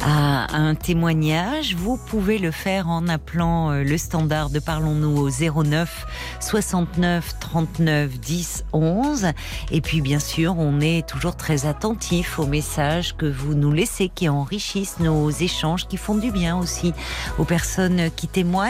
à 0.00 0.56
un 0.56 0.74
témoignage, 0.76 1.74
vous 1.74 1.98
pouvez 1.98 2.38
le 2.38 2.50
faire 2.50 2.88
en 2.88 3.08
appelant 3.08 3.72
euh, 3.72 3.82
le 3.82 3.98
standard 3.98 4.48
de 4.48 4.60
Parlons-nous 4.60 5.18
au 5.18 5.28
09 5.28 6.06
69 6.40 7.34
39 7.40 8.20
10 8.20 8.64
11. 8.72 9.26
Et 9.72 9.80
puis 9.80 10.00
bien 10.00 10.20
sûr, 10.20 10.56
on 10.56 10.80
est 10.80 11.06
toujours 11.06 11.36
très 11.36 11.66
attentif 11.66 12.38
aux 12.38 12.46
messages 12.46 13.16
que 13.16 13.26
vous 13.26 13.54
nous 13.54 13.72
laissez 13.72 14.08
qui 14.08 14.28
enrichissent 14.28 15.00
nos 15.00 15.30
échanges, 15.30 15.88
qui 15.88 15.96
font 15.96 16.14
du 16.14 16.30
bien 16.30 16.56
aussi 16.56 16.94
aux 17.38 17.44
personnes 17.44 18.10
qui 18.14 18.28
témoignent 18.28 18.67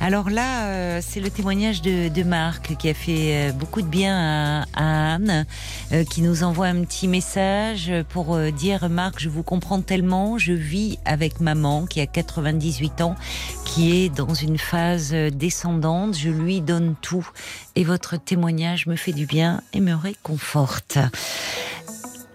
alors 0.00 0.30
là, 0.30 0.66
euh, 0.66 1.00
c'est 1.02 1.18
le 1.18 1.28
témoignage 1.28 1.82
de, 1.82 2.22
Marc 2.22 2.76
qui 2.76 2.88
a 2.88 2.94
fait 2.94 3.50
euh, 3.50 3.52
beaucoup 3.52 3.82
de 3.82 3.86
bien 3.86 4.64
à, 4.74 5.14
Anne, 5.14 5.46
euh, 5.92 6.04
qui 6.04 6.22
nous 6.22 6.44
envoie 6.44 6.66
un 6.66 6.84
petit 6.84 7.08
message 7.08 7.92
pour 8.10 8.38
dire 8.52 8.88
Marc, 8.88 9.18
je 9.18 9.28
vous 9.28 9.42
comprends 9.42 9.80
tellement, 9.80 10.38
je 10.38 10.52
vis 10.52 10.98
avec 11.04 11.40
maman 11.40 11.86
qui 11.86 12.00
a 12.00 12.06
98 12.06 13.00
ans, 13.00 13.16
qui 13.64 14.04
est 14.04 14.08
dans 14.08 14.34
une 14.34 14.58
phase 14.58 15.12
descendante, 15.12 16.16
je 16.16 16.30
lui 16.30 16.60
donne 16.60 16.94
tout 17.00 17.28
et 17.74 17.82
votre 17.82 18.16
témoignage 18.16 18.86
me 18.86 18.94
fait 18.94 19.12
du 19.12 19.26
bien 19.26 19.60
et 19.72 19.80
me 19.80 19.94
réconforte. 19.94 20.98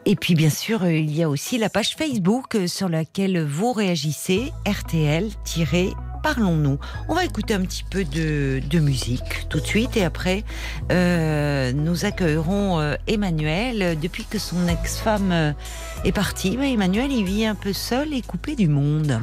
Et 0.06 0.16
puis 0.16 0.36
bien 0.36 0.50
sûr, 0.50 0.86
il 0.88 1.14
y 1.16 1.24
a 1.24 1.30
aussi 1.30 1.58
la 1.58 1.70
page 1.70 1.96
Facebook 1.96 2.58
sur 2.68 2.90
laquelle 2.90 3.44
vous 3.44 3.72
réagissez, 3.72 4.52
RTL- 4.66 5.32
parlons-nous 6.34 6.78
On 7.08 7.14
va 7.14 7.24
écouter 7.24 7.54
un 7.54 7.62
petit 7.62 7.86
peu 7.90 8.04
de, 8.04 8.80
musique 8.80 9.48
tout 9.48 9.62
de 9.62 9.66
suite 9.66 9.96
et 9.96 10.04
après 10.04 10.44
euh, 10.92 11.72
nous 11.72 12.04
accueillerons 12.04 12.82
euh, 12.82 12.96
Emmanuel. 13.08 13.98
Depuis 13.98 14.26
que 14.26 14.38
son 14.38 14.68
ex-femme 14.68 15.32
euh, 15.32 15.54
est 16.04 16.12
partie, 16.12 16.58
Emmanuel 16.62 17.14
il 17.14 17.24
vit 17.24 17.46
un 17.46 17.56
peu 17.56 17.72
seul 17.72 18.14
et 18.14 18.22
coupé 18.22 18.58
du 18.58 18.68
monde. 18.68 19.22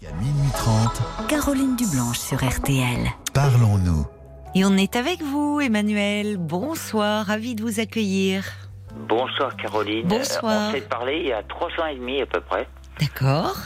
Il 0.00 0.04
y 0.04 0.10
a 0.10 0.12
minuit 0.20 0.52
30. 0.52 1.28
Caroline 1.28 1.74
Dublanche 1.76 2.18
sur 2.18 2.46
RTL. 2.46 2.98
Parlons-nous. 3.32 4.06
Et 4.54 4.64
on 4.66 4.76
est 4.76 4.94
avec 4.96 5.22
vous, 5.22 5.60
Emmanuel. 5.60 6.36
Bonsoir, 6.36 7.24
ravi 7.24 7.54
de 7.54 7.62
vous 7.62 7.80
accueillir. 7.80 8.65
Bonsoir 8.96 9.56
Caroline. 9.56 10.06
Bonsoir. 10.06 10.70
on 10.70 10.72
s'est 10.72 10.80
parlé 10.80 11.18
il 11.18 11.26
y 11.26 11.32
a 11.32 11.42
trois 11.42 11.68
ans 11.78 11.86
et 11.86 11.96
demi 11.96 12.20
à 12.20 12.26
peu 12.26 12.40
près. 12.40 12.66
D'accord. 13.00 13.56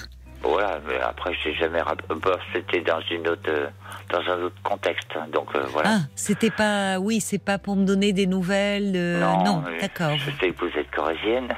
Voilà, 0.43 0.81
mais 0.89 0.99
après 1.01 1.35
je 1.35 1.53
jamais 1.53 1.81
bah, 2.09 2.39
c'était 2.53 2.81
dans 2.81 3.01
une 3.11 3.29
autre 3.29 3.43
euh, 3.49 3.69
dans 4.11 4.21
un 4.21 4.43
autre 4.43 4.57
contexte. 4.63 5.11
Donc 5.33 5.55
euh, 5.55 5.65
voilà. 5.69 5.91
Ah, 5.93 5.99
c'était 6.15 6.51
pas 6.51 6.99
oui, 6.99 7.21
c'est 7.21 7.39
pas 7.39 7.59
pour 7.59 7.77
me 7.77 7.85
donner 7.85 8.13
des 8.13 8.27
nouvelles 8.27 8.95
euh, 8.97 9.21
non, 9.45 9.63
d'accord. 9.81 10.17
Je 10.17 10.31
sais 10.41 10.51
que 10.51 10.65
vous 10.65 10.79
êtes 10.79 10.91
corrézienne. 10.91 11.49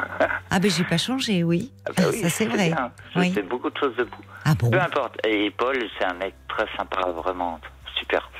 ah 0.50 0.58
ben 0.58 0.70
j'ai 0.70 0.84
pas 0.84 0.98
changé, 0.98 1.44
oui. 1.44 1.72
Ah, 1.86 1.92
bah 1.96 2.12
ça 2.12 2.28
c'est 2.28 2.46
vrai. 2.46 2.72
Je 3.14 3.22
sais 3.32 3.42
beaucoup 3.42 3.70
de 3.70 3.78
choses 3.78 3.96
de 3.96 4.04
vous. 4.04 4.24
Ah 4.44 4.54
bon? 4.54 4.70
Peu 4.70 4.80
importe. 4.80 5.18
Et 5.26 5.50
Paul, 5.50 5.76
c'est 5.98 6.04
un 6.04 6.14
mec 6.14 6.34
très 6.48 6.66
sympa, 6.76 7.08
vraiment 7.08 7.58
super. 7.98 8.30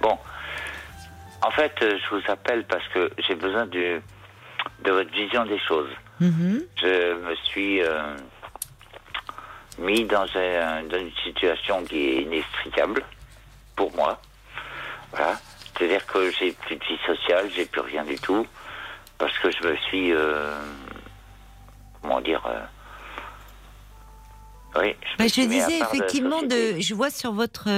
Bon. 0.00 0.18
En 1.46 1.50
fait, 1.50 1.74
je 1.80 2.14
vous 2.14 2.22
appelle 2.28 2.64
parce 2.64 2.86
que 2.88 3.10
j'ai 3.18 3.34
besoin 3.34 3.66
du 3.66 4.00
de 4.84 4.92
votre 4.92 5.10
vision 5.12 5.44
des 5.46 5.58
choses. 5.58 5.90
Mhm. 6.20 6.62
Je 6.76 7.14
me 7.14 7.34
suis 7.36 7.82
euh, 7.82 8.16
mis 9.78 10.04
dans, 10.04 10.26
une 10.26 11.10
situation 11.24 11.82
qui 11.84 11.96
est 11.96 12.22
inextricable 12.22 13.02
pour 13.74 13.94
moi. 13.96 14.20
Voilà. 15.10 15.40
C'est-à-dire 15.76 16.06
que 16.06 16.30
j'ai 16.30 16.52
plus 16.52 16.76
de 16.76 16.84
vie 16.84 16.98
sociale, 17.04 17.50
j'ai 17.54 17.64
plus 17.64 17.80
rien 17.80 18.04
du 18.04 18.16
tout, 18.16 18.46
parce 19.18 19.36
que 19.38 19.50
je 19.50 19.66
me 19.66 19.76
suis, 19.88 20.12
euh, 20.12 20.54
comment 22.00 22.20
dire. 22.20 22.42
Oui. 24.76 24.94
Je, 25.02 25.16
bah, 25.18 25.26
je 25.28 25.40
disais 25.48 25.80
effectivement, 25.80 26.42
de, 26.42 26.80
je 26.80 26.94
vois 26.94 27.10
sur 27.10 27.32
votre 27.32 27.68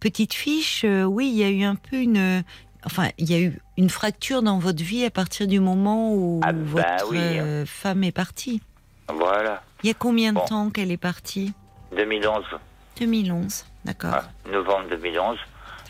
petite 0.00 0.34
fiche, 0.34 0.84
oui, 0.84 1.28
il 1.28 1.36
y 1.36 1.44
a 1.44 1.50
eu 1.50 1.62
un 1.64 1.76
peu 1.76 1.96
une, 1.96 2.42
enfin, 2.86 3.08
il 3.18 3.30
y 3.30 3.34
a 3.34 3.40
eu 3.40 3.58
une 3.76 3.90
fracture 3.90 4.42
dans 4.42 4.58
votre 4.58 4.82
vie 4.82 5.04
à 5.04 5.10
partir 5.10 5.46
du 5.46 5.60
moment 5.60 6.14
où 6.14 6.40
ah, 6.42 6.52
bah 6.52 6.96
votre 7.04 7.64
femme 7.66 8.04
est 8.04 8.12
partie. 8.12 8.62
Voilà. 9.08 9.62
Il 9.82 9.88
y 9.88 9.90
a 9.90 9.94
combien 9.94 10.32
de 10.32 10.40
temps 10.48 10.70
qu'elle 10.70 10.90
est 10.90 10.96
partie? 10.96 11.52
2011. 11.94 12.44
2011, 12.98 13.66
d'accord. 13.84 14.14
Ah, 14.14 14.24
novembre 14.50 14.88
2011. 14.90 15.38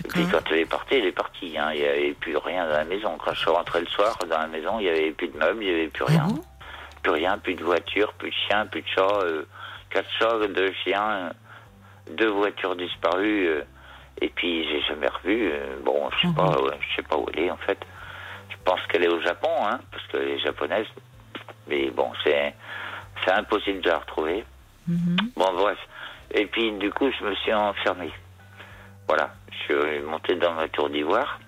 Et 0.04 0.08
puis 0.08 0.26
quand 0.30 0.40
elle 0.50 0.58
est 0.58 0.66
partie, 0.66 0.94
elle 0.96 1.06
est 1.06 1.12
partie. 1.12 1.56
Hein. 1.56 1.70
Il 1.72 1.80
n'y 1.80 1.86
avait 1.86 2.12
plus 2.12 2.36
rien 2.36 2.66
dans 2.66 2.72
la 2.72 2.84
maison. 2.84 3.16
Quand 3.24 3.32
je 3.32 3.40
suis 3.40 3.50
rentré 3.50 3.80
le 3.80 3.86
soir 3.86 4.18
dans 4.28 4.38
la 4.38 4.46
maison, 4.46 4.78
il 4.78 4.84
n'y 4.84 4.90
avait 4.90 5.12
plus 5.12 5.28
de 5.28 5.38
meubles, 5.38 5.62
il 5.62 5.68
n'y 5.68 5.74
avait 5.74 5.88
plus 5.88 6.04
ah 6.08 6.10
rien. 6.10 6.28
plus 7.02 7.12
rien, 7.12 7.38
plus 7.38 7.54
de 7.54 7.64
voitures, 7.64 8.12
plus 8.14 8.30
de 8.30 8.34
chiens, 8.46 8.66
plus 8.66 8.82
de 8.82 8.88
chats. 8.94 9.20
Euh, 9.22 9.46
quatre 9.90 10.10
chats, 10.18 10.46
deux 10.48 10.72
chiens, 10.84 11.32
deux 12.18 12.28
voitures 12.28 12.76
disparues. 12.76 13.46
Euh, 13.48 13.62
et 14.20 14.28
puis 14.28 14.64
j'ai 14.68 14.82
jamais 14.82 15.08
revu. 15.08 15.50
Euh, 15.52 15.76
bon, 15.84 16.08
je 16.10 16.28
sais 16.28 16.34
pas, 16.34 16.50
mhm. 16.50 16.70
je 16.80 16.96
sais 16.96 17.02
pas 17.02 17.16
où 17.16 17.26
elle 17.32 17.44
est 17.44 17.50
en 17.50 17.56
fait. 17.58 17.78
Je 18.48 18.56
pense 18.64 18.80
qu'elle 18.88 19.04
est 19.04 19.12
au 19.12 19.20
Japon, 19.20 19.50
hein, 19.64 19.80
parce 19.90 20.06
qu'elle 20.08 20.28
est 20.28 20.38
japonaise. 20.38 20.86
Mais 21.68 21.90
bon, 21.90 22.10
c'est 22.24 22.54
c'est 23.24 23.32
impossible 23.32 23.80
de 23.80 23.90
la 23.90 23.98
retrouver. 23.98 24.44
Mhm. 24.86 25.16
Bon, 25.36 25.52
bref. 25.54 25.78
Et 26.32 26.46
puis 26.46 26.72
du 26.72 26.90
coup, 26.90 27.10
je 27.18 27.24
me 27.24 27.34
suis 27.36 27.52
enfermé. 27.52 28.10
Voilà, 29.08 29.30
je 29.50 29.74
suis 29.74 30.00
monté 30.00 30.34
dans 30.36 30.52
ma 30.54 30.68
tour 30.68 30.90
d'ivoire, 30.90 31.38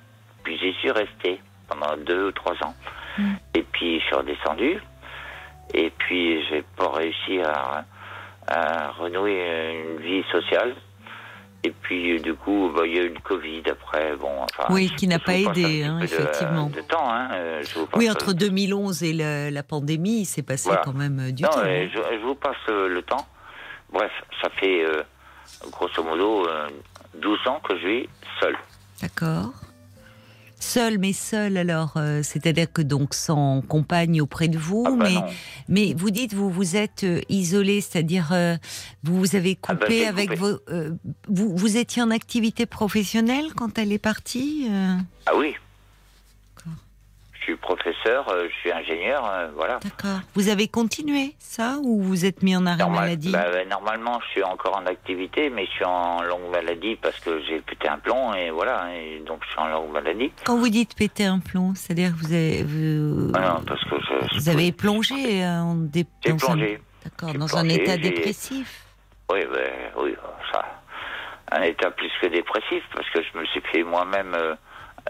puis 0.44 0.58
j'y 0.58 0.72
suis 0.74 0.90
resté 0.90 1.40
pendant 1.68 1.96
deux 1.96 2.28
ou 2.28 2.32
trois 2.32 2.54
ans. 2.64 2.74
Mhm. 3.18 3.36
Et 3.54 3.62
puis 3.62 4.00
je 4.00 4.04
suis 4.04 4.14
redescendu, 4.14 4.80
et 5.74 5.90
puis 5.90 6.44
j'ai 6.48 6.62
pas 6.76 6.90
réussi 6.90 7.40
à, 7.40 7.84
à 8.46 8.90
renouer 8.92 9.84
une 9.84 10.00
vie 10.00 10.24
sociale. 10.30 10.74
Et 11.64 11.72
puis, 11.72 12.20
du 12.20 12.34
coup, 12.34 12.70
bah, 12.74 12.82
il 12.86 12.94
y 12.94 12.98
a 12.98 13.02
eu 13.02 13.08
le 13.12 13.20
Covid 13.20 13.62
après. 13.68 14.14
Bon, 14.16 14.42
enfin, 14.42 14.72
oui, 14.72 14.90
qui 14.96 15.08
n'a 15.08 15.18
pas 15.18 15.34
aidé, 15.34 15.82
hein, 15.82 15.98
effectivement. 16.00 16.68
De, 16.68 16.80
temps, 16.82 17.10
hein, 17.10 17.30
euh, 17.32 17.62
oui, 17.96 18.08
entre 18.08 18.32
2011 18.32 19.02
et 19.02 19.12
la, 19.12 19.62
pandémie, 19.64 20.20
il 20.20 20.24
s'est 20.24 20.42
passé 20.42 20.70
quand 20.84 20.92
même 20.92 21.18
euh, 21.18 21.32
du 21.32 21.42
temps. 21.42 21.56
Non, 21.56 21.64
hein. 21.64 21.88
je, 21.92 22.18
vous 22.22 22.36
passe 22.36 22.56
euh, 22.68 22.88
le 22.88 23.02
temps. 23.02 23.26
Bref, 23.92 24.12
ça 24.40 24.50
fait 24.50 24.84
grosso 25.70 26.02
modo 26.04 26.46
12 27.14 27.38
ans 27.46 27.60
que 27.66 27.76
je 27.78 27.86
vis 27.86 28.08
seul. 28.38 28.54
D'accord. 29.00 29.52
Seul, 30.60 30.98
mais 30.98 31.12
seul 31.12 31.56
alors, 31.56 31.94
euh, 31.96 32.22
c'est-à-dire 32.22 32.72
que 32.72 32.82
donc 32.82 33.14
sans 33.14 33.62
compagne 33.62 34.20
auprès 34.20 34.48
de 34.48 34.58
vous, 34.58 34.84
ah 34.86 34.90
bah 34.90 35.04
mais 35.08 35.16
mais 35.68 35.94
vous 35.96 36.10
dites 36.10 36.34
vous 36.34 36.50
vous 36.50 36.76
êtes 36.76 37.04
euh, 37.04 37.20
isolé, 37.28 37.80
c'est-à-dire 37.80 38.30
euh, 38.32 38.56
vous 39.04 39.18
vous 39.18 39.36
avez 39.36 39.56
ah 39.62 39.74
bah, 39.74 39.80
coupé 39.80 40.06
avec 40.06 40.36
vos 40.36 40.58
vous 41.28 41.56
vous 41.56 41.76
étiez 41.76 42.02
en 42.02 42.10
activité 42.10 42.66
professionnelle 42.66 43.54
quand 43.54 43.78
elle 43.78 43.92
est 43.92 43.98
partie 43.98 44.68
Ah 45.26 45.36
oui 45.36 45.54
suis 47.48 47.56
professeur, 47.56 48.28
euh, 48.28 48.46
je 48.50 48.54
suis 48.56 48.72
ingénieur, 48.72 49.24
euh, 49.24 49.48
voilà. 49.54 49.78
D'accord. 49.82 50.20
Vous 50.34 50.48
avez 50.50 50.68
continué 50.68 51.34
ça 51.38 51.78
ou 51.82 52.02
vous 52.02 52.26
êtes 52.26 52.42
mis 52.42 52.54
en 52.54 52.66
arrêt 52.66 52.88
maladie 52.88 53.32
bah, 53.32 53.46
bah, 53.50 53.64
Normalement, 53.64 54.20
je 54.26 54.32
suis 54.32 54.42
encore 54.42 54.76
en 54.76 54.86
activité, 54.86 55.48
mais 55.48 55.64
je 55.64 55.70
suis 55.70 55.84
en 55.84 56.22
longue 56.22 56.50
maladie 56.50 56.96
parce 56.96 57.18
que 57.20 57.42
j'ai 57.44 57.60
pété 57.60 57.88
un 57.88 57.98
plomb 57.98 58.34
et 58.34 58.50
voilà, 58.50 58.94
et 58.94 59.20
donc 59.26 59.40
je 59.44 59.50
suis 59.50 59.60
en 59.60 59.68
longue 59.68 59.92
maladie. 59.92 60.30
Quand 60.44 60.58
vous 60.58 60.68
dites 60.68 60.94
péter 60.94 61.24
un 61.24 61.38
plomb, 61.38 61.72
c'est-à-dire 61.74 62.10
que 62.10 62.26
vous 62.26 62.32
avez, 62.32 62.62
vous, 62.64 63.32
ah 63.34 63.40
non, 63.40 63.62
parce 63.66 63.82
que 63.84 63.96
je, 63.98 64.34
vous 64.36 64.48
avez 64.50 64.72
plongé 64.72 65.42
euh, 65.42 65.60
en 65.60 65.74
dé... 65.74 66.06
J'ai 66.24 66.34
plongé. 66.34 66.80
D'accord, 67.04 67.32
dans 67.34 67.56
un 67.56 67.68
état 67.68 67.96
dépressif. 67.96 68.84
Oui, 69.32 69.40
ben, 69.50 69.72
oui, 69.98 70.14
ça, 70.52 70.64
un 71.52 71.62
état 71.62 71.90
plus 71.90 72.10
que 72.20 72.26
dépressif 72.26 72.82
parce 72.94 73.08
que 73.10 73.20
je 73.22 73.38
me 73.38 73.46
suis 73.46 73.62
fait 73.72 73.82
moi-même 73.82 74.36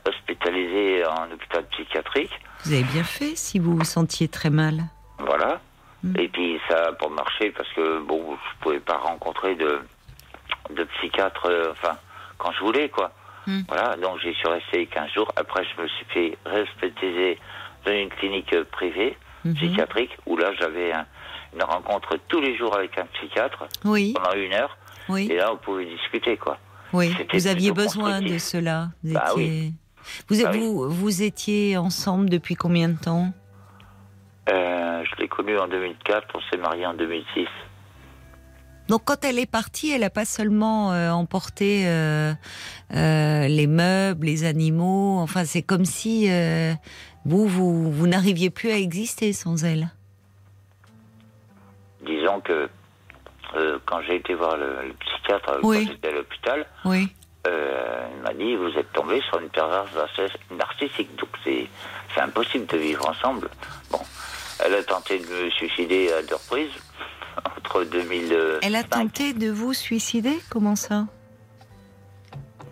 hospitalisé 0.06 1.04
en 1.06 1.30
hôpital 1.32 1.64
psychiatrique. 1.70 2.32
Vous 2.64 2.72
avez 2.72 2.84
bien 2.84 3.04
fait 3.04 3.36
si 3.36 3.58
vous 3.58 3.76
vous 3.76 3.84
sentiez 3.84 4.28
très 4.28 4.50
mal. 4.50 4.84
Voilà. 5.18 5.60
Hmm. 6.02 6.14
Et 6.16 6.28
puis 6.28 6.60
ça 6.68 6.88
a 6.88 6.92
pas 6.92 7.08
marché 7.08 7.50
parce 7.50 7.68
que 7.72 8.00
bon, 8.00 8.36
je 8.36 8.62
pouvais 8.62 8.80
pas 8.80 8.98
rencontrer 8.98 9.54
de, 9.56 9.80
de 10.70 10.84
psychiatre, 10.84 11.46
euh, 11.46 11.72
enfin, 11.72 11.96
quand 12.38 12.52
je 12.52 12.60
voulais, 12.60 12.88
quoi. 12.88 13.12
Hmm. 13.46 13.62
Voilà, 13.68 13.96
donc 13.96 14.18
j'y 14.20 14.34
suis 14.34 14.48
resté 14.48 14.86
15 14.86 15.10
jours. 15.12 15.32
Après, 15.36 15.64
je 15.64 15.82
me 15.82 15.88
suis 15.88 16.04
fait 16.06 16.38
hospitaliser 16.44 17.38
dans 17.84 17.92
une 17.92 18.10
clinique 18.10 18.54
privée, 18.70 19.16
hmm. 19.44 19.54
psychiatrique, 19.54 20.16
où 20.26 20.36
là, 20.36 20.52
j'avais 20.58 20.92
une 21.54 21.62
rencontre 21.62 22.16
tous 22.28 22.40
les 22.40 22.56
jours 22.56 22.76
avec 22.76 22.96
un 22.98 23.06
psychiatre 23.06 23.66
oui. 23.84 24.12
pendant 24.14 24.34
une 24.34 24.52
heure. 24.52 24.76
Oui. 25.08 25.28
Et 25.30 25.36
là, 25.36 25.52
on 25.52 25.56
pouvait 25.56 25.86
discuter, 25.86 26.36
quoi. 26.36 26.58
Oui, 26.92 27.14
vous 27.32 27.46
aviez 27.46 27.72
besoin 27.72 28.20
de 28.20 28.38
cela. 28.38 28.90
Vous 29.02 29.14
bah, 29.14 29.32
oui. 29.36 29.74
Vous, 30.28 30.36
vous, 30.36 30.90
vous, 30.90 31.22
étiez 31.22 31.76
ensemble 31.76 32.30
depuis 32.30 32.54
combien 32.54 32.88
de 32.88 32.98
temps? 32.98 33.32
Euh, 34.48 35.02
Je 35.04 35.20
l'ai 35.20 35.28
connue 35.28 35.58
en 35.58 35.68
2004, 35.68 36.28
on 36.34 36.40
s'est 36.50 36.56
mariés 36.56 36.86
en 36.86 36.94
2006. 36.94 37.46
Donc 38.88 39.02
quand 39.04 39.22
elle 39.22 39.38
est 39.38 39.50
partie, 39.50 39.90
elle 39.90 40.00
n'a 40.00 40.08
pas 40.08 40.24
seulement 40.24 40.92
euh, 40.94 41.10
emporté 41.10 41.86
euh, 41.86 42.32
les 42.90 43.66
meubles, 43.66 44.24
les 44.24 44.44
animaux, 44.44 45.18
enfin 45.18 45.44
c'est 45.44 45.60
comme 45.60 45.84
si 45.84 46.30
vous, 47.26 47.46
vous, 47.46 47.92
vous 47.92 48.06
n'arriviez 48.06 48.48
plus 48.48 48.70
à 48.70 48.78
exister 48.78 49.34
sans 49.34 49.62
elle. 49.62 49.90
Disons 52.06 52.40
que 52.40 52.70
quand 53.86 54.00
j'ai 54.02 54.16
été 54.16 54.34
voir 54.34 54.56
le, 54.56 54.92
psychiatre, 55.00 55.60
quand 55.60 55.72
j'étais 55.72 56.08
à 56.08 56.12
l'hôpital, 56.12 56.66
oui. 56.84 57.08
euh, 57.46 58.06
il 58.16 58.22
m'a 58.22 58.34
dit 58.34 58.56
vous 58.56 58.76
êtes 58.78 58.92
tombé 58.92 59.20
sur 59.28 59.38
une 59.40 59.48
perverse 59.48 59.90
narcissique, 60.50 61.14
donc 61.16 61.30
c'est 61.44 61.68
impossible 62.20 62.66
de 62.66 62.76
vivre 62.76 63.08
ensemble. 63.08 63.48
Bon, 63.90 64.00
elle 64.64 64.74
a 64.74 64.82
tenté 64.82 65.18
de 65.18 65.44
me 65.44 65.50
suicider 65.50 66.12
à 66.12 66.22
deux 66.22 66.34
reprises 66.34 66.72
entre 67.56 67.84
2000. 67.84 68.58
Elle 68.62 68.76
a 68.76 68.82
tenté 68.82 69.32
de 69.32 69.50
vous 69.50 69.72
suicider? 69.72 70.38
Comment 70.50 70.76
ça? 70.76 71.06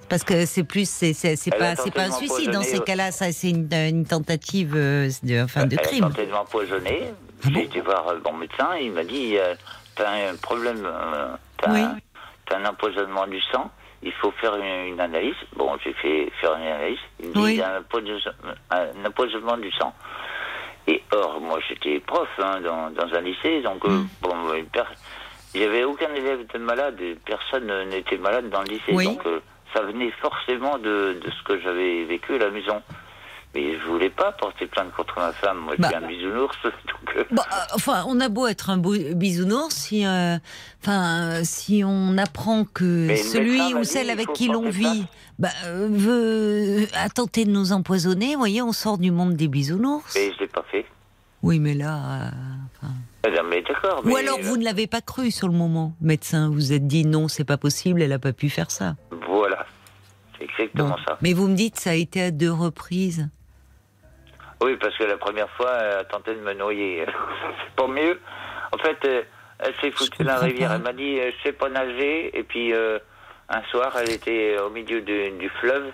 Parce 0.08 0.22
que 0.22 0.46
c'est 0.46 0.62
plus, 0.62 0.88
c'est 0.88 1.14
pas, 1.58 1.74
c'est 1.74 1.90
pas 1.90 2.04
un 2.04 2.12
suicide. 2.12 2.50
Dans 2.50 2.62
ces 2.62 2.78
cas-là, 2.78 3.10
ça 3.10 3.32
c'est 3.32 3.50
une, 3.50 4.06
tentative 4.06 4.74
euh, 4.76 5.10
de, 5.22 5.42
enfin, 5.42 5.66
de 5.66 5.76
crime. 5.76 5.98
Elle 5.98 6.04
a 6.04 6.08
tenté 6.08 6.26
de 6.26 6.32
m'empoisonner. 6.32 7.02
Ah 7.44 7.48
J'ai 7.52 7.64
été 7.64 7.80
voir 7.80 8.14
mon 8.24 8.32
médecin, 8.34 8.76
il 8.80 8.92
m'a 8.92 9.04
dit 9.04 9.36
t'as 9.96 10.30
un 10.30 10.36
problème, 10.36 10.88
t'as 11.56 11.70
un, 11.70 11.96
un 12.52 12.64
empoisonnement 12.64 13.26
du 13.26 13.40
sang 13.52 13.70
il 14.02 14.12
faut 14.12 14.30
faire 14.32 14.54
une, 14.56 15.00
analyse. 15.00 15.34
Bon, 15.56 15.76
j'ai 15.82 15.92
fait 15.94 16.30
faire 16.40 16.54
une 16.56 16.66
analyse. 16.66 16.98
Il 17.20 17.28
me 17.28 17.48
dit 17.48 17.62
un, 17.62 19.06
empoisonnement 19.06 19.56
du 19.56 19.70
sang. 19.72 19.92
Et 20.86 21.02
or, 21.10 21.40
moi, 21.40 21.58
j'étais 21.68 21.98
prof 22.00 22.28
hein, 22.38 22.60
dans, 22.60 22.90
dans, 22.90 23.12
un 23.12 23.20
lycée, 23.20 23.60
donc 23.62 23.84
euh, 23.84 23.88
mm. 23.88 24.08
bon, 24.22 24.34
il 25.54 25.60
n'y 25.60 25.66
avait 25.66 25.82
aucun 25.84 26.12
élève 26.14 26.46
de 26.46 26.58
malade, 26.58 27.00
personne 27.24 27.88
n'était 27.88 28.18
malade 28.18 28.48
dans 28.50 28.60
le 28.60 28.68
lycée, 28.68 28.92
donc 28.92 29.26
euh, 29.26 29.40
ça 29.74 29.82
venait 29.82 30.12
forcément 30.20 30.78
de, 30.78 31.18
de 31.20 31.30
ce 31.30 31.42
que 31.42 31.60
j'avais 31.60 32.04
vécu 32.04 32.36
à 32.36 32.38
la 32.38 32.50
maison. 32.50 32.82
Mais 33.54 33.78
je 33.78 33.86
voulais 33.86 34.10
pas 34.10 34.32
porter 34.32 34.66
plainte 34.66 34.92
contre 34.94 35.18
ma 35.18 35.32
femme. 35.32 35.58
Moi, 35.58 35.74
je 35.78 35.82
suis 35.82 35.92
bah. 35.92 36.00
un 36.02 36.06
bisounours. 36.06 36.56
Euh. 37.16 37.24
Bah, 37.30 37.44
euh, 37.50 37.56
enfin, 37.74 38.04
on 38.08 38.20
a 38.20 38.28
beau 38.28 38.46
être 38.46 38.68
un 38.68 38.76
bisounours, 38.76 39.74
si, 39.74 40.04
euh, 40.04 40.36
enfin, 40.82 41.44
si 41.44 41.82
on 41.82 42.18
apprend 42.18 42.64
que 42.64 43.14
celui 43.16 43.74
ou 43.74 43.84
celle 43.84 44.10
avec 44.10 44.32
qui 44.34 44.48
l'on 44.48 44.68
vit 44.68 45.06
bah, 45.38 45.48
veut 45.88 46.86
a 46.94 47.08
tenté 47.08 47.44
de 47.44 47.50
nous 47.50 47.72
empoisonner, 47.72 48.34
vous 48.34 48.40
voyez, 48.40 48.60
on 48.60 48.72
sort 48.72 48.98
du 48.98 49.10
monde 49.10 49.34
des 49.34 49.48
bisounours. 49.48 50.14
Mais 50.14 50.32
je 50.34 50.40
l'ai 50.40 50.46
pas 50.46 50.64
fait. 50.70 50.84
Oui, 51.42 51.58
mais 51.58 51.74
là. 51.74 52.32
mais 53.24 53.62
d'accord. 53.62 54.02
Ou 54.04 54.16
alors 54.16 54.38
vous 54.42 54.56
ne 54.56 54.64
l'avez 54.64 54.86
pas 54.86 55.00
cru 55.00 55.30
sur 55.30 55.48
le 55.48 55.54
moment, 55.54 55.94
médecin. 56.00 56.48
Vous 56.48 56.54
vous 56.54 56.72
êtes 56.72 56.86
dit 56.86 57.06
non, 57.06 57.28
c'est 57.28 57.44
pas 57.44 57.56
possible, 57.56 58.02
elle 58.02 58.12
a 58.12 58.18
pas 58.18 58.32
pu 58.32 58.50
faire 58.50 58.70
ça. 58.70 58.96
Voilà, 59.26 59.64
c'est 60.36 60.44
exactement 60.44 60.96
ça. 61.06 61.18
Mais 61.22 61.32
vous 61.32 61.48
me 61.48 61.54
dites 61.54 61.76
ça 61.76 61.90
a 61.90 61.94
été 61.94 62.20
à 62.20 62.30
deux 62.30 62.52
reprises. 62.52 63.30
Oui, 64.60 64.76
parce 64.76 64.96
que 64.96 65.04
la 65.04 65.18
première 65.18 65.50
fois, 65.50 65.72
elle 65.80 65.98
a 65.98 66.04
tenté 66.04 66.34
de 66.34 66.40
me 66.40 66.54
noyer. 66.54 67.04
c'est 67.64 67.74
pas 67.74 67.88
mieux. 67.88 68.20
En 68.72 68.78
fait, 68.78 68.96
euh, 69.04 69.22
elle 69.58 69.74
s'est 69.80 69.90
foutue 69.90 70.24
dans 70.24 70.32
la 70.32 70.38
rivière. 70.38 70.72
Elle 70.72 70.82
m'a 70.82 70.92
dit, 70.92 71.18
euh, 71.18 71.30
je 71.38 71.42
sais 71.48 71.52
pas 71.52 71.68
nager. 71.68 72.36
Et 72.36 72.42
puis, 72.42 72.72
euh, 72.72 72.98
un 73.48 73.62
soir, 73.64 73.94
elle 74.00 74.10
était 74.10 74.58
au 74.58 74.70
milieu 74.70 75.02
du 75.02 75.48
fleuve. 75.60 75.92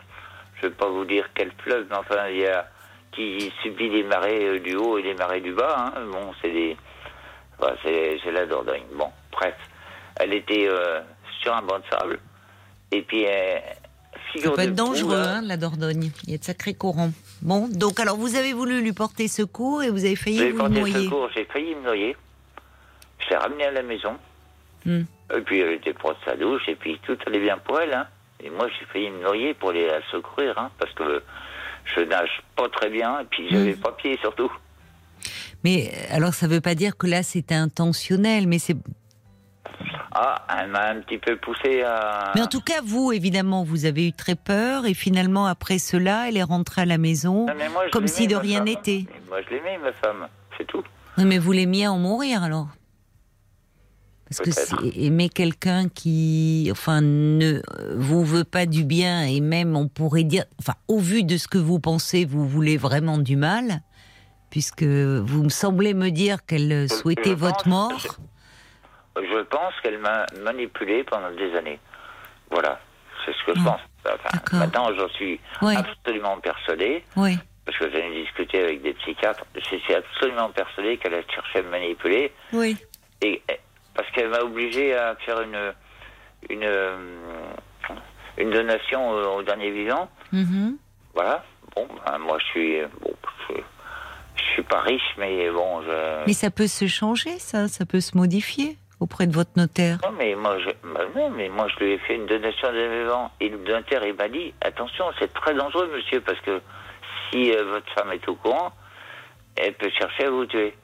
Je 0.56 0.68
vais 0.68 0.74
pas 0.74 0.88
vous 0.88 1.04
dire 1.04 1.28
quel 1.34 1.50
fleuve, 1.58 1.86
mais 1.90 1.96
enfin, 1.96 2.28
il 2.28 2.38
y 2.38 2.46
a 2.46 2.68
qui 3.10 3.52
subit 3.62 3.90
les 3.90 4.04
marées 4.04 4.58
du 4.60 4.74
haut 4.74 4.96
et 4.96 5.02
les 5.02 5.14
marées 5.14 5.40
du 5.40 5.52
bas. 5.52 5.92
Hein. 5.94 6.06
Bon, 6.10 6.32
c'est 6.40 6.50
des, 6.50 6.76
c'est 7.82 8.30
la 8.32 8.46
Dordogne. 8.46 8.84
Bon, 8.94 9.10
bref, 9.32 9.54
elle 10.16 10.32
était 10.32 10.70
sur 11.42 11.54
un 11.54 11.60
banc 11.60 11.78
de 11.78 11.84
sable. 11.90 12.20
Et 12.90 13.02
puis, 13.02 13.26
ça 14.36 14.50
peut 14.50 14.62
être 14.62 14.74
dangereux, 14.74 15.22
hein, 15.26 15.42
la 15.42 15.58
Dordogne. 15.58 16.10
Il 16.24 16.30
y 16.30 16.34
a 16.34 16.38
de 16.38 16.44
sacrés 16.44 16.72
courants. 16.72 17.12
Bon, 17.42 17.68
donc 17.68 17.98
alors 17.98 18.16
vous 18.16 18.36
avez 18.36 18.52
voulu 18.52 18.80
lui 18.80 18.92
porter 18.92 19.26
secours 19.26 19.82
et 19.82 19.90
vous 19.90 20.04
avez 20.04 20.14
failli 20.14 20.50
vous 20.50 20.68
noyer. 20.68 21.10
J'ai 21.34 21.44
failli 21.44 21.74
me 21.74 21.82
noyer. 21.82 22.16
Je 23.18 23.30
l'ai 23.30 23.36
ramenée 23.36 23.64
à 23.64 23.72
la 23.72 23.82
maison. 23.82 24.16
Hmm. 24.86 25.02
Et 25.36 25.40
puis 25.40 25.60
elle 25.60 25.72
était 25.72 25.92
de 25.92 25.98
sa 26.24 26.36
douche, 26.36 26.68
et 26.68 26.76
puis 26.76 26.98
tout 27.04 27.16
allait 27.26 27.40
bien 27.40 27.58
pour 27.58 27.80
elle. 27.80 27.92
Hein. 27.94 28.06
Et 28.42 28.50
moi, 28.50 28.68
j'ai 28.68 28.86
failli 28.86 29.10
me 29.10 29.22
noyer 29.22 29.54
pour 29.54 29.70
aller 29.70 29.86
la 29.86 30.02
secourir, 30.10 30.56
hein, 30.58 30.70
parce 30.78 30.92
que 30.94 31.22
je 31.84 32.00
nage 32.00 32.42
pas 32.56 32.68
très 32.68 32.90
bien, 32.90 33.20
et 33.20 33.24
puis 33.24 33.48
j'avais 33.50 33.74
hmm. 33.74 33.80
pas 33.80 33.92
pied 33.92 34.18
surtout. 34.20 34.52
Mais 35.64 35.92
alors, 36.10 36.34
ça 36.34 36.48
veut 36.48 36.60
pas 36.60 36.74
dire 36.74 36.96
que 36.96 37.06
là, 37.06 37.22
c'était 37.22 37.54
intentionnel, 37.54 38.46
mais 38.46 38.58
c'est 38.58 38.76
ah, 40.14 40.44
elle 40.60 40.70
m'a 40.70 40.90
un 40.90 41.00
petit 41.00 41.18
peu 41.18 41.36
poussé 41.36 41.82
à. 41.82 42.32
Mais 42.34 42.42
en 42.42 42.46
tout 42.46 42.60
cas, 42.60 42.80
vous, 42.84 43.12
évidemment, 43.12 43.64
vous 43.64 43.86
avez 43.86 44.08
eu 44.08 44.12
très 44.12 44.34
peur 44.34 44.84
et 44.86 44.94
finalement, 44.94 45.46
après 45.46 45.78
cela, 45.78 46.28
elle 46.28 46.36
est 46.36 46.42
rentrée 46.42 46.82
à 46.82 46.86
la 46.86 46.98
maison 46.98 47.46
comme 47.90 48.06
si 48.06 48.26
de 48.26 48.36
rien 48.36 48.64
n'était. 48.64 49.06
Moi, 49.28 49.40
je 49.42 49.54
l'aimais, 49.54 49.78
ma 49.78 49.92
femme, 49.94 50.28
c'est 50.58 50.66
tout. 50.66 50.82
mais 51.16 51.38
vous 51.38 51.52
l'aimiez 51.52 51.88
en 51.88 51.98
mourir 51.98 52.42
alors 52.42 52.68
Parce 54.28 54.40
que 54.40 54.50
c'est 54.50 54.96
aimer 54.96 55.28
quelqu'un 55.30 55.88
qui, 55.88 56.68
enfin, 56.70 57.00
ne 57.00 57.62
vous 57.96 58.24
veut 58.24 58.44
pas 58.44 58.66
du 58.66 58.84
bien 58.84 59.22
et 59.22 59.40
même, 59.40 59.76
on 59.76 59.88
pourrait 59.88 60.24
dire, 60.24 60.44
enfin, 60.58 60.74
au 60.88 60.98
vu 60.98 61.24
de 61.24 61.36
ce 61.38 61.48
que 61.48 61.58
vous 61.58 61.80
pensez, 61.80 62.26
vous 62.26 62.46
voulez 62.46 62.76
vraiment 62.76 63.16
du 63.16 63.36
mal, 63.36 63.80
puisque 64.50 64.82
vous 64.82 65.42
me 65.42 65.48
semblez 65.48 65.94
me 65.94 66.10
dire 66.10 66.44
qu'elle 66.44 66.90
souhaitait 66.90 67.34
votre 67.34 67.68
mort. 67.68 68.18
Je 69.16 69.42
pense 69.42 69.74
qu'elle 69.82 69.98
m'a 69.98 70.26
manipulé 70.42 71.04
pendant 71.04 71.30
des 71.30 71.54
années. 71.54 71.78
Voilà, 72.50 72.80
c'est 73.24 73.32
ce 73.32 73.44
que 73.44 73.58
je 73.58 73.62
ah, 73.66 73.76
pense. 74.04 74.52
maintenant, 74.52 74.88
j'en 74.94 75.08
suis 75.10 75.40
absolument 75.60 76.38
persuadé. 76.38 77.04
Oui. 77.16 77.38
Parce 77.64 77.78
que 77.78 77.90
j'ai 77.90 78.22
discuté 78.22 78.62
avec 78.62 78.82
des 78.82 78.94
psychiatres. 78.94 79.44
Je 79.54 79.76
suis 79.76 79.94
absolument 79.94 80.50
persuadé 80.50 80.96
qu'elle 80.96 81.14
a 81.14 81.22
cherché 81.28 81.60
à 81.60 81.62
me 81.62 81.70
manipuler. 81.70 82.32
Oui. 82.52 82.76
Et 83.20 83.42
parce 83.94 84.10
qu'elle 84.10 84.30
m'a 84.30 84.40
obligé 84.40 84.94
à 84.96 85.14
faire 85.16 85.40
une 85.42 85.72
une 86.50 86.68
une 88.38 88.50
donation 88.50 89.10
au, 89.10 89.42
dernier 89.42 89.70
vivant. 89.70 90.08
Mm-hmm. 90.32 90.76
Voilà. 91.14 91.44
Bon, 91.76 91.86
ben, 92.06 92.18
moi 92.18 92.38
je 92.40 92.44
suis 92.46 92.80
bon, 93.00 93.14
je, 93.48 93.54
je, 94.36 94.42
suis 94.54 94.62
pas 94.62 94.80
riche, 94.80 95.14
mais 95.18 95.48
bon. 95.50 95.82
Je... 95.82 96.26
Mais 96.26 96.32
ça 96.32 96.50
peut 96.50 96.66
se 96.66 96.86
changer, 96.86 97.38
ça, 97.38 97.68
ça 97.68 97.86
peut 97.86 98.00
se 98.00 98.16
modifier 98.16 98.76
auprès 99.02 99.26
de 99.26 99.34
votre 99.34 99.50
notaire? 99.56 99.98
Non, 100.02 100.12
mais 100.16 100.34
moi, 100.34 100.58
je, 100.58 100.70
bah 100.94 101.00
mais 101.36 101.48
moi, 101.48 101.66
je 101.68 101.84
lui 101.84 101.92
ai 101.92 101.98
fait 101.98 102.16
une 102.16 102.26
donation 102.26 102.72
de 102.72 103.02
vivant. 103.02 103.30
Et 103.40 103.48
le 103.48 103.58
notaire, 103.58 104.04
il 104.06 104.14
m'a 104.14 104.28
dit 104.28 104.54
attention, 104.60 105.04
c'est 105.18 105.32
très 105.32 105.54
dangereux, 105.54 105.90
monsieur, 105.94 106.20
parce 106.20 106.40
que 106.40 106.60
si 107.30 107.52
euh, 107.52 107.64
votre 107.64 107.92
femme 107.94 108.12
est 108.12 108.28
au 108.28 108.34
courant, 108.36 108.72
elle 109.56 109.74
peut 109.74 109.90
chercher 109.98 110.24
à 110.24 110.30
vous 110.30 110.46
tuer. 110.46 110.74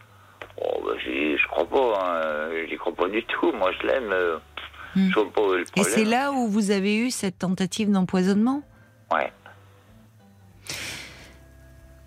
Oh, 0.60 0.82
bah, 0.84 0.92
je 0.98 1.46
crois 1.48 1.66
pas, 1.66 1.98
hein. 2.04 2.50
j'y 2.68 2.76
crois 2.76 2.94
pas 2.94 3.08
du 3.08 3.22
tout. 3.24 3.52
Moi, 3.52 3.70
je 3.80 3.86
l'aime. 3.86 4.12
Euh. 4.12 4.38
Je 4.96 5.14
vois 5.14 5.30
pas 5.30 5.40
le 5.40 5.64
problème. 5.64 5.64
Et 5.76 5.82
c'est 5.84 6.04
là 6.04 6.32
où 6.32 6.48
vous 6.48 6.70
avez 6.70 6.96
eu 6.96 7.10
cette 7.10 7.38
tentative 7.38 7.90
d'empoisonnement? 7.90 8.62
Ouais. 9.12 9.32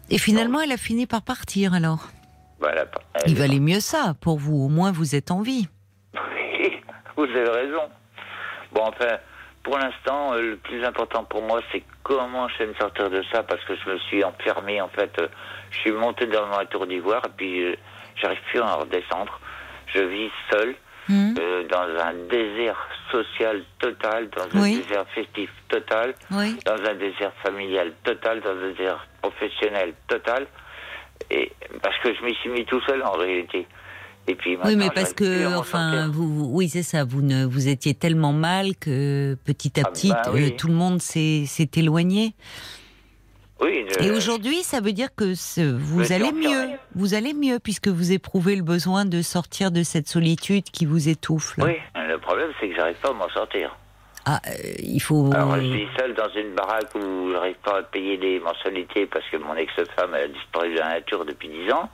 Et 0.10 0.18
finalement, 0.18 0.60
elle 0.60 0.74
a 0.74 0.78
fini 0.78 1.08
par 1.08 1.22
partir 1.22 1.74
alors? 1.74 2.10
Bah, 2.60 2.74
Il 3.28 3.36
valait 3.36 3.60
mieux 3.60 3.80
ça 3.80 4.16
pour 4.20 4.38
vous, 4.38 4.56
au 4.56 4.68
moins 4.68 4.92
vous 4.92 5.16
êtes 5.16 5.32
en 5.32 5.42
vie 5.42 5.68
vous 7.26 7.38
avez 7.38 7.50
raison. 7.50 7.90
Bon, 8.72 8.84
enfin, 8.84 9.18
pour 9.64 9.78
l'instant, 9.78 10.34
euh, 10.34 10.42
le 10.42 10.58
plus 10.58 10.84
important 10.84 11.24
pour 11.24 11.44
moi, 11.44 11.62
c'est 11.72 11.84
comment 12.04 12.48
je 12.50 12.58
vais 12.60 12.68
me 12.68 12.74
sortir 12.76 13.10
de 13.10 13.24
ça, 13.32 13.44
parce 13.44 13.64
que 13.66 13.76
je 13.76 13.90
me 13.90 13.98
suis 14.00 14.24
enfermé, 14.24 14.82
en 14.82 14.90
fait. 14.90 15.12
Euh, 15.20 15.28
je 15.72 15.78
suis 15.80 15.92
monté 15.92 16.26
dans 16.26 16.48
ma 16.48 16.66
tour 16.66 16.88
d'ivoire, 16.88 17.22
et 17.26 17.32
puis 17.36 17.64
euh, 17.64 17.76
j'arrive 18.16 18.40
plus 18.50 18.60
à 18.60 18.74
redescendre. 18.76 19.40
Je 19.88 20.00
vis 20.00 20.32
seul, 20.52 20.76
hmm. 21.10 21.34
dans 21.70 22.02
un 22.02 22.14
désert 22.30 22.88
social 23.12 23.62
total, 23.80 24.30
dans 24.30 24.58
un 24.58 24.64
désert 24.64 25.06
festif 25.14 25.50
total, 25.68 26.16
dans 26.30 26.90
un 26.90 26.96
désert 26.96 27.34
familial 27.44 27.92
total, 28.04 28.40
dans 28.40 28.52
un 28.52 28.70
désert 28.70 29.06
professionnel 29.22 29.94
total. 30.08 30.48
Et 31.30 31.52
parce 31.82 31.98
que 32.00 32.14
je 32.14 32.24
m'y 32.24 32.34
suis 32.36 32.50
mis 32.50 32.66
tout 32.66 32.82
seul, 32.88 33.04
en 33.04 33.12
réalité 33.12 33.68
oui, 34.28 34.76
mais 34.76 34.90
parce 34.94 35.14
que, 35.14 35.58
enfin, 35.58 36.08
vous, 36.10 36.50
oui, 36.52 36.70
c'est 36.70 36.84
ça. 36.84 37.04
Vous 37.04 37.22
ne, 37.22 37.46
vous 37.46 37.68
étiez 37.68 37.94
tellement 37.94 38.34
mal 38.34 38.76
que 38.80 39.36
petit 39.46 39.80
à 39.80 39.84
ah, 39.86 39.90
petit, 39.90 40.10
bah 40.10 40.22
euh, 40.34 40.50
tout 40.58 40.68
le 40.68 40.74
monde 40.74 41.02
s'est 41.02 41.70
éloigné. 41.76 42.34
Oui. 43.60 43.86
Et 44.00 44.10
aujourd'hui, 44.10 44.64
ça 44.64 44.82
veut 44.82 44.92
dire 44.92 45.10
que 45.16 45.34
vous 45.76 46.12
allez 46.12 46.32
mieux. 46.32 46.78
Vous 46.96 47.14
allez 47.14 47.34
mieux 47.34 47.60
puisque 47.60 47.90
vous 47.90 48.12
éprouvez 48.12 48.56
le 48.56 48.64
besoin 48.64 49.06
de 49.06 49.22
sortir 49.22 49.72
de 49.72 49.84
cette 49.84 50.08
solitude 50.08 50.64
qui 50.64 50.86
vous 50.86 51.10
étouffe. 51.10 51.56
Oui, 51.60 51.78
le 51.96 52.18
problème, 52.18 52.50
c'est 52.60 52.70
que 52.70 52.76
j'arrive 52.76 52.98
pas 52.98 53.10
à 53.10 53.14
m'en 53.14 53.30
sortir. 53.30 53.76
Ah, 54.26 54.40
euh, 54.48 54.52
il 54.80 55.00
faut. 55.00 55.32
Alors, 55.34 55.56
je 55.56 55.66
suis 55.66 55.88
seul 55.98 56.14
dans 56.14 56.30
une 56.30 56.54
baraque 56.54 56.94
où 56.94 57.32
j'arrive 57.32 57.56
pas 57.64 57.80
à 57.80 57.84
payer 57.84 58.18
les 58.18 58.40
mensualités 58.40 59.08
parce 59.08 59.26
que 59.30 59.38
mon 59.38 59.56
ex-femme 59.56 60.14
a 60.14 60.28
disparu 60.28 60.74
de 60.74 60.78
la 60.78 60.90
nature 60.90 61.26
depuis 61.26 61.50
10 61.50 61.72
ans. 61.72 61.90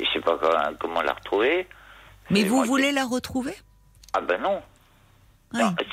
Je 0.00 0.10
sais 0.12 0.20
pas 0.20 0.38
comment, 0.78 1.02
la 1.02 1.12
retrouver. 1.12 1.66
Mais 2.30 2.44
vous 2.44 2.64
voulez 2.64 2.92
la 2.92 3.04
retrouver? 3.04 3.54
Ah 4.12 4.20
ben 4.20 4.40
non. 4.40 4.62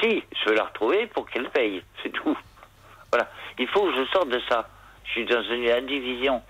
Si, 0.01 0.23
je 0.31 0.49
veux 0.49 0.55
la 0.55 0.65
retrouver 0.65 1.07
pour 1.07 1.27
qu'elle 1.29 1.49
paye, 1.49 1.83
c'est 2.03 2.11
tout. 2.11 2.37
Voilà. 3.11 3.29
Il 3.57 3.67
faut 3.69 3.85
que 3.85 3.95
je 3.95 4.05
sorte 4.11 4.27
de 4.27 4.41
ça. 4.49 4.67
Je 5.05 5.11
suis 5.11 5.25
dans 5.25 5.41
une 5.41 5.69
indivision. 5.69 6.41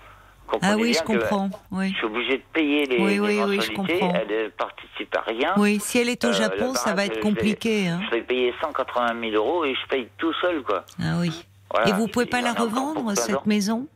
ah 0.60 0.74
oui, 0.76 0.92
je 0.92 1.04
comprends. 1.04 1.48
Oui. 1.70 1.90
Je 1.92 1.96
suis 1.98 2.06
obligé 2.06 2.38
de 2.38 2.42
payer 2.52 2.84
les, 2.86 2.98
oui, 2.98 3.20
oui, 3.20 3.40
oui, 3.46 3.60
je 3.60 3.70
comprends. 3.70 4.12
Elle 4.12 4.44
ne 4.44 4.48
participe 4.48 5.16
à 5.16 5.20
rien. 5.20 5.54
Oui, 5.56 5.78
si 5.78 5.98
elle 5.98 6.08
est 6.08 6.24
au 6.24 6.28
euh, 6.28 6.32
Japon, 6.32 6.74
ça 6.74 6.94
va 6.94 7.06
être 7.06 7.20
compliqué. 7.20 7.78
Je 7.78 7.84
vais, 7.84 7.88
hein. 7.90 8.00
je 8.06 8.16
vais, 8.16 8.22
payer 8.22 8.52
180 8.60 9.20
000 9.30 9.36
euros 9.36 9.64
et 9.64 9.74
je 9.74 9.88
paye 9.88 10.08
tout 10.18 10.32
seul, 10.40 10.62
quoi. 10.64 10.84
Ah 11.00 11.18
oui. 11.20 11.46
Et 11.86 11.92
vous 11.92 12.08
pouvez 12.08 12.26
pas 12.26 12.40
la 12.40 12.54
revendre, 12.54 13.16
cette 13.16 13.46
maison? 13.46 13.86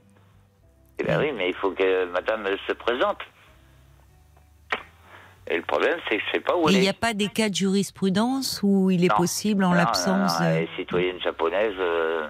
Eh 0.99 1.05
bien 1.05 1.19
oui, 1.19 1.33
mais 1.37 1.49
il 1.49 1.55
faut 1.55 1.71
que 1.71 2.05
madame 2.13 2.47
se 2.67 2.73
présente. 2.75 3.19
Et 5.53 5.57
le 5.57 5.63
problème, 5.63 5.99
c'est 6.09 6.17
que 6.17 6.23
je 6.27 6.33
sais 6.33 6.41
pas 6.41 6.57
où 6.57 6.71
Il 6.71 6.81
n'y 6.81 6.89
a 6.89 6.95
pas 6.95 7.13
des 7.13 7.29
cas 7.29 7.51
de 7.51 7.55
jurisprudence 7.55 8.61
où 8.63 8.91
il 8.91 9.05
est 9.05 9.15
possible, 9.15 9.65
en 9.65 9.75
l'absence. 9.75 10.41
de... 10.41 10.67
citoyenne 10.77 11.21
japonaise, 11.21 11.75
euh, 11.79 12.27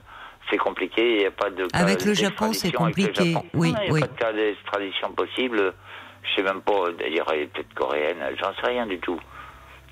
c'est 0.50 0.56
compliqué. 0.56 1.14
Il 1.14 1.18
n'y 1.18 1.26
a 1.26 1.30
pas 1.30 1.50
de. 1.50 1.68
avec 1.72 2.04
le 2.04 2.14
Japon, 2.14 2.52
c'est 2.52 2.72
compliqué. 2.72 3.36
Oui, 3.54 3.72
il 3.86 3.92
n'y 3.92 4.02
a 4.02 4.06
pas 4.06 4.12
de 4.12 4.18
cas 4.18 4.32
d'extradition 4.32 5.12
possible. 5.12 5.72
Je 6.24 6.34
sais 6.34 6.42
même 6.42 6.62
pas. 6.62 6.90
D'ailleurs, 6.98 7.30
elle 7.32 7.42
est 7.42 7.46
peut-être 7.46 7.72
coréenne. 7.74 8.18
J'en 8.40 8.52
sais 8.54 8.66
rien 8.66 8.86
du 8.86 8.98
tout, 8.98 9.20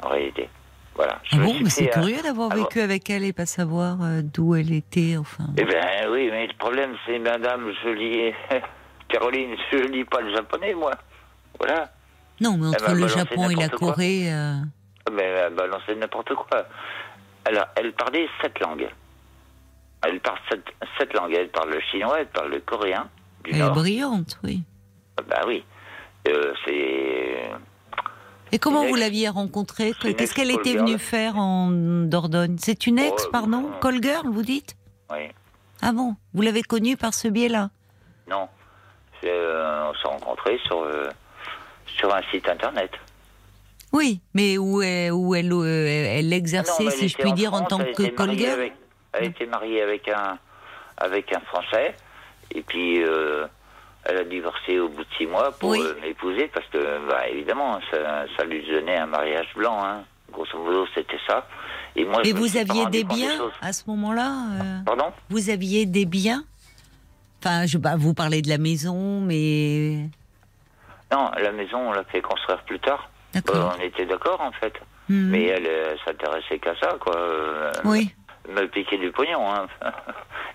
en 0.03 0.09
réalité. 0.09 0.49
Voilà. 0.97 1.21
Ah 1.31 1.37
bon, 1.37 1.55
mais 1.63 1.71
c'est 1.71 1.87
curieux 1.87 2.23
d'avoir 2.23 2.49
vécu 2.51 2.81
avec 2.81 3.09
elle 3.11 3.25
et 3.25 3.33
pas 3.33 3.47
savoir 3.47 4.03
euh, 4.03 4.23
d'où 4.25 4.57
elle 4.57 4.73
était, 4.73 5.17
enfin. 5.17 5.45
Eh 5.57 5.65
bien, 5.65 5.81
oui, 6.11 6.29
mais 6.33 6.49
le 6.49 6.53
problème, 6.59 6.97
c'est, 7.07 7.21
madame, 7.21 7.73
je 7.85 7.91
lis. 7.91 8.33
Caroline, 9.09 9.57
je 9.71 9.77
lis 9.77 10.05
pas 10.05 10.21
le 10.21 10.35
japonais, 10.35 10.75
moi. 10.75 10.93
Voilà. 11.59 11.93
Non, 12.41 12.57
mais 12.57 12.69
entre 12.69 12.93
le 12.95 13.07
Japon 13.07 13.51
et 13.51 13.55
la 13.55 13.69
Corée. 13.69 14.33
Euh... 14.33 14.55
Mais 15.13 15.25
elle 15.25 15.55
balançait 15.55 15.95
n'importe 15.95 16.35
quoi. 16.35 16.67
Alors, 17.45 17.67
elle 17.77 17.93
parlait 17.93 18.29
sept 18.41 18.59
langues. 18.61 18.89
Elle 20.03 20.21
parle 20.21 20.39
sept, 20.99 21.13
langues. 21.15 21.33
Elle 21.33 21.51
parle 21.51 21.71
le 21.71 21.81
chinois, 21.81 22.21
elle 22.21 22.29
parle 22.29 22.51
le 22.51 22.61
coréen. 22.61 23.09
Du 23.45 23.51
elle 23.53 23.63
est 23.63 23.71
brillante, 23.71 24.39
oui. 24.45 24.63
Ben 25.29 25.43
oui. 25.47 25.65
Euh, 26.29 26.55
c'est. 26.65 27.51
Et 28.53 28.59
comment 28.59 28.85
vous 28.87 28.95
l'aviez 28.95 29.29
rencontrée? 29.29 29.93
Qu'est-ce 30.01 30.35
qu'elle 30.35 30.51
était 30.51 30.77
venue 30.77 30.99
faire 30.99 31.37
en 31.37 31.71
Dordogne? 31.71 32.57
C'est 32.59 32.87
une 32.87 32.99
ex, 32.99 33.25
oh, 33.27 33.31
pardon? 33.31 33.71
Call 33.81 34.03
girl, 34.03 34.29
vous 34.29 34.43
dites? 34.43 34.77
Oui. 35.11 35.29
Ah 35.83 35.93
bon? 35.93 36.17
Vous 36.35 36.43
l'avez 36.43 36.63
connue 36.63 36.97
par 36.97 37.15
ce 37.15 37.29
biais-là? 37.29 37.71
Non. 38.29 38.49
Euh, 39.25 39.91
on 39.91 39.95
s'est 39.95 40.09
rencontrés 40.09 40.59
sur. 40.67 40.83
Sur 42.01 42.15
un 42.15 42.23
site 42.33 42.49
internet. 42.49 42.91
Oui, 43.93 44.21
mais 44.35 44.57
où, 44.57 44.83
elle, 44.83 45.13
où 45.13 45.35
elle, 45.35 45.53
euh, 45.53 46.17
elle 46.19 46.33
exerçait, 46.33 46.91
si 46.91 47.09
je 47.09 47.17
puis 47.17 47.33
dire, 47.33 47.55
en 47.55 47.63
tant 47.63 47.79
que 47.79 48.09
collègue 48.11 48.73
Elle 49.13 49.25
était 49.25 49.47
mariée 49.47 49.83
avec 49.83 50.09
un, 50.09 50.39
avec 50.97 51.33
un 51.35 51.41
Français, 51.41 51.95
et 52.55 52.63
puis 52.63 53.03
euh, 53.03 53.47
elle 54.05 54.19
a 54.19 54.25
divorcé 54.25 54.79
au 54.79 54.89
bout 54.89 55.03
de 55.03 55.09
six 55.19 55.27
mois 55.27 55.51
pour 55.53 55.75
euh, 55.75 55.97
m'épouser, 56.01 56.49
parce 56.55 56.67
que, 56.69 56.79
bah, 57.09 57.29
évidemment, 57.29 57.81
ça, 57.91 58.27
ça, 58.37 58.45
lui 58.45 58.65
donnait 58.65 58.97
un 58.97 59.07
mariage 59.07 59.49
blanc, 59.57 59.85
hein. 59.85 60.05
grosso 60.33 60.57
modo, 60.57 60.87
c'était 60.95 61.19
ça. 61.27 61.47
Et 61.97 62.05
moi, 62.05 62.23
Mais 62.25 62.33
vous 62.33 62.57
aviez 62.57 62.87
des 62.87 63.03
biens 63.03 63.51
à 63.61 63.73
ce 63.73 63.83
moment-là 63.89 64.85
Pardon? 64.87 65.13
Vous 65.29 65.51
aviez 65.51 65.85
des 65.87 66.07
biens? 66.07 66.45
Enfin, 67.41 67.67
je, 67.67 67.77
bah, 67.77 67.97
vous 67.97 68.15
parlez 68.15 68.41
de 68.41 68.49
la 68.49 68.59
maison, 68.59 69.21
mais 69.21 70.11
non, 71.13 71.31
la 71.41 71.53
maison, 71.53 71.89
on 71.89 71.93
l'a 71.93 72.05
fait 72.05 72.21
construire 72.21 72.63
plus 72.63 72.79
tard. 72.81 73.09
Euh, 73.37 73.69
on 73.77 73.81
était 73.83 74.07
d'accord, 74.07 74.41
en 74.41 74.53
fait. 74.53 74.75
Hmm. 75.09 75.31
Mais 75.31 75.47
elle 75.47 75.67
euh, 75.67 75.95
s'intéressait 76.05 76.59
qu'à 76.59 76.75
ça, 76.81 76.97
quoi. 77.01 77.17
Euh, 77.17 77.73
oui. 77.85 78.15
Me 78.49 78.67
piquer 78.67 78.99
du 78.99 79.11
pognon. 79.13 79.53
Hein. 79.53 79.67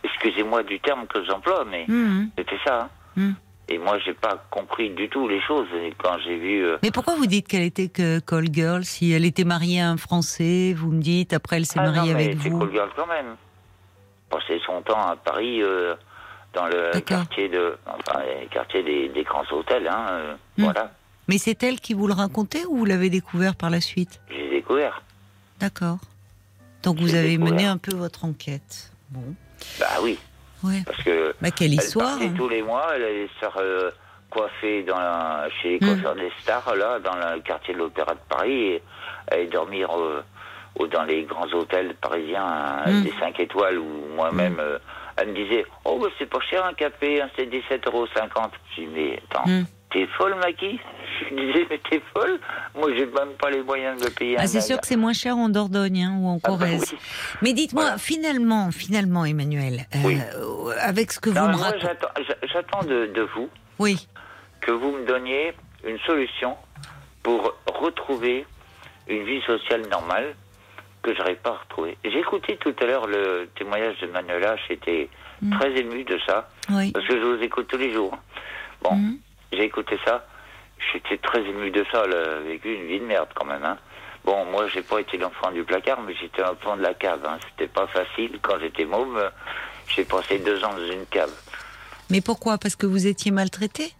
Excusez-moi 0.03 0.63
du 0.63 0.79
terme 0.79 1.07
que 1.07 1.23
j'emploie, 1.25 1.65
mais 1.69 1.85
hmm. 1.87 2.29
c'était 2.37 2.59
ça. 2.65 2.81
Hein. 2.81 2.89
Hmm. 3.15 3.33
Et 3.67 3.79
moi, 3.79 3.97
j'ai 4.05 4.13
pas 4.13 4.43
compris 4.51 4.91
du 4.91 5.09
tout 5.09 5.27
les 5.27 5.41
choses 5.41 5.67
quand 5.97 6.17
j'ai 6.23 6.37
vu. 6.37 6.65
Euh, 6.65 6.77
Mais 6.83 6.91
pourquoi 6.91 7.15
vous 7.15 7.25
dites 7.25 7.47
qu'elle 7.47 7.63
était 7.63 7.87
que 7.87 8.19
call 8.19 8.45
girl 8.51 8.85
si 8.85 9.11
elle 9.11 9.25
était 9.25 9.43
mariée 9.43 9.81
à 9.81 9.89
un 9.89 9.97
Français 9.97 10.73
Vous 10.75 10.91
me 10.91 11.01
dites 11.01 11.33
après 11.33 11.57
elle 11.57 11.65
s'est 11.65 11.79
ah 11.79 11.89
mariée 11.89 12.11
avec 12.11 12.35
vous. 12.35 12.59
call 12.59 12.71
girl 12.71 12.89
quand 12.95 13.07
même. 13.07 13.35
Passé 14.29 14.61
son 14.65 14.81
temps 14.81 15.07
à 15.07 15.15
Paris 15.15 15.63
euh, 15.63 15.95
dans 16.55 16.67
le 16.67 16.99
quartier 17.01 17.49
de, 17.49 17.77
enfin, 17.85 18.21
quartier 18.49 18.81
des, 19.09 19.23
grands 19.23 19.45
hôtels, 19.51 19.87
hein, 19.87 20.07
euh, 20.09 20.35
hmm. 20.57 20.63
voilà. 20.63 20.91
Mais 21.27 21.37
c'est 21.37 21.61
elle 21.63 21.79
qui 21.79 21.93
vous 21.93 22.07
le 22.07 22.13
racontait 22.13 22.65
ou 22.65 22.77
vous 22.77 22.85
l'avez 22.85 23.09
découvert 23.09 23.55
par 23.55 23.69
la 23.69 23.81
suite? 23.81 24.21
J'ai 24.29 24.49
découvert. 24.49 25.01
D'accord. 25.59 25.97
Donc 26.83 26.99
vous 26.99 27.15
avez 27.15 27.37
mené 27.37 27.65
un 27.65 27.77
peu 27.77 27.95
votre 27.95 28.25
enquête. 28.25 28.91
Bon. 29.09 29.35
Bah 29.79 29.87
oui. 30.01 30.17
Parce 30.85 31.03
que. 31.03 31.35
Bah, 31.41 31.51
quelle 31.51 31.73
histoire 31.73 32.17
hein. 32.21 32.33
Tous 32.35 32.49
les 32.49 32.61
mois, 32.61 32.87
elle 32.95 33.03
allait 33.03 33.27
se 33.27 33.39
faire 33.39 33.57
euh, 33.57 33.91
coiffer 34.29 34.83
dans 34.83 35.49
chez 35.61 35.77
les 35.79 35.85
hmm. 35.85 35.95
coiffeurs 35.95 36.15
des 36.15 36.31
stars, 36.41 36.75
là, 36.75 36.99
dans 36.99 37.15
le 37.15 37.41
quartier 37.41 37.73
de 37.73 37.79
l'Opéra 37.79 38.13
de 38.13 38.19
Paris, 38.29 38.53
et 38.53 38.83
aller 39.29 39.47
dormir 39.47 39.89
euh, 39.97 40.23
dans 40.91 41.03
les 41.03 41.23
grands 41.23 41.51
hôtels 41.53 41.95
parisiens, 41.95 42.45
hein, 42.45 42.91
hmm. 42.91 43.03
des 43.03 43.13
5 43.19 43.39
étoiles, 43.39 43.79
ou 43.79 44.15
moi-même. 44.15 44.59
Euh, 44.59 44.77
elle 45.17 45.29
me 45.29 45.33
disait 45.33 45.65
Oh, 45.85 45.99
bah, 46.01 46.07
c'est 46.17 46.29
pas 46.29 46.39
cher 46.41 46.65
un 46.65 46.73
café, 46.73 47.21
hein, 47.21 47.29
c'est 47.35 47.45
17,50 47.45 47.87
euros. 47.87 48.07
Je 48.15 48.81
dis 48.81 48.87
Mais 48.87 49.19
attends, 49.29 49.45
t'es 49.91 50.07
folle, 50.17 50.35
Maki? 50.35 50.79
Je 51.29 51.35
disais 51.35 51.65
Mais 51.69 51.79
t'es 51.89 52.01
folle? 52.13 52.39
Moi, 52.75 52.89
j'ai 52.95 53.05
même 53.05 53.33
pas 53.39 53.49
les 53.49 53.63
moyens 53.63 53.99
de 53.99 54.05
le 54.05 54.11
payer. 54.11 54.35
Ah, 54.37 54.47
c'est 54.47 54.61
sûr 54.61 54.79
que 54.79 54.87
c'est 54.87 54.97
moins 54.97 55.13
cher 55.13 55.37
en 55.37 55.49
Dordogne 55.49 56.03
hein, 56.03 56.17
ou 56.19 56.27
en 56.27 56.35
ah, 56.35 56.39
bah 56.43 56.49
Corrèze. 56.49 56.93
Mais 57.41 57.53
dites-moi, 57.53 57.97
finalement, 57.97 58.71
finalement, 58.71 59.23
Emmanuel, 59.25 59.85
euh, 59.95 60.71
avec 60.81 61.11
ce 61.11 61.19
que 61.19 61.29
vous 61.29 61.47
me 61.47 61.55
racontez. 61.55 61.87
J'attends 62.51 62.83
de, 62.83 63.07
de, 63.07 63.21
vous 63.21 63.49
oui. 63.79 64.07
que 64.61 64.71
vous 64.71 64.91
me 64.91 65.05
donniez 65.05 65.53
une 65.85 65.99
solution 65.99 66.57
pour 67.23 67.53
retrouver 67.67 68.45
une 69.07 69.23
vie 69.23 69.41
sociale 69.41 69.87
normale 69.89 70.35
que 71.05 71.13
je 71.13 71.19
n'arrive 71.19 71.37
pas 71.37 71.51
à 71.51 71.57
retrouver. 71.57 71.97
J'ai 72.03 72.19
écouté 72.19 72.57
tout 72.57 72.73
à 72.81 72.85
l'heure 72.85 73.05
le 73.05 73.47
témoignage 73.55 73.99
de 73.99 74.07
Manuela, 74.07 74.55
j'étais 74.67 75.07
mm. 75.41 75.57
très 75.57 75.71
ému 75.77 76.03
de 76.03 76.19
ça, 76.25 76.49
parce 76.67 77.07
que 77.07 77.19
je 77.19 77.23
vous 77.23 77.43
écoute 77.43 77.67
tous 77.67 77.77
les 77.77 77.93
jours. 77.93 78.17
Bon, 78.81 78.95
mm. 78.95 79.17
j'ai 79.53 79.63
écouté 79.65 79.99
ça, 80.03 80.25
j'étais 80.91 81.17
très 81.17 81.41
ému 81.41 81.69
de 81.69 81.85
ça, 81.91 82.03
elle 82.05 82.15
a 82.15 82.39
vécu 82.39 82.73
une 82.73 82.87
vie 82.87 82.99
de 82.99 83.05
merde 83.05 83.29
quand 83.35 83.45
même. 83.45 83.63
Hein. 83.63 83.77
Bon, 84.23 84.45
moi, 84.45 84.67
j'ai 84.67 84.81
pas 84.81 84.99
été 84.99 85.17
l'enfant 85.17 85.51
du 85.51 85.63
placard, 85.63 86.01
mais 86.01 86.15
j'étais 86.19 86.41
un 86.41 86.53
enfant 86.53 86.75
de 86.75 86.81
la 86.81 86.95
cave. 86.95 87.23
Hein. 87.27 87.37
C'était 87.51 87.71
pas 87.71 87.85
facile. 87.85 88.39
Quand 88.41 88.57
j'étais 88.59 88.85
môme, 88.85 89.21
j'ai 89.87 90.03
passé 90.03 90.39
deux 90.39 90.63
ans 90.63 90.73
dans 90.73 90.91
une 90.91 91.05
cave. 91.05 91.31
Mais 92.09 92.21
pourquoi? 92.21 92.57
Parce 92.57 92.75
que 92.75 92.87
vous 92.87 93.05
étiez 93.05 93.29
maltraité? 93.29 93.93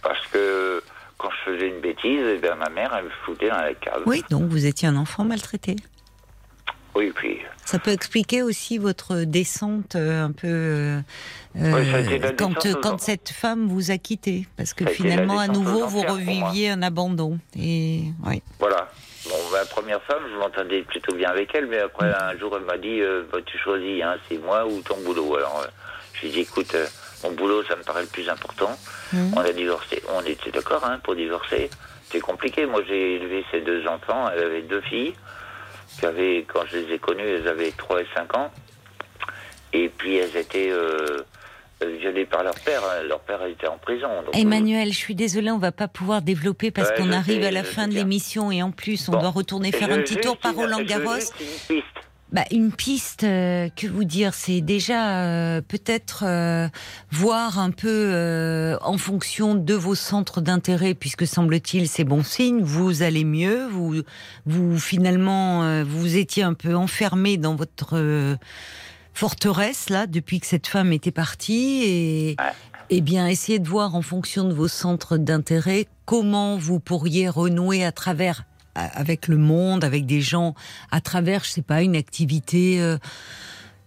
Parce 0.00 0.26
que 0.28 0.82
quand 1.18 1.30
je 1.30 1.52
faisais 1.52 1.68
une 1.68 1.80
bêtise, 1.80 2.22
eh 2.24 2.38
bien, 2.38 2.54
ma 2.54 2.70
mère, 2.70 2.94
elle 2.96 3.04
me 3.04 3.10
foutait 3.24 3.48
dans 3.48 3.60
la 3.60 3.74
cave. 3.74 4.02
Oui, 4.06 4.22
donc 4.30 4.44
vous 4.44 4.66
étiez 4.66 4.88
un 4.88 4.96
enfant 4.96 5.24
maltraité. 5.24 5.76
Oui, 6.94 7.12
puis. 7.14 7.38
Ça 7.64 7.78
peut 7.78 7.90
expliquer 7.90 8.42
aussi 8.42 8.78
votre 8.78 9.24
descente 9.24 9.94
euh, 9.94 10.24
un 10.24 10.32
peu. 10.32 10.46
Euh, 10.46 11.00
euh, 11.56 12.32
quand, 12.36 12.98
cette 12.98 13.28
femme 13.28 13.68
vous 13.68 13.90
a 13.90 13.98
quitté. 13.98 14.46
Parce 14.56 14.74
que 14.74 14.86
finalement, 14.86 15.38
à 15.38 15.48
nouveau, 15.48 15.86
vous 15.86 16.00
reviviez 16.00 16.70
un 16.70 16.82
abandon. 16.82 17.38
Et, 17.56 18.04
oui. 18.26 18.42
Voilà. 18.58 18.88
Bon, 19.28 19.36
ma 19.52 19.64
première 19.66 20.02
femme, 20.04 20.22
je 20.32 20.38
m'entendais 20.38 20.82
plutôt 20.82 21.14
bien 21.14 21.30
avec 21.30 21.54
elle, 21.54 21.66
mais 21.66 21.78
après, 21.78 22.10
un 22.12 22.36
jour, 22.38 22.56
elle 22.56 22.64
m'a 22.64 22.78
dit 22.78 23.00
bah, 23.32 23.38
Tu 23.44 23.58
choisis, 23.58 24.02
hein, 24.02 24.16
c'est 24.28 24.38
moi 24.38 24.66
ou 24.66 24.80
ton 24.80 24.96
boulot. 25.04 25.36
Alors, 25.36 25.66
je 26.14 26.22
lui 26.22 26.28
ai 26.28 26.32
dit 26.32 26.40
Écoute, 26.40 26.74
mon 27.24 27.32
boulot, 27.32 27.64
ça 27.64 27.76
me 27.76 27.82
paraît 27.82 28.02
le 28.02 28.08
plus 28.08 28.28
important. 28.28 28.76
Mmh. 29.12 29.34
On 29.36 29.40
a 29.40 29.52
divorcé. 29.52 30.02
On 30.14 30.24
était 30.24 30.50
d'accord 30.50 30.84
hein, 30.84 31.00
pour 31.02 31.14
divorcer. 31.14 31.70
C'est 32.10 32.20
compliqué. 32.20 32.66
Moi, 32.66 32.82
j'ai 32.86 33.16
élevé 33.16 33.44
ces 33.50 33.60
deux 33.60 33.86
enfants. 33.86 34.30
Elle 34.34 34.44
avait 34.44 34.62
deux 34.62 34.80
filles 34.82 35.14
qui 35.98 36.06
avaient, 36.06 36.44
quand 36.46 36.60
je 36.70 36.78
les 36.78 36.94
ai 36.94 36.98
connues, 36.98 37.26
elles 37.26 37.48
avaient 37.48 37.72
3 37.72 38.02
et 38.02 38.06
5 38.14 38.36
ans. 38.36 38.50
Et 39.72 39.88
puis, 39.88 40.16
elles 40.16 40.36
étaient 40.36 40.70
euh, 40.70 41.18
violées 41.84 42.24
par 42.24 42.42
leur 42.42 42.54
père. 42.54 42.82
Leur 43.06 43.20
père 43.20 43.44
était 43.44 43.66
en 43.66 43.78
prison. 43.78 44.08
Emmanuel, 44.32 44.92
je 44.92 44.98
suis 44.98 45.14
désolée, 45.14 45.50
on 45.50 45.58
va 45.58 45.72
pas 45.72 45.88
pouvoir 45.88 46.22
développer 46.22 46.70
parce 46.70 46.92
qu'on 46.92 47.12
arrive 47.12 47.44
à 47.44 47.50
la 47.50 47.64
fin 47.64 47.88
de 47.88 47.94
l'émission 47.94 48.50
et 48.50 48.62
en 48.62 48.70
plus, 48.70 49.08
on 49.08 49.12
doit 49.12 49.30
retourner 49.30 49.72
faire 49.72 49.90
un 49.90 49.98
petit 49.98 50.16
tour 50.16 50.38
par 50.38 50.54
Roland 50.54 50.82
Garros. 50.82 51.18
Bah, 52.30 52.44
une 52.50 52.72
piste, 52.72 53.24
euh, 53.24 53.70
que 53.74 53.86
vous 53.86 54.04
dire, 54.04 54.34
c'est 54.34 54.60
déjà 54.60 55.24
euh, 55.24 55.62
peut-être 55.62 56.24
euh, 56.26 56.68
voir 57.10 57.58
un 57.58 57.70
peu 57.70 58.76
en 58.82 58.98
fonction 58.98 59.54
de 59.54 59.74
vos 59.74 59.94
centres 59.94 60.42
d'intérêt, 60.42 60.92
puisque 60.92 61.26
semble-t-il 61.26 61.88
c'est 61.88 62.04
bon 62.04 62.22
signe, 62.22 62.60
vous 62.60 63.02
allez 63.02 63.24
mieux, 63.24 63.66
vous, 63.68 64.02
vous 64.44 64.78
finalement 64.78 65.82
vous 65.84 66.16
étiez 66.16 66.42
un 66.42 66.54
peu 66.54 66.74
enfermé 66.74 67.36
dans 67.36 67.54
votre 67.54 68.36
forteresse 69.14 69.90
là 69.90 70.06
depuis 70.06 70.40
que 70.40 70.46
cette 70.46 70.66
femme 70.66 70.92
était 70.92 71.10
partie 71.10 71.82
et 71.84 72.36
eh 72.90 73.00
bien 73.00 73.26
essayez 73.26 73.58
de 73.58 73.68
voir 73.68 73.94
en 73.94 74.02
fonction 74.02 74.44
de 74.44 74.52
vos 74.52 74.68
centres 74.68 75.16
d'intérêt 75.16 75.86
comment 76.04 76.56
vous 76.56 76.80
pourriez 76.80 77.28
renouer 77.28 77.84
à 77.84 77.92
travers 77.92 78.44
avec 78.78 79.28
le 79.28 79.36
monde, 79.36 79.84
avec 79.84 80.06
des 80.06 80.20
gens, 80.20 80.54
à 80.90 81.00
travers, 81.00 81.44
je 81.44 81.50
sais 81.50 81.62
pas, 81.62 81.82
une 81.82 81.96
activité 81.96 82.80
euh, 82.80 82.98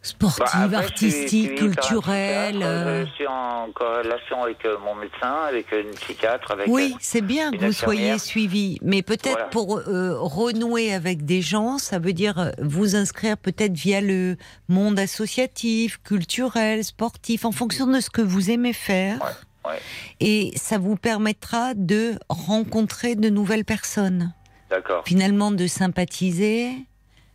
sportive, 0.02 0.72
bah, 0.72 0.80
artistique, 0.80 1.56
culturelle. 1.56 2.62
Euh. 2.64 3.06
Je 3.06 3.12
suis 3.12 3.28
en 3.28 3.70
corrélation 3.74 4.44
avec 4.44 4.66
euh, 4.66 4.78
mon 4.84 4.96
médecin, 4.96 5.34
avec 5.48 5.72
une 5.72 5.92
psychiatre. 5.92 6.52
Avec 6.52 6.68
oui, 6.68 6.96
c'est 7.00 7.22
bien 7.22 7.52
que 7.52 7.66
vous 7.66 7.72
soyez 7.72 8.18
suivi, 8.18 8.78
mais 8.82 9.02
peut-être 9.02 9.50
pour 9.50 9.82
renouer 9.86 10.94
avec 10.94 11.26
des 11.26 11.42
gens, 11.42 11.78
ça 11.78 12.00
veut 12.00 12.14
dire 12.14 12.52
vous 12.60 12.96
inscrire 12.96 13.38
peut-être 13.38 13.74
via 13.74 14.02
le 14.02 14.38
monde 14.68 15.00
associatif, 15.00 16.00
culturel, 16.04 16.84
sportif, 16.84 17.46
en 17.46 17.52
fonction 17.52 17.88
de 17.88 18.00
ce 18.00 18.10
que 18.10 18.22
vous 18.22 18.52
aimez 18.52 18.74
faire. 18.74 19.20
Et 20.20 20.52
ça 20.56 20.78
vous 20.78 20.96
permettra 20.96 21.74
de 21.76 22.16
rencontrer 22.30 23.16
de 23.16 23.30
nouvelles 23.30 23.66
personnes 23.66 24.34
finalement 25.06 25.52
de 25.52 25.68
sympathiser. 25.68 26.72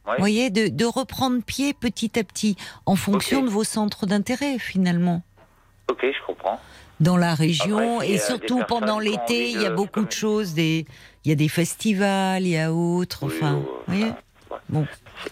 Vous 0.06 0.12
voyez, 0.18 0.50
de, 0.50 0.84
reprendre 0.84 1.42
pied 1.42 1.74
petit 1.74 2.18
à 2.18 2.22
petit, 2.22 2.56
en 2.86 2.94
fonction 2.94 3.42
de 3.42 3.48
vos 3.48 3.64
centres 3.64 4.06
d'intérêt, 4.06 4.58
finalement. 4.58 5.22
Ok, 5.90 6.02
je 6.02 6.26
comprends. 6.26 6.60
Dans 7.00 7.16
la 7.16 7.34
région, 7.34 8.00
et 8.00 8.18
surtout 8.18 8.62
pendant 8.68 8.98
l'été, 8.98 9.50
il 9.50 9.60
y 9.60 9.66
a 9.66 9.70
beaucoup 9.70 10.04
de 10.04 10.12
choses. 10.12 10.54
Des, 10.54 10.86
il 11.24 11.28
y 11.28 11.32
a 11.32 11.34
des 11.34 11.48
festivals, 11.48 12.42
il 12.44 12.50
y 12.50 12.58
a 12.58 12.72
autres. 12.72 13.24
enfin, 13.24 13.54
vous 13.54 13.68
voyez 13.88 14.12
Bon. 14.68 14.86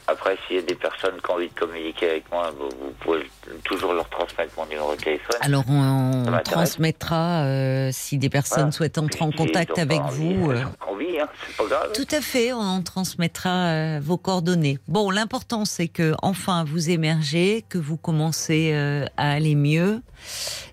Après, 0.07 0.37
s'il 0.47 0.57
y 0.57 0.59
a 0.59 0.63
des 0.63 0.75
personnes 0.75 1.15
qui 1.23 1.31
ont 1.31 1.35
envie 1.35 1.49
de 1.49 1.55
communiquer 1.55 2.11
avec 2.11 2.31
moi, 2.31 2.53
vous, 2.59 2.93
pouvez 3.01 3.31
toujours 3.65 3.93
leur 3.93 4.09
transmettre 4.09 4.53
mon 4.57 4.67
numéro 4.67 4.95
de 4.95 5.01
téléphone. 5.01 5.37
Alors, 5.41 5.65
on, 5.69 6.25
transmettra 6.45 7.45
euh, 7.45 7.91
si 7.93 8.19
des 8.19 8.29
personnes 8.29 8.73
souhaitent 8.73 8.99
entrer 8.99 9.25
en 9.25 9.31
contact 9.31 9.79
avec 9.79 10.01
vous. 10.13 10.51
Euh, 10.51 10.65
envie, 10.87 11.19
hein, 11.19 11.29
pas 11.57 11.65
grave. 11.65 11.93
Tout 11.95 12.07
à 12.11 12.21
fait, 12.21 12.53
on 12.53 12.83
transmettra 12.83 13.51
euh, 13.51 14.01
vos 14.03 14.19
coordonnées. 14.19 14.79
Bon, 14.89 15.11
l'important, 15.11 15.65
c'est 15.65 15.89
que 15.89 16.15
enfin 16.23 16.65
vous 16.65 16.91
émergez, 16.91 17.65
que 17.69 17.79
vous 17.79 17.97
commencez 17.97 18.73
à 19.17 19.31
aller 19.33 19.55
mieux. 19.55 20.03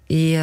Et 0.10 0.36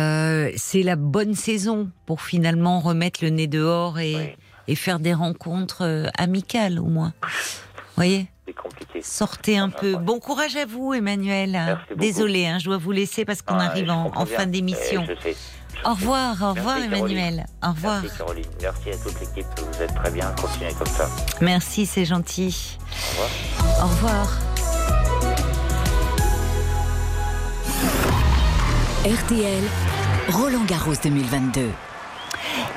c'est 0.57 0.83
la 0.83 0.97
bonne 0.97 1.35
saison 1.35 1.91
pour 2.07 2.23
finalement 2.23 2.81
remettre 2.81 3.23
le 3.23 3.31
nez 3.31 3.47
dehors 3.47 3.99
et, 3.99 4.37
et 4.67 4.75
faire 4.75 4.99
des 4.99 5.15
rencontres 5.15 6.11
amicales, 6.17 6.79
au 6.79 6.87
moins. 6.87 7.13
Vous 7.23 8.05
voyez? 8.05 8.29
Compliqué. 8.53 9.03
Sortez 9.03 9.59
un 9.59 9.71
peu. 9.71 9.97
Bon 9.97 10.21
courage 10.21 10.57
à 10.57 10.67
vous, 10.67 10.95
Emmanuel. 10.95 11.79
Désolée, 11.97 12.47
hein, 12.47 12.59
je 12.59 12.67
dois 12.67 12.79
vous 12.79 12.93
laisser 12.93 13.25
parce 13.25 13.43
qu'on 13.43 13.59
ah, 13.59 13.67
arrive 13.67 13.91
en, 13.91 14.27
fin 14.27 14.47
d'émission. 14.47 15.05
Eh, 15.27 15.37
au 15.85 15.91
revoir, 15.91 16.43
au 16.43 16.53
revoir 16.55 16.79
Emmanuel. 16.79 17.47
Au 17.65 17.71
revoir. 17.71 18.03
Merci 18.03 18.19
Caroline. 18.19 18.45
Merci 18.61 18.91
à 18.91 18.97
toute 18.97 19.21
l'équipe. 19.21 19.47
Vous 19.57 19.83
êtes 19.83 19.95
très 19.95 20.11
bien. 20.11 20.35
Continuez 20.41 20.73
comme 20.73 20.87
ça. 20.87 21.09
Merci, 21.41 21.87
c'est 21.87 22.05
gentil. 22.05 22.79
Au 22.91 23.23
revoir. 23.23 23.83
Au 23.83 23.87
revoir. 23.87 24.39
RTL, 29.05 29.65
Roland 30.31 30.65
Garros 30.65 30.95
2022. 31.03 31.71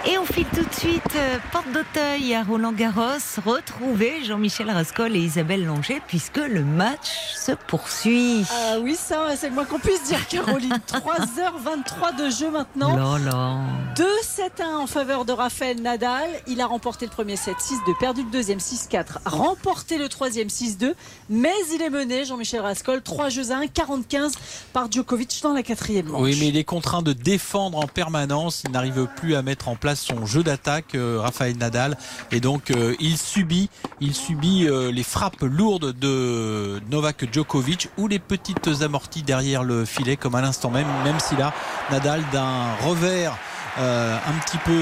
Et 0.08 0.18
on 0.18 0.26
file 0.26 0.48
tout 0.54 0.64
de 0.64 0.74
suite 0.74 1.16
euh, 1.16 1.38
porte 1.52 1.72
d'Auteuil 1.72 2.34
à 2.34 2.44
Roland-Garros, 2.44 3.40
retrouver 3.46 4.24
Jean-Michel 4.26 4.70
Rascol 4.70 5.16
et 5.16 5.20
Isabelle 5.20 5.66
Langer 5.66 6.02
puisque 6.08 6.38
le 6.38 6.64
match 6.64 7.10
se 7.36 7.52
poursuit. 7.52 8.44
Ah 8.52 8.78
oui, 8.82 8.96
ça, 8.96 9.36
c'est 9.38 9.50
le 9.50 9.56
moins 9.56 9.66
qu'on 9.66 9.80
puisse 9.80 10.04
dire, 10.06 10.28
Caroline. 10.28 10.80
3h23 10.88 12.18
de 12.18 12.30
jeu 12.30 12.50
maintenant. 12.50 12.96
Là, 12.96 13.20
là. 13.20 13.60
2-7-1 13.96 14.76
en 14.76 14.88
faveur 14.88 15.26
de 15.26 15.34
Raphaël 15.34 15.82
Nadal. 15.82 16.30
Il 16.48 16.62
a 16.62 16.66
remporté 16.66 17.06
le 17.06 17.12
premier 17.12 17.36
set 17.36 17.58
6-2, 17.58 17.98
perdu 18.00 18.24
le 18.24 18.32
deuxième 18.32 18.60
6-4, 18.60 19.06
remporté 19.26 19.98
le 19.98 20.10
troisième 20.10 20.48
6-2, 20.48 20.94
mais 21.30 21.54
il 21.74 21.82
est 21.82 21.90
mené, 21.90 22.26
Jean-Michel 22.26 22.62
Rascol, 22.62 23.02
3 23.02 23.30
jeux 23.30 23.52
à 23.52 23.58
1, 23.58 23.68
45 23.68 24.32
par 24.74 24.92
Djokovic 24.92 25.40
dans 25.44 25.54
la 25.54 25.64
quatrième 25.64 26.08
manche. 26.08 26.22
Oui, 26.22 26.38
mais 26.40 26.48
il 26.48 26.58
est 26.58 26.64
contraint 26.64 27.02
de 27.02 27.14
défendre 27.14 27.78
en 27.78 27.88
permanence. 27.88 28.64
Il 28.66 28.72
n'arrive 28.72 29.08
plus 29.16 29.36
à 29.36 29.42
mettre 29.42 29.61
en 29.68 29.76
place 29.76 30.00
son 30.02 30.26
jeu 30.26 30.44
d'attaque, 30.44 30.96
euh, 30.96 31.20
Raphaël 31.20 31.58
Nadal. 31.58 31.98
Et 32.32 32.40
donc, 32.40 32.72
euh, 32.72 32.96
il 33.00 33.18
subit, 33.18 33.70
il 34.00 34.16
subit 34.16 34.68
euh, 34.68 34.92
les 34.92 35.04
frappes 35.04 35.42
lourdes 35.42 35.94
de 35.98 36.82
Novak 36.90 37.32
Djokovic 37.32 37.90
ou 37.98 38.08
les 38.08 38.20
petites 38.20 38.70
amorties 38.82 39.24
derrière 39.24 39.64
le 39.64 39.86
filet, 39.86 40.16
comme 40.16 40.36
à 40.36 40.42
l'instant 40.42 40.70
même, 40.70 40.88
même 41.04 41.20
si 41.20 41.36
là, 41.36 41.54
Nadal 41.92 42.24
d'un 42.32 42.74
revers. 42.86 43.38
un 43.78 44.34
petit 44.46 44.58
peu 44.58 44.80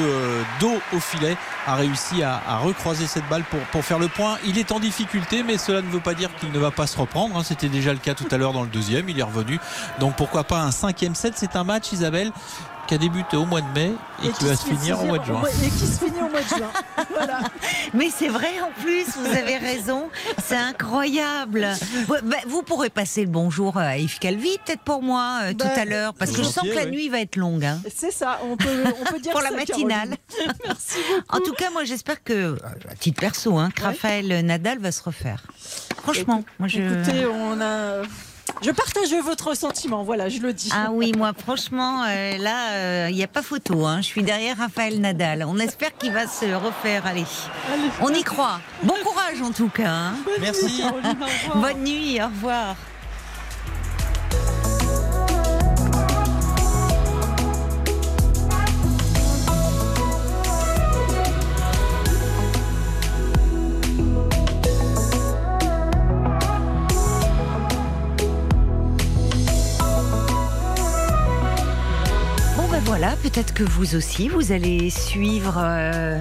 d'eau 0.60 0.74
au 0.94 1.00
filet 1.00 1.38
a 1.68 1.76
réussi 1.76 2.24
à, 2.24 2.58
recroiser 2.58 3.06
cette 3.06 3.28
balle 3.30 3.44
pour, 3.44 3.60
pour 3.72 3.86
faire 3.86 4.00
le 4.00 4.08
point. 4.08 4.38
Il 4.46 4.58
est 4.58 4.72
en 4.72 4.80
difficulté, 4.80 5.44
mais 5.44 5.58
cela 5.58 5.82
ne 5.82 5.90
veut 5.90 6.00
pas 6.00 6.16
dire 6.16 6.30
qu'il 6.40 6.52
ne 6.52 6.60
va 6.60 6.72
pas 6.72 6.88
se 6.88 6.98
reprendre. 6.98 7.38
Hein. 7.38 7.44
C'était 7.44 7.70
déjà 7.70 7.94
le 7.94 8.00
cas 8.00 8.16
tout 8.16 8.28
à 8.32 8.38
l'heure 8.38 8.54
dans 8.54 8.64
le 8.64 8.70
deuxième. 8.70 9.08
Il 9.10 9.20
est 9.20 9.24
revenu. 9.24 9.60
Donc 10.00 10.16
pourquoi 10.16 10.44
pas 10.44 10.62
un 10.62 10.72
cinquième 10.72 11.14
set? 11.14 11.34
C'est 11.38 11.56
un 11.56 11.64
match, 11.64 11.92
Isabelle, 11.92 12.32
qui 12.90 12.96
a 12.96 12.98
débuté 12.98 13.38
au 13.38 13.46
mois 13.46 13.62
de 13.62 13.72
mai 13.76 13.92
et, 14.24 14.32
qui, 14.32 14.46
va 14.46 14.56
se 14.56 14.66
finir 14.66 15.00
au 15.00 15.06
mois 15.06 15.20
de 15.20 15.24
juin. 15.24 15.44
Et 15.64 15.70
qui 15.70 15.86
se 15.86 16.06
finit 16.06 16.22
au 16.24 16.30
mois 16.30 16.42
de 16.42 16.48
juin. 16.48 16.72
voilà. 17.16 17.42
Mais 17.94 18.10
c'est 18.10 18.30
vrai 18.30 18.60
en 18.62 18.72
plus, 18.82 19.06
vous 19.16 19.28
avez 19.28 19.58
raison, 19.58 20.10
c'est 20.44 20.58
incroyable. 20.58 21.68
Bah, 22.08 22.38
vous 22.48 22.64
pourrez 22.64 22.90
passer 22.90 23.22
le 23.22 23.30
bonjour 23.30 23.78
à 23.78 24.00
Yves 24.00 24.18
Calvi, 24.18 24.58
peut-être 24.66 24.82
pour 24.82 25.04
moi, 25.04 25.42
euh, 25.44 25.52
tout 25.52 25.68
bah, 25.68 25.82
à 25.82 25.86
l'heure, 25.86 26.16
parce 26.16 26.32
que 26.32 26.38
je 26.38 26.48
sens 26.48 26.68
que 26.68 26.74
la 26.74 26.88
nuit 26.88 27.10
va 27.10 27.20
être 27.20 27.36
longue. 27.36 27.64
Hein. 27.64 27.80
C'est 27.96 28.12
ça, 28.12 28.40
on 28.44 28.58
peut, 28.58 28.84
on 29.00 29.06
peut 29.06 29.20
dire 29.22 29.34
Pour 29.34 29.42
la 29.42 29.52
matinale. 29.52 30.16
Merci 30.66 30.98
beaucoup. 31.10 31.24
En 31.30 31.40
tout 31.42 31.54
cas, 31.54 31.70
moi 31.70 31.84
j'espère 31.84 32.24
que, 32.24 32.58
à 32.90 32.96
titre 32.96 33.22
perso, 33.22 33.60
hein, 33.60 33.70
que 33.70 33.84
Raphaël 33.84 34.44
Nadal 34.44 34.80
va 34.80 34.92
se 34.92 35.04
refaire. 35.04 35.44
Franchement, 36.02 36.44
moi 36.58 36.68
je. 36.68 36.80
Écoutez, 36.80 37.28
on 37.28 37.62
a. 37.62 38.02
Je 38.62 38.72
partage 38.72 39.14
votre 39.14 39.56
sentiment, 39.56 40.04
voilà, 40.04 40.30
je 40.30 40.40
le 40.40 40.54
dis. 40.54 40.70
Ah 40.74 40.90
oui, 40.92 41.12
moi 41.18 41.32
franchement, 41.38 42.04
euh, 42.04 42.38
là, 42.38 43.08
il 43.08 43.14
euh, 43.14 43.16
n'y 43.16 43.24
a 43.24 43.28
pas 43.28 43.42
photo. 43.42 43.86
Hein. 43.86 44.02
Je 44.02 44.08
suis 44.08 44.24
derrière 44.24 44.58
Raphaël 44.58 45.00
Nadal. 45.00 45.46
On 45.48 45.58
espère 45.58 45.98
qu'il 45.98 46.12
va 46.12 46.28
se 46.28 46.46
refaire. 46.54 47.06
Allez, 47.06 47.26
on 48.02 48.14
y 48.14 48.24
croit. 48.24 48.60
Bon 48.84 48.96
courage 49.04 49.42
en 49.42 49.52
tout 49.52 49.70
cas. 49.70 49.90
Hein. 49.90 50.14
Merci. 50.42 50.84
Bonne 51.56 51.84
nuit, 51.84 52.22
au 52.22 52.26
revoir. 52.26 52.76
Voilà, 72.90 73.16
peut-être 73.18 73.54
que 73.54 73.62
vous 73.62 73.94
aussi, 73.94 74.30
vous 74.30 74.52
allez 74.52 74.90
suivre 74.90 75.60
euh, 75.60 76.20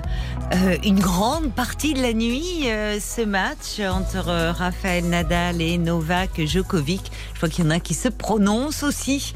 euh, 0.54 0.76
une 0.82 0.98
grande 0.98 1.52
partie 1.52 1.92
de 1.92 2.00
la 2.00 2.14
nuit 2.14 2.70
euh, 2.70 2.98
ce 3.00 3.20
match 3.20 3.80
entre 3.80 4.52
Rafael 4.52 5.04
Nadal 5.04 5.60
et 5.60 5.76
Novak 5.76 6.40
Djokovic. 6.40 7.12
Je 7.34 7.40
vois 7.40 7.50
qu'il 7.50 7.64
y 7.64 7.68
en 7.68 7.70
a 7.70 7.80
qui 7.80 7.92
se 7.92 8.08
prononcent 8.08 8.82
aussi. 8.82 9.34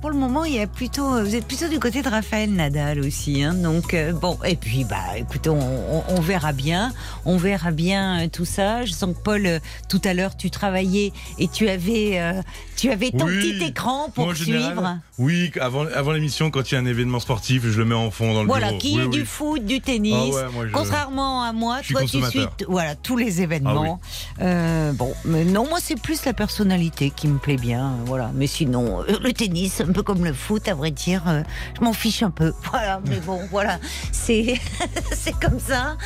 pour 0.00 0.10
le 0.10 0.16
moment, 0.16 0.44
il 0.46 0.54
y 0.54 0.60
a 0.60 0.66
plutôt, 0.66 1.22
vous 1.22 1.34
êtes 1.34 1.46
plutôt 1.46 1.68
du 1.68 1.78
côté 1.78 2.00
de 2.00 2.08
Rafael 2.08 2.50
Nadal 2.50 3.00
aussi. 3.00 3.42
Hein, 3.42 3.52
donc 3.52 3.94
bon, 4.20 4.38
et 4.46 4.56
puis 4.56 4.84
bah, 4.84 5.18
écoutez, 5.18 5.50
on, 5.50 6.20
verra 6.20 6.52
bien, 6.52 6.92
on 7.26 7.36
verra 7.36 7.70
bien 7.70 8.28
tout 8.28 8.46
ça. 8.46 8.86
Je 8.86 8.92
sens 8.92 9.14
que 9.14 9.22
Paul, 9.22 9.60
tout 9.90 10.00
à 10.04 10.14
l'heure, 10.14 10.36
tu 10.36 10.50
travaillais 10.50 11.12
et 11.38 11.48
tu 11.48 11.68
avais, 11.68 12.42
tu 12.76 12.90
avais 12.90 13.10
ton 13.10 13.26
petit 13.26 13.62
écran 13.62 14.08
pour 14.14 14.34
suivre. 14.34 14.98
oui, 15.18 15.52
avant, 15.60 15.86
avant 15.94 16.12
l'émission, 16.12 16.50
quand 16.50 16.70
il 16.70 16.74
y 16.74 16.78
a 16.78 16.80
un 16.80 16.86
événement 16.86 17.20
sportif, 17.20 17.64
je 17.66 17.78
le 17.78 17.84
mets 17.84 17.94
en 17.94 18.10
fond 18.10 18.32
dans 18.32 18.42
le 18.42 18.48
voilà, 18.48 18.68
bureau. 18.68 18.80
qui 18.80 18.98
est 18.98 19.08
du 19.08 19.26
foot, 19.26 19.64
du 19.64 19.80
tennis. 19.80 19.97
Ah 20.06 20.48
Contrairement 20.72 21.42
à 21.42 21.52
moi, 21.52 21.80
toi 21.88 22.02
tu 22.02 22.22
suis 22.22 22.46
voilà, 22.68 22.94
tous 22.94 23.16
les 23.16 23.42
événements. 23.42 24.00
Ah 24.38 24.42
euh, 24.42 24.92
bon, 24.92 25.12
mais 25.24 25.44
non, 25.44 25.66
moi 25.68 25.78
c'est 25.80 26.00
plus 26.00 26.24
la 26.24 26.32
personnalité 26.32 27.10
qui 27.10 27.28
me 27.28 27.38
plaît 27.38 27.56
bien. 27.56 27.94
Voilà. 28.06 28.30
Mais 28.34 28.46
sinon, 28.46 29.00
euh, 29.02 29.18
le 29.22 29.32
tennis, 29.32 29.80
un 29.80 29.92
peu 29.92 30.02
comme 30.02 30.24
le 30.24 30.32
foot, 30.32 30.68
à 30.68 30.74
vrai 30.74 30.90
dire, 30.90 31.22
euh, 31.26 31.42
je 31.78 31.84
m'en 31.84 31.92
fiche 31.92 32.22
un 32.22 32.30
peu. 32.30 32.52
Voilà, 32.70 33.00
mais 33.06 33.18
bon, 33.20 33.40
voilà, 33.50 33.78
c'est 34.12 34.54
comme 35.40 35.58
ça. 35.58 35.96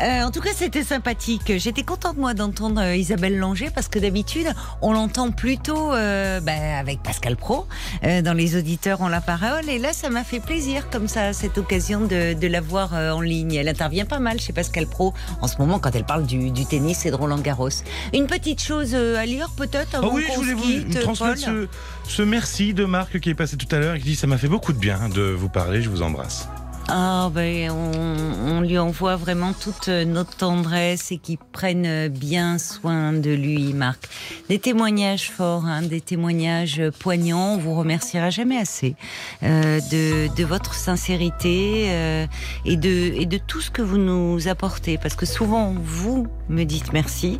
en 0.00 0.30
tout 0.32 0.40
cas, 0.40 0.50
c'était 0.54 0.82
sympathique. 0.82 1.52
J'étais 1.58 1.84
contente, 1.84 2.16
moi, 2.16 2.34
d'entendre 2.34 2.82
Isabelle 2.92 3.38
Langer 3.38 3.70
parce 3.72 3.88
que 3.88 4.00
d'habitude, 4.00 4.48
on 4.82 4.92
l'entend 4.92 5.30
plutôt 5.30 5.90
ben, 5.92 6.78
avec 6.78 7.02
Pascal 7.02 7.36
Pro. 7.36 7.66
dans 8.02 8.36
les 8.36 8.56
auditeurs, 8.56 9.00
on 9.00 9.08
la 9.08 9.20
parole. 9.20 9.68
Et 9.68 9.78
là, 9.78 9.92
ça 9.92 10.10
m'a 10.10 10.24
fait 10.24 10.40
plaisir, 10.40 10.90
comme 10.90 11.06
ça, 11.06 11.32
cette 11.32 11.56
occasion 11.56 12.00
de, 12.00 12.34
de 12.34 12.46
la 12.48 12.60
voir 12.60 12.94
euh, 12.94 13.12
en 13.12 13.20
ligne. 13.20 13.37
Elle 13.52 13.68
intervient 13.68 14.04
pas 14.04 14.18
mal 14.18 14.40
chez 14.40 14.52
Pascal 14.52 14.86
Pro 14.86 15.14
en 15.40 15.48
ce 15.48 15.58
moment 15.58 15.78
quand 15.78 15.94
elle 15.94 16.04
parle 16.04 16.26
du, 16.26 16.50
du 16.50 16.66
tennis 16.66 17.06
et 17.06 17.10
de 17.10 17.16
Roland 17.16 17.38
Garros. 17.38 17.68
Une 18.14 18.26
petite 18.26 18.62
chose 18.62 18.90
euh, 18.94 19.16
à 19.16 19.26
lire, 19.26 19.50
peut-être 19.56 19.94
avant 19.94 20.08
oh 20.08 20.14
Oui, 20.14 20.24
je 20.32 20.38
voulais 20.38 20.54
vous 20.54 21.00
transmettre 21.00 21.40
ce, 21.40 21.68
ce 22.08 22.22
merci 22.22 22.74
de 22.74 22.84
Marc 22.84 23.20
qui 23.20 23.30
est 23.30 23.34
passé 23.34 23.56
tout 23.56 23.74
à 23.74 23.78
l'heure 23.78 23.94
et 23.94 23.98
qui 23.98 24.06
dit 24.06 24.16
Ça 24.16 24.26
m'a 24.26 24.38
fait 24.38 24.48
beaucoup 24.48 24.72
de 24.72 24.78
bien 24.78 25.08
de 25.08 25.22
vous 25.22 25.48
parler. 25.48 25.82
Je 25.82 25.88
vous 25.88 26.02
embrasse. 26.02 26.48
Ah 26.90 27.30
ben 27.34 27.70
on, 27.70 28.62
lui 28.62 28.78
envoie 28.78 29.16
vraiment 29.16 29.52
toute 29.52 29.88
notre 29.88 30.36
tendresse 30.36 31.12
et 31.12 31.18
qui 31.18 31.38
prennent 31.52 32.08
bien 32.08 32.58
soin 32.58 33.12
de 33.12 33.30
lui, 33.30 33.74
Marc. 33.74 34.08
Des 34.48 34.58
témoignages 34.58 35.30
forts, 35.30 35.66
hein, 35.66 35.82
des 35.82 36.00
témoignages 36.00 36.82
poignants. 36.98 37.54
On 37.54 37.58
vous 37.58 37.74
remerciera 37.74 38.30
jamais 38.30 38.56
assez 38.56 38.96
euh, 39.42 39.80
de, 39.92 40.34
de, 40.34 40.44
votre 40.44 40.74
sincérité 40.74 41.88
euh, 41.88 42.26
et 42.64 42.76
de 42.76 42.88
et 42.88 43.26
de 43.26 43.36
tout 43.36 43.60
ce 43.60 43.70
que 43.70 43.82
vous 43.82 43.98
nous 43.98 44.48
apportez, 44.48 44.96
parce 44.96 45.14
que 45.14 45.26
souvent 45.26 45.74
vous 45.76 46.26
me 46.48 46.64
dites 46.64 46.94
merci, 46.94 47.38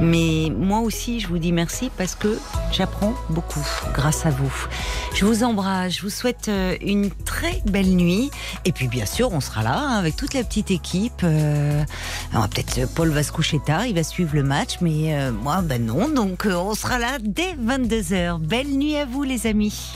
mais 0.00 0.50
moi 0.50 0.80
aussi 0.80 1.20
je 1.20 1.28
vous 1.28 1.38
dis 1.38 1.52
merci 1.52 1.90
parce 1.96 2.16
que 2.16 2.36
j'apprends 2.72 3.14
beaucoup 3.30 3.66
grâce 3.94 4.26
à 4.26 4.30
vous. 4.30 4.52
Je 5.14 5.24
vous 5.24 5.44
embrasse, 5.44 5.96
je 5.96 6.02
vous 6.02 6.10
souhaite 6.10 6.48
euh, 6.48 6.76
une 6.80 7.10
très 7.10 7.62
belle 7.66 7.94
nuit 7.94 8.30
et 8.64 8.72
puis 8.72 8.87
bien 8.88 9.06
sûr, 9.06 9.32
on 9.32 9.40
sera 9.40 9.62
là 9.62 9.78
hein, 9.78 9.98
avec 9.98 10.16
toute 10.16 10.34
la 10.34 10.42
petite 10.42 10.70
équipe. 10.70 11.22
Euh, 11.22 11.84
peut-être 12.32 12.78
euh, 12.78 12.86
Paul 12.94 13.10
va 13.10 13.22
se 13.22 13.32
coucher 13.32 13.58
tard, 13.64 13.86
il 13.86 13.94
va 13.94 14.02
suivre 14.02 14.34
le 14.34 14.42
match, 14.42 14.78
mais 14.80 15.14
euh, 15.14 15.32
moi, 15.32 15.62
ben 15.62 15.84
non. 15.84 16.08
Donc, 16.08 16.46
on 16.50 16.74
sera 16.74 16.98
là 16.98 17.18
dès 17.20 17.54
22h. 17.54 18.38
Belle 18.40 18.68
nuit 18.68 18.96
à 18.96 19.04
vous, 19.04 19.22
les 19.22 19.46
amis. 19.46 19.92